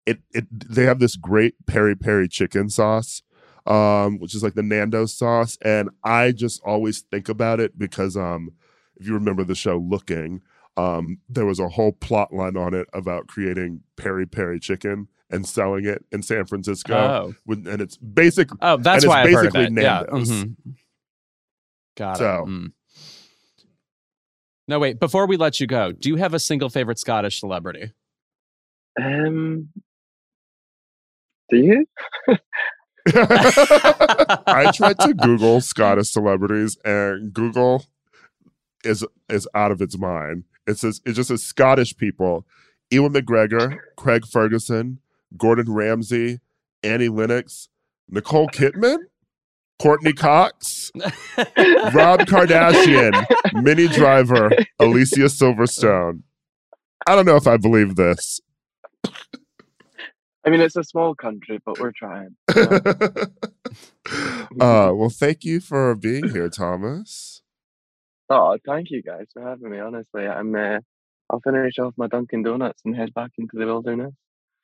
it 0.05 0.19
it 0.33 0.45
they 0.51 0.83
have 0.83 0.99
this 0.99 1.15
great 1.15 1.55
peri 1.65 1.95
peri 1.95 2.27
chicken 2.27 2.69
sauce, 2.69 3.21
um, 3.65 4.19
which 4.19 4.35
is 4.35 4.43
like 4.43 4.53
the 4.53 4.63
Nando's 4.63 5.13
sauce, 5.13 5.57
and 5.61 5.89
I 6.03 6.31
just 6.31 6.61
always 6.63 7.01
think 7.01 7.29
about 7.29 7.59
it 7.59 7.77
because 7.77 8.15
um, 8.15 8.51
if 8.97 9.07
you 9.07 9.13
remember 9.13 9.43
the 9.43 9.55
show 9.55 9.77
Looking, 9.77 10.41
um, 10.77 11.19
there 11.29 11.45
was 11.45 11.59
a 11.59 11.69
whole 11.69 11.91
plot 11.91 12.33
line 12.33 12.57
on 12.57 12.73
it 12.73 12.87
about 12.93 13.27
creating 13.27 13.81
peri 13.95 14.25
peri 14.25 14.59
chicken 14.59 15.07
and 15.29 15.45
selling 15.47 15.85
it 15.85 16.05
in 16.11 16.21
San 16.23 16.45
Francisco. 16.45 16.93
Oh, 16.95 17.33
With- 17.45 17.67
and 17.67 17.81
it's 17.81 17.97
basic. 17.97 18.49
oh, 18.61 18.77
that's 18.77 19.03
it's 19.03 19.09
why 19.09 19.21
I've 19.23 19.31
heard 19.31 19.47
of 19.47 19.53
basically 19.53 19.81
it. 19.81 19.83
Yeah. 19.83 20.03
Nando's. 20.07 20.31
mhm. 20.31 20.55
Got 21.97 22.17
So- 22.17 22.43
it. 22.43 22.49
Mm. 22.49 22.71
No, 24.67 24.79
wait. 24.79 24.99
Before 24.99 25.27
we 25.27 25.37
let 25.37 25.59
you 25.59 25.67
go, 25.67 25.91
do 25.91 26.09
you 26.09 26.15
have 26.15 26.33
a 26.33 26.39
single 26.39 26.69
favorite 26.69 26.97
Scottish 26.97 27.39
celebrity? 27.39 27.91
Um, 28.99 29.69
do 31.49 31.57
you? 31.57 31.85
I 33.07 34.71
tried 34.73 34.99
to 34.99 35.13
Google 35.21 35.61
Scottish 35.61 36.09
celebrities, 36.09 36.77
and 36.83 37.31
Google 37.33 37.85
is 38.83 39.05
is 39.29 39.47
out 39.53 39.71
of 39.71 39.81
its 39.81 39.97
mind. 39.97 40.45
It 40.67 40.77
says 40.79 41.01
it 41.05 41.13
just 41.13 41.27
says 41.27 41.43
Scottish 41.43 41.95
people: 41.95 42.45
Ewan 42.89 43.13
McGregor, 43.13 43.77
Craig 43.97 44.25
Ferguson, 44.25 44.99
Gordon 45.37 45.71
Ramsay, 45.71 46.39
Annie 46.83 47.09
Lennox, 47.09 47.69
Nicole 48.09 48.47
Kidman, 48.47 48.99
Courteney 49.81 50.13
Cox, 50.13 50.91
Rob 50.95 52.21
Kardashian, 52.21 53.25
Minnie 53.61 53.87
Driver, 53.87 54.49
Alicia 54.79 55.25
Silverstone. 55.25 56.21
I 57.07 57.15
don't 57.15 57.25
know 57.25 57.35
if 57.35 57.47
I 57.47 57.57
believe 57.57 57.95
this. 57.95 58.39
I 60.45 60.51
mean, 60.51 60.61
it's 60.61 60.75
a 60.75 60.83
small 60.83 61.15
country, 61.15 61.59
but 61.65 61.79
we're 61.79 61.91
trying. 61.91 62.35
uh, 62.49 63.25
well, 64.59 65.09
thank 65.09 65.43
you 65.43 65.59
for 65.59 65.95
being 65.95 66.29
here, 66.29 66.49
Thomas. 66.49 67.41
Oh, 68.29 68.57
thank 68.65 68.91
you 68.91 69.01
guys 69.01 69.25
for 69.33 69.41
having 69.41 69.71
me. 69.71 69.79
Honestly, 69.79 70.27
I'm. 70.27 70.55
Uh, 70.55 70.79
I'll 71.29 71.41
finish 71.41 71.79
off 71.79 71.95
my 71.97 72.07
Dunkin' 72.07 72.43
Donuts 72.43 72.81
and 72.85 72.95
head 72.95 73.13
back 73.15 73.31
into 73.39 73.57
the 73.57 73.65
wilderness. 73.65 74.13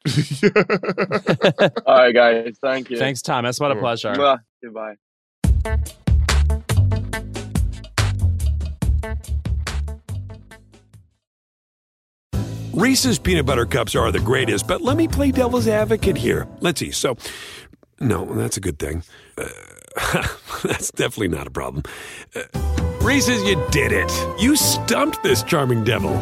All 1.86 1.96
right, 1.96 2.14
guys. 2.14 2.56
Thank 2.62 2.90
you. 2.90 2.98
Thanks, 2.98 3.22
Thomas. 3.22 3.60
What 3.60 3.72
a 3.72 3.76
pleasure. 3.76 4.14
Mwah. 4.14 4.40
Goodbye. 4.64 4.96
Reese's 12.74 13.20
peanut 13.20 13.46
butter 13.46 13.66
cups 13.66 13.96
are 13.96 14.12
the 14.12 14.20
greatest, 14.20 14.66
but 14.68 14.82
let 14.82 14.98
me 14.98 15.08
play 15.08 15.32
devil's 15.32 15.68
advocate 15.68 16.18
here. 16.18 16.48
Let's 16.62 16.80
see. 16.80 16.92
So, 16.92 17.18
no, 18.00 18.26
that's 18.26 18.58
a 18.58 18.62
good 18.62 18.80
thing. 18.80 19.04
Uh, 19.38 19.50
that's 20.64 20.90
definitely 20.92 21.28
not 21.28 21.48
a 21.48 21.52
problem. 21.52 21.84
Uh, 22.34 22.44
Reese's, 23.02 23.44
you 23.44 23.62
did 23.72 23.92
it. 23.92 24.12
You 24.40 24.56
stumped 24.56 25.22
this 25.22 25.44
charming 25.44 25.84
devil. 25.84 26.18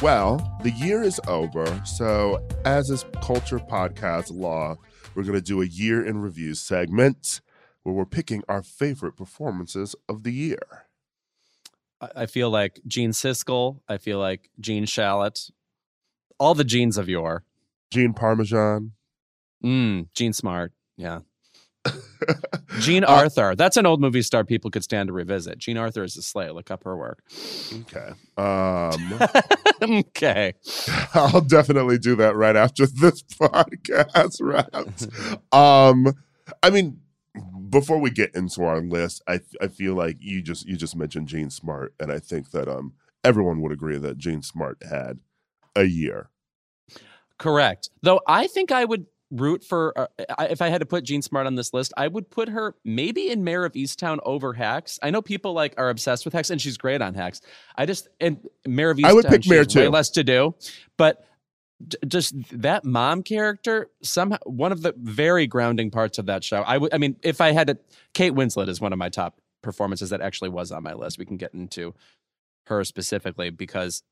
Well, 0.00 0.56
the 0.62 0.70
year 0.70 1.02
is 1.02 1.20
over, 1.26 1.66
so 1.84 2.46
as 2.64 2.88
is 2.88 3.04
Culture 3.20 3.58
Podcast 3.58 4.30
Law, 4.32 4.76
we're 5.14 5.24
going 5.24 5.34
to 5.34 5.40
do 5.40 5.60
a 5.60 5.66
year 5.66 6.06
in 6.06 6.18
review 6.20 6.54
segment 6.54 7.40
where 7.82 7.92
we're 7.96 8.04
picking 8.06 8.44
our 8.48 8.62
favorite 8.62 9.16
performances 9.16 9.96
of 10.08 10.22
the 10.22 10.32
year. 10.32 10.86
I- 12.00 12.26
feel 12.26 12.48
like 12.48 12.78
Gene 12.86 13.10
Siskel. 13.10 13.80
I 13.88 13.98
feel 13.98 14.20
like 14.20 14.50
Gene 14.60 14.84
Shalit. 14.84 15.50
All 16.38 16.54
the 16.54 16.62
genes 16.62 16.96
of 16.96 17.08
yore. 17.08 17.42
Gene 17.90 18.12
Parmesan. 18.12 18.92
Mm, 19.64 20.06
Jean 20.14 20.32
Smart. 20.32 20.72
Yeah. 20.96 21.20
Jean 22.80 23.04
Uh, 23.04 23.08
Arthur. 23.08 23.54
That's 23.54 23.76
an 23.76 23.86
old 23.86 24.00
movie 24.00 24.22
star 24.22 24.44
people 24.44 24.70
could 24.70 24.84
stand 24.84 25.08
to 25.08 25.12
revisit. 25.12 25.58
Jean 25.58 25.76
Arthur 25.76 26.04
is 26.04 26.16
a 26.16 26.22
slay. 26.22 26.50
Look 26.50 26.70
up 26.70 26.84
her 26.84 26.96
work. 26.96 27.22
Okay. 27.72 28.10
Um, 28.36 29.18
okay. 30.06 30.54
I'll 31.14 31.40
definitely 31.40 31.98
do 31.98 32.16
that 32.16 32.34
right 32.36 32.56
after 32.56 32.86
this 32.86 33.22
podcast 33.40 34.38
wraps. 34.40 35.06
Um, 35.52 36.14
I 36.62 36.70
mean, 36.70 37.00
before 37.70 37.98
we 37.98 38.10
get 38.10 38.34
into 38.34 38.64
our 38.64 38.80
list, 38.80 39.22
I 39.28 39.40
I 39.60 39.68
feel 39.68 39.94
like 39.94 40.16
you 40.20 40.42
just 40.42 40.66
you 40.66 40.76
just 40.76 40.96
mentioned 40.96 41.28
Jean 41.28 41.50
Smart, 41.50 41.94
and 42.00 42.10
I 42.10 42.18
think 42.18 42.50
that 42.52 42.68
um 42.68 42.94
everyone 43.24 43.60
would 43.60 43.72
agree 43.72 43.98
that 43.98 44.18
Jean 44.18 44.42
Smart 44.42 44.78
had 44.88 45.18
a 45.76 45.84
year. 45.84 46.30
Correct. 47.38 47.90
Though 48.02 48.20
I 48.26 48.46
think 48.48 48.72
I 48.72 48.84
would 48.84 49.06
root 49.30 49.62
for 49.64 49.98
uh, 49.98 50.06
I- 50.38 50.46
if 50.46 50.62
I 50.62 50.68
had 50.68 50.80
to 50.80 50.86
put 50.86 51.04
Jean 51.04 51.22
Smart 51.22 51.46
on 51.46 51.54
this 51.54 51.74
list, 51.74 51.92
I 51.96 52.08
would 52.08 52.30
put 52.30 52.48
her 52.48 52.74
maybe 52.84 53.30
in 53.30 53.44
Mare 53.44 53.64
of 53.64 53.72
Easttown 53.72 54.18
over 54.24 54.54
Hacks. 54.54 54.98
I 55.02 55.10
know 55.10 55.20
people 55.22 55.52
like 55.52 55.74
are 55.76 55.90
obsessed 55.90 56.24
with 56.24 56.34
Hacks, 56.34 56.50
and 56.50 56.60
she's 56.60 56.76
great 56.78 57.02
on 57.02 57.14
Hacks. 57.14 57.40
I 57.76 57.86
just 57.86 58.08
and 58.20 58.38
Mare 58.66 58.90
of 58.90 58.98
Easttown. 58.98 59.04
I 59.06 59.12
would 59.12 59.26
pick 59.26 59.46
Mare 59.46 59.58
has 59.64 59.74
way 59.74 59.88
less 59.88 60.10
to 60.10 60.24
do, 60.24 60.54
but 60.96 61.24
just 62.08 62.34
that 62.60 62.84
mom 62.84 63.22
character 63.22 63.88
somehow 64.02 64.38
one 64.44 64.72
of 64.72 64.82
the 64.82 64.94
very 64.96 65.46
grounding 65.46 65.90
parts 65.90 66.18
of 66.18 66.26
that 66.26 66.42
show. 66.42 66.62
I 66.62 66.78
would. 66.78 66.92
I 66.92 66.98
mean, 66.98 67.16
if 67.22 67.40
I 67.40 67.52
had 67.52 67.68
to, 67.68 67.78
Kate 68.14 68.32
Winslet 68.32 68.68
is 68.68 68.80
one 68.80 68.92
of 68.92 68.98
my 68.98 69.08
top 69.08 69.40
performances 69.62 70.10
that 70.10 70.20
actually 70.20 70.48
was 70.50 70.72
on 70.72 70.82
my 70.82 70.94
list. 70.94 71.18
We 71.18 71.24
can 71.24 71.36
get 71.36 71.54
into 71.54 71.94
her 72.66 72.82
specifically 72.84 73.50
because 73.50 74.02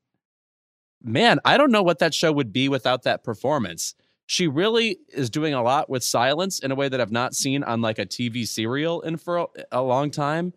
man, 1.03 1.39
I 1.45 1.57
don't 1.57 1.71
know 1.71 1.83
what 1.83 1.99
that 1.99 2.13
show 2.13 2.31
would 2.31 2.51
be 2.53 2.69
without 2.69 3.03
that 3.03 3.23
performance. 3.23 3.95
She 4.27 4.47
really 4.47 4.99
is 5.09 5.29
doing 5.29 5.53
a 5.53 5.63
lot 5.63 5.89
with 5.89 6.03
silence 6.03 6.59
in 6.59 6.69
a 6.71 6.75
way 6.75 6.89
that 6.89 6.99
I've 7.01 7.11
not 7.11 7.33
seen 7.33 7.63
on 7.63 7.81
like 7.81 7.97
a 7.97 8.05
TV 8.05 8.45
serial 8.47 9.01
in 9.01 9.17
for 9.17 9.47
a, 9.71 9.81
long 9.81 10.11
time. 10.11 10.53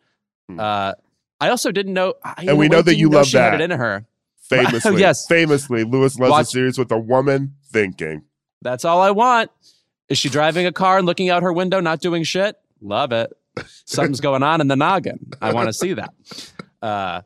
Hmm. 0.49 0.59
Uh, 0.61 0.93
I 1.41 1.49
also 1.51 1.71
didn't 1.71 1.95
know, 1.95 2.15
I, 2.23 2.45
And 2.49 2.59
we 2.59 2.69
know 2.69 2.83
that 2.83 2.97
you 2.97 3.09
know 3.09 3.19
love 3.19 3.31
that. 3.33 3.55
it 3.61 3.71
in 3.71 3.71
her. 3.71 4.05
Famously, 4.51 4.99
Yes. 5.01 5.27
famously, 5.29 5.85
Louis 5.85 6.19
loves 6.19 6.29
a 6.29 6.31
Watch- 6.31 6.47
series 6.49 6.77
with 6.77 6.91
a 6.91 6.99
woman 6.99 7.55
thinking. 7.73 8.25
That's 8.61 8.85
all 8.85 9.01
I 9.01 9.13
want. 9.13 9.51
Is 10.09 10.19
she 10.19 10.29
driving 10.29 10.67
a 10.67 10.73
car 10.73 10.99
and 10.99 11.07
looking 11.07 11.31
out 11.31 11.45
her 11.45 11.53
window, 11.53 11.79
not 11.79 12.01
doing 12.01 12.25
shit? 12.25 12.57
Love 12.83 13.13
it. 13.13 13.33
Something's 13.85 14.21
going 14.21 14.43
on 14.43 14.61
in 14.61 14.67
the 14.67 14.75
noggin. 14.75 15.31
I 15.41 15.53
want 15.53 15.69
to 15.69 15.73
see 15.73 15.93
that. 15.95 16.13
Uh, 16.83 17.21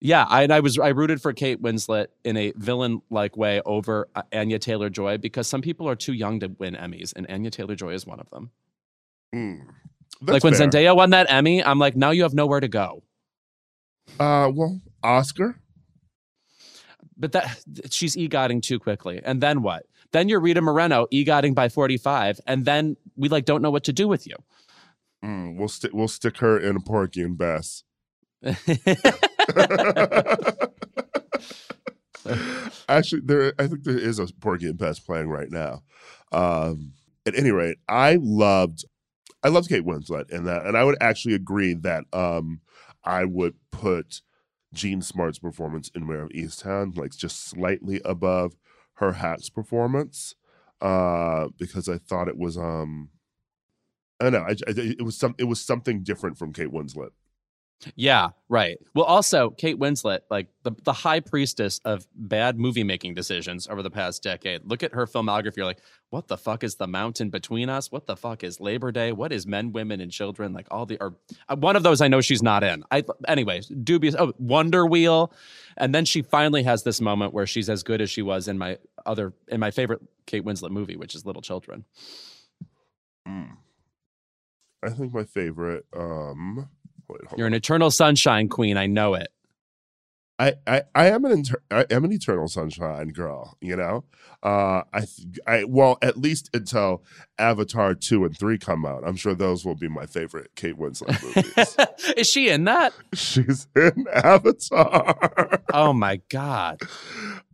yeah, 0.00 0.24
I, 0.28 0.44
I 0.44 0.60
was 0.60 0.78
I 0.78 0.88
rooted 0.88 1.20
for 1.20 1.32
Kate 1.32 1.60
Winslet 1.60 2.06
in 2.24 2.36
a 2.36 2.52
villain 2.56 3.02
like 3.10 3.36
way 3.36 3.60
over 3.66 4.08
uh, 4.14 4.22
Anya 4.32 4.58
Taylor 4.58 4.90
Joy 4.90 5.18
because 5.18 5.48
some 5.48 5.60
people 5.60 5.88
are 5.88 5.96
too 5.96 6.12
young 6.12 6.38
to 6.40 6.48
win 6.58 6.74
Emmys, 6.74 7.12
and 7.16 7.26
Anya 7.28 7.50
Taylor 7.50 7.74
Joy 7.74 7.94
is 7.94 8.06
one 8.06 8.20
of 8.20 8.30
them. 8.30 8.50
Mm. 9.34 9.66
like 10.22 10.44
when 10.44 10.54
fair. 10.54 10.68
Zendaya 10.68 10.94
won 10.96 11.10
that 11.10 11.30
Emmy, 11.30 11.62
I'm 11.62 11.78
like, 11.78 11.96
now 11.96 12.10
you 12.10 12.22
have 12.22 12.32
nowhere 12.32 12.60
to 12.60 12.68
go. 12.68 13.02
Uh, 14.18 14.50
well, 14.54 14.80
Oscar. 15.02 15.60
But 17.16 17.32
that 17.32 17.60
she's 17.90 18.16
egotting 18.16 18.62
too 18.62 18.78
quickly, 18.78 19.20
and 19.24 19.40
then 19.40 19.62
what? 19.62 19.86
Then 20.12 20.28
you're 20.28 20.40
Rita 20.40 20.62
Moreno 20.62 21.06
egotting 21.12 21.54
by 21.54 21.68
45, 21.68 22.40
and 22.46 22.64
then 22.64 22.96
we 23.16 23.28
like 23.28 23.44
don't 23.44 23.62
know 23.62 23.70
what 23.72 23.84
to 23.84 23.92
do 23.92 24.06
with 24.06 24.28
you. 24.28 24.36
Mm, 25.24 25.56
we'll 25.56 25.66
stick 25.66 25.90
we'll 25.92 26.06
stick 26.06 26.38
her 26.38 26.56
in 26.56 26.76
a 26.76 26.80
Porgy 26.80 27.22
and 27.22 27.36
Bess. 27.36 27.82
Actually, 32.88 33.22
there 33.24 33.52
I 33.58 33.66
think 33.66 33.84
there 33.84 33.98
is 33.98 34.18
a 34.18 34.26
Porgy 34.40 34.66
and 34.66 34.78
Bess 34.78 34.98
playing 34.98 35.28
right 35.28 35.50
now. 35.50 35.82
Um, 36.32 36.92
at 37.26 37.34
any 37.34 37.50
rate, 37.50 37.78
I 37.88 38.18
loved 38.20 38.84
I 39.42 39.48
loved 39.48 39.68
Kate 39.68 39.84
Winslet 39.84 40.30
in 40.30 40.44
that, 40.44 40.66
and 40.66 40.76
I 40.76 40.84
would 40.84 40.96
actually 41.00 41.34
agree 41.34 41.74
that 41.74 42.04
um, 42.12 42.60
I 43.04 43.24
would 43.24 43.54
put 43.70 44.22
Jean 44.74 45.02
Smart's 45.02 45.38
performance 45.38 45.90
in 45.94 46.06
Mare 46.06 46.22
of 46.24 46.30
Easttown 46.30 46.96
like 46.96 47.12
just 47.12 47.44
slightly 47.46 48.00
above 48.04 48.54
her 48.94 49.12
Hacks 49.12 49.48
performance 49.50 50.34
uh, 50.80 51.48
because 51.58 51.88
I 51.88 51.98
thought 51.98 52.28
it 52.28 52.38
was 52.38 52.56
um 52.58 53.10
I 54.20 54.24
don't 54.24 54.32
know. 54.32 54.40
I, 54.40 54.50
I, 54.50 54.74
it 54.76 55.04
was 55.04 55.16
some. 55.16 55.34
It 55.38 55.44
was 55.44 55.60
something 55.60 56.02
different 56.02 56.38
from 56.38 56.52
Kate 56.52 56.72
Winslet. 56.72 57.10
Yeah, 57.94 58.30
right. 58.48 58.76
Well, 58.94 59.04
also 59.04 59.50
Kate 59.50 59.78
Winslet, 59.78 60.20
like 60.30 60.48
the 60.64 60.72
the 60.82 60.92
high 60.92 61.20
priestess 61.20 61.80
of 61.84 62.06
bad 62.14 62.58
movie 62.58 62.82
making 62.82 63.14
decisions 63.14 63.68
over 63.68 63.82
the 63.84 63.90
past 63.90 64.20
decade. 64.22 64.64
Look 64.64 64.82
at 64.82 64.94
her 64.94 65.06
filmography. 65.06 65.58
You're 65.58 65.66
like, 65.66 65.80
what 66.10 66.26
the 66.26 66.36
fuck 66.36 66.64
is 66.64 66.74
the 66.74 66.88
mountain 66.88 67.30
between 67.30 67.68
us? 67.68 67.92
What 67.92 68.06
the 68.06 68.16
fuck 68.16 68.42
is 68.42 68.60
Labor 68.60 68.90
Day? 68.90 69.12
What 69.12 69.32
is 69.32 69.46
Men, 69.46 69.70
Women, 69.70 70.00
and 70.00 70.10
Children? 70.10 70.52
Like 70.52 70.66
all 70.72 70.86
the 70.86 70.98
or 71.00 71.14
uh, 71.48 71.54
one 71.54 71.76
of 71.76 71.84
those 71.84 72.00
I 72.00 72.08
know 72.08 72.20
she's 72.20 72.42
not 72.42 72.64
in. 72.64 72.82
I 72.90 73.04
anyways, 73.28 73.68
dubious. 73.68 74.16
Oh, 74.18 74.32
Wonder 74.38 74.84
Wheel, 74.84 75.32
and 75.76 75.94
then 75.94 76.04
she 76.04 76.22
finally 76.22 76.64
has 76.64 76.82
this 76.82 77.00
moment 77.00 77.32
where 77.32 77.46
she's 77.46 77.70
as 77.70 77.84
good 77.84 78.00
as 78.00 78.10
she 78.10 78.22
was 78.22 78.48
in 78.48 78.58
my 78.58 78.78
other 79.06 79.32
in 79.46 79.60
my 79.60 79.70
favorite 79.70 80.00
Kate 80.26 80.44
Winslet 80.44 80.70
movie, 80.70 80.96
which 80.96 81.14
is 81.14 81.24
Little 81.24 81.42
Children. 81.42 81.84
Mm. 83.26 83.56
I 84.82 84.90
think 84.90 85.12
my 85.12 85.24
favorite. 85.24 85.86
Um, 85.96 86.68
wait, 87.08 87.20
You're 87.36 87.46
an 87.46 87.54
eternal 87.54 87.90
sunshine 87.90 88.48
queen. 88.48 88.76
I 88.76 88.86
know 88.86 89.14
it. 89.14 89.28
I, 90.40 90.54
I, 90.68 90.82
I 90.94 91.06
am 91.10 91.24
an 91.24 91.32
inter- 91.32 91.62
I 91.68 91.84
am 91.90 92.04
an 92.04 92.12
eternal 92.12 92.46
sunshine 92.46 93.08
girl, 93.08 93.56
you 93.60 93.74
know. 93.74 94.04
Uh, 94.40 94.82
I 94.94 95.06
I 95.48 95.64
well 95.64 95.98
at 96.00 96.16
least 96.16 96.48
until 96.54 97.02
Avatar 97.38 97.94
two 97.96 98.24
and 98.24 98.38
three 98.38 98.56
come 98.56 98.86
out, 98.86 99.02
I'm 99.04 99.16
sure 99.16 99.34
those 99.34 99.64
will 99.64 99.74
be 99.74 99.88
my 99.88 100.06
favorite 100.06 100.52
Kate 100.54 100.78
Winslet 100.78 101.20
movies. 101.24 102.14
Is 102.16 102.28
she 102.28 102.50
in 102.50 102.64
that? 102.64 102.92
She's 103.14 103.66
in 103.74 104.06
Avatar. 104.12 105.60
Oh 105.74 105.92
my 105.92 106.20
god! 106.28 106.80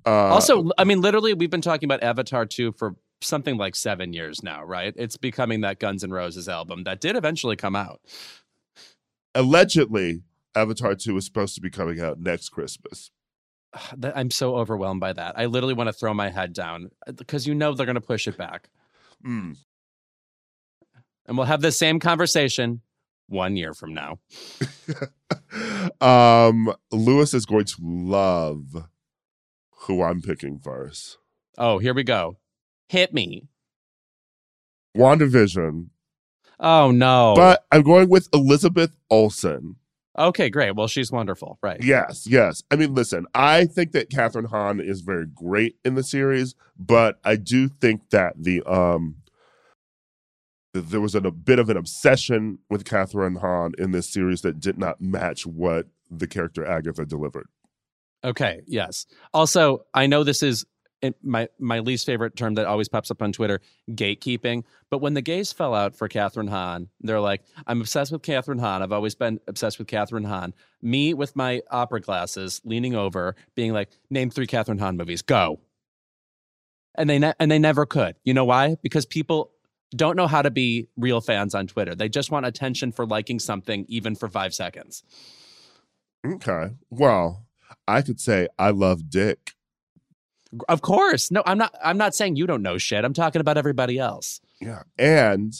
Uh, 0.06 0.34
also, 0.34 0.68
I 0.76 0.84
mean, 0.84 1.00
literally, 1.00 1.32
we've 1.32 1.48
been 1.48 1.62
talking 1.62 1.86
about 1.86 2.02
Avatar 2.02 2.44
two 2.44 2.72
for 2.72 2.94
something 3.22 3.56
like 3.56 3.74
seven 3.74 4.12
years 4.12 4.42
now, 4.42 4.62
right? 4.62 4.92
It's 4.96 5.16
becoming 5.16 5.62
that 5.62 5.78
Guns 5.78 6.04
N' 6.04 6.10
Roses 6.10 6.46
album 6.46 6.84
that 6.84 7.00
did 7.00 7.16
eventually 7.16 7.56
come 7.56 7.74
out. 7.74 8.02
Allegedly, 9.34 10.22
Avatar 10.54 10.94
two 10.94 11.16
is 11.16 11.24
supposed 11.24 11.54
to 11.56 11.60
be 11.60 11.70
coming 11.70 12.00
out 12.00 12.20
next 12.20 12.50
Christmas. 12.50 13.10
I'm 14.14 14.30
so 14.30 14.56
overwhelmed 14.56 15.00
by 15.00 15.12
that. 15.12 15.38
I 15.38 15.46
literally 15.46 15.74
want 15.74 15.88
to 15.88 15.92
throw 15.92 16.14
my 16.14 16.30
head 16.30 16.52
down 16.52 16.90
because 17.16 17.46
you 17.46 17.54
know 17.54 17.74
they're 17.74 17.86
going 17.86 17.94
to 17.94 18.00
push 18.00 18.26
it 18.28 18.36
back, 18.36 18.68
Mm. 19.26 19.56
and 21.26 21.36
we'll 21.36 21.46
have 21.46 21.62
the 21.62 21.72
same 21.72 21.98
conversation 21.98 22.82
one 23.26 23.56
year 23.56 23.72
from 23.74 23.94
now. 23.94 24.18
um, 26.00 26.72
Louis 26.92 27.32
is 27.32 27.46
going 27.46 27.64
to 27.64 27.76
love 27.80 28.86
who 29.86 30.02
I'm 30.02 30.20
picking 30.20 30.58
first. 30.58 31.18
Oh, 31.56 31.78
here 31.78 31.94
we 31.94 32.02
go. 32.04 32.36
Hit 32.88 33.14
me. 33.14 33.48
WandaVision, 34.96 35.88
Oh 36.60 36.90
no. 36.90 37.34
but 37.36 37.64
I'm 37.72 37.82
going 37.82 38.08
with 38.08 38.28
Elizabeth 38.32 38.96
Olsen. 39.10 39.76
okay, 40.18 40.48
great. 40.48 40.76
Well, 40.76 40.86
she's 40.86 41.10
wonderful, 41.10 41.58
right? 41.62 41.82
Yes, 41.82 42.26
yes. 42.26 42.62
I 42.70 42.76
mean, 42.76 42.94
listen, 42.94 43.26
I 43.34 43.64
think 43.66 43.92
that 43.92 44.10
Kathryn 44.10 44.48
Hahn 44.48 44.80
is 44.80 45.00
very 45.00 45.26
great 45.26 45.76
in 45.84 45.94
the 45.94 46.04
series, 46.04 46.54
but 46.78 47.18
I 47.24 47.36
do 47.36 47.68
think 47.68 48.10
that 48.10 48.34
the 48.38 48.62
um 48.62 49.16
there 50.72 51.00
was 51.00 51.14
an, 51.14 51.24
a 51.24 51.30
bit 51.30 51.58
of 51.60 51.70
an 51.70 51.76
obsession 51.76 52.58
with 52.68 52.84
Kathryn 52.84 53.40
Hahn 53.40 53.72
in 53.78 53.92
this 53.92 54.12
series 54.12 54.42
that 54.42 54.58
did 54.58 54.76
not 54.76 55.00
match 55.00 55.46
what 55.46 55.86
the 56.10 56.26
character 56.26 56.66
Agatha 56.66 57.06
delivered. 57.06 57.46
Okay. 58.24 58.62
Yes. 58.66 59.06
Also, 59.32 59.84
I 59.94 60.06
know 60.06 60.24
this 60.24 60.42
is 60.42 60.64
it- 61.02 61.16
my 61.22 61.48
my 61.58 61.80
least 61.80 62.06
favorite 62.06 62.36
term 62.36 62.54
that 62.54 62.66
always 62.66 62.88
pops 62.88 63.10
up 63.10 63.20
on 63.22 63.32
Twitter, 63.32 63.60
gatekeeping. 63.90 64.64
But 64.90 64.98
when 64.98 65.14
the 65.14 65.22
gays 65.22 65.52
fell 65.52 65.74
out 65.74 65.94
for 65.94 66.08
Kathryn 66.08 66.48
Hahn, 66.48 66.88
they're 67.00 67.20
like, 67.20 67.42
"I'm 67.66 67.80
obsessed 67.80 68.12
with 68.12 68.22
Kathryn 68.22 68.60
Hahn. 68.60 68.82
I've 68.82 68.92
always 68.92 69.14
been 69.14 69.40
obsessed 69.46 69.78
with 69.78 69.88
Kathryn 69.88 70.26
Hahn." 70.26 70.54
Me 70.80 71.12
with 71.14 71.36
my 71.36 71.62
opera 71.70 72.00
glasses, 72.00 72.60
leaning 72.64 72.94
over, 72.94 73.36
being 73.54 73.72
like, 73.72 73.90
"Name 74.10 74.30
three 74.30 74.46
Kathryn 74.46 74.80
Hahn 74.80 74.96
movies. 74.96 75.22
Go." 75.22 75.60
And 76.94 77.10
they 77.10 77.18
ne- 77.18 77.34
and 77.40 77.50
they 77.50 77.58
never 77.58 77.86
could. 77.86 78.16
You 78.24 78.34
know 78.34 78.44
why? 78.44 78.76
Because 78.82 79.04
people 79.04 79.50
don't 79.96 80.16
know 80.16 80.26
how 80.26 80.42
to 80.42 80.50
be 80.50 80.88
real 80.96 81.20
fans 81.20 81.54
on 81.54 81.66
Twitter. 81.66 81.94
They 81.94 82.08
just 82.08 82.30
want 82.30 82.46
attention 82.46 82.92
for 82.92 83.06
liking 83.06 83.38
something, 83.38 83.84
even 83.88 84.14
for 84.14 84.28
five 84.28 84.54
seconds. 84.54 85.02
Okay. 86.26 86.70
Well, 86.90 87.44
I 87.86 88.02
could 88.02 88.20
say 88.20 88.48
I 88.58 88.70
love 88.70 89.10
Dick. 89.10 89.52
Of 90.68 90.82
course. 90.82 91.30
No, 91.30 91.42
I'm 91.46 91.58
not 91.58 91.74
I'm 91.82 91.96
not 91.98 92.14
saying 92.14 92.36
you 92.36 92.46
don't 92.46 92.62
know 92.62 92.78
shit. 92.78 93.04
I'm 93.04 93.12
talking 93.14 93.40
about 93.40 93.56
everybody 93.58 93.98
else. 93.98 94.40
Yeah. 94.60 94.82
And 94.98 95.54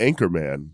Anchorman. 0.00 0.70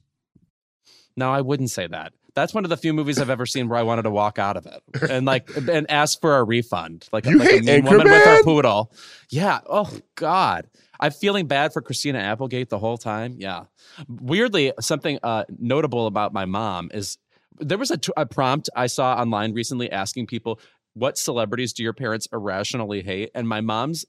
No, 1.17 1.31
I 1.33 1.41
wouldn't 1.41 1.71
say 1.71 1.87
that. 1.87 2.13
That's 2.35 2.53
one 2.53 2.65
of 2.65 2.71
the 2.71 2.77
few 2.77 2.93
movies 2.93 3.21
I've 3.21 3.31
ever 3.31 3.47
seen 3.47 3.69
where 3.69 3.79
I 3.79 3.83
wanted 3.85 4.03
to 4.03 4.11
walk 4.11 4.41
out 4.41 4.57
of 4.57 4.67
it 4.67 4.83
and 5.11 5.25
like 5.25 5.49
and 5.57 5.89
ask 5.91 6.21
for 6.21 6.37
a 6.39 6.43
refund, 6.45 7.09
like, 7.13 7.27
You 7.27 7.39
like 7.39 7.49
a 7.49 7.53
hate 7.53 7.65
mean 7.65 7.85
woman 7.85 8.05
with 8.05 8.25
her 8.25 8.41
Anchorman? 8.41 8.45
poodle. 8.45 8.93
Yeah. 9.31 9.61
Oh 9.69 9.89
God, 10.17 10.67
I'm 10.99 11.13
feeling 11.13 11.47
bad 11.47 11.73
for 11.73 11.81
Christina 11.81 12.19
Applegate 12.19 12.71
the 12.71 12.79
whole 12.79 12.99
time. 12.99 13.37
Yeah. 13.39 13.65
Weirdly, 14.09 14.73
something 14.81 15.21
uh, 15.23 15.45
notable 15.61 16.07
about 16.09 16.33
my 16.33 16.45
mom 16.45 16.91
is 16.93 17.19
there 17.61 17.79
was 17.79 17.93
a, 17.93 17.99
t- 17.99 18.13
a 18.17 18.27
prompt 18.27 18.69
I 18.75 18.89
saw 18.89 19.15
online 19.15 19.53
recently 19.55 19.93
asking 19.93 20.27
people 20.27 20.59
what 20.95 21.19
celebrities 21.19 21.73
do 21.73 21.83
your 21.83 21.93
parents 21.93 22.29
irrationally 22.33 23.03
hate, 23.03 23.31
and 23.35 23.49
my 23.49 23.61
mom's 23.61 24.05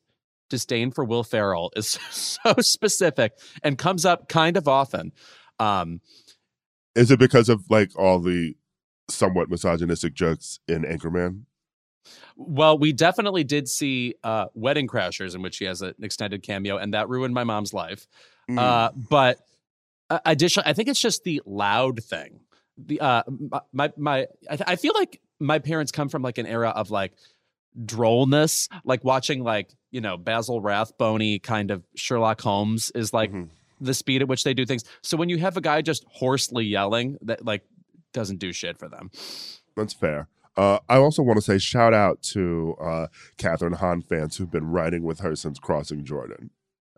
disdain 0.49 0.91
for 0.91 1.03
Will 1.03 1.23
Ferrell 1.23 1.71
is 1.75 1.87
so 2.11 2.55
specific 2.59 3.33
and 3.63 3.77
comes 3.77 4.05
up 4.05 4.29
kind 4.29 4.57
of 4.57 4.67
often. 4.67 5.11
Um, 5.59 6.01
Is 6.95 7.11
it 7.11 7.19
because 7.19 7.49
of 7.49 7.63
like 7.69 7.91
all 7.97 8.19
the 8.19 8.55
somewhat 9.09 9.49
misogynistic 9.49 10.13
jokes 10.13 10.59
in 10.67 10.83
Anchorman? 10.83 11.43
Well, 12.35 12.77
we 12.77 12.93
definitely 12.93 13.43
did 13.43 13.67
see 13.67 14.15
uh, 14.23 14.45
Wedding 14.53 14.87
Crashers, 14.87 15.35
in 15.35 15.41
which 15.41 15.57
he 15.57 15.65
has 15.65 15.81
an 15.81 15.95
extended 16.01 16.43
cameo, 16.43 16.77
and 16.77 16.93
that 16.93 17.09
ruined 17.09 17.33
my 17.33 17.43
mom's 17.43 17.73
life. 17.73 18.07
Mm. 18.49 18.59
Uh, 18.59 18.91
but 19.09 19.39
uh, 20.09 20.19
additionally, 20.25 20.69
I 20.69 20.73
think 20.73 20.89
it's 20.89 20.99
just 20.99 21.23
the 21.23 21.41
loud 21.45 22.03
thing. 22.03 22.41
The 22.77 22.99
uh, 22.99 23.23
my 23.71 23.91
my, 23.97 24.27
I, 24.49 24.57
I 24.67 24.75
feel 24.75 24.93
like 24.93 25.21
my 25.39 25.59
parents 25.59 25.91
come 25.91 26.09
from 26.09 26.21
like 26.21 26.37
an 26.37 26.45
era 26.45 26.69
of 26.69 26.91
like 26.91 27.13
drollness, 27.85 28.67
like 28.83 29.03
watching 29.03 29.43
like 29.43 29.73
you 29.91 30.01
know 30.01 30.17
Basil 30.17 30.61
Rathbone 30.61 31.39
kind 31.39 31.71
of 31.71 31.83
Sherlock 31.95 32.41
Holmes 32.41 32.91
is 32.95 33.13
like 33.13 33.31
Mhm. 33.31 33.49
the 33.81 33.93
speed 33.93 34.21
at 34.21 34.27
which 34.27 34.43
they 34.43 34.53
do 34.53 34.65
things. 34.65 34.83
So 35.01 35.17
when 35.17 35.29
you 35.29 35.37
have 35.39 35.57
a 35.57 35.61
guy 35.61 35.81
just 35.81 36.05
hoarsely 36.09 36.65
yelling, 36.65 37.17
that 37.21 37.45
like 37.45 37.63
doesn't 38.13 38.39
do 38.39 38.53
shit 38.53 38.77
for 38.77 38.87
them. 38.87 39.11
That's 39.75 39.93
fair. 39.93 40.27
Uh, 40.55 40.79
I 40.87 40.95
also 40.97 41.21
want 41.21 41.35
to 41.37 41.41
say 41.41 41.57
shout 41.57 41.93
out 41.93 42.21
to 42.23 42.75
uh, 42.79 43.07
Kathryn 43.37 43.75
Hahn 43.75 44.01
fans 44.01 44.37
who've 44.37 44.49
been 44.51 44.67
riding 44.71 45.03
with 45.03 45.19
her 45.19 45.35
since 45.35 45.59
Crossing 45.59 46.05
Jordan. 46.05 46.49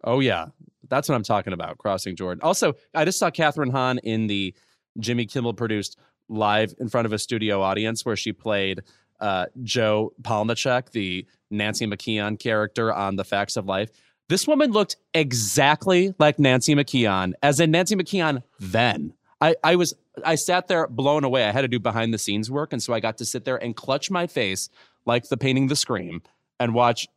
Oh 0.03 0.19
yeah, 0.19 0.47
that's 0.89 1.09
what 1.09 1.15
I'm 1.15 1.23
talking 1.23 1.53
about. 1.53 1.79
Crossing 1.79 2.15
Jordan. 2.15 2.41
Also, 2.43 2.75
I 2.93 3.03
just 3.03 3.17
saw 3.17 3.31
Kathryn 3.31 3.71
Hahn 3.71 3.97
in 3.99 4.27
the 4.27 4.53
Jimmy 4.99 5.25
Kimmel 5.25 5.53
produced 5.55 5.97
live 6.29 6.73
in 6.79 6.89
front 6.89 7.05
of 7.05 7.13
a 7.13 7.19
studio 7.19 7.61
audience 7.61 8.05
where 8.05 8.15
she 8.15 8.33
played 8.33 8.81
uh, 9.19 9.45
Jo 9.63 10.13
Polniaczek, 10.21 10.91
the 10.91 11.25
Nancy 11.49 11.87
McKeon 11.87 12.39
character 12.39 12.93
on 12.93 13.15
The 13.15 13.23
Facts 13.23 13.57
of 13.57 13.65
Life. 13.65 13.89
This 14.29 14.47
woman 14.47 14.71
looked 14.71 14.97
exactly 15.13 16.13
like 16.19 16.37
Nancy 16.37 16.75
McKeon, 16.75 17.33
as 17.41 17.59
in 17.59 17.71
Nancy 17.71 17.95
McKeon 17.95 18.43
then. 18.59 19.13
I, 19.39 19.55
I 19.63 19.75
was 19.75 19.93
I 20.25 20.35
sat 20.35 20.67
there 20.67 20.87
blown 20.87 21.23
away. 21.23 21.45
I 21.45 21.51
had 21.51 21.61
to 21.61 21.67
do 21.67 21.79
behind 21.79 22.13
the 22.13 22.17
scenes 22.17 22.49
work, 22.49 22.73
and 22.73 22.81
so 22.81 22.93
I 22.93 22.99
got 22.99 23.17
to 23.19 23.25
sit 23.25 23.45
there 23.45 23.57
and 23.57 23.75
clutch 23.75 24.09
my 24.09 24.27
face 24.27 24.69
like 25.05 25.29
the 25.29 25.37
painting 25.37 25.67
the 25.67 25.75
scream 25.75 26.21
and 26.59 26.73
watch 26.73 27.07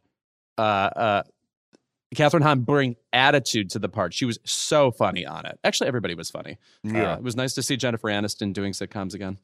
uh, 0.58 0.60
uh, 0.60 1.22
Kathryn 2.14 2.42
Hahn 2.42 2.60
bring 2.60 2.96
attitude 3.12 3.70
to 3.70 3.78
the 3.78 3.88
part. 3.88 4.12
She 4.12 4.24
was 4.24 4.38
so 4.44 4.90
funny 4.90 5.24
on 5.24 5.46
it. 5.46 5.60
Actually, 5.62 5.88
everybody 5.88 6.14
was 6.14 6.28
funny. 6.28 6.58
Uh, 6.84 7.16
it 7.16 7.22
was 7.22 7.36
nice 7.36 7.54
to 7.54 7.62
see 7.62 7.76
Jennifer 7.76 8.08
Aniston 8.08 8.52
doing 8.52 8.72
sitcoms 8.72 9.14
again. 9.14 9.38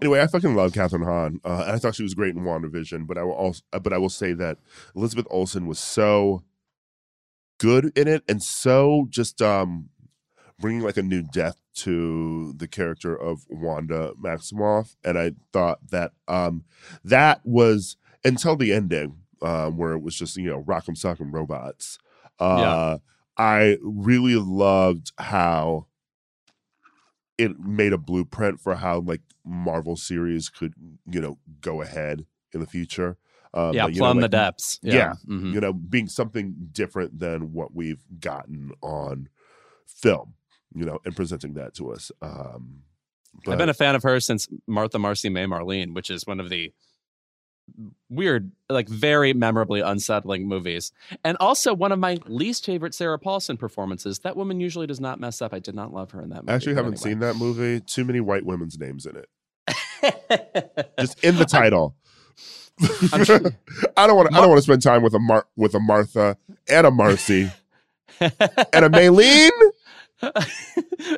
Anyway, 0.00 0.20
I 0.20 0.28
fucking 0.28 0.54
love 0.54 0.72
Kathryn 0.72 1.04
Hahn, 1.04 1.40
uh, 1.44 1.64
and 1.66 1.72
I 1.72 1.78
thought 1.78 1.96
she 1.96 2.04
was 2.04 2.14
great 2.14 2.36
in 2.36 2.42
WandaVision. 2.42 3.06
But 3.06 3.18
I 3.18 3.24
will 3.24 3.32
also, 3.32 3.62
but 3.82 3.92
I 3.92 3.98
will 3.98 4.10
say 4.10 4.32
that 4.34 4.58
Elizabeth 4.94 5.26
Olsen 5.28 5.66
was 5.66 5.80
so 5.80 6.44
good 7.58 7.96
in 7.96 8.06
it, 8.06 8.22
and 8.28 8.42
so 8.42 9.06
just 9.10 9.42
um, 9.42 9.88
bringing 10.60 10.82
like 10.82 10.96
a 10.96 11.02
new 11.02 11.22
depth 11.22 11.60
to 11.74 12.52
the 12.56 12.68
character 12.68 13.16
of 13.16 13.44
Wanda 13.50 14.12
Maximoff. 14.22 14.94
And 15.04 15.18
I 15.18 15.32
thought 15.52 15.90
that 15.90 16.12
um, 16.28 16.64
that 17.02 17.40
was 17.44 17.96
until 18.24 18.54
the 18.54 18.72
ending, 18.72 19.16
um, 19.42 19.76
where 19.76 19.92
it 19.92 20.02
was 20.02 20.14
just 20.14 20.36
you 20.36 20.48
know 20.48 20.62
rock'em 20.62 20.96
sock'em 20.96 21.32
robots. 21.32 21.98
Uh, 22.38 22.98
I 23.36 23.78
really 23.82 24.36
loved 24.36 25.12
how 25.18 25.86
it 27.38 27.58
made 27.58 27.92
a 27.92 27.98
blueprint 27.98 28.60
for 28.60 28.74
how 28.76 29.00
like 29.00 29.20
Marvel 29.44 29.96
series 29.96 30.48
could, 30.48 30.74
you 31.10 31.20
know, 31.20 31.38
go 31.60 31.82
ahead 31.82 32.26
in 32.52 32.60
the 32.60 32.66
future. 32.66 33.16
Um, 33.52 33.72
yeah, 33.74 33.84
like, 33.84 33.94
you 33.94 34.00
know, 34.00 34.06
plumb 34.06 34.20
the 34.20 34.28
depths. 34.28 34.78
yeah, 34.82 35.14
Mhm. 35.26 35.52
You 35.52 35.60
know, 35.60 35.72
being 35.72 36.08
something 36.08 36.54
different 36.72 37.18
than 37.18 37.52
what 37.52 37.74
we've 37.74 38.02
gotten 38.20 38.72
on 38.82 39.28
film. 39.86 40.34
you 40.76 40.84
know, 40.84 40.98
and 41.04 41.14
presenting 41.14 41.54
that 41.54 41.72
to 41.72 41.92
us. 41.92 42.10
Um, 42.20 42.82
I've 43.46 43.58
been 43.58 43.68
a 43.68 43.74
fan 43.74 43.94
of 43.94 44.02
her 44.02 44.18
since 44.18 44.48
Martha 44.66 44.98
Marcy 44.98 45.28
May 45.28 45.44
Marlene, 45.44 45.94
which 45.94 46.10
is 46.10 46.26
one 46.26 46.40
of 46.40 46.48
the 46.50 46.72
weird, 48.08 48.52
like 48.68 48.88
very 48.88 49.32
memorably 49.32 49.80
unsettling 49.80 50.46
movies. 50.46 50.92
And 51.24 51.36
also 51.40 51.74
one 51.74 51.92
of 51.92 51.98
my 51.98 52.18
least 52.26 52.64
favorite 52.66 52.94
Sarah 52.94 53.18
Paulson 53.18 53.56
performances. 53.56 54.20
That 54.20 54.36
woman 54.36 54.60
usually 54.60 54.86
does 54.86 55.00
not 55.00 55.18
mess 55.20 55.42
up. 55.42 55.52
I 55.52 55.58
did 55.58 55.74
not 55.74 55.92
love 55.92 56.10
her 56.12 56.20
in 56.22 56.30
that 56.30 56.42
movie. 56.44 56.52
I 56.52 56.54
actually 56.54 56.74
haven't 56.74 56.94
anyway. 56.94 57.10
seen 57.10 57.18
that 57.20 57.36
movie. 57.36 57.80
Too 57.80 58.04
many 58.04 58.20
white 58.20 58.44
women's 58.44 58.78
names 58.78 59.06
in 59.06 59.16
it. 59.16 59.28
Just 60.98 61.22
in 61.24 61.36
the 61.36 61.44
title. 61.44 61.96
Sure- 63.24 63.40
I 63.96 64.06
don't 64.06 64.16
want 64.16 64.30
to. 64.30 64.36
I 64.36 64.40
don't 64.40 64.48
want 64.48 64.58
to 64.58 64.62
spend 64.62 64.82
time 64.82 65.02
with 65.02 65.14
a 65.14 65.18
Mar- 65.20 65.46
with 65.56 65.74
a 65.74 65.80
Martha 65.80 66.36
and 66.68 66.86
a 66.86 66.90
Marcy 66.90 67.50
and 68.20 68.32
a 68.40 68.88
Maylene. 68.88 69.50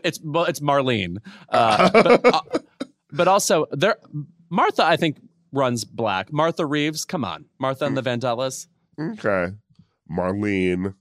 it's 0.04 0.20
well, 0.22 0.44
it's 0.44 0.60
Marlene, 0.60 1.16
uh, 1.48 1.90
but, 1.90 2.26
uh, 2.26 2.40
but 3.10 3.28
also 3.28 3.66
there. 3.72 3.96
Martha, 4.50 4.84
I 4.84 4.96
think 4.96 5.16
runs 5.56 5.84
black. 5.84 6.32
Martha 6.32 6.64
Reeves, 6.66 7.04
come 7.04 7.24
on, 7.24 7.46
Martha 7.58 7.84
and 7.86 7.96
the 7.96 8.02
Vandellas. 8.02 8.66
Okay, 9.00 9.54
Marlene. 10.10 10.94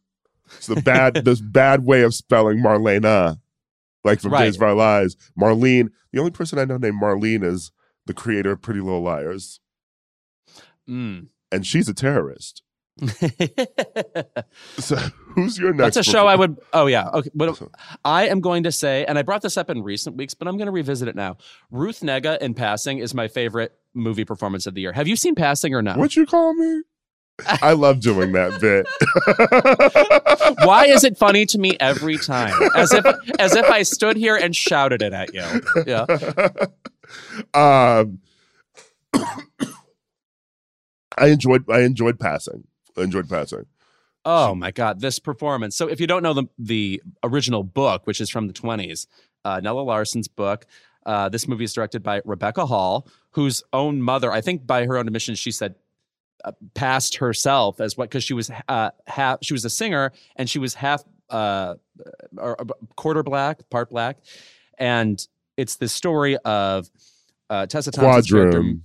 It's 0.57 0.67
the 0.67 0.81
bad. 0.81 1.13
this 1.25 1.41
bad 1.41 1.85
way 1.85 2.01
of 2.01 2.13
spelling 2.15 2.59
Marlena, 2.59 3.39
like 4.03 4.21
from 4.21 4.31
Right. 4.33 4.45
Days 4.45 4.55
of 4.55 4.61
Our 4.63 4.73
Lives. 4.73 5.15
Marlene. 5.39 5.89
The 6.11 6.19
only 6.19 6.31
person 6.31 6.57
I 6.59 6.65
know 6.65 6.77
named 6.77 7.01
Marlene 7.01 7.43
is 7.43 7.71
the 8.05 8.13
creator 8.13 8.51
of 8.51 8.61
Pretty 8.61 8.79
Little 8.79 9.01
Liars, 9.01 9.59
Mm. 10.89 11.27
and 11.51 11.65
she's 11.65 11.89
a 11.89 11.93
terrorist. 11.93 12.61
So 14.77 14.95
who's 14.95 15.57
your 15.57 15.73
next? 15.73 15.95
That's 15.95 16.07
a 16.07 16.11
show 16.11 16.27
I 16.27 16.35
would. 16.35 16.57
Oh 16.73 16.85
yeah. 16.87 17.09
Okay. 17.09 17.29
But 17.33 17.59
I 18.03 18.27
am 18.27 18.39
going 18.39 18.63
to 18.63 18.71
say, 18.71 19.05
and 19.05 19.17
I 19.17 19.21
brought 19.21 19.41
this 19.41 19.57
up 19.57 19.69
in 19.69 19.83
recent 19.83 20.15
weeks, 20.15 20.33
but 20.33 20.47
I'm 20.47 20.57
going 20.57 20.67
to 20.67 20.71
revisit 20.71 21.07
it 21.07 21.15
now. 21.15 21.37
Ruth 21.71 22.01
Negga 22.01 22.37
in 22.39 22.53
Passing 22.53 22.99
is 22.99 23.13
my 23.13 23.27
favorite 23.27 23.73
movie 23.93 24.25
performance 24.25 24.65
of 24.65 24.75
the 24.75 24.81
year. 24.81 24.93
Have 24.93 25.07
you 25.07 25.15
seen 25.15 25.35
Passing 25.35 25.73
or 25.73 25.81
not? 25.81 25.97
What 25.97 26.15
you 26.15 26.25
call 26.25 26.53
me? 26.53 26.83
I 27.45 27.73
love 27.73 27.99
doing 27.99 28.31
that 28.31 28.61
bit. 28.61 28.87
Why 30.65 30.85
is 30.85 31.03
it 31.03 31.17
funny 31.17 31.45
to 31.47 31.57
me 31.57 31.75
every 31.79 32.17
time? 32.17 32.53
As 32.75 32.93
if 32.93 33.05
as 33.39 33.55
if 33.55 33.65
I 33.65 33.83
stood 33.83 34.15
here 34.15 34.37
and 34.37 34.55
shouted 34.55 35.01
it 35.01 35.11
at 35.11 35.33
you. 35.33 35.43
Yeah. 35.85 36.05
um, 37.53 38.19
I 41.17 41.27
enjoyed. 41.27 41.69
I 41.69 41.81
enjoyed 41.81 42.19
passing. 42.19 42.65
I 42.97 43.01
enjoyed 43.01 43.29
passing. 43.29 43.65
Oh 44.23 44.55
my 44.55 44.71
God, 44.71 45.01
this 45.01 45.19
performance. 45.19 45.75
So 45.75 45.87
if 45.87 45.99
you 45.99 46.07
don't 46.07 46.23
know 46.23 46.33
the 46.33 46.45
the 46.57 47.01
original 47.23 47.63
book, 47.63 48.07
which 48.07 48.19
is 48.19 48.29
from 48.29 48.47
the 48.47 48.53
20s, 48.53 49.05
uh, 49.43 49.59
Nella 49.61 49.81
Larsen's 49.81 50.27
book, 50.27 50.65
uh, 51.05 51.29
this 51.29 51.47
movie 51.47 51.63
is 51.63 51.73
directed 51.73 52.01
by 52.01 52.21
Rebecca 52.25 52.65
Hall, 52.65 53.07
whose 53.31 53.61
own 53.71 54.01
mother, 54.01 54.31
I 54.31 54.41
think 54.41 54.65
by 54.65 54.85
her 54.85 54.97
own 54.97 55.05
admission, 55.07 55.35
she 55.35 55.51
said 55.51 55.75
uh, 56.43 56.51
passed 56.73 57.17
herself 57.17 57.79
as 57.79 57.97
what 57.97 58.09
because 58.09 58.23
she 58.23 58.33
was 58.33 58.49
uh, 58.67 58.89
half 59.07 59.39
she 59.41 59.53
was 59.53 59.63
a 59.65 59.69
singer 59.69 60.11
and 60.35 60.49
she 60.49 60.59
was 60.59 60.73
half 60.73 61.03
uh, 61.29 61.75
or, 62.37 62.59
or 62.59 62.65
quarter 62.95 63.21
black, 63.23 63.69
part 63.69 63.89
black, 63.91 64.17
and 64.79 65.27
it's 65.57 65.75
the 65.75 65.87
story 65.87 66.37
of 66.37 66.89
uh, 67.49 67.65
Tessa 67.67 67.91
Thompson's 67.91 68.31
character- 68.31 68.61
Quadroon. 68.61 68.81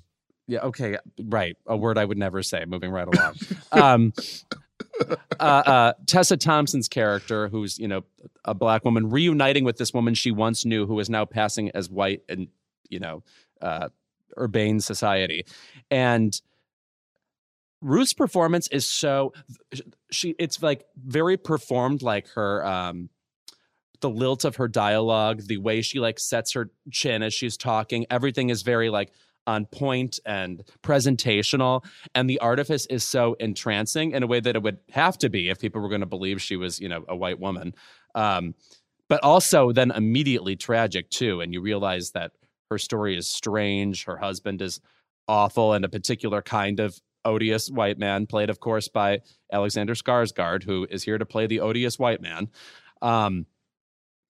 Yeah. 0.51 0.61
Okay. 0.63 0.99
Right. 1.23 1.57
A 1.67 1.77
word 1.77 1.97
I 1.97 2.05
would 2.05 2.19
never 2.19 2.43
say. 2.43 2.65
Moving 2.67 2.91
right 2.91 3.07
along. 3.07 3.35
um, 3.73 4.13
uh, 5.39 5.43
uh, 5.43 5.93
Tessa 6.07 6.37
Thompson's 6.37 6.89
character, 6.89 7.49
who's 7.49 7.79
you 7.79 7.87
know 7.87 8.03
a 8.45 8.53
black 8.53 8.85
woman, 8.85 9.11
reuniting 9.11 9.65
with 9.65 9.77
this 9.77 9.95
woman 9.95 10.15
she 10.15 10.33
once 10.33 10.65
knew, 10.65 10.87
who 10.87 10.99
is 10.99 11.09
now 11.09 11.25
passing 11.25 11.71
as 11.71 11.89
white 11.89 12.23
in 12.29 12.49
you 12.89 12.99
know 12.99 13.23
uh, 13.63 13.89
urbane 14.37 14.81
society, 14.81 15.47
and 15.89 16.41
Ruth's 17.81 18.13
performance 18.13 18.67
is 18.69 18.87
so 18.87 19.33
she. 20.11 20.35
It's 20.37 20.61
like 20.61 20.85
very 20.97 21.37
performed, 21.37 22.03
like 22.03 22.29
her. 22.31 22.67
Um, 22.67 23.09
the 24.01 24.11
lilt 24.11 24.47
of 24.47 24.57
her 24.57 24.67
dialogue, 24.67 25.43
the 25.43 25.59
way 25.59 25.83
she 25.83 26.01
like 26.01 26.19
sets 26.19 26.55
her 26.55 26.71
chin 26.91 27.23
as 27.23 27.35
she's 27.35 27.59
talking, 27.59 28.07
everything 28.11 28.49
is 28.49 28.63
very 28.63 28.89
like 28.89 29.13
on 29.47 29.67
point 29.67 30.21
and 30.27 30.63
presentational 30.83 31.85
and 32.15 32.29
the 32.29 32.39
artifice 32.41 32.87
is 32.87 33.03
so 33.03 33.35
entrancing 33.41 34.13
in 34.13 34.23
a 34.23 34.27
way 34.27 34.41
that 34.41 34.57
it 34.57 34.63
would 34.63 34.79
have 34.91 35.19
to 35.19 35.29
be 35.29 35.49
if 35.49 35.59
people 35.59 35.81
were 35.81 35.89
going 35.89 36.01
to 36.01 36.07
believe 36.07 36.41
she 36.41 36.57
was 36.57 36.81
you 36.81 36.89
know 36.89 37.05
a 37.09 37.17
white 37.17 37.41
woman. 37.41 37.75
Um, 38.15 38.55
but 39.09 39.23
also 39.25 39.73
then 39.73 39.91
immediately 39.91 40.57
tragic 40.57 41.11
too 41.11 41.41
and 41.41 41.53
you 41.53 41.61
realize 41.61 42.13
that 42.13 42.33
her 42.71 42.79
story 42.79 43.17
is 43.17 43.29
strange 43.29 44.05
her 44.05 44.17
husband 44.17 44.63
is 44.63 44.81
awful 45.29 45.73
and 45.73 45.85
a 45.85 45.89
particular 45.89 46.43
kind 46.43 46.81
of 46.81 46.99
odious 47.25 47.69
white 47.69 47.99
man 47.99 48.27
played 48.27 48.51
of 48.51 48.61
course 48.61 48.89
by 48.89 49.21
alexander 49.53 49.95
skarsgård 49.95 50.63
who 50.63 50.87
is 50.91 51.03
here 51.03 51.19
to 51.19 51.27
play 51.27 51.47
the 51.47 51.61
odious 51.61 51.99
white 51.99 52.21
man. 52.23 52.49
Um, 53.03 53.47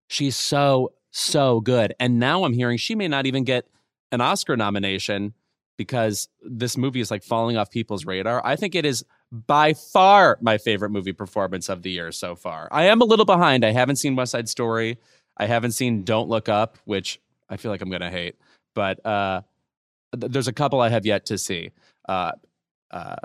she's 0.08 0.36
so 0.36 0.92
so 1.12 1.60
good. 1.60 1.94
And 2.00 2.18
now 2.18 2.44
i'm 2.44 2.52
hearing 2.52 2.78
she 2.78 2.94
may 2.94 3.08
not 3.08 3.26
even 3.26 3.44
get 3.44 3.66
an 4.12 4.20
oscar 4.20 4.56
nomination 4.56 5.34
because 5.76 6.28
this 6.42 6.76
movie 6.76 7.00
is 7.00 7.10
like 7.10 7.22
falling 7.22 7.56
off 7.56 7.70
people's 7.70 8.04
radar. 8.04 8.44
I 8.44 8.54
think 8.56 8.74
it 8.74 8.84
is 8.84 9.02
by 9.32 9.72
far 9.72 10.36
my 10.42 10.58
favorite 10.58 10.90
movie 10.90 11.12
performance 11.14 11.70
of 11.70 11.82
the 11.82 11.90
year 11.90 12.12
so 12.12 12.36
far. 12.36 12.68
I 12.70 12.84
am 12.84 13.00
a 13.00 13.04
little 13.04 13.24
behind. 13.24 13.64
I 13.64 13.70
haven't 13.72 13.96
seen 13.96 14.14
west 14.14 14.32
side 14.32 14.48
story. 14.48 14.98
I 15.38 15.46
haven't 15.46 15.72
seen 15.72 16.04
don't 16.04 16.28
look 16.28 16.48
up 16.48 16.76
which 16.84 17.20
i 17.48 17.56
feel 17.56 17.70
like 17.70 17.80
i'm 17.80 17.90
gonna 17.90 18.10
hate 18.10 18.36
but 18.74 19.04
uh 19.06 19.40
th- 20.20 20.30
there's 20.30 20.48
a 20.48 20.52
couple 20.52 20.80
i 20.80 20.88
have 20.88 21.06
yet 21.06 21.24
to 21.26 21.38
see. 21.38 21.70
Uh 22.08 22.32
uh 22.90 23.16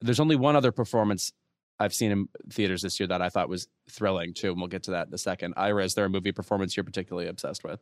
there's 0.00 0.20
only 0.20 0.36
one 0.36 0.54
other 0.54 0.70
performance 0.70 1.32
I've 1.80 1.94
seen 1.94 2.12
in 2.12 2.28
theaters 2.50 2.82
this 2.82 3.00
year 3.00 3.06
that 3.08 3.20
I 3.20 3.28
thought 3.30 3.48
was 3.48 3.66
thrilling 3.90 4.32
too, 4.32 4.50
and 4.52 4.58
we'll 4.60 4.68
get 4.68 4.84
to 4.84 4.92
that 4.92 5.08
in 5.08 5.14
a 5.14 5.18
second. 5.18 5.54
Ira, 5.56 5.82
is 5.84 5.94
there 5.94 6.04
a 6.04 6.08
movie 6.10 6.30
performance 6.30 6.76
you're 6.76 6.84
particularly 6.84 7.26
obsessed 7.28 7.64
with? 7.64 7.80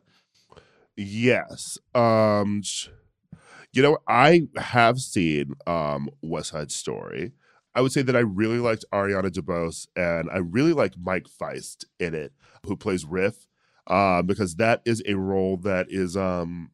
Yes. 0.95 1.77
Um 1.95 2.61
you 3.71 3.81
know, 3.81 3.97
I 4.07 4.47
have 4.57 4.99
seen 4.99 5.53
um 5.67 6.09
West 6.21 6.49
Side 6.49 6.71
Story. 6.71 7.33
I 7.75 7.81
would 7.81 7.91
say 7.91 8.03
that 8.03 8.15
I 8.15 8.19
really 8.19 8.59
liked 8.59 8.85
Ariana 8.93 9.31
DeBose 9.31 9.87
and 9.95 10.29
I 10.31 10.37
really 10.37 10.73
like 10.73 10.93
Mike 11.01 11.27
Faist 11.27 11.85
in 11.99 12.13
it, 12.13 12.31
who 12.67 12.77
plays 12.77 13.03
Riff, 13.03 13.47
uh, 13.87 14.21
because 14.21 14.55
that 14.57 14.83
is 14.85 15.01
a 15.07 15.15
role 15.15 15.57
that 15.57 15.87
is 15.89 16.15
um 16.15 16.69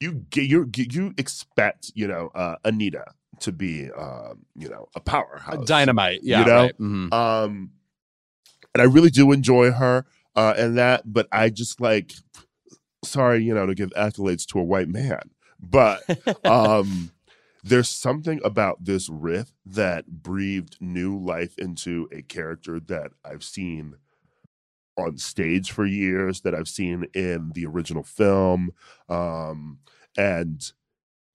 you 0.00 0.26
get 0.28 0.50
you 0.50 0.70
you 0.76 1.14
expect, 1.16 1.92
you 1.94 2.06
know, 2.06 2.30
uh 2.34 2.56
Anita 2.64 3.06
to 3.40 3.52
be 3.52 3.90
um, 3.92 4.44
you 4.54 4.68
know, 4.68 4.88
a 4.94 5.00
powerhouse. 5.00 5.66
Dynamite, 5.66 6.20
yeah, 6.22 6.40
you 6.40 6.44
know? 6.46 6.62
right. 6.62 6.78
Mhm. 6.78 7.12
Um, 7.12 7.72
and 8.74 8.82
I 8.82 8.84
really 8.84 9.10
do 9.10 9.32
enjoy 9.32 9.70
her 9.72 10.06
uh, 10.34 10.54
and 10.56 10.76
that, 10.76 11.02
but 11.10 11.28
I 11.32 11.48
just 11.50 11.80
like, 11.80 12.12
sorry, 13.04 13.42
you 13.42 13.54
know, 13.54 13.66
to 13.66 13.74
give 13.74 13.90
accolades 13.90 14.46
to 14.46 14.58
a 14.58 14.64
white 14.64 14.88
man, 14.88 15.30
but 15.60 16.02
um, 16.46 17.10
there's 17.62 17.88
something 17.88 18.40
about 18.44 18.84
this 18.84 19.08
riff 19.08 19.52
that 19.64 20.06
breathed 20.06 20.76
new 20.80 21.18
life 21.18 21.58
into 21.58 22.08
a 22.12 22.22
character 22.22 22.80
that 22.80 23.12
I've 23.24 23.44
seen 23.44 23.96
on 24.96 25.18
stage 25.18 25.70
for 25.70 25.84
years, 25.84 26.40
that 26.40 26.54
I've 26.54 26.68
seen 26.68 27.06
in 27.14 27.52
the 27.54 27.66
original 27.66 28.02
film, 28.02 28.70
um, 29.08 29.78
and 30.16 30.62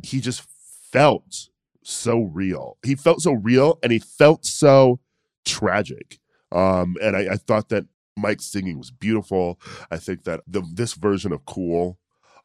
he 0.03 0.19
just 0.19 0.47
felt 0.91 1.49
so 1.83 2.21
real. 2.21 2.77
He 2.83 2.95
felt 2.95 3.21
so 3.21 3.33
real, 3.33 3.77
and 3.83 3.91
he 3.91 3.99
felt 3.99 4.45
so 4.45 4.99
tragic. 5.45 6.19
Um, 6.51 6.95
and 7.01 7.15
I, 7.15 7.33
I 7.33 7.35
thought 7.35 7.69
that 7.69 7.85
Mike's 8.17 8.45
singing 8.45 8.77
was 8.77 8.91
beautiful. 8.91 9.59
I 9.89 9.97
think 9.97 10.23
that 10.25 10.41
the 10.47 10.61
this 10.73 10.93
version 10.93 11.31
of 11.31 11.45
Cool, 11.45 11.97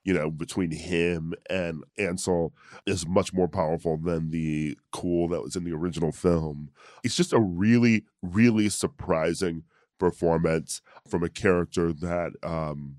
you 0.04 0.14
know, 0.14 0.30
between 0.30 0.70
him 0.70 1.34
and 1.50 1.82
Ansel 1.98 2.52
is 2.86 3.06
much 3.06 3.32
more 3.34 3.48
powerful 3.48 3.96
than 3.98 4.30
the 4.30 4.78
Cool 4.92 5.28
that 5.28 5.42
was 5.42 5.56
in 5.56 5.64
the 5.64 5.72
original 5.72 6.12
film. 6.12 6.70
It's 7.02 7.16
just 7.16 7.32
a 7.32 7.40
really, 7.40 8.04
really 8.22 8.68
surprising 8.68 9.64
performance 9.98 10.82
from 11.08 11.22
a 11.22 11.28
character 11.30 11.90
that 11.92 12.32
um 12.42 12.96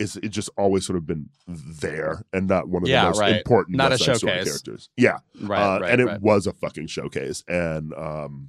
is 0.00 0.16
it 0.16 0.30
just 0.30 0.50
always 0.58 0.84
sort 0.84 0.96
of 0.96 1.06
been 1.06 1.28
there 1.46 2.24
and 2.32 2.48
not 2.48 2.68
one 2.68 2.82
of 2.82 2.88
Yeah, 2.88 3.02
the 3.02 3.08
most 3.10 3.20
right. 3.20 3.36
important 3.36 3.76
Not 3.76 3.88
a 3.88 3.90
West 3.92 4.04
Side 4.04 4.16
Story 4.16 4.32
showcase. 4.32 4.44
characters. 4.48 4.88
Yeah. 4.96 5.18
right, 5.40 5.76
Uh, 5.76 5.80
right, 5.80 5.90
and 5.92 6.00
it 6.00 6.06
right. 6.06 6.20
was 6.20 6.46
a 6.48 6.52
fucking 6.52 6.88
showcase. 6.88 7.44
And 7.46 7.94
um, 7.94 8.48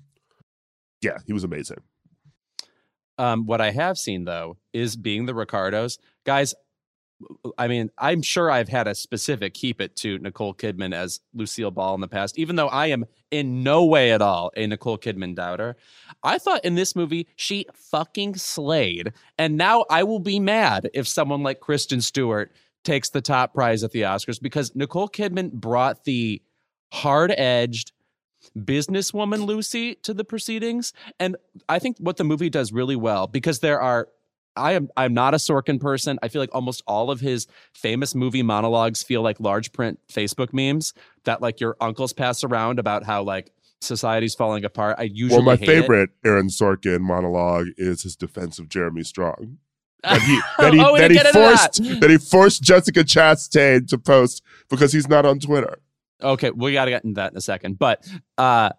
yeah, 1.01 1.17
he 1.27 1.33
was 1.33 1.43
amazing. 1.43 1.77
Um, 3.17 3.45
what 3.45 3.61
I 3.61 3.71
have 3.71 3.97
seen 3.97 4.25
though 4.25 4.57
is 4.73 4.95
being 4.95 5.25
the 5.25 5.35
Ricardos. 5.35 5.97
Guys, 6.25 6.53
I 7.57 7.67
mean, 7.67 7.89
I'm 7.97 8.21
sure 8.21 8.51
I've 8.51 8.67
had 8.67 8.87
a 8.87 8.95
specific 8.95 9.53
keep 9.53 9.79
it 9.79 9.95
to 9.97 10.19
Nicole 10.19 10.53
Kidman 10.53 10.93
as 10.93 11.21
Lucille 11.33 11.71
Ball 11.71 11.95
in 11.95 12.01
the 12.01 12.07
past, 12.09 12.37
even 12.37 12.57
though 12.57 12.67
I 12.67 12.87
am 12.87 13.05
in 13.31 13.63
no 13.63 13.85
way 13.85 14.11
at 14.11 14.21
all 14.21 14.51
a 14.57 14.67
Nicole 14.67 14.97
Kidman 14.97 15.33
doubter. 15.33 15.77
I 16.23 16.37
thought 16.37 16.65
in 16.65 16.75
this 16.75 16.95
movie 16.95 17.27
she 17.35 17.67
fucking 17.73 18.35
slayed. 18.35 19.13
And 19.37 19.55
now 19.55 19.85
I 19.89 20.03
will 20.03 20.19
be 20.19 20.39
mad 20.39 20.89
if 20.93 21.07
someone 21.07 21.41
like 21.41 21.61
Kristen 21.61 22.01
Stewart 22.01 22.51
takes 22.83 23.09
the 23.09 23.21
top 23.21 23.53
prize 23.53 23.83
at 23.83 23.91
the 23.91 24.01
Oscars 24.01 24.41
because 24.41 24.75
Nicole 24.75 25.09
Kidman 25.09 25.51
brought 25.51 26.03
the 26.03 26.41
hard 26.91 27.33
edged, 27.37 27.93
businesswoman 28.57 29.45
Lucy 29.45 29.95
to 29.95 30.13
the 30.13 30.23
proceedings. 30.23 30.93
And 31.19 31.35
I 31.69 31.79
think 31.79 31.97
what 31.99 32.17
the 32.17 32.23
movie 32.23 32.49
does 32.49 32.71
really 32.71 32.95
well, 32.95 33.27
because 33.27 33.59
there 33.59 33.81
are 33.81 34.07
I 34.57 34.73
am 34.73 34.89
I'm 34.95 35.13
not 35.13 35.33
a 35.33 35.37
Sorkin 35.37 35.79
person. 35.79 36.17
I 36.23 36.29
feel 36.29 36.41
like 36.41 36.53
almost 36.55 36.83
all 36.87 37.11
of 37.11 37.19
his 37.19 37.47
famous 37.73 38.15
movie 38.15 38.43
monologues 38.43 39.03
feel 39.03 39.21
like 39.21 39.39
large 39.39 39.73
print 39.73 39.99
Facebook 40.11 40.53
memes 40.53 40.93
that 41.25 41.41
like 41.41 41.59
your 41.59 41.75
uncles 41.81 42.13
pass 42.13 42.43
around 42.43 42.79
about 42.79 43.03
how 43.03 43.23
like 43.23 43.51
society's 43.81 44.33
falling 44.35 44.63
apart. 44.63 44.95
I 44.97 45.03
usually 45.03 45.43
well, 45.43 45.57
my 45.57 45.57
favorite 45.57 46.11
Aaron 46.23 46.47
Sorkin 46.47 47.01
monologue 47.01 47.67
is 47.77 48.03
his 48.03 48.15
defense 48.15 48.59
of 48.59 48.69
Jeremy 48.69 49.03
Strong. 49.03 49.57
That 50.03 50.21
he 50.21 50.39
that 50.59 50.73
he, 50.73 50.79
Oh, 50.79 50.97
that 50.97 51.11
he 51.11 51.17
forced 51.19 51.83
that. 51.83 51.99
that 52.01 52.09
he 52.09 52.17
forced 52.17 52.63
Jessica 52.63 53.03
Chastain 53.03 53.87
to 53.89 53.97
post 53.97 54.41
because 54.69 54.93
he's 54.93 55.09
not 55.09 55.25
on 55.25 55.39
Twitter. 55.39 55.79
Okay, 56.21 56.51
we 56.51 56.73
got 56.73 56.85
to 56.85 56.91
get 56.91 57.03
into 57.03 57.15
that 57.15 57.31
in 57.31 57.37
a 57.37 57.41
second. 57.41 57.77
But 57.77 58.07
uh 58.37 58.69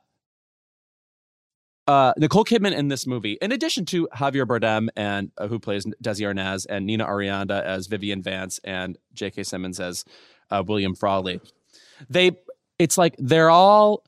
uh, 1.87 2.13
Nicole 2.17 2.45
Kidman 2.45 2.75
in 2.75 2.89
this 2.89 3.07
movie, 3.07 3.39
in 3.41 3.53
addition 3.53 3.85
to 3.87 4.09
Javier 4.13 4.45
Bardem 4.45 4.89
and 4.97 5.31
uh, 5.39 5.47
who 5.47 5.59
plays 5.59 5.87
Desi 6.03 6.23
Arnaz 6.23 6.67
and 6.69 6.85
Nina 6.85 7.07
Arianda 7.07 7.63
as 7.63 7.87
Vivian 7.87 8.23
Vance 8.23 8.59
and 8.65 8.99
J.K. 9.15 9.45
Simmons 9.45 9.79
as 9.79 10.05
uh, 10.51 10.65
William 10.67 10.95
Frawley, 10.95 11.41
they 12.11 12.33
it's 12.79 12.99
like 12.99 13.15
they're 13.19 13.51
all. 13.51 14.05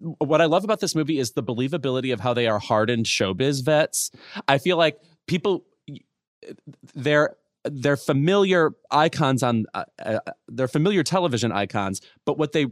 What 0.00 0.42
I 0.42 0.46
love 0.46 0.64
about 0.64 0.80
this 0.80 0.94
movie 0.94 1.18
is 1.18 1.32
the 1.32 1.42
believability 1.42 2.12
of 2.12 2.20
how 2.20 2.34
they 2.34 2.46
are 2.46 2.58
hardened 2.58 3.06
showbiz 3.06 3.64
vets. 3.64 4.10
I 4.48 4.58
feel 4.58 4.76
like 4.76 4.98
people, 5.26 5.64
they're 6.94 7.36
they're 7.64 7.96
familiar 7.96 8.72
icons 8.90 9.42
on 9.42 9.64
uh, 9.74 9.84
uh, 10.04 10.18
they're 10.48 10.68
familiar 10.68 11.02
television 11.02 11.52
icons, 11.52 12.00
but 12.24 12.38
what 12.38 12.52
they 12.52 12.66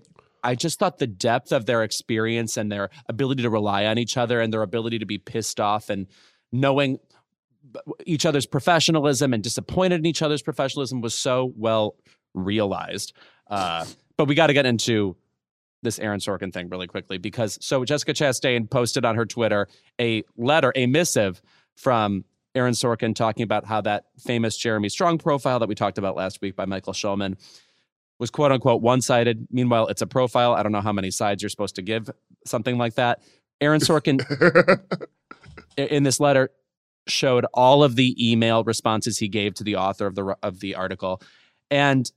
I 0.45 0.55
just 0.55 0.79
thought 0.79 0.99
the 0.99 1.07
depth 1.07 1.53
of 1.53 1.67
their 1.67 1.83
experience 1.83 2.57
and 2.57 2.71
their 2.71 2.91
ability 3.09 3.43
to 3.43 3.51
rely 3.51 3.87
on 3.87 3.99
each 3.99 4.17
other 4.17 4.41
and 4.41 4.53
their 4.53 4.63
ability 4.63 4.99
to 4.99 5.07
be 5.07 5.19
pissed 5.19 5.61
off 5.61 5.89
and 5.89 6.07
knowing 6.51 6.99
each 8.05 8.27
other's 8.27 8.47
professionalism 8.47 9.33
and 9.33 9.43
disappointed 9.43 10.01
in 10.01 10.07
each 10.07 10.21
other's 10.21 10.43
professionalism 10.43 11.01
was 11.01 11.15
so 11.15 11.53
well 11.57 11.95
realized. 12.35 13.13
Uh, 13.49 13.85
but 14.17 14.27
we 14.27 14.35
got 14.35 14.49
to 14.49 14.53
get 14.53 14.67
into 14.67 15.17
this 15.83 15.99
Aaron 15.99 16.21
Sorkin 16.21 16.53
thing 16.53 16.69
really 16.69 16.87
quickly 16.87 17.19
because 17.19 17.59
so 17.61 17.85
Jessica 17.85 18.13
Chastain 18.13 18.69
posted 18.69 19.05
on 19.05 19.17
her 19.17 19.27
Twitter 19.27 19.69
a 20.01 20.23
letter, 20.37 20.73
a 20.77 20.87
missive 20.87 21.41
from 21.77 22.25
Aaron 22.55 22.75
Sorkin 22.75 23.15
talking 23.15 23.45
about 23.45 23.65
how 23.65 23.81
that 23.83 24.07
famous 24.19 24.57
Jeremy 24.57 24.89
Strong 24.89 25.19
profile 25.19 25.59
that 25.59 25.69
we 25.69 25.75
talked 25.75 25.99
about 25.99 26.17
last 26.17 26.41
week 26.41 26.55
by 26.55 26.67
Michael 26.67 26.93
Schulman 26.93 27.37
was 28.19 28.31
quote 28.31 28.53
unquote 28.53 28.83
one 28.83 29.01
sided. 29.01 29.49
Meanwhile, 29.51 29.89
it's 29.89 30.03
a 30.03 30.07
profile. 30.07 30.53
I 30.55 30.63
don't 30.63 30.73
know 30.73 30.81
how 30.81 30.93
many 30.93 31.11
sides 31.11 31.43
you're 31.43 31.51
supposed 31.51 31.77
to 31.77 31.83
give 31.83 32.11
something 32.47 32.79
like 32.79 32.95
that. 32.95 33.21
Aaron 33.61 33.81
Sorkin 33.81 34.21
in 35.77 36.03
this 36.03 36.21
letter 36.21 36.51
showed 37.09 37.47
all 37.55 37.83
of 37.83 37.97
the 37.97 38.15
email 38.31 38.65
responses 38.65 39.19
he 39.19 39.29
gave 39.29 39.55
to 39.55 39.65
the 39.65 39.77
author 39.77 40.07
of 40.07 40.15
the 40.15 40.37
of 40.43 40.61
the 40.61 40.75
article, 40.75 41.23
and 41.71 42.11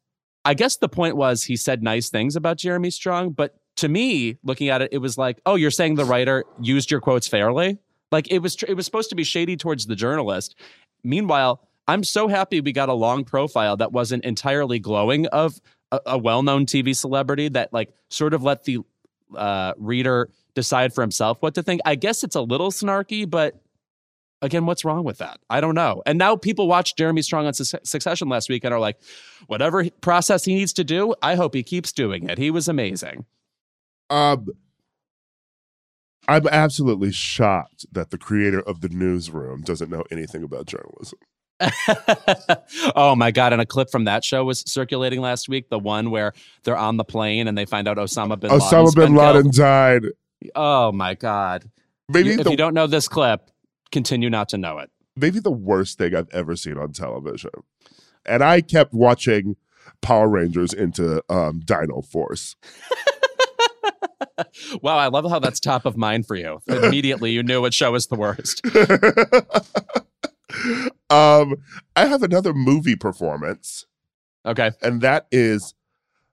I 0.44 0.54
guess 0.54 0.78
the 0.78 0.90
point 0.90 1.18
was 1.18 1.44
he 1.44 1.58
said 1.58 1.82
nice 1.82 2.10
things 2.10 2.36
about 2.36 2.58
Jeremy 2.58 2.92
Strong, 2.92 3.32
but 3.32 3.56
to 3.78 3.90
me, 3.90 4.38
looking 4.44 4.70
at 4.70 4.82
it, 4.82 4.90
it 4.94 5.00
was 5.00 5.18
like, 5.18 5.42
oh, 5.46 5.56
you're 5.56 5.72
saying 5.72 5.96
the 5.96 6.06
writer 6.06 6.46
used 6.62 6.92
your 6.92 7.02
quotes 7.02 7.28
fairly. 7.28 7.80
Like 8.12 8.32
it 8.32 8.39
was, 8.39 8.56
tr- 8.56 8.66
it 8.68 8.76
was 8.76 8.86
supposed 8.86 9.10
to 9.10 9.16
be 9.16 9.24
shady 9.24 9.58
towards 9.58 9.86
the 9.86 9.95
journalist. 9.95 10.56
Meanwhile, 11.03 11.62
I'm 11.88 12.03
so 12.03 12.28
happy 12.28 12.62
we 12.62 12.72
got 12.72 12.89
a 12.89 12.93
long 12.93 13.24
profile 13.24 13.78
that 13.78 13.91
wasn't 13.91 14.26
entirely 14.26 14.80
glowing 14.80 15.28
of 15.28 15.60
a, 15.91 15.99
a 16.06 16.18
well-known 16.18 16.66
TV 16.66 16.95
celebrity 16.95 17.49
that 17.49 17.72
like 17.74 17.93
sort 18.10 18.34
of 18.34 18.43
let 18.43 18.64
the 18.64 18.80
uh, 19.36 19.74
reader 19.78 20.30
decide 20.56 20.93
for 20.93 21.01
himself 21.01 21.38
what 21.41 21.53
to 21.56 21.64
think. 21.64 21.82
I 21.86 21.95
guess 21.95 22.24
it's 22.24 22.36
a 22.36 22.41
little 22.41 22.72
snarky, 22.72 23.30
but 23.30 23.60
again, 24.41 24.66
what's 24.66 24.86
wrong 24.86 25.03
with 25.03 25.18
that? 25.20 25.39
I 25.49 25.62
don't 25.62 25.76
know. 25.76 26.01
And 26.06 26.18
now 26.18 26.36
people 26.36 26.68
watch 26.68 26.95
Jeremy 26.95 27.22
Strong 27.22 27.47
on 27.47 27.53
Suc- 27.53 27.86
Succession 27.86 28.30
last 28.30 28.49
week 28.49 28.64
and 28.64 28.74
are 28.74 28.80
like, 28.80 28.97
whatever 29.47 29.88
process 30.01 30.45
he 30.45 30.56
needs 30.56 30.74
to 30.74 30.84
do, 30.84 31.14
I 31.22 31.36
hope 31.36 31.53
he 31.53 31.64
keeps 31.64 31.91
doing 31.91 32.30
it. 32.30 32.38
He 32.38 32.51
was 32.51 32.68
amazing. 32.68 33.26
Um, 34.10 34.47
I'm 36.28 36.48
absolutely 36.48 37.12
shocked 37.12 37.86
that 37.92 38.10
the 38.10 38.18
creator 38.18 38.62
of 38.62 38.82
the 38.82 38.90
newsroom 38.90 39.62
doesn't 39.62 39.90
know 39.90 40.04
anything 40.12 40.44
about 40.44 40.66
journalism. 40.66 41.20
oh 42.96 43.16
my 43.16 43.32
god! 43.32 43.54
And 43.54 43.62
a 43.62 43.66
clip 43.66 43.90
from 43.90 44.04
that 44.06 44.26
show 44.26 44.44
was 44.44 44.60
circulating 44.70 45.22
last 45.22 45.48
week. 45.48 45.70
The 45.70 45.80
one 45.80 46.12
where 46.12 46.34
they're 46.64 46.76
on 46.76 46.98
the 46.98 47.06
plane 47.06 47.48
and 47.48 47.58
they 47.58 47.66
find 47.66 47.88
out 47.88 47.96
Osama 47.98 48.38
bin 48.38 48.52
Osama 48.52 48.94
bin 48.94 49.16
Laden 49.16 49.52
died. 49.52 50.04
Oh 50.54 50.92
my 50.92 51.14
god! 51.14 51.70
Maybe 52.10 52.32
if 52.32 52.44
the 52.44 52.52
you 52.52 52.58
don't 52.58 52.74
know 52.74 52.88
this 52.88 53.08
clip, 53.08 53.50
continue 53.92 54.30
not 54.30 54.50
to 54.50 54.58
know 54.58 54.80
it. 54.80 54.92
maybe 55.16 55.40
the 55.40 55.52
worst 55.52 55.98
thing 55.98 56.14
I've 56.14 56.30
ever 56.34 56.58
seen 56.58 56.78
on 56.78 56.92
television. 56.92 57.52
And 58.26 58.44
I 58.44 58.60
kept 58.60 58.94
watching 58.94 59.56
Power 60.02 60.28
Rangers 60.28 60.74
into 60.74 61.24
um, 61.30 61.62
Dino 61.62 62.02
Force. 62.02 62.56
Wow, 64.82 64.98
I 64.98 65.08
love 65.08 65.30
how 65.30 65.39
that's 65.39 65.60
top 65.60 65.86
of 65.86 65.98
mind 65.98 66.28
for 66.28 66.36
you. 66.36 66.62
Immediately, 66.68 67.32
you 67.32 67.43
knew 67.43 67.62
what 67.62 67.74
show 67.74 67.91
was 67.91 68.08
the 68.08 68.16
worst. 68.16 68.66
um, 71.10 71.56
I 71.96 72.06
have 72.06 72.24
another 72.24 72.54
movie 72.54 72.96
performance, 72.96 73.86
Okay, 74.46 74.72
and 74.82 75.02
that 75.02 75.28
is 75.32 75.74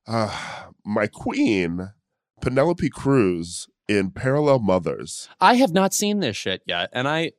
uh, 0.06 0.36
my 0.84 1.06
queen, 1.06 1.92
Penelope 2.40 2.88
Cruz, 2.90 3.68
in 3.88 4.10
Parallel 4.10 4.60
Mothers. 4.60 5.28
I 5.40 5.54
have 5.54 5.72
not 5.72 5.94
seen 5.94 6.20
this 6.20 6.36
shit 6.36 6.62
yet, 6.66 6.90
and 6.92 7.08
I, 7.08 7.32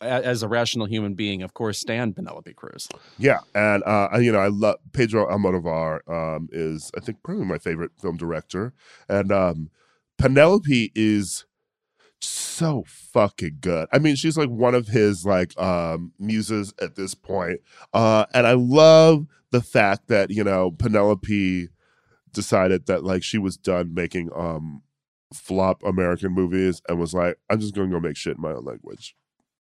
as 0.00 0.42
a 0.42 0.48
rational 0.48 0.86
human 0.86 1.14
being, 1.14 1.42
of 1.42 1.54
course, 1.54 1.78
stand 1.78 2.16
Penelope 2.16 2.52
Cruz. 2.54 2.88
Yeah, 3.18 3.40
and 3.54 3.82
uh, 3.84 4.08
you 4.18 4.32
know, 4.32 4.38
I 4.38 4.48
love 4.48 4.76
Pedro 4.92 5.26
Almodovar. 5.26 6.00
Um, 6.08 6.48
is 6.52 6.90
I 6.96 7.00
think 7.00 7.22
probably 7.22 7.44
my 7.44 7.58
favorite 7.58 7.92
film 8.00 8.16
director, 8.16 8.72
and 9.08 9.32
um, 9.32 9.70
Penelope 10.18 10.92
is 10.94 11.44
so 12.20 12.84
fucking 12.86 13.58
good. 13.60 13.88
I 13.92 13.98
mean, 13.98 14.16
she's 14.16 14.36
like 14.36 14.50
one 14.50 14.74
of 14.74 14.88
his 14.88 15.24
like 15.24 15.58
um 15.58 16.12
muses 16.18 16.74
at 16.80 16.96
this 16.96 17.14
point. 17.14 17.60
Uh, 17.92 18.26
and 18.34 18.46
I 18.46 18.52
love 18.52 19.26
the 19.50 19.62
fact 19.62 20.08
that 20.08 20.30
you 20.30 20.44
know 20.44 20.70
Penelope 20.70 21.68
decided 22.32 22.86
that 22.86 23.04
like 23.04 23.22
she 23.22 23.38
was 23.38 23.56
done 23.56 23.94
making 23.94 24.30
um 24.34 24.82
flop 25.32 25.82
American 25.84 26.32
movies 26.32 26.82
and 26.88 26.98
was 26.98 27.14
like, 27.14 27.38
I'm 27.48 27.60
just 27.60 27.74
gonna 27.74 27.90
go 27.90 28.00
make 28.00 28.16
shit 28.16 28.36
in 28.36 28.42
my 28.42 28.52
own 28.52 28.64
language 28.64 29.14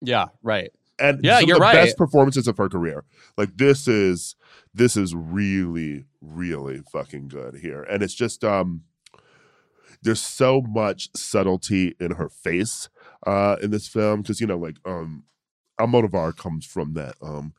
Yeah, 0.04 0.28
right. 0.44 0.72
and 1.00 1.24
Yeah, 1.24 1.40
some 1.40 1.50
you're 1.50 1.58
of 1.58 1.62
the 1.68 1.68
right. 1.68 1.74
best 1.74 1.98
performances 1.98 2.48
of 2.48 2.58
her 2.58 2.70
career. 2.70 3.06
Like 3.38 3.58
this 3.58 3.88
is 3.88 4.36
this 4.74 4.98
is 4.98 5.16
really 5.16 6.06
really 6.22 6.82
fucking 6.92 7.30
good 7.30 7.56
here, 7.56 7.84
and 7.84 8.04
it's 8.04 8.16
just 8.16 8.44
um. 8.44 8.84
There's 10.02 10.22
so 10.22 10.62
much 10.62 11.10
subtlety 11.16 11.96
in 12.00 12.12
her 12.12 12.30
face 12.30 12.90
uh, 13.26 13.58
in 13.62 13.72
this 13.72 13.88
film 13.88 14.22
because 14.22 14.42
you 14.42 14.48
know, 14.48 14.58
like 14.58 14.78
um, 14.86 15.24
Almodovar 15.80 16.36
comes 16.38 16.66
from 16.66 16.94
that 16.94 17.16
um, 17.22 17.54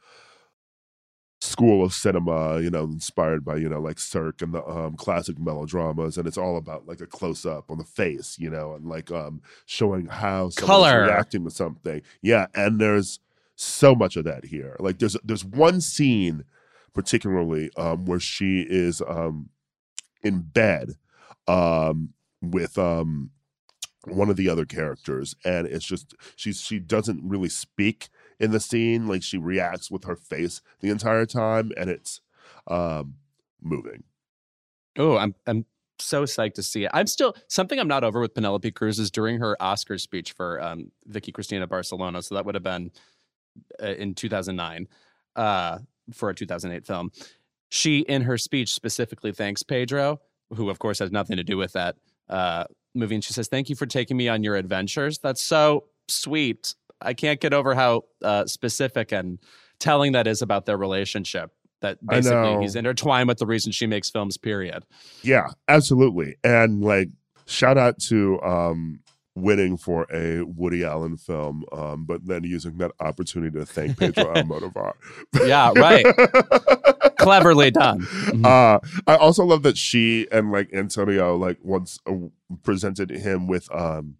school 1.54 1.84
of 1.84 1.94
cinema, 1.94 2.60
you 2.60 2.68
know, 2.68 2.82
inspired 2.82 3.44
by 3.44 3.54
you 3.56 3.68
know 3.68 3.80
like 3.80 4.00
Sirk 4.00 4.42
and 4.42 4.52
the 4.52 4.64
um, 4.66 4.96
classic 4.96 5.38
melodramas, 5.38 6.18
and 6.18 6.26
it's 6.26 6.36
all 6.36 6.56
about 6.56 6.88
like 6.88 7.00
a 7.00 7.06
close 7.06 7.46
up 7.46 7.70
on 7.70 7.78
the 7.78 7.84
face, 7.84 8.36
you 8.40 8.50
know, 8.50 8.74
and 8.74 8.86
like 8.86 9.12
um, 9.12 9.40
showing 9.64 10.06
how 10.06 10.50
Color. 10.56 11.04
reacting 11.04 11.44
to 11.44 11.50
something. 11.50 12.02
Yeah, 12.22 12.46
and 12.56 12.80
there's 12.80 13.20
so 13.54 13.94
much 13.94 14.16
of 14.16 14.24
that 14.24 14.46
here. 14.46 14.76
Like 14.80 14.98
there's 14.98 15.16
there's 15.22 15.44
one 15.44 15.80
scene 15.80 16.44
particularly 16.92 17.70
um, 17.76 18.04
where 18.04 18.20
she 18.20 18.66
is 18.68 19.00
um, 19.06 19.48
in 20.22 20.40
bed 20.40 20.96
um, 21.46 22.10
with 22.42 22.76
um, 22.78 23.30
one 24.06 24.28
of 24.28 24.36
the 24.36 24.48
other 24.48 24.64
characters, 24.64 25.36
and 25.44 25.68
it's 25.68 25.84
just 25.84 26.14
she's 26.34 26.60
she 26.60 26.80
doesn't 26.80 27.20
really 27.22 27.48
speak 27.48 28.08
in 28.40 28.50
the 28.50 28.60
scene. 28.60 29.06
Like 29.06 29.22
she 29.22 29.38
reacts 29.38 29.90
with 29.90 30.04
her 30.04 30.16
face 30.16 30.60
the 30.80 30.90
entire 30.90 31.26
time, 31.26 31.72
and 31.76 31.90
it's 31.90 32.20
um, 32.68 33.14
moving. 33.62 34.04
Oh, 34.98 35.16
I'm 35.16 35.34
I'm 35.46 35.66
so 35.98 36.24
psyched 36.24 36.54
to 36.54 36.62
see 36.62 36.84
it. 36.84 36.90
I'm 36.92 37.06
still 37.06 37.34
something 37.48 37.78
I'm 37.78 37.88
not 37.88 38.04
over 38.04 38.20
with 38.20 38.34
Penelope 38.34 38.70
Cruz 38.72 38.98
is 38.98 39.10
during 39.10 39.38
her 39.40 39.56
Oscar 39.60 39.98
speech 39.98 40.32
for 40.32 40.60
um, 40.62 40.90
Vicky 41.06 41.32
Cristina 41.32 41.66
Barcelona. 41.66 42.22
So 42.22 42.34
that 42.34 42.44
would 42.44 42.54
have 42.54 42.64
been 42.64 42.90
uh, 43.82 43.86
in 43.86 44.14
2009. 44.14 44.88
Uh, 45.36 45.78
for 46.12 46.30
a 46.30 46.34
2008 46.34 46.86
film. 46.86 47.10
She, 47.70 48.00
in 48.00 48.22
her 48.22 48.38
speech, 48.38 48.72
specifically 48.72 49.32
thanks 49.32 49.62
Pedro, 49.62 50.20
who 50.54 50.70
of 50.70 50.78
course 50.78 50.98
has 50.98 51.10
nothing 51.10 51.36
to 51.36 51.44
do 51.44 51.56
with 51.56 51.72
that 51.72 51.96
uh, 52.28 52.64
movie, 52.94 53.16
and 53.16 53.24
she 53.24 53.32
says, 53.32 53.48
"Thank 53.48 53.68
you 53.68 53.76
for 53.76 53.86
taking 53.86 54.16
me 54.16 54.28
on 54.28 54.44
your 54.44 54.56
adventures." 54.56 55.18
That's 55.18 55.42
so 55.42 55.84
sweet. 56.08 56.74
I 57.04 57.14
can't 57.14 57.40
get 57.40 57.52
over 57.52 57.74
how 57.74 58.02
uh, 58.22 58.46
specific 58.46 59.12
and 59.12 59.38
telling 59.78 60.12
that 60.12 60.26
is 60.26 60.42
about 60.42 60.66
their 60.66 60.76
relationship. 60.76 61.52
That 61.80 62.04
basically 62.04 62.62
he's 62.62 62.76
intertwined 62.76 63.28
with 63.28 63.38
the 63.38 63.46
reason 63.46 63.70
she 63.70 63.86
makes 63.86 64.08
films. 64.08 64.38
Period. 64.38 64.84
Yeah, 65.22 65.48
absolutely. 65.68 66.36
And 66.42 66.82
like 66.82 67.08
shout 67.46 67.76
out 67.76 67.98
to 68.08 68.40
um 68.40 69.00
winning 69.36 69.76
for 69.76 70.06
a 70.14 70.42
Woody 70.42 70.84
Allen 70.84 71.16
film, 71.16 71.64
um, 71.72 72.04
but 72.06 72.24
then 72.24 72.44
using 72.44 72.78
that 72.78 72.92
opportunity 73.00 73.58
to 73.58 73.66
thank 73.66 73.98
Pedro 73.98 74.24
Almodovar. 74.34 74.92
Yeah, 75.44 75.72
right. 75.76 76.06
Cleverly 77.18 77.70
done. 77.70 78.00
Mhm. 78.00 78.44
Uh, 78.46 78.78
I 79.06 79.16
also 79.16 79.44
love 79.44 79.62
that 79.64 79.76
she 79.76 80.26
and 80.32 80.50
like 80.52 80.72
Antonio 80.72 81.36
like 81.36 81.58
once 81.62 81.98
uh, 82.06 82.12
presented 82.62 83.10
him 83.10 83.46
with 83.46 83.68
um 83.74 84.16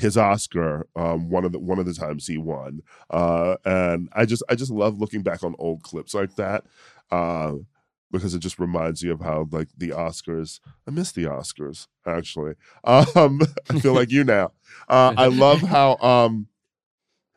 his 0.00 0.16
Oscar 0.16 0.86
um 0.96 1.28
one 1.28 1.44
of 1.44 1.52
the 1.52 1.58
one 1.58 1.78
of 1.78 1.86
the 1.86 1.94
times 1.94 2.26
he 2.26 2.38
won. 2.38 2.82
Uh 3.10 3.56
and 3.64 4.08
I 4.12 4.24
just 4.24 4.42
I 4.48 4.54
just 4.54 4.70
love 4.70 4.98
looking 4.98 5.22
back 5.22 5.42
on 5.44 5.54
old 5.58 5.82
clips 5.82 6.14
like 6.14 6.36
that. 6.36 6.64
Uh 7.10 7.54
because 8.10 8.34
it 8.34 8.40
just 8.40 8.58
reminds 8.58 9.02
you 9.02 9.12
of 9.12 9.20
how 9.20 9.46
like 9.52 9.68
the 9.76 9.90
Oscars 9.90 10.60
I 10.88 10.90
miss 10.90 11.12
the 11.12 11.24
Oscars 11.24 11.86
actually. 12.06 12.54
Um 12.84 13.40
I 13.70 13.78
feel 13.78 13.92
like 13.92 14.10
you 14.10 14.24
now. 14.24 14.52
Uh 14.88 15.14
I 15.16 15.26
love 15.26 15.60
how 15.60 15.96
um 15.96 16.48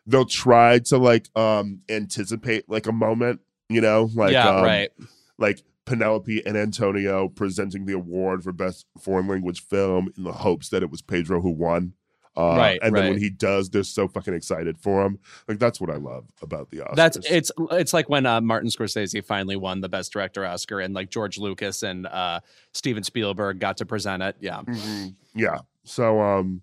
they'll 0.06 0.26
try 0.26 0.80
to 0.80 0.98
like 0.98 1.30
um 1.36 1.82
anticipate 1.90 2.70
like 2.70 2.88
a 2.88 2.94
moment, 2.94 3.42
you 3.70 3.82
know, 3.82 4.10
like 4.16 4.32
yeah, 4.32 4.50
um, 4.50 4.64
right. 4.64 4.90
like 5.38 5.62
Penelope 5.86 6.46
and 6.46 6.58
Antonio 6.58 7.28
presenting 7.28 7.86
the 7.86 7.94
award 7.94 8.44
for 8.44 8.54
best 8.54 8.86
foreign 9.00 9.28
language 9.28 9.62
film 9.62 10.14
in 10.18 10.24
the 10.24 10.32
hopes 10.32 10.70
that 10.70 10.82
it 10.82 10.90
was 10.90 11.02
Pedro 11.02 11.42
who 11.42 11.52
won. 11.52 11.94
Uh, 12.36 12.56
Right, 12.58 12.80
and 12.82 12.96
then 12.96 13.10
when 13.10 13.18
he 13.20 13.30
does, 13.30 13.70
they're 13.70 13.84
so 13.84 14.08
fucking 14.08 14.34
excited 14.34 14.78
for 14.80 15.06
him. 15.06 15.20
Like 15.48 15.60
that's 15.60 15.80
what 15.80 15.92
I 15.92 15.98
love 15.98 16.26
about 16.42 16.72
the 16.72 16.78
Oscars. 16.78 16.96
That's 16.96 17.18
it's 17.30 17.52
it's 17.72 17.94
like 17.94 18.10
when 18.10 18.26
uh, 18.26 18.42
Martin 18.42 18.70
Scorsese 18.70 19.24
finally 19.24 19.56
won 19.56 19.82
the 19.82 19.90
Best 19.90 20.12
Director 20.12 20.44
Oscar, 20.46 20.80
and 20.80 20.94
like 20.96 21.12
George 21.12 21.38
Lucas 21.38 21.84
and 21.84 22.08
uh, 22.08 22.40
Steven 22.74 23.04
Spielberg 23.04 23.60
got 23.60 23.78
to 23.78 23.86
present 23.86 24.24
it. 24.24 24.36
Yeah, 24.40 24.62
Mhm. 24.62 25.14
yeah. 25.36 25.60
So 25.84 26.20
um, 26.22 26.62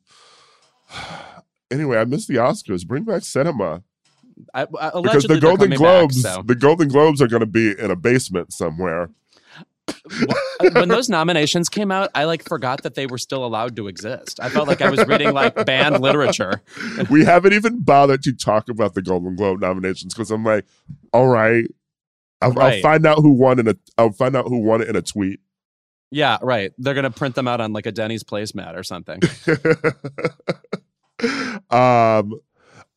anyway, 1.70 1.98
I 1.98 2.04
miss 2.04 2.26
the 2.26 2.34
Oscars. 2.36 2.86
Bring 2.86 3.04
back 3.04 3.22
cinema 3.22 3.82
I, 4.54 4.62
I, 4.80 5.00
because 5.00 5.24
the 5.24 5.38
Golden 5.38 5.70
Globes, 5.70 6.22
Back, 6.22 6.34
so. 6.36 6.42
the 6.42 6.54
Golden 6.54 6.88
Globes 6.88 7.20
are 7.22 7.28
going 7.28 7.40
to 7.40 7.46
be 7.46 7.78
in 7.78 7.90
a 7.90 7.96
basement 7.96 8.52
somewhere. 8.52 9.10
when 10.72 10.88
those 10.88 11.08
nominations 11.08 11.68
came 11.68 11.90
out, 11.90 12.10
I 12.14 12.24
like 12.24 12.44
forgot 12.44 12.82
that 12.82 12.94
they 12.94 13.06
were 13.06 13.18
still 13.18 13.44
allowed 13.44 13.76
to 13.76 13.88
exist. 13.88 14.40
I 14.40 14.48
felt 14.48 14.68
like 14.68 14.82
I 14.82 14.90
was 14.90 15.04
reading 15.06 15.32
like 15.32 15.66
banned 15.66 16.00
literature. 16.00 16.62
we 17.10 17.24
haven't 17.24 17.52
even 17.52 17.80
bothered 17.80 18.22
to 18.24 18.32
talk 18.32 18.68
about 18.68 18.94
the 18.94 19.02
Golden 19.02 19.36
Globe 19.36 19.60
nominations 19.60 20.14
because 20.14 20.30
I'm 20.30 20.44
like, 20.44 20.64
all 21.12 21.28
right, 21.28 21.66
I'll, 22.40 22.58
I'll 22.58 22.80
find 22.80 23.06
out 23.06 23.18
who 23.18 23.32
won 23.32 23.58
in 23.58 23.68
a. 23.68 23.74
I'll 23.98 24.12
find 24.12 24.34
out 24.34 24.46
who 24.46 24.58
won 24.58 24.80
it 24.80 24.88
in 24.88 24.96
a 24.96 25.02
tweet. 25.02 25.40
Yeah, 26.10 26.38
right. 26.42 26.72
They're 26.78 26.94
gonna 26.94 27.10
print 27.10 27.34
them 27.34 27.46
out 27.46 27.60
on 27.60 27.72
like 27.72 27.86
a 27.86 27.92
Denny's 27.92 28.24
placemat 28.24 28.76
or 28.76 28.82
something. 28.82 29.20
um, 31.70 32.40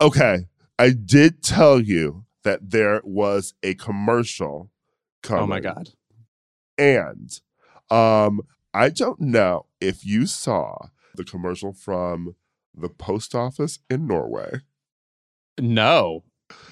okay, 0.01 0.45
I 0.79 0.91
did 0.91 1.43
tell 1.43 1.79
you 1.79 2.25
that 2.43 2.71
there 2.71 3.01
was 3.03 3.53
a 3.63 3.75
commercial 3.75 4.71
coming. 5.21 5.43
Oh 5.43 5.47
my 5.47 5.59
god. 5.59 5.89
And 6.77 7.39
um, 7.89 8.41
I 8.73 8.89
don't 8.89 9.19
know 9.19 9.65
if 9.79 10.05
you 10.05 10.25
saw 10.25 10.87
the 11.15 11.23
commercial 11.23 11.73
from 11.73 12.35
the 12.75 12.89
post 12.89 13.35
office 13.35 13.79
in 13.89 14.07
Norway. 14.07 14.61
No. 15.59 16.23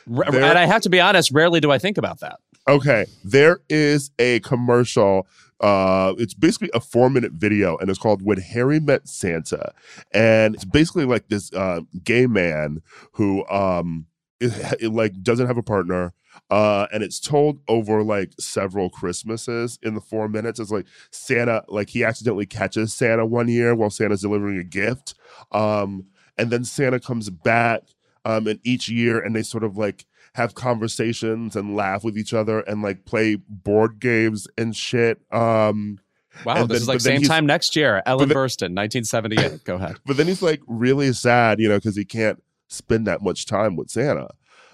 There- 0.07 0.26
and 0.28 0.57
I 0.57 0.66
have 0.66 0.82
to 0.84 0.89
be 0.89 0.99
honest, 0.99 1.32
rarely 1.32 1.59
do 1.59 1.72
I 1.72 1.78
think 1.78 1.97
about 1.97 2.20
that. 2.20 2.39
Okay, 2.68 3.05
there 3.24 3.59
is 3.70 4.12
a 4.20 4.39
commercial. 4.41 5.28
Uh, 5.59 6.14
it's 6.18 6.34
basically 6.34 6.70
a 6.74 6.80
four 6.80 7.09
minute 7.09 7.32
video, 7.34 7.76
and 7.78 7.89
it's 7.89 7.97
called 7.99 8.22
"When 8.24 8.39
Harry 8.39 8.80
Met 8.80 9.07
Santa," 9.07 9.74
and 10.12 10.53
it's 10.55 10.66
basically 10.66 11.05
like 11.05 11.28
this 11.28 11.51
uh, 11.53 11.82
gay 12.03 12.28
man 12.28 12.82
who 13.14 13.47
um 13.47 14.05
it, 14.39 14.51
it, 14.82 14.89
like 14.89 15.22
doesn't 15.24 15.47
have 15.47 15.57
a 15.57 15.64
partner. 15.64 16.14
Uh, 16.49 16.88
and 16.93 17.01
it's 17.03 17.19
told 17.19 17.59
over 17.67 18.03
like 18.03 18.32
several 18.39 18.89
Christmases 18.89 19.79
in 19.82 19.93
the 19.95 20.01
four 20.01 20.27
minutes. 20.27 20.59
It's 20.59 20.71
like 20.71 20.86
Santa, 21.11 21.63
like 21.67 21.89
he 21.89 22.03
accidentally 22.03 22.45
catches 22.45 22.93
Santa 22.93 23.25
one 23.25 23.47
year 23.47 23.73
while 23.75 23.89
Santa's 23.89 24.21
delivering 24.21 24.57
a 24.59 24.63
gift. 24.63 25.13
Um, 25.51 26.05
and 26.38 26.49
then 26.49 26.63
Santa 26.63 26.99
comes 26.99 27.29
back 27.29 27.84
um, 28.25 28.47
and 28.47 28.59
each 28.63 28.89
year, 28.89 29.19
and 29.19 29.36
they 29.36 29.43
sort 29.43 29.63
of 29.63 29.77
like 29.77 30.05
have 30.36 30.55
conversations 30.55 31.55
and 31.55 31.75
laugh 31.75 32.03
with 32.03 32.17
each 32.17 32.34
other 32.34 32.59
and 32.61 32.82
like 32.82 33.05
play 33.05 33.36
board 33.36 33.99
games 33.99 34.47
and 34.57 34.75
shit. 34.75 35.21
Um, 35.32 35.99
Wow, 36.45 36.61
And 36.61 36.69
this 36.69 36.75
then- 36.77 36.82
is 36.84 36.88
like 36.88 37.01
same 37.01 37.23
time 37.23 37.45
next 37.45 37.75
year. 37.75 38.01
Ellen 38.05 38.29
then- 38.29 38.38
Burstyn, 38.38 38.73
1978. 38.73 39.65
Go 39.65 39.75
ahead. 39.75 39.97
but 40.05 40.15
then 40.15 40.27
he's 40.27 40.41
like 40.41 40.61
really 40.65 41.11
sad, 41.11 41.59
you 41.59 41.67
know, 41.67 41.75
because 41.75 41.97
he 41.97 42.05
can't 42.05 42.41
spend 42.69 43.05
that 43.07 43.21
much 43.21 43.45
time 43.45 43.75
with 43.75 43.89
Santa 43.89 44.29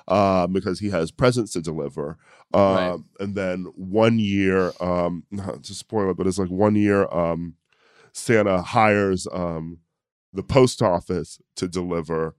um, 0.08 0.54
because 0.54 0.80
he 0.80 0.90
has 0.90 1.12
presents 1.12 1.54
to 1.54 1.62
deliver. 1.62 2.18
Um, 2.54 2.62
Right. 2.76 3.00
And 3.20 3.36
then 3.36 3.66
one 3.76 4.20
year, 4.20 4.72
um, 4.80 5.24
not 5.32 5.64
to 5.64 5.74
spoil 5.74 6.12
it, 6.12 6.18
but 6.18 6.28
it's 6.28 6.40
like 6.40 6.50
one 6.50 6.76
year, 6.76 7.08
um, 7.14 7.56
Santa 8.14 8.62
hires 8.62 9.28
um, 9.32 9.80
the 10.34 10.44
post 10.44 10.82
office 10.82 11.40
to 11.56 11.68
deliver 11.68 12.36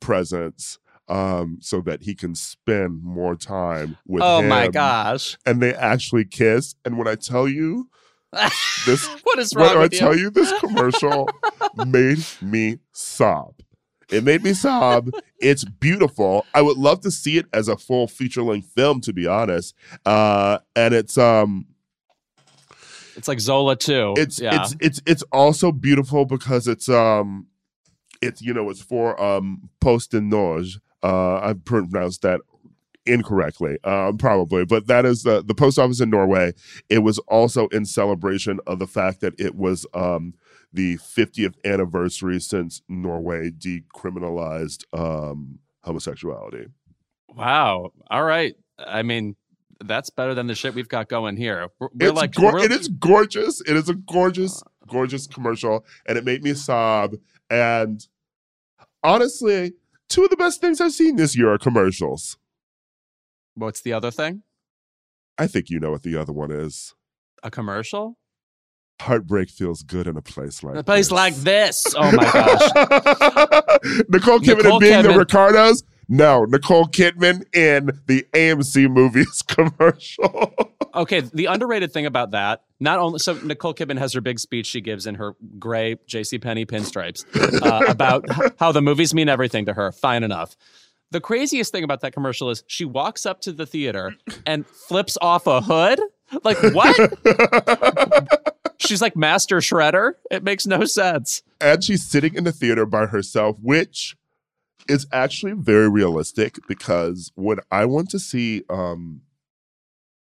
presents 0.00 0.78
um, 1.08 1.58
so 1.60 1.80
that 1.82 2.02
he 2.02 2.14
can 2.14 2.34
spend 2.34 3.02
more 3.02 3.36
time 3.36 3.96
with 4.06 4.22
Oh 4.24 4.42
my 4.42 4.68
gosh. 4.68 5.36
And 5.46 5.62
they 5.62 5.74
actually 5.74 6.24
kiss. 6.24 6.74
And 6.84 6.98
when 6.98 7.06
I 7.06 7.14
tell 7.14 7.46
you, 7.48 7.88
this 8.86 9.06
what 9.22 9.38
is 9.38 9.54
when 9.54 9.66
wrong 9.66 9.76
I 9.76 9.80
with 9.82 9.92
you? 9.92 9.98
tell 9.98 10.16
you 10.18 10.30
this 10.30 10.52
commercial 10.60 11.28
made 11.76 12.18
me 12.42 12.78
sob. 12.92 13.54
It 14.10 14.22
made 14.24 14.42
me 14.42 14.54
sob. 14.54 15.10
It's 15.38 15.64
beautiful. 15.64 16.46
I 16.54 16.62
would 16.62 16.76
love 16.76 17.00
to 17.00 17.10
see 17.10 17.38
it 17.38 17.46
as 17.52 17.68
a 17.68 17.76
full 17.76 18.06
feature 18.06 18.42
length 18.42 18.68
film, 18.74 19.00
to 19.02 19.12
be 19.12 19.26
honest. 19.26 19.74
Uh, 20.04 20.58
and 20.76 20.94
it's 20.94 21.18
um, 21.18 21.66
It's 23.16 23.28
like 23.28 23.40
Zola 23.40 23.76
too. 23.76 24.14
it's 24.16 24.40
yeah. 24.40 24.62
it's 24.62 24.76
it's 24.80 25.02
it's 25.06 25.22
also 25.32 25.72
beautiful 25.72 26.24
because 26.24 26.68
it's 26.68 26.88
um, 26.88 27.48
it's 28.22 28.40
you 28.40 28.54
know 28.54 28.70
it's 28.70 28.82
for 28.82 29.20
um 29.20 29.68
Posten 29.80 30.28
Norge. 30.28 30.78
Uh, 31.02 31.36
I 31.36 31.54
pronounced 31.64 32.22
that 32.22 32.40
incorrectly, 33.04 33.78
um, 33.84 34.18
probably, 34.18 34.64
but 34.64 34.86
that 34.88 35.04
is 35.04 35.22
the 35.22 35.42
the 35.44 35.54
post 35.54 35.78
office 35.78 36.00
in 36.00 36.10
Norway. 36.10 36.52
It 36.88 37.00
was 37.00 37.18
also 37.28 37.68
in 37.68 37.84
celebration 37.84 38.60
of 38.66 38.78
the 38.78 38.86
fact 38.86 39.20
that 39.20 39.34
it 39.38 39.54
was 39.54 39.86
um 39.94 40.34
the 40.72 40.96
50th 40.98 41.54
anniversary 41.64 42.40
since 42.40 42.82
Norway 42.88 43.50
decriminalized 43.50 44.84
um 44.98 45.58
homosexuality. 45.84 46.66
wow. 47.34 47.90
All 48.10 48.24
right. 48.24 48.54
I 48.78 49.02
mean, 49.02 49.36
that's 49.84 50.10
better 50.10 50.34
than 50.34 50.46
the 50.48 50.54
shit 50.54 50.74
we've 50.74 50.88
got 50.88 51.08
going 51.08 51.36
here. 51.36 51.68
We're, 51.78 51.88
we're 51.94 52.12
like 52.12 52.34
gor- 52.34 52.54
we're- 52.54 52.64
it 52.64 52.72
is 52.72 52.88
gorgeous. 52.88 53.60
It 53.62 53.76
is 53.76 53.88
a 53.88 53.94
gorgeous, 53.94 54.62
gorgeous 54.88 55.26
commercial, 55.26 55.84
and 56.06 56.18
it 56.18 56.24
made 56.24 56.42
me 56.42 56.54
sob. 56.54 57.14
And 57.50 58.04
honestly, 59.02 59.74
two 60.08 60.24
of 60.24 60.30
the 60.30 60.36
best 60.36 60.60
things 60.60 60.80
I've 60.80 60.92
seen 60.92 61.16
this 61.16 61.36
year 61.36 61.52
are 61.52 61.58
commercials. 61.58 62.36
What's 63.54 63.80
the 63.80 63.92
other 63.92 64.10
thing? 64.10 64.42
I 65.38 65.46
think 65.46 65.70
you 65.70 65.78
know 65.78 65.90
what 65.90 66.02
the 66.02 66.16
other 66.16 66.32
one 66.32 66.50
is. 66.50 66.94
A 67.42 67.50
commercial? 67.50 68.18
Heartbreak 69.00 69.50
feels 69.50 69.82
good 69.82 70.06
in 70.06 70.16
a 70.16 70.22
place 70.22 70.62
like 70.62 70.76
A 70.76 70.82
place 70.82 71.06
this. 71.06 71.12
like 71.12 71.34
this. 71.36 71.86
Oh 71.96 72.12
my 72.12 72.24
gosh. 72.24 72.70
Nicole 74.08 74.40
Kidman 74.40 74.56
Nicole 74.62 74.80
being 74.80 75.02
the 75.02 75.14
Ricardos. 75.16 75.82
No, 76.08 76.44
Nicole 76.44 76.86
Kidman 76.86 77.42
in 77.54 77.90
the 78.06 78.24
AMC 78.32 78.88
movies 78.90 79.42
commercial. 79.46 80.54
Okay, 80.94 81.20
the 81.20 81.46
underrated 81.46 81.92
thing 81.92 82.06
about 82.06 82.30
that, 82.30 82.62
not 82.80 82.98
only 83.00 83.18
so 83.18 83.34
Nicole 83.42 83.74
Kidman 83.74 83.98
has 83.98 84.12
her 84.14 84.20
big 84.20 84.38
speech 84.38 84.66
she 84.66 84.80
gives 84.80 85.06
in 85.06 85.16
her 85.16 85.34
gray 85.58 85.96
J.C. 86.06 86.38
Penney 86.38 86.64
pinstripes 86.64 87.24
uh, 87.62 87.84
about 87.90 88.24
how 88.58 88.70
the 88.72 88.80
movies 88.80 89.12
mean 89.12 89.28
everything 89.28 89.66
to 89.66 89.74
her. 89.74 89.90
Fine 89.92 90.22
enough. 90.22 90.56
The 91.10 91.20
craziest 91.20 91.70
thing 91.72 91.84
about 91.84 92.00
that 92.00 92.12
commercial 92.12 92.50
is 92.50 92.64
she 92.66 92.84
walks 92.84 93.26
up 93.26 93.40
to 93.42 93.52
the 93.52 93.66
theater 93.66 94.14
and 94.46 94.66
flips 94.66 95.18
off 95.20 95.46
a 95.46 95.60
hood. 95.60 96.00
Like 96.44 96.58
what? 96.74 96.96
She's 98.78 99.00
like 99.02 99.16
Master 99.16 99.58
Shredder. 99.58 100.14
It 100.30 100.42
makes 100.44 100.66
no 100.66 100.84
sense. 100.84 101.42
and 101.60 101.82
she's 101.82 102.04
sitting 102.04 102.34
in 102.34 102.44
the 102.44 102.52
theater 102.52 102.86
by 102.86 103.06
herself, 103.06 103.56
which 103.60 104.16
is 104.88 105.06
actually 105.12 105.52
very 105.52 105.88
realistic 105.88 106.58
because 106.68 107.32
when 107.34 107.58
I 107.72 107.84
went 107.86 108.10
to 108.10 108.18
see 108.18 108.62
um 108.70 109.22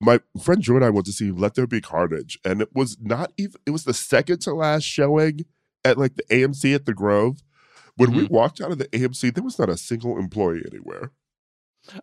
my 0.01 0.19
friend 0.41 0.61
Drew 0.61 0.75
and 0.75 0.83
I 0.85 0.89
went 0.89 1.05
to 1.05 1.13
see 1.13 1.31
Let 1.31 1.55
There 1.55 1.65
Be 1.65 1.79
Carnage, 1.79 2.37
and 2.43 2.61
it 2.61 2.69
was 2.75 2.97
not 3.01 3.31
even. 3.37 3.55
It 3.65 3.71
was 3.71 3.85
the 3.85 3.93
second 3.93 4.39
to 4.41 4.53
last 4.53 4.83
showing 4.83 5.45
at 5.85 5.97
like 5.97 6.15
the 6.15 6.23
AMC 6.23 6.75
at 6.75 6.85
the 6.85 6.93
Grove. 6.93 7.41
When 7.95 8.11
we 8.11 8.23
Mm-hmm. 8.23 8.33
walked 8.33 8.59
out 8.59 8.71
of 8.71 8.79
the 8.79 8.87
AMC, 8.89 9.33
there 9.33 9.43
was 9.43 9.57
not 9.59 9.69
a 9.69 9.77
single 9.77 10.17
employee 10.17 10.63
anywhere. 10.69 11.11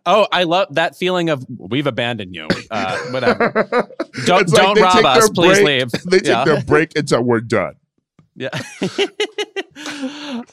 Oh, 0.05 0.27
I 0.31 0.43
love 0.43 0.75
that 0.75 0.95
feeling 0.95 1.29
of 1.29 1.45
we've 1.57 1.87
abandoned 1.87 2.35
you. 2.35 2.47
Uh, 2.69 2.97
whatever. 3.11 3.89
Don't 4.25 4.41
It's 4.43 4.51
don't 4.51 4.79
rob 4.79 5.03
us, 5.05 5.29
please 5.31 5.59
break- 5.59 5.65
leave. 5.65 5.91
They 6.05 6.19
take 6.19 6.27
Yeah. 6.27 6.43
their 6.45 6.61
break 6.65 6.95
until 6.95 7.23
we're 7.23 7.41
done. 7.41 7.75
Yeah. 8.35 8.49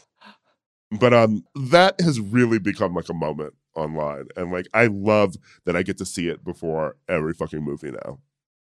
But 0.90 1.12
um, 1.12 1.44
that 1.54 2.00
has 2.00 2.18
really 2.18 2.58
become 2.58 2.94
like 2.94 3.10
a 3.10 3.14
moment 3.14 3.52
online, 3.76 4.28
and 4.36 4.50
like 4.50 4.66
I 4.72 4.86
love 4.86 5.36
that 5.66 5.76
I 5.76 5.82
get 5.82 5.98
to 5.98 6.06
see 6.06 6.28
it 6.28 6.42
before 6.42 6.96
every 7.08 7.34
fucking 7.34 7.62
movie 7.62 7.90
now. 7.90 8.20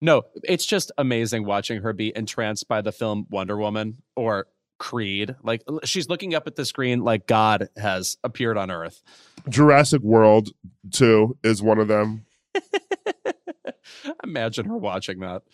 no, 0.02 0.24
it's 0.44 0.66
just 0.66 0.92
amazing 0.98 1.46
watching 1.46 1.80
her 1.80 1.94
be 1.94 2.12
entranced 2.14 2.68
by 2.68 2.82
the 2.82 2.92
film 2.92 3.26
Wonder 3.30 3.56
Woman 3.56 4.02
or 4.14 4.46
Creed. 4.82 5.36
Like 5.44 5.62
she's 5.84 6.08
looking 6.08 6.34
up 6.34 6.48
at 6.48 6.56
the 6.56 6.64
screen 6.64 7.04
like 7.04 7.28
God 7.28 7.68
has 7.76 8.16
appeared 8.24 8.58
on 8.58 8.68
Earth. 8.68 9.00
Jurassic 9.48 10.02
World 10.02 10.48
2 10.90 11.38
is 11.44 11.62
one 11.62 11.78
of 11.78 11.86
them. 11.86 12.26
Imagine 14.24 14.66
her 14.66 14.76
watching 14.76 15.20
that. 15.20 15.44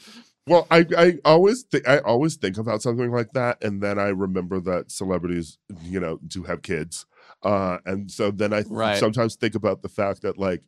Well, 0.46 0.66
I, 0.70 0.86
I 0.96 1.18
always 1.26 1.62
th- 1.64 1.86
I 1.86 1.98
always 1.98 2.36
think 2.36 2.56
about 2.56 2.80
something 2.80 3.10
like 3.10 3.32
that, 3.32 3.62
and 3.62 3.82
then 3.82 3.98
I 3.98 4.08
remember 4.08 4.60
that 4.60 4.90
celebrities, 4.90 5.58
you 5.82 6.00
know, 6.00 6.20
do 6.26 6.44
have 6.44 6.62
kids, 6.62 7.04
uh, 7.42 7.78
and 7.84 8.10
so 8.10 8.30
then 8.30 8.54
I 8.54 8.62
th- 8.62 8.72
right. 8.72 8.96
sometimes 8.96 9.36
think 9.36 9.54
about 9.54 9.82
the 9.82 9.90
fact 9.90 10.22
that 10.22 10.38
like 10.38 10.62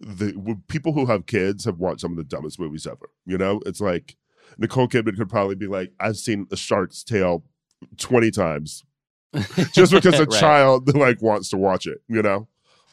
the 0.00 0.58
people 0.68 0.94
who 0.94 1.04
have 1.04 1.26
kids 1.26 1.66
have 1.66 1.78
watched 1.78 2.00
some 2.00 2.12
of 2.12 2.16
the 2.16 2.24
dumbest 2.24 2.58
movies 2.58 2.86
ever. 2.86 3.10
You 3.26 3.36
know, 3.36 3.60
it's 3.66 3.82
like 3.82 4.16
Nicole 4.56 4.88
Kidman 4.88 5.18
could 5.18 5.28
probably 5.28 5.54
be 5.54 5.66
like, 5.66 5.92
I've 6.00 6.16
seen 6.16 6.46
a 6.50 6.56
Shark 6.56 6.92
Tale 7.06 7.44
20 7.98 8.30
times 8.30 8.84
just 9.72 9.92
because 9.92 10.18
a 10.18 10.24
right. 10.24 10.40
child 10.40 10.94
like 10.94 11.20
wants 11.20 11.50
to 11.50 11.56
watch 11.56 11.86
it, 11.86 11.98
you 12.08 12.22
know? 12.22 12.48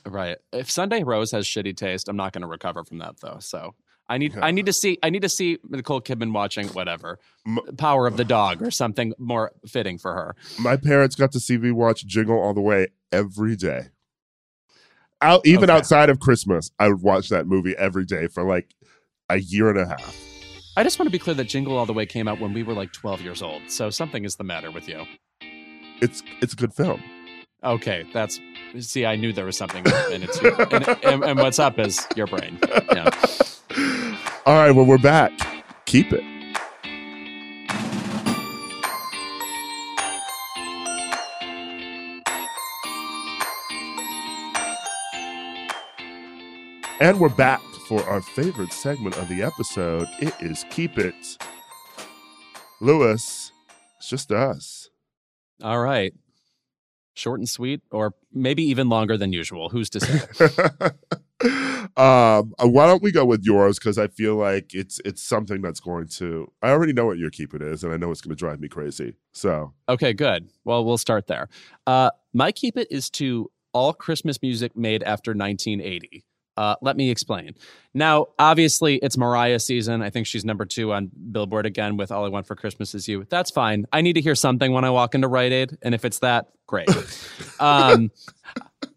Right. 0.05 0.37
If 0.51 0.69
Sunday 0.71 1.03
Rose 1.03 1.31
has 1.31 1.45
shitty 1.45 1.77
taste, 1.77 2.09
I'm 2.09 2.15
not 2.15 2.33
going 2.33 2.41
to 2.41 2.47
recover 2.47 2.83
from 2.83 2.97
that 2.99 3.19
though. 3.21 3.37
So 3.39 3.75
I 4.09 4.17
need 4.17 4.33
yeah. 4.33 4.43
I 4.43 4.51
need 4.51 4.65
to 4.65 4.73
see 4.73 4.97
I 5.03 5.09
need 5.09 5.21
to 5.21 5.29
see 5.29 5.59
Nicole 5.69 6.01
Kidman 6.01 6.33
watching 6.33 6.67
whatever 6.69 7.19
Power 7.77 8.07
of 8.07 8.17
the 8.17 8.25
Dog 8.25 8.61
or 8.61 8.71
something 8.71 9.13
more 9.17 9.51
fitting 9.67 9.97
for 9.97 10.13
her. 10.13 10.35
My 10.59 10.75
parents 10.75 11.15
got 11.15 11.31
to 11.33 11.39
see 11.39 11.57
me 11.57 11.71
watch 11.71 12.05
Jingle 12.05 12.37
All 12.37 12.53
the 12.53 12.61
Way 12.61 12.87
every 13.11 13.55
day. 13.55 13.89
Out 15.21 15.45
even 15.45 15.69
okay. 15.69 15.77
outside 15.77 16.09
of 16.09 16.19
Christmas, 16.19 16.71
I 16.79 16.87
would 16.87 17.01
watch 17.01 17.29
that 17.29 17.45
movie 17.45 17.75
every 17.77 18.05
day 18.05 18.27
for 18.27 18.43
like 18.43 18.73
a 19.29 19.37
year 19.37 19.69
and 19.69 19.79
a 19.79 19.85
half. 19.85 20.30
I 20.77 20.83
just 20.83 20.97
want 20.97 21.07
to 21.07 21.11
be 21.11 21.19
clear 21.19 21.33
that 21.35 21.45
Jingle 21.45 21.77
All 21.77 21.85
the 21.85 21.91
Way 21.91 22.05
came 22.05 22.29
out 22.29 22.39
when 22.39 22.53
we 22.53 22.63
were 22.63 22.73
like 22.73 22.93
12 22.93 23.21
years 23.21 23.41
old. 23.41 23.69
So 23.69 23.89
something 23.89 24.23
is 24.23 24.37
the 24.37 24.45
matter 24.45 24.71
with 24.71 24.87
you. 24.87 25.05
It's 26.01 26.23
it's 26.41 26.53
a 26.53 26.55
good 26.55 26.73
film. 26.73 27.03
Okay, 27.63 28.05
that's 28.13 28.39
see. 28.79 29.05
I 29.05 29.17
knew 29.17 29.33
there 29.33 29.45
was 29.45 29.57
something, 29.57 29.85
and 29.85 30.23
it's 30.23 30.39
and, 30.39 30.87
and, 31.03 31.23
and 31.23 31.39
what's 31.39 31.59
up 31.59 31.77
is 31.77 32.07
your 32.15 32.25
brain. 32.25 32.57
Yeah. 32.91 33.09
All 34.45 34.55
right, 34.55 34.71
well 34.71 34.85
we're 34.85 34.97
back. 34.97 35.31
Keep 35.85 36.13
it. 36.13 36.23
And 46.99 47.19
we're 47.19 47.29
back 47.29 47.61
for 47.91 48.07
our 48.07 48.21
favorite 48.21 48.71
segment 48.71 49.17
of 49.17 49.27
the 49.27 49.43
episode. 49.43 50.07
It 50.21 50.33
is 50.39 50.63
Keep 50.69 50.97
It. 50.97 51.37
Louis, 52.79 53.51
it's 53.97 54.07
just 54.07 54.31
us. 54.31 54.89
All 55.61 55.77
right. 55.77 56.13
Short 57.15 57.41
and 57.41 57.49
sweet, 57.49 57.81
or 57.91 58.13
maybe 58.31 58.63
even 58.63 58.87
longer 58.87 59.17
than 59.17 59.33
usual. 59.33 59.67
Who's 59.67 59.89
to 59.89 59.99
say? 59.99 60.21
um, 61.97 62.53
uh, 62.57 62.65
why 62.69 62.87
don't 62.87 63.03
we 63.03 63.11
go 63.11 63.25
with 63.25 63.43
yours? 63.43 63.77
Because 63.77 63.97
I 63.97 64.07
feel 64.07 64.35
like 64.35 64.73
it's 64.73 65.01
it's 65.03 65.21
something 65.21 65.61
that's 65.61 65.81
going 65.81 66.07
to. 66.19 66.49
I 66.61 66.69
already 66.69 66.93
know 66.93 67.07
what 67.07 67.17
your 67.17 67.29
keep 67.29 67.53
it 67.53 67.61
is, 67.61 67.83
and 67.83 67.91
I 67.91 67.97
know 67.97 68.09
it's 68.09 68.21
going 68.21 68.33
to 68.33 68.39
drive 68.39 68.61
me 68.61 68.69
crazy. 68.69 69.17
So 69.33 69.73
Okay, 69.89 70.13
good. 70.13 70.47
Well, 70.63 70.85
we'll 70.85 70.97
start 70.97 71.27
there. 71.27 71.49
Uh, 71.85 72.11
my 72.31 72.53
keep 72.53 72.77
it 72.77 72.87
is 72.89 73.09
to 73.09 73.51
all 73.73 73.91
Christmas 73.91 74.41
music 74.41 74.77
made 74.77 75.03
after 75.03 75.31
1980. 75.31 76.23
Uh, 76.57 76.75
let 76.81 76.97
me 76.97 77.09
explain. 77.09 77.55
Now, 77.93 78.27
obviously, 78.37 78.97
it's 78.97 79.17
Mariah 79.17 79.59
season. 79.59 80.01
I 80.01 80.09
think 80.09 80.27
she's 80.27 80.43
number 80.43 80.65
two 80.65 80.91
on 80.91 81.09
Billboard 81.31 81.65
again 81.65 81.97
with 81.97 82.11
All 82.11 82.25
I 82.25 82.29
Want 82.29 82.45
for 82.45 82.55
Christmas 82.55 82.93
Is 82.93 83.07
You. 83.07 83.25
That's 83.29 83.51
fine. 83.51 83.85
I 83.91 84.01
need 84.01 84.13
to 84.13 84.21
hear 84.21 84.35
something 84.35 84.71
when 84.71 84.83
I 84.83 84.89
walk 84.89 85.15
into 85.15 85.27
Rite 85.27 85.51
Aid. 85.51 85.77
And 85.81 85.95
if 85.95 86.03
it's 86.03 86.19
that, 86.19 86.47
great. 86.67 86.89
um, 87.59 88.11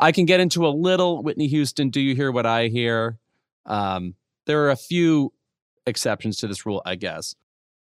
I 0.00 0.12
can 0.12 0.24
get 0.24 0.40
into 0.40 0.66
a 0.66 0.68
little 0.68 1.22
Whitney 1.22 1.46
Houston. 1.46 1.90
Do 1.90 2.00
you 2.00 2.14
hear 2.14 2.32
what 2.32 2.46
I 2.46 2.68
hear? 2.68 3.18
Um, 3.66 4.14
there 4.46 4.64
are 4.64 4.70
a 4.70 4.76
few 4.76 5.32
exceptions 5.86 6.36
to 6.38 6.46
this 6.46 6.66
rule, 6.66 6.82
I 6.84 6.96
guess. 6.96 7.34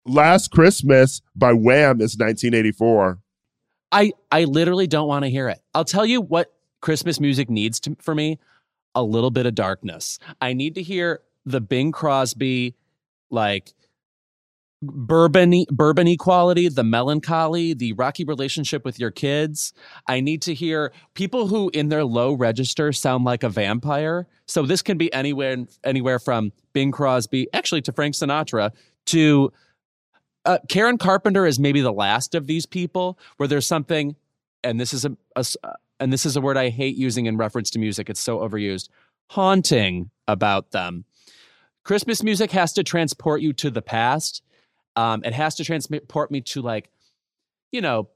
Last 0.06 0.50
Christmas 0.50 1.22
by 1.34 1.52
Wham 1.52 2.00
is 2.00 2.16
1984. 2.16 3.18
I 3.90 4.12
I 4.30 4.44
literally 4.44 4.86
don't 4.86 5.08
want 5.08 5.24
to 5.24 5.30
hear 5.30 5.48
it. 5.48 5.60
I'll 5.72 5.84
tell 5.84 6.04
you 6.04 6.20
what 6.20 6.52
Christmas 6.80 7.20
music 7.20 7.48
needs 7.48 7.80
to, 7.80 7.96
for 8.00 8.14
me: 8.14 8.38
a 8.94 9.02
little 9.02 9.30
bit 9.30 9.46
of 9.46 9.54
darkness. 9.54 10.18
I 10.40 10.52
need 10.52 10.74
to 10.76 10.82
hear 10.82 11.20
the 11.44 11.60
Bing 11.60 11.92
Crosby, 11.92 12.74
like 13.30 13.74
bourbon 14.82 15.52
bourbony 15.72 16.18
quality, 16.18 16.68
the 16.68 16.84
melancholy, 16.84 17.74
the 17.74 17.92
rocky 17.94 18.24
relationship 18.24 18.84
with 18.84 18.98
your 18.98 19.10
kids. 19.10 19.72
I 20.06 20.20
need 20.20 20.42
to 20.42 20.54
hear 20.54 20.92
people 21.14 21.46
who 21.46 21.70
in 21.72 21.88
their 21.88 22.04
low 22.04 22.32
register 22.32 22.92
sound 22.92 23.24
like 23.24 23.42
a 23.42 23.48
vampire. 23.48 24.26
So 24.46 24.62
this 24.62 24.82
can 24.82 24.98
be 24.98 25.12
anywhere 25.12 25.56
anywhere 25.84 26.18
from 26.18 26.52
Bing 26.72 26.92
Crosby, 26.92 27.48
actually 27.52 27.82
to 27.82 27.92
Frank 27.92 28.14
Sinatra, 28.14 28.70
to 29.06 29.52
uh, 30.44 30.58
Karen 30.68 30.98
Carpenter 30.98 31.46
is 31.46 31.58
maybe 31.58 31.80
the 31.80 31.92
last 31.92 32.34
of 32.34 32.46
these 32.46 32.66
people 32.66 33.18
where 33.38 33.48
there's 33.48 33.66
something, 33.66 34.14
and 34.62 34.78
this 34.78 34.92
is 34.92 35.04
a, 35.04 35.16
uh, 35.36 35.42
and 36.00 36.12
this 36.12 36.26
is 36.26 36.36
a 36.36 36.40
word 36.40 36.56
I 36.56 36.68
hate 36.68 36.96
using 36.96 37.26
in 37.26 37.36
reference 37.36 37.70
to 37.70 37.78
music. 37.78 38.10
It's 38.10 38.20
so 38.20 38.38
overused, 38.38 38.88
haunting 39.30 40.10
about 40.26 40.70
them. 40.72 41.04
Christmas 41.84 42.22
music 42.22 42.50
has 42.52 42.72
to 42.74 42.82
transport 42.82 43.42
you 43.42 43.52
to 43.54 43.70
the 43.70 43.82
past. 43.82 44.42
Um, 44.96 45.22
it 45.24 45.32
has 45.34 45.54
to 45.56 45.64
transport 45.64 46.30
me 46.30 46.40
to 46.40 46.62
like, 46.62 46.90
you 47.72 47.80
know, 47.80 48.08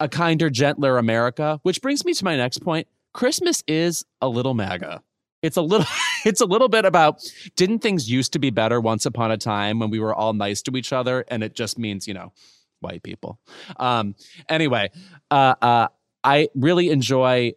a 0.00 0.08
kinder, 0.08 0.50
gentler 0.50 0.98
America. 0.98 1.58
Which 1.62 1.80
brings 1.80 2.04
me 2.04 2.12
to 2.14 2.24
my 2.24 2.36
next 2.36 2.58
point. 2.58 2.86
Christmas 3.12 3.64
is 3.66 4.04
a 4.20 4.28
little 4.28 4.54
MAGA. 4.54 5.02
It's 5.42 5.56
a 5.56 5.62
little 5.62 5.86
it's 6.24 6.40
a 6.40 6.46
little 6.46 6.68
bit 6.68 6.84
about 6.84 7.22
didn't 7.56 7.80
things 7.80 8.10
used 8.10 8.32
to 8.34 8.38
be 8.38 8.50
better 8.50 8.80
once 8.80 9.06
upon 9.06 9.30
a 9.30 9.36
time 9.36 9.78
when 9.78 9.90
we 9.90 10.00
were 10.00 10.14
all 10.14 10.34
nice 10.34 10.62
to 10.62 10.76
each 10.76 10.92
other 10.92 11.24
and 11.28 11.42
it 11.42 11.54
just 11.54 11.78
means, 11.78 12.06
you 12.06 12.14
know, 12.14 12.32
white 12.80 13.02
people. 13.02 13.38
Um 13.76 14.14
anyway, 14.48 14.90
uh 15.30 15.54
uh 15.62 15.88
I 16.24 16.48
really 16.54 16.90
enjoy 16.90 17.52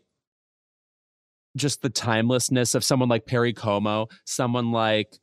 just 1.56 1.82
the 1.82 1.90
timelessness 1.90 2.76
of 2.76 2.84
someone 2.84 3.10
like 3.10 3.26
Perry 3.26 3.54
Como, 3.54 4.08
someone 4.26 4.72
like 4.72 5.18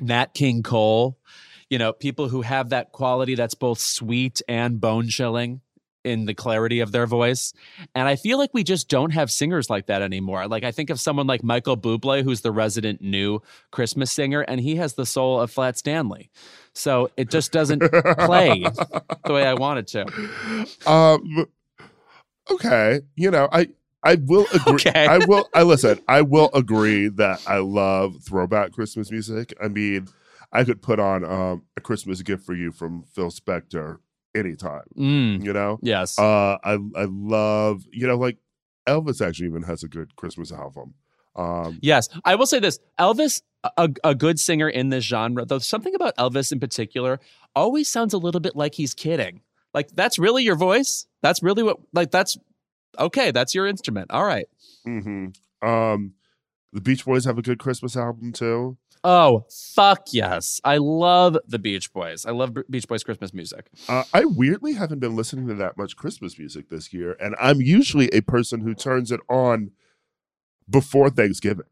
Nat 0.00 0.34
King 0.34 0.62
Cole, 0.62 1.18
you 1.68 1.78
know, 1.78 1.92
people 1.92 2.28
who 2.28 2.42
have 2.42 2.70
that 2.70 2.92
quality 2.92 3.34
that's 3.34 3.54
both 3.54 3.78
sweet 3.78 4.42
and 4.48 4.80
bone 4.80 5.08
chilling 5.08 5.60
in 6.04 6.24
the 6.24 6.34
clarity 6.34 6.80
of 6.80 6.92
their 6.92 7.06
voice. 7.06 7.52
And 7.94 8.08
I 8.08 8.16
feel 8.16 8.38
like 8.38 8.50
we 8.52 8.64
just 8.64 8.88
don't 8.88 9.10
have 9.10 9.30
singers 9.30 9.70
like 9.70 9.86
that 9.86 10.02
anymore. 10.02 10.48
Like 10.48 10.64
I 10.64 10.72
think 10.72 10.90
of 10.90 10.98
someone 10.98 11.26
like 11.26 11.44
Michael 11.44 11.76
Bublé, 11.76 12.22
who's 12.22 12.40
the 12.40 12.52
resident 12.52 13.00
new 13.00 13.40
Christmas 13.70 14.10
singer, 14.10 14.40
and 14.42 14.60
he 14.60 14.76
has 14.76 14.94
the 14.94 15.06
soul 15.06 15.40
of 15.40 15.50
Flat 15.50 15.78
Stanley. 15.78 16.30
So 16.74 17.10
it 17.16 17.30
just 17.30 17.52
doesn't 17.52 17.80
play 18.18 18.64
the 19.24 19.32
way 19.32 19.46
I 19.46 19.54
want 19.54 19.78
it 19.78 19.86
to. 19.88 20.90
Um, 20.90 21.46
okay, 22.54 23.00
you 23.16 23.30
know, 23.30 23.48
I 23.52 23.68
I 24.02 24.16
will 24.16 24.46
agree. 24.54 24.74
Okay. 24.74 25.06
I 25.06 25.18
will. 25.26 25.48
I 25.54 25.62
listen. 25.62 26.00
I 26.08 26.22
will 26.22 26.50
agree 26.54 27.08
that 27.08 27.40
I 27.46 27.58
love 27.58 28.16
throwback 28.22 28.72
Christmas 28.72 29.10
music. 29.10 29.54
I 29.62 29.68
mean, 29.68 30.08
I 30.52 30.64
could 30.64 30.82
put 30.82 30.98
on 30.98 31.24
um, 31.24 31.62
a 31.76 31.80
Christmas 31.80 32.22
gift 32.22 32.44
for 32.44 32.54
you 32.54 32.72
from 32.72 33.04
Phil 33.14 33.30
Spector 33.30 33.98
anytime. 34.34 34.84
Mm, 34.96 35.44
You 35.44 35.52
know, 35.52 35.78
yes. 35.82 36.18
uh, 36.18 36.58
I 36.64 36.72
I 36.96 37.06
love 37.08 37.84
you 37.92 38.06
know 38.06 38.16
like 38.16 38.38
Elvis 38.88 39.24
actually 39.26 39.46
even 39.48 39.62
has 39.62 39.82
a 39.82 39.88
good 39.88 40.16
Christmas 40.16 40.50
album. 40.52 40.94
Um, 41.36 41.78
Yes, 41.80 42.08
I 42.24 42.34
will 42.34 42.46
say 42.46 42.58
this: 42.58 42.78
Elvis, 42.98 43.42
a, 43.76 43.88
a 44.04 44.14
good 44.14 44.38
singer 44.40 44.68
in 44.68 44.88
this 44.90 45.04
genre, 45.04 45.44
though 45.44 45.58
something 45.60 45.94
about 45.94 46.16
Elvis 46.16 46.52
in 46.52 46.60
particular 46.60 47.20
always 47.54 47.88
sounds 47.88 48.12
a 48.12 48.18
little 48.18 48.40
bit 48.40 48.56
like 48.56 48.74
he's 48.74 48.94
kidding. 48.94 49.40
Like 49.74 49.88
that's 49.94 50.18
really 50.18 50.42
your 50.44 50.56
voice. 50.56 51.06
That's 51.22 51.42
really 51.42 51.62
what. 51.62 51.78
Like 51.92 52.10
that's 52.10 52.36
okay. 52.98 53.30
That's 53.30 53.54
your 53.54 53.66
instrument. 53.66 54.10
All 54.10 54.24
right. 54.24 54.46
hmm 54.84 55.28
Um, 55.62 56.14
The 56.72 56.80
Beach 56.80 57.04
Boys 57.04 57.24
have 57.24 57.38
a 57.38 57.42
good 57.42 57.58
Christmas 57.58 57.96
album 57.96 58.32
too. 58.32 58.76
Oh, 59.04 59.46
fuck 59.74 60.08
yes. 60.12 60.60
I 60.62 60.76
love 60.76 61.36
the 61.48 61.58
Beach 61.58 61.92
Boys. 61.92 62.24
I 62.24 62.30
love 62.30 62.56
Beach 62.70 62.86
Boys 62.86 63.02
Christmas 63.02 63.34
music. 63.34 63.68
Uh, 63.88 64.04
I 64.14 64.24
weirdly 64.26 64.74
haven't 64.74 65.00
been 65.00 65.16
listening 65.16 65.48
to 65.48 65.54
that 65.54 65.76
much 65.76 65.96
Christmas 65.96 66.38
music 66.38 66.68
this 66.68 66.92
year, 66.92 67.16
and 67.18 67.34
I'm 67.40 67.60
usually 67.60 68.08
a 68.10 68.20
person 68.20 68.60
who 68.60 68.74
turns 68.74 69.10
it 69.10 69.18
on 69.28 69.72
before 70.70 71.10
Thanksgiving. 71.10 71.66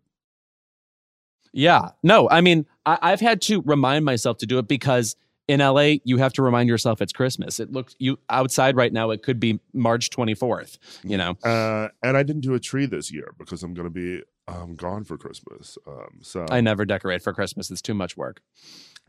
Yeah. 1.52 1.90
No, 2.02 2.28
I 2.30 2.40
mean, 2.40 2.66
I- 2.86 2.98
I've 3.00 3.20
had 3.20 3.40
to 3.42 3.62
remind 3.62 4.04
myself 4.04 4.38
to 4.38 4.46
do 4.46 4.58
it 4.58 4.68
because 4.68 5.16
in 5.50 5.58
LA, 5.58 5.94
you 6.04 6.16
have 6.18 6.32
to 6.34 6.42
remind 6.42 6.68
yourself 6.68 7.02
it's 7.02 7.12
Christmas. 7.12 7.58
It 7.58 7.72
looks 7.72 7.96
you 7.98 8.20
outside 8.28 8.76
right 8.76 8.92
now, 8.92 9.10
it 9.10 9.24
could 9.24 9.40
be 9.40 9.58
March 9.72 10.10
24th, 10.10 10.78
you 11.02 11.16
know? 11.16 11.36
Uh, 11.42 11.88
and 12.04 12.16
I 12.16 12.22
didn't 12.22 12.42
do 12.42 12.54
a 12.54 12.60
tree 12.60 12.86
this 12.86 13.12
year 13.12 13.34
because 13.36 13.64
I'm 13.64 13.74
going 13.74 13.86
to 13.86 13.90
be 13.90 14.22
um, 14.46 14.76
gone 14.76 15.02
for 15.02 15.18
Christmas. 15.18 15.76
Um, 15.88 16.20
so 16.22 16.46
I 16.50 16.60
never 16.60 16.84
decorate 16.84 17.22
for 17.22 17.32
Christmas. 17.32 17.68
It's 17.68 17.82
too 17.82 17.94
much 17.94 18.16
work. 18.16 18.42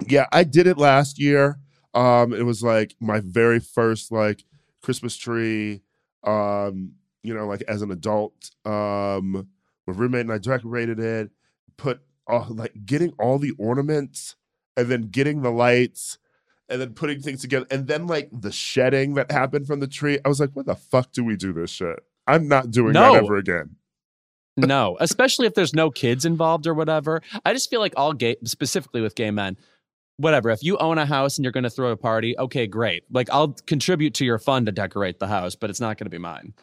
yeah, 0.08 0.26
I 0.32 0.44
did 0.44 0.66
it 0.66 0.80
last 0.80 1.20
year. 1.20 1.60
Um, 1.94 2.34
it 2.34 2.44
was 2.44 2.64
like 2.64 2.96
my 3.00 3.20
very 3.20 3.60
first 3.60 4.12
like 4.12 4.44
Christmas 4.82 5.16
tree. 5.18 5.84
Um, 6.26 6.94
you 7.22 7.36
know, 7.36 7.46
like 7.46 7.62
as 7.68 7.84
an 7.84 7.92
adult. 7.92 8.50
Um, 8.66 9.48
my 9.86 9.94
roommate 9.94 10.22
and 10.22 10.34
I 10.34 10.40
decorated 10.40 11.00
it. 11.00 11.30
Put 11.78 12.02
all 12.26 12.48
like 12.50 12.74
getting 12.84 13.14
all 13.20 13.38
the 13.38 13.52
ornaments 13.60 14.36
and 14.76 14.88
then 14.88 15.04
getting 15.04 15.44
the 15.44 15.52
lights 15.52 16.18
and 16.72 16.82
then 16.82 16.94
putting 16.94 17.22
things 17.22 17.42
together 17.42 17.68
and 17.70 17.86
then 17.88 18.08
like 18.08 18.30
the 18.32 18.52
shedding 18.52 19.14
that 19.16 19.32
happened 19.32 19.68
from 19.68 19.80
the 19.82 19.88
tree. 19.88 20.18
I 20.26 20.30
was 20.30 20.40
like, 20.40 20.52
what 20.54 20.66
the 20.66 20.76
fuck 20.76 21.12
do 21.12 21.24
we 21.24 21.36
do 21.36 21.54
this 21.54 21.70
shit? 21.70 22.00
I'm 22.26 22.48
not 22.48 22.72
doing 22.72 22.94
No. 22.94 23.14
that 23.14 23.24
ever 23.24 23.36
again. 23.36 23.76
No, 24.58 24.98
especially 25.00 25.48
if 25.48 25.54
there's 25.54 25.74
no 25.74 25.90
kids 25.90 26.26
involved 26.26 26.68
or 26.68 26.74
whatever. 26.74 27.22
I 27.46 27.54
just 27.54 27.70
feel 27.70 27.80
like 27.80 27.94
all 27.96 28.12
gay, 28.12 28.36
specifically 28.44 29.00
with 29.00 29.16
gay 29.16 29.32
men, 29.32 29.56
whatever. 30.18 30.50
If 30.50 30.62
you 30.62 30.78
own 30.78 30.98
a 30.98 31.06
house 31.06 31.38
and 31.38 31.46
you're 31.46 31.54
going 31.54 31.64
to 31.64 31.70
throw 31.70 31.92
a 31.92 31.98
party, 31.98 32.38
okay, 32.38 32.68
great. 32.68 33.04
Like 33.10 33.30
I'll 33.32 33.54
contribute 33.66 34.14
to 34.16 34.26
your 34.26 34.38
fund 34.40 34.66
to 34.66 34.74
decorate 34.74 35.20
the 35.20 35.28
house, 35.28 35.56
but 35.56 35.70
it's 35.70 35.80
not 35.80 35.98
going 35.98 36.06
to 36.06 36.10
be 36.12 36.18
mine. 36.18 36.54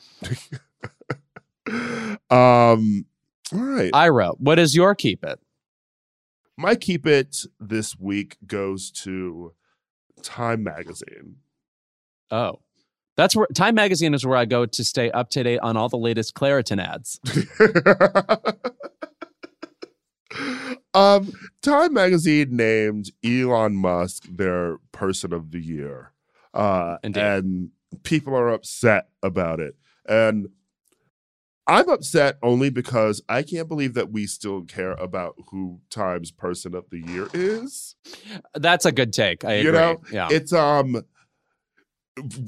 um, 2.31 3.07
all 3.53 3.59
right. 3.61 3.91
Ira, 3.95 4.29
what 4.33 4.59
is 4.59 4.77
your 4.77 4.95
keep 4.95 5.25
it? 5.25 5.41
My 6.59 6.75
keep 6.75 7.07
it 7.07 7.39
this 7.59 7.99
week 7.99 8.37
goes 8.47 8.91
to 9.03 9.55
Time 10.23 10.63
Magazine. 10.63 11.37
Oh, 12.31 12.61
that's 13.17 13.35
where 13.35 13.47
Time 13.55 13.75
Magazine 13.75 14.15
is 14.15 14.25
where 14.25 14.37
I 14.37 14.45
go 14.45 14.65
to 14.67 14.85
stay 14.85 15.11
up 15.11 15.31
to 15.31 15.43
date 15.43 15.59
on 15.59 15.77
all 15.77 15.89
the 15.89 15.99
latest 15.99 16.35
Claritin 16.35 16.81
ads. 16.81 17.19
um, 20.95 21.33
Time 21.63 21.95
Magazine 21.95 22.57
named 22.57 23.11
Elon 23.25 23.75
Musk 23.75 24.25
their 24.31 24.79
person 24.93 25.33
of 25.33 25.51
the 25.51 25.61
year. 25.61 26.13
Uh, 26.55 26.99
and 27.03 27.71
people 28.03 28.37
are 28.37 28.51
upset 28.51 29.09
about 29.23 29.61
it. 29.61 29.77
And 30.09 30.49
I'm 31.69 31.89
upset 31.91 32.39
only 32.43 32.71
because 32.71 33.23
I 33.29 33.43
can't 33.43 33.69
believe 33.69 33.93
that 33.95 34.11
we 34.11 34.27
still 34.27 34.63
care 34.63 34.93
about 34.93 35.35
who 35.51 35.81
Time's 35.91 36.31
person 36.31 36.75
of 36.75 36.89
the 36.91 37.01
year 37.01 37.29
is. 37.35 37.95
That's 38.55 38.87
a 38.87 38.93
good 38.93 39.13
take. 39.13 39.45
I 39.45 39.57
You 39.57 39.69
agree. 39.69 39.79
know, 39.79 40.01
yeah. 40.11 40.29
It's 40.31 40.53
um 40.55 41.03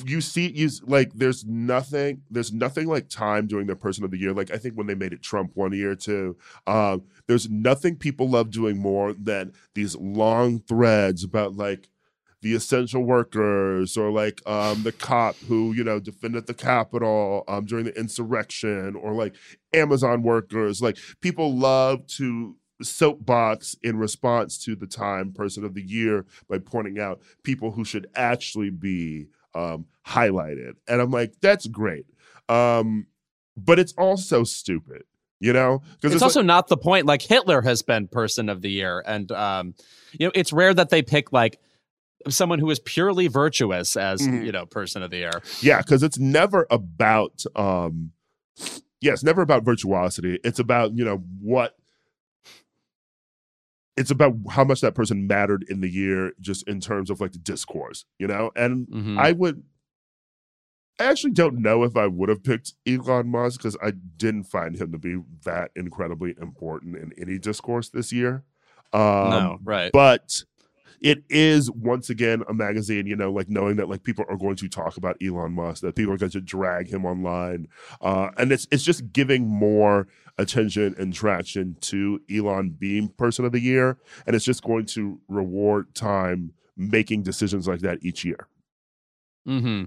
you 0.05 0.21
see 0.21 0.51
you 0.51 0.69
like 0.85 1.13
there's 1.15 1.45
nothing 1.45 2.23
there's 2.31 2.53
nothing 2.53 2.89
like 2.89 3.09
time 3.09 3.47
doing 3.47 3.67
their 3.67 3.77
person 3.77 4.03
of 4.03 4.11
the 4.11 4.19
year 4.19 4.33
like 4.33 4.51
i 4.51 4.57
think 4.57 4.75
when 4.75 4.89
they 4.89 4.97
made 4.97 5.13
it 5.13 5.23
trump 5.23 5.53
one 5.55 5.73
year 5.73 5.95
too 5.95 6.37
um 6.67 7.03
there's 7.29 7.49
nothing 7.49 7.95
people 7.95 8.29
love 8.29 8.51
doing 8.51 8.77
more 8.77 9.13
than 9.13 9.53
these 9.77 9.95
long 9.95 10.59
threads 10.61 11.23
about 11.23 11.55
like 11.55 11.89
the 12.43 12.55
essential 12.55 13.03
workers 13.03 13.97
or 13.97 14.11
like 14.11 14.41
um 14.47 14.83
the 14.83 14.93
cop 14.93 15.37
who 15.49 15.73
you 15.73 15.85
know 15.85 16.01
defended 16.01 16.47
the 16.47 16.55
capitol 16.55 17.45
um 17.49 17.65
during 17.65 17.85
the 17.85 17.99
insurrection 17.99 18.95
or 18.97 19.12
like 19.12 19.35
amazon 19.75 20.23
workers 20.23 20.81
like 20.81 20.97
people 21.21 21.55
love 21.55 22.07
to 22.07 22.57
soapbox 22.83 23.77
in 23.83 23.99
response 23.99 24.59
to 24.65 24.75
the 24.75 24.87
time 24.87 25.33
person 25.33 25.65
of 25.65 25.75
the 25.75 25.83
year 25.83 26.25
by 26.49 26.59
pointing 26.59 26.99
out 26.99 27.21
people 27.43 27.73
who 27.73 27.85
should 27.85 28.07
actually 28.15 28.71
be 28.71 29.29
um, 29.55 29.87
highlighted. 30.07 30.75
And 30.89 31.01
I'm 31.01 31.11
like, 31.11 31.35
that's 31.41 31.67
great. 31.67 32.07
Um, 32.49 33.07
but 33.57 33.79
it's 33.79 33.93
also 33.95 34.45
stupid, 34.45 35.03
you 35.41 35.53
know? 35.53 35.83
Because 36.01 36.15
it's, 36.15 36.23
also 36.23 36.43
not 36.43 36.69
the 36.69 36.77
point. 36.77 37.07
Like 37.07 37.23
Hitler 37.23 37.62
has 37.62 37.83
been 37.83 38.09
person 38.09 38.49
of 38.49 38.62
the 38.62 38.71
year, 38.71 39.03
and 39.07 39.31
um, 39.33 39.75
you 40.12 40.27
know, 40.27 40.33
it's 40.35 40.53
rare 40.53 40.75
that 40.75 40.91
they 40.91 41.03
pick 41.03 41.33
like 41.33 41.61
someone 42.29 42.59
who 42.59 42.71
is 42.71 42.79
purely 42.81 43.27
virtuous 43.29 43.97
as 43.97 44.21
Mhm. 44.21 44.45
you 44.45 44.53
know 44.53 44.67
person 44.67 45.03
of 45.03 45.11
the 45.11 45.19
year. 45.19 45.43
yeah, 45.61 45.79
because 45.79 46.03
it's 46.03 46.19
never 46.19 46.67
about 46.71 47.45
um 47.57 48.13
yeah, 49.01 49.13
it's 49.13 49.25
never 49.25 49.41
about 49.41 49.65
virtuosity. 49.65 50.39
It's 50.45 50.59
about, 50.59 50.95
you 50.95 51.05
know, 51.07 51.25
what 51.41 51.75
it's 53.97 54.11
about 54.11 54.35
how 54.51 54.65
much 54.65 54.81
that 54.81 54.95
person 54.95 55.27
mattered 55.27 55.65
in 55.69 55.81
the 55.81 55.89
year 55.89 56.33
just 56.41 56.67
in 56.69 56.81
terms 56.81 57.11
of 57.11 57.21
like 57.21 57.33
the 57.33 57.39
discourse, 57.39 58.05
you 58.19 58.27
know? 58.27 58.51
And 58.57 58.87
Mhm. 58.89 59.19
I 59.19 59.33
would. 59.33 59.63
I 60.99 61.05
actually 61.05 61.33
don't 61.33 61.63
know 61.63 61.83
if 61.85 61.97
I 61.97 62.07
would 62.07 62.29
have 62.29 62.45
picked 62.45 62.75
Elon 62.87 63.29
Musk 63.29 63.59
because 63.61 63.77
I 63.83 63.93
didn't 63.93 64.45
find 64.45 64.77
him 64.77 64.93
to 64.93 64.99
be 64.99 65.17
that 65.45 65.71
incredibly 65.75 66.35
important 66.41 66.95
in 66.97 67.13
any 67.19 67.39
discourse 67.39 67.89
this 67.89 68.13
year. 68.13 68.45
Um, 68.93 69.31
no, 69.31 69.59
right. 69.65 69.91
but 69.93 70.43
it 71.01 71.25
is 71.29 71.71
once 71.71 72.11
again 72.11 72.43
a 72.49 72.55
magazine, 72.55 73.07
you 73.07 73.17
know, 73.17 73.33
like 73.33 73.49
knowing 73.49 73.77
that 73.77 73.89
like 73.89 74.03
people 74.03 74.25
are 74.29 74.37
going 74.37 74.57
to 74.57 74.69
talk 74.69 74.97
about 74.97 75.17
Elon 75.23 75.53
Musk, 75.53 75.83
that 75.83 75.97
people 75.97 76.13
are 76.13 76.19
going 76.19 76.31
to 76.33 76.41
drag 76.41 76.89
him 76.89 77.05
online, 77.07 77.69
uh, 78.01 78.31
and 78.37 78.53
it's 78.53 78.67
it's 78.71 78.83
just 78.85 79.13
giving 79.13 79.47
more 79.47 80.09
attention 80.39 80.95
and 80.99 81.13
traction 81.13 81.77
to 81.81 82.21
Elon 82.31 82.71
being 82.71 83.09
Person 83.09 83.45
of 83.45 83.53
the 83.53 83.61
Year, 83.61 83.99
and 84.27 84.37
it's 84.37 84.45
just 84.45 84.63
going 84.63 84.87
to 84.87 85.21
reward 85.29 85.95
time 85.95 86.53
making 86.77 87.23
decisions 87.23 87.67
like 87.69 87.81
that 87.81 87.99
each 88.03 88.25
year. 88.25 88.49
hmm 89.47 89.85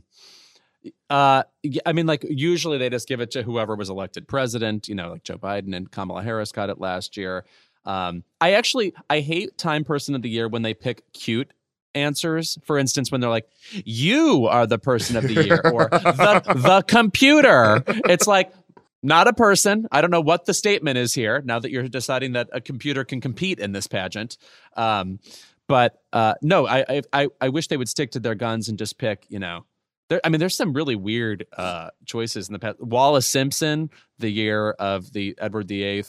Uh, 1.10 1.44
I 1.85 1.94
mean, 1.94 2.07
like 2.07 2.26
usually 2.30 2.77
they 2.77 2.90
just 2.90 3.07
give 3.07 3.22
it 3.22 3.31
to 3.31 3.44
whoever 3.44 3.76
was 3.76 3.90
elected 3.90 4.27
president. 4.27 4.88
You 4.88 4.95
know, 4.95 5.11
like 5.11 5.23
Joe 5.23 5.38
Biden 5.38 5.76
and 5.76 5.90
Kamala 5.90 6.23
Harris 6.23 6.52
got 6.52 6.69
it 6.69 6.80
last 6.80 7.15
year. 7.18 7.45
Um, 7.85 8.23
I 8.39 8.53
actually 8.53 8.93
I 9.10 9.19
hate 9.19 9.57
Time 9.57 9.84
Person 9.84 10.15
of 10.15 10.22
the 10.22 10.30
Year 10.30 10.47
when 10.47 10.61
they 10.61 10.73
pick 10.73 11.03
cute 11.14 11.51
answers. 11.95 12.57
For 12.64 12.77
instance, 12.77 13.11
when 13.11 13.22
they're 13.22 13.30
like, 13.30 13.47
"You 13.72 14.47
are 14.47 14.68
the 14.68 14.80
person 14.80 15.15
of 15.18 15.23
the 15.23 15.43
year," 15.43 15.61
or 15.73 15.89
"the 15.91 16.41
the 16.55 16.84
computer." 16.88 17.84
It's 17.88 18.27
like 18.27 18.53
not 19.01 19.27
a 19.27 19.34
person. 19.34 19.88
I 19.91 20.01
don't 20.01 20.11
know 20.11 20.22
what 20.22 20.45
the 20.45 20.53
statement 20.53 20.97
is 20.97 21.14
here. 21.14 21.41
Now 21.43 21.60
that 21.60 21.72
you're 21.72 21.88
deciding 21.88 22.34
that 22.34 22.49
a 22.51 22.61
computer 22.61 23.03
can 23.03 23.22
compete 23.22 23.60
in 23.60 23.72
this 23.72 23.88
pageant, 23.88 24.38
um, 24.76 25.19
but 25.68 26.01
uh, 26.14 26.35
no, 26.41 26.68
I, 26.68 27.01
I 27.11 27.27
I 27.41 27.49
wish 27.49 27.68
they 27.68 27.77
would 27.77 27.89
stick 27.89 28.11
to 28.11 28.19
their 28.19 28.35
guns 28.35 28.69
and 28.69 28.77
just 28.77 28.97
pick. 28.97 29.26
You 29.30 29.39
know, 29.39 29.65
there, 30.10 30.22
I 30.23 30.30
mean, 30.30 30.39
there's 30.39 30.57
some 30.57 30.73
really 30.73 30.95
weird 30.95 31.45
uh, 31.55 31.89
choices 32.05 32.47
in 32.47 32.53
the 32.53 32.60
past. 32.60 32.80
Wallis 32.80 33.27
Simpson, 33.27 33.89
the 34.19 34.30
year 34.30 34.72
of 34.72 35.11
the 35.11 35.35
Edward 35.38 35.68
VIII 35.68 36.05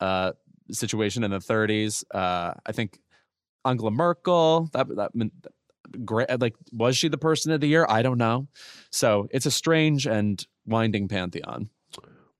uh, 0.00 0.32
situation 0.70 1.24
in 1.24 1.30
the 1.30 1.38
30s. 1.38 2.04
Uh, 2.12 2.54
I 2.64 2.72
think 2.72 2.98
Angela 3.64 3.90
Merkel. 3.90 4.70
That 4.72 4.88
that 4.96 5.10
great. 6.04 6.28
Like, 6.40 6.54
was 6.72 6.96
she 6.96 7.08
the 7.08 7.18
person 7.18 7.52
of 7.52 7.60
the 7.60 7.68
year? 7.68 7.86
I 7.88 8.02
don't 8.02 8.18
know. 8.18 8.48
So 8.90 9.28
it's 9.30 9.46
a 9.46 9.50
strange 9.50 10.06
and 10.06 10.44
winding 10.66 11.08
pantheon. 11.08 11.70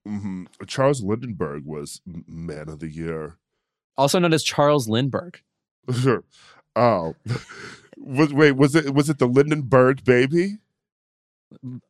hmm 0.05 0.45
Charles 0.67 1.03
Lindenberg 1.03 1.65
was 1.65 2.01
Man 2.05 2.69
of 2.69 2.81
the 2.81 2.89
Year. 2.91 3.37
Also 3.97 4.19
known 4.19 4.35
as 4.35 4.43
Charles 4.43 4.89
Lindbergh. 4.89 5.41
oh, 6.77 7.15
was, 7.97 8.33
wait, 8.33 8.53
was 8.53 8.75
it 8.75 8.93
was 8.95 9.09
it 9.09 9.19
the 9.19 9.27
Lindenberg 9.29 10.05
baby? 10.05 10.59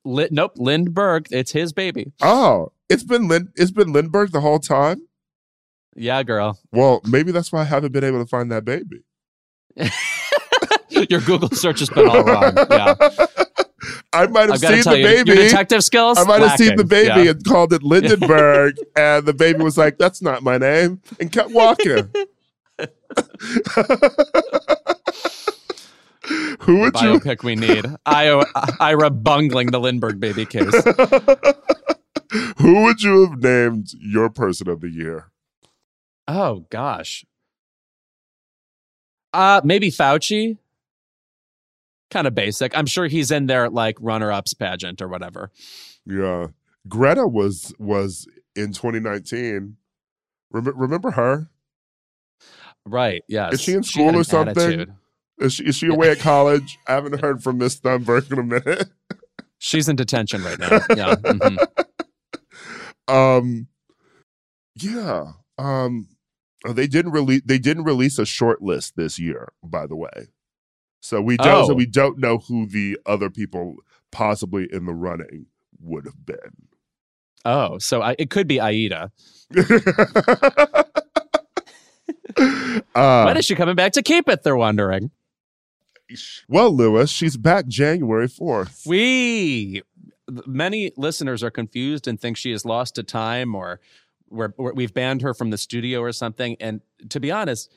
Li- 0.04 0.28
nope, 0.30 0.52
Lindbergh. 0.56 1.26
It's 1.30 1.52
his 1.52 1.72
baby. 1.72 2.12
Oh, 2.22 2.72
it's 2.88 3.02
been 3.04 3.26
Lin- 3.26 3.52
it's 3.56 3.70
been 3.70 3.92
Lindbergh 3.92 4.30
the 4.32 4.40
whole 4.42 4.58
time. 4.60 5.05
Yeah, 5.96 6.22
girl. 6.22 6.58
Well, 6.72 7.00
maybe 7.04 7.32
that's 7.32 7.50
why 7.50 7.62
I 7.62 7.64
haven't 7.64 7.92
been 7.92 8.04
able 8.04 8.18
to 8.22 8.26
find 8.28 8.52
that 8.52 8.64
baby. 8.64 9.02
Your 11.10 11.20
Google 11.20 11.48
search 11.50 11.80
has 11.80 11.88
been 11.90 12.08
all 12.08 12.22
wrong. 12.22 12.52
Yeah. 12.70 12.94
I 14.12 14.26
might 14.28 14.42
have 14.48 14.52
I've 14.52 14.60
got 14.62 14.70
to 14.70 14.82
seen 14.82 14.92
the 14.92 14.98
you, 14.98 15.04
baby. 15.04 15.30
your 15.32 15.42
detective 15.44 15.84
skills. 15.84 16.18
I 16.18 16.24
might 16.24 16.40
have 16.42 16.58
seen 16.58 16.76
the 16.76 16.84
baby 16.84 17.24
Yeah. 17.24 17.30
and 17.32 17.44
called 17.44 17.72
it 17.72 17.82
Lindenberg, 17.82 18.76
and 18.96 19.26
the 19.26 19.34
baby 19.34 19.62
was 19.62 19.76
like, 19.76 19.98
"That's 19.98 20.22
not 20.22 20.42
my 20.42 20.56
name," 20.58 21.00
and 21.20 21.30
kept 21.30 21.50
walking. 21.50 22.08
Who 26.60 26.80
would 26.80 27.00
you? 27.00 27.20
biopic 27.20 27.44
we 27.44 27.54
need. 27.54 27.84
Ira, 28.06 28.44
Ira 28.80 29.10
bungling 29.10 29.70
the 29.70 29.78
Lindbergh 29.78 30.18
baby 30.18 30.44
case. 30.46 30.72
Who 32.58 32.82
would 32.84 33.02
you 33.02 33.26
have 33.28 33.38
named 33.40 33.88
your 34.00 34.28
person 34.30 34.68
of 34.68 34.80
the 34.80 34.88
year? 34.90 35.30
Oh 36.28 36.66
gosh. 36.70 37.24
Uh 39.32 39.60
maybe 39.64 39.90
Fauci. 39.90 40.58
Kind 42.10 42.26
of 42.26 42.34
basic. 42.34 42.76
I'm 42.76 42.86
sure 42.86 43.06
he's 43.06 43.30
in 43.30 43.46
their 43.46 43.68
like 43.68 43.96
runner-ups 44.00 44.54
pageant 44.54 45.02
or 45.02 45.08
whatever. 45.08 45.50
Yeah. 46.06 46.48
Greta 46.88 47.26
was 47.26 47.74
was 47.78 48.26
in 48.54 48.72
2019. 48.72 49.76
Remember, 50.52 50.72
remember 50.80 51.10
her? 51.12 51.50
Right. 52.86 53.22
Yes. 53.28 53.54
Is 53.54 53.60
she 53.62 53.72
in 53.72 53.82
school 53.82 54.16
or 54.16 54.22
something? 54.24 54.56
attitude. 54.62 54.94
Is 55.38 55.54
she, 55.54 55.64
is 55.64 55.76
she 55.76 55.88
away 55.88 56.10
at 56.12 56.20
college? 56.20 56.78
I 56.86 56.92
haven't 56.92 57.20
heard 57.22 57.42
from 57.42 57.58
Miss 57.58 57.78
Thunberg 57.80 58.30
in 58.32 58.38
a 58.38 58.42
minute. 58.44 58.88
She's 59.58 59.88
in 59.88 59.96
detention 59.96 60.42
right 60.44 60.58
now. 60.58 60.68
Yeah. 60.96 61.14
mhm. 61.16 61.66
Um, 63.08 63.66
yeah. 64.76 65.32
Um, 65.58 66.08
oh, 66.64 66.72
they 66.72 66.86
didn't 66.86 67.12
release. 67.12 67.42
They 67.44 67.58
didn't 67.58 67.84
release 67.84 68.18
a 68.18 68.26
short 68.26 68.62
list 68.62 68.96
this 68.96 69.18
year, 69.18 69.52
by 69.62 69.86
the 69.86 69.96
way. 69.96 70.28
So 71.00 71.20
we 71.20 71.36
don't. 71.36 71.66
So 71.66 71.72
Oh. 71.72 71.76
we 71.76 71.86
don't 71.86 72.18
know 72.18 72.38
who 72.38 72.66
the 72.66 72.98
other 73.06 73.30
people 73.30 73.76
possibly 74.10 74.66
in 74.72 74.86
the 74.86 74.94
running 74.94 75.46
would 75.80 76.04
have 76.06 76.24
been. 76.24 76.68
Oh, 77.44 77.78
so 77.78 78.02
I, 78.02 78.16
it 78.18 78.30
could 78.30 78.48
be 78.48 78.60
Aida. 78.60 79.12
uh, 82.36 83.22
when 83.24 83.36
is 83.36 83.44
she 83.44 83.54
coming 83.54 83.76
back 83.76 83.92
to 83.92 84.02
keep 84.02 84.28
it? 84.28 84.42
They're 84.42 84.56
wondering. 84.56 85.10
well, 86.48 86.70
Louis, 86.74 87.10
she's 87.10 87.36
back 87.36 87.66
January 87.66 88.28
fourth. 88.28 88.82
We 88.86 89.82
many 90.46 90.90
listeners 90.96 91.42
are 91.44 91.50
confused 91.50 92.08
and 92.08 92.20
think 92.20 92.36
she 92.36 92.50
has 92.50 92.64
lost 92.64 92.96
to 92.96 93.02
time 93.04 93.54
or 93.54 93.80
we're, 94.30 94.52
we're- 94.56 94.74
we've 94.74 94.94
banned 94.94 95.22
her 95.22 95.34
from 95.34 95.50
the 95.50 95.58
studio 95.58 96.00
or 96.00 96.12
something. 96.12 96.56
And 96.60 96.80
to 97.10 97.20
be 97.20 97.30
honest, 97.30 97.72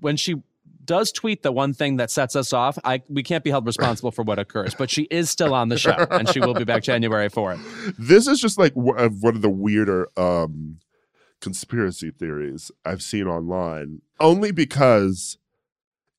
when 0.00 0.16
she 0.16 0.42
does 0.84 1.12
tweet 1.12 1.42
the 1.42 1.52
one 1.52 1.72
thing 1.74 1.96
that 1.98 2.10
sets 2.10 2.34
us 2.34 2.52
off, 2.52 2.78
I 2.84 3.02
we 3.08 3.22
can't 3.22 3.44
be 3.44 3.50
held 3.50 3.66
responsible 3.66 4.10
for 4.10 4.22
what 4.22 4.38
occurs. 4.38 4.74
But 4.74 4.90
she 4.90 5.02
is 5.04 5.30
still 5.30 5.54
on 5.54 5.68
the 5.68 5.78
show, 5.78 5.94
and 6.10 6.28
she 6.28 6.40
will 6.40 6.54
be 6.54 6.64
back 6.64 6.82
January 6.82 7.28
fourth. 7.28 7.60
This 7.98 8.26
is 8.26 8.40
just 8.40 8.58
like 8.58 8.72
one 8.74 8.98
of 8.98 9.22
one 9.22 9.36
of 9.36 9.42
the 9.42 9.50
weirder 9.50 10.08
um, 10.16 10.78
conspiracy 11.40 12.10
theories 12.10 12.70
I've 12.84 13.02
seen 13.02 13.26
online, 13.26 14.02
only 14.18 14.52
because 14.52 15.38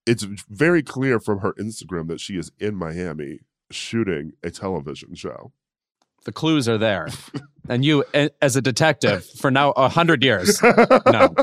it's 0.06 0.24
very 0.24 0.84
clear 0.84 1.20
from 1.20 1.40
her 1.40 1.54
Instagram 1.54 2.08
that 2.08 2.20
she 2.20 2.38
is 2.38 2.52
in 2.60 2.76
Miami 2.76 3.40
shooting 3.72 4.34
a 4.44 4.52
television 4.52 5.16
show. 5.16 5.52
The 6.24 6.32
clues 6.32 6.70
are 6.70 6.78
there, 6.78 7.08
and 7.72 7.86
you, 7.86 8.04
as 8.42 8.58
a 8.58 8.62
detective, 8.62 9.26
for 9.26 9.50
now 9.50 9.72
a 9.72 9.88
hundred 9.88 10.24
years. 10.24 10.62
No. 10.62 11.34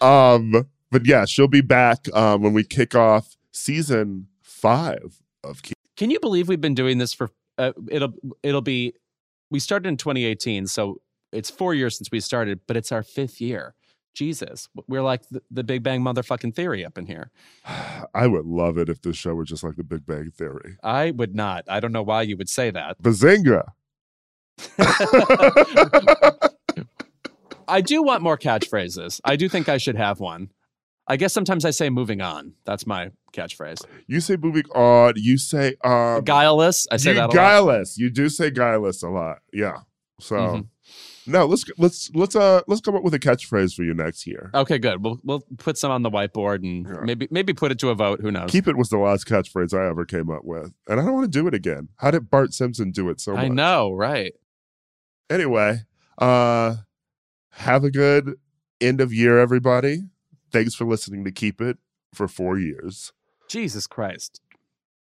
um, 0.06 0.66
but 0.90 1.06
yeah, 1.06 1.24
she'll 1.24 1.48
be 1.48 1.62
back 1.62 2.06
um, 2.14 2.42
when 2.42 2.52
we 2.52 2.62
kick 2.62 2.94
off 2.94 3.36
season 3.52 4.28
five 4.42 5.22
of. 5.42 5.62
Can 5.96 6.10
you 6.10 6.20
believe 6.20 6.46
we've 6.46 6.60
been 6.60 6.74
doing 6.74 6.98
this 6.98 7.14
for? 7.14 7.30
Uh, 7.56 7.72
it'll 7.90 8.12
it'll 8.42 8.60
be. 8.60 8.92
We 9.50 9.60
started 9.60 9.88
in 9.88 9.96
2018, 9.96 10.66
so 10.66 11.00
it's 11.32 11.48
four 11.48 11.72
years 11.72 11.96
since 11.96 12.10
we 12.12 12.20
started, 12.20 12.60
but 12.66 12.76
it's 12.76 12.92
our 12.92 13.02
fifth 13.02 13.40
year. 13.40 13.74
Jesus, 14.14 14.68
we're 14.88 15.02
like 15.02 15.26
the, 15.30 15.40
the 15.50 15.64
Big 15.64 15.82
Bang 15.82 16.02
motherfucking 16.02 16.54
theory 16.54 16.84
up 16.84 16.98
in 16.98 17.06
here. 17.06 17.30
I 18.14 18.26
would 18.26 18.44
love 18.44 18.76
it 18.76 18.90
if 18.90 19.00
this 19.00 19.16
show 19.16 19.34
were 19.34 19.44
just 19.44 19.62
like 19.62 19.76
The 19.76 19.84
Big 19.84 20.04
Bang 20.04 20.32
Theory. 20.32 20.76
I 20.82 21.12
would 21.12 21.34
not. 21.34 21.64
I 21.68 21.80
don't 21.80 21.92
know 21.92 22.02
why 22.02 22.22
you 22.22 22.36
would 22.36 22.48
say 22.48 22.70
that. 22.70 23.00
Bazinga! 23.00 23.68
I 27.68 27.80
do 27.82 28.02
want 28.02 28.22
more 28.22 28.38
catchphrases. 28.38 29.20
I 29.24 29.36
do 29.36 29.48
think 29.48 29.68
I 29.68 29.76
should 29.78 29.96
have 29.96 30.20
one. 30.20 30.50
I 31.06 31.16
guess 31.16 31.32
sometimes 31.32 31.64
I 31.64 31.70
say 31.70 31.90
"moving 31.90 32.20
on." 32.20 32.54
That's 32.64 32.86
my 32.86 33.10
catchphrase. 33.32 33.84
You 34.06 34.20
say 34.20 34.36
moving 34.36 34.64
on. 34.74 35.14
You 35.16 35.38
say 35.38 35.74
um, 35.84 36.22
Guileless. 36.24 36.86
I 36.90 36.96
say 36.98 37.10
you 37.10 37.14
that 37.16 37.24
a 37.24 37.26
lot. 37.28 37.34
guileless. 37.34 37.96
You 37.98 38.10
do 38.10 38.28
say 38.28 38.50
guileless 38.50 39.02
a 39.02 39.08
lot. 39.08 39.38
Yeah. 39.52 39.78
So 40.20 40.36
Mhm. 40.36 40.66
no, 41.26 41.46
let's 41.46 41.64
let's 41.78 42.10
let's 42.14 42.34
uh 42.36 42.60
let's 42.66 42.80
come 42.82 42.94
up 42.96 43.02
with 43.02 43.14
a 43.14 43.18
catchphrase 43.18 43.74
for 43.74 43.84
you 43.84 43.94
next 43.94 44.26
year. 44.26 44.50
Okay, 44.54 44.78
good. 44.78 45.02
We'll 45.02 45.18
we'll 45.22 45.42
put 45.58 45.78
some 45.78 45.90
on 45.90 46.02
the 46.02 46.10
whiteboard 46.10 46.56
and 46.64 46.86
Yeah. 46.86 47.00
maybe 47.04 47.28
maybe 47.30 47.52
put 47.54 47.70
it 47.72 47.78
to 47.80 47.90
a 47.90 47.94
vote. 47.94 48.20
Who 48.20 48.30
knows? 48.30 48.50
Keep 48.50 48.66
it 48.68 48.76
was 48.76 48.88
the 48.90 48.98
last 48.98 49.26
catchphrase 49.26 49.72
I 49.78 49.88
ever 49.88 50.04
came 50.04 50.30
up 50.30 50.44
with, 50.44 50.72
and 50.88 51.00
I 51.00 51.04
don't 51.04 51.14
want 51.14 51.30
to 51.32 51.38
do 51.38 51.46
it 51.46 51.54
again. 51.54 51.88
How 51.98 52.10
did 52.10 52.30
Bart 52.30 52.52
Simpson 52.52 52.90
do 52.90 53.08
it 53.10 53.20
so 53.20 53.34
much? 53.34 53.44
I 53.44 53.48
know, 53.48 53.92
right? 53.92 54.32
Anyway, 55.30 55.80
uh, 56.18 56.76
have 57.50 57.84
a 57.84 57.90
good 57.90 58.34
end 58.80 59.00
of 59.00 59.12
year, 59.12 59.38
everybody. 59.38 60.02
Thanks 60.52 60.74
for 60.74 60.86
listening 60.86 61.24
to 61.24 61.32
Keep 61.32 61.60
It 61.60 61.78
for 62.14 62.28
four 62.28 62.58
years. 62.58 63.12
Jesus 63.48 63.86
Christ. 63.86 64.40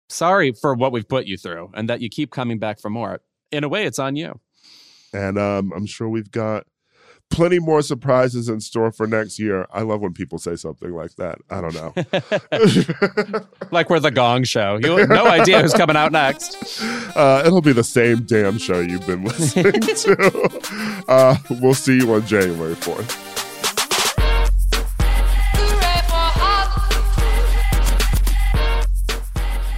Sorry 0.09 0.53
for 0.53 0.75
what 0.75 0.93
we've 0.93 1.09
put 1.09 1.27
you 1.27 1.39
through 1.39 1.71
and 1.75 1.89
that 1.89 2.03
you 2.03 2.11
keep 2.11 2.31
coming 2.31 2.59
back 2.59 2.81
for 2.81 2.91
more. 2.91 3.21
In 3.51 3.65
a 3.65 3.69
way, 3.69 3.85
it's 3.87 3.99
on 3.99 4.17
you. 4.17 4.39
And 5.15 5.39
um, 5.39 5.73
I'm 5.75 5.87
sure 5.87 6.09
we've 6.09 6.31
got 6.31 6.67
plenty 7.33 7.59
more 7.59 7.83
surprises 7.83 8.49
in 8.49 8.61
store 8.61 8.93
for 8.93 9.07
next 9.07 9.39
year. 9.39 9.67
I 9.73 9.83
love 9.83 10.01
when 10.01 10.13
people 10.13 10.39
say 10.39 10.55
something 10.57 10.93
like 10.93 11.17
that. 11.17 11.39
I 11.51 11.61
don't 11.61 11.75
know. 11.75 11.93
like 13.71 13.91
we're 13.91 14.01
the 14.01 14.11
gong 14.11 14.45
show. 14.45 14.79
You 14.83 14.97
have 14.99 15.09
no 15.09 15.27
idea 15.27 15.61
who's 15.61 15.73
coming 15.75 15.97
out 15.97 16.13
next. 16.13 16.81
uh, 17.17 17.43
it'll 17.45 17.61
be 17.63 17.73
the 17.73 17.85
same 17.85 18.23
damn 18.23 18.59
show 18.59 18.81
you've 18.81 19.07
been 19.07 19.25
listening 19.33 19.81
to. 19.81 21.05
Uh, 21.09 21.37
we'll 21.61 21.75
see 21.75 21.97
you 21.97 22.13
on 22.13 22.25
January 22.27 22.75
4th. 22.75 23.32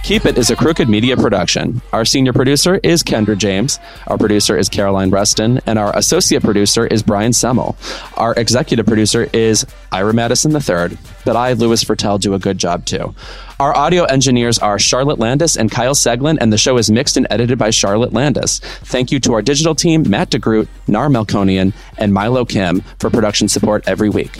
Keep 0.05 0.27
It 0.27 0.37
is 0.37 0.51
a 0.51 0.55
Crooked 0.55 0.87
Media 0.87 1.17
production. 1.17 1.81
Our 1.91 2.05
senior 2.05 2.31
producer 2.31 2.79
is 2.83 3.01
Kendra 3.01 3.35
James. 3.35 3.79
Our 4.05 4.19
producer 4.19 4.55
is 4.55 4.69
Caroline 4.69 5.09
Reston. 5.09 5.61
And 5.65 5.79
our 5.79 5.97
associate 5.97 6.43
producer 6.43 6.85
is 6.85 7.01
Brian 7.01 7.31
Semmel. 7.31 7.75
Our 8.15 8.35
executive 8.35 8.85
producer 8.85 9.27
is 9.33 9.65
Ira 9.91 10.13
Madison 10.13 10.51
III. 10.51 10.95
But 11.25 11.35
I, 11.35 11.53
Louis 11.53 11.83
Virtel, 11.83 12.19
do 12.19 12.35
a 12.35 12.39
good 12.39 12.59
job 12.59 12.85
too. 12.85 13.15
Our 13.59 13.75
audio 13.75 14.03
engineers 14.03 14.59
are 14.59 14.77
Charlotte 14.77 15.17
Landis 15.17 15.57
and 15.57 15.71
Kyle 15.71 15.95
Seglin, 15.95 16.37
and 16.39 16.53
the 16.53 16.59
show 16.59 16.77
is 16.77 16.91
mixed 16.91 17.17
and 17.17 17.25
edited 17.31 17.57
by 17.57 17.71
Charlotte 17.71 18.13
Landis. 18.13 18.59
Thank 18.59 19.11
you 19.11 19.19
to 19.21 19.33
our 19.33 19.41
digital 19.41 19.73
team, 19.73 20.07
Matt 20.07 20.29
DeGroot, 20.29 20.67
Nar 20.87 21.09
Melkonian, 21.09 21.73
and 21.97 22.13
Milo 22.13 22.45
Kim 22.45 22.81
for 22.99 23.09
production 23.09 23.47
support 23.47 23.83
every 23.87 24.09
week. 24.11 24.39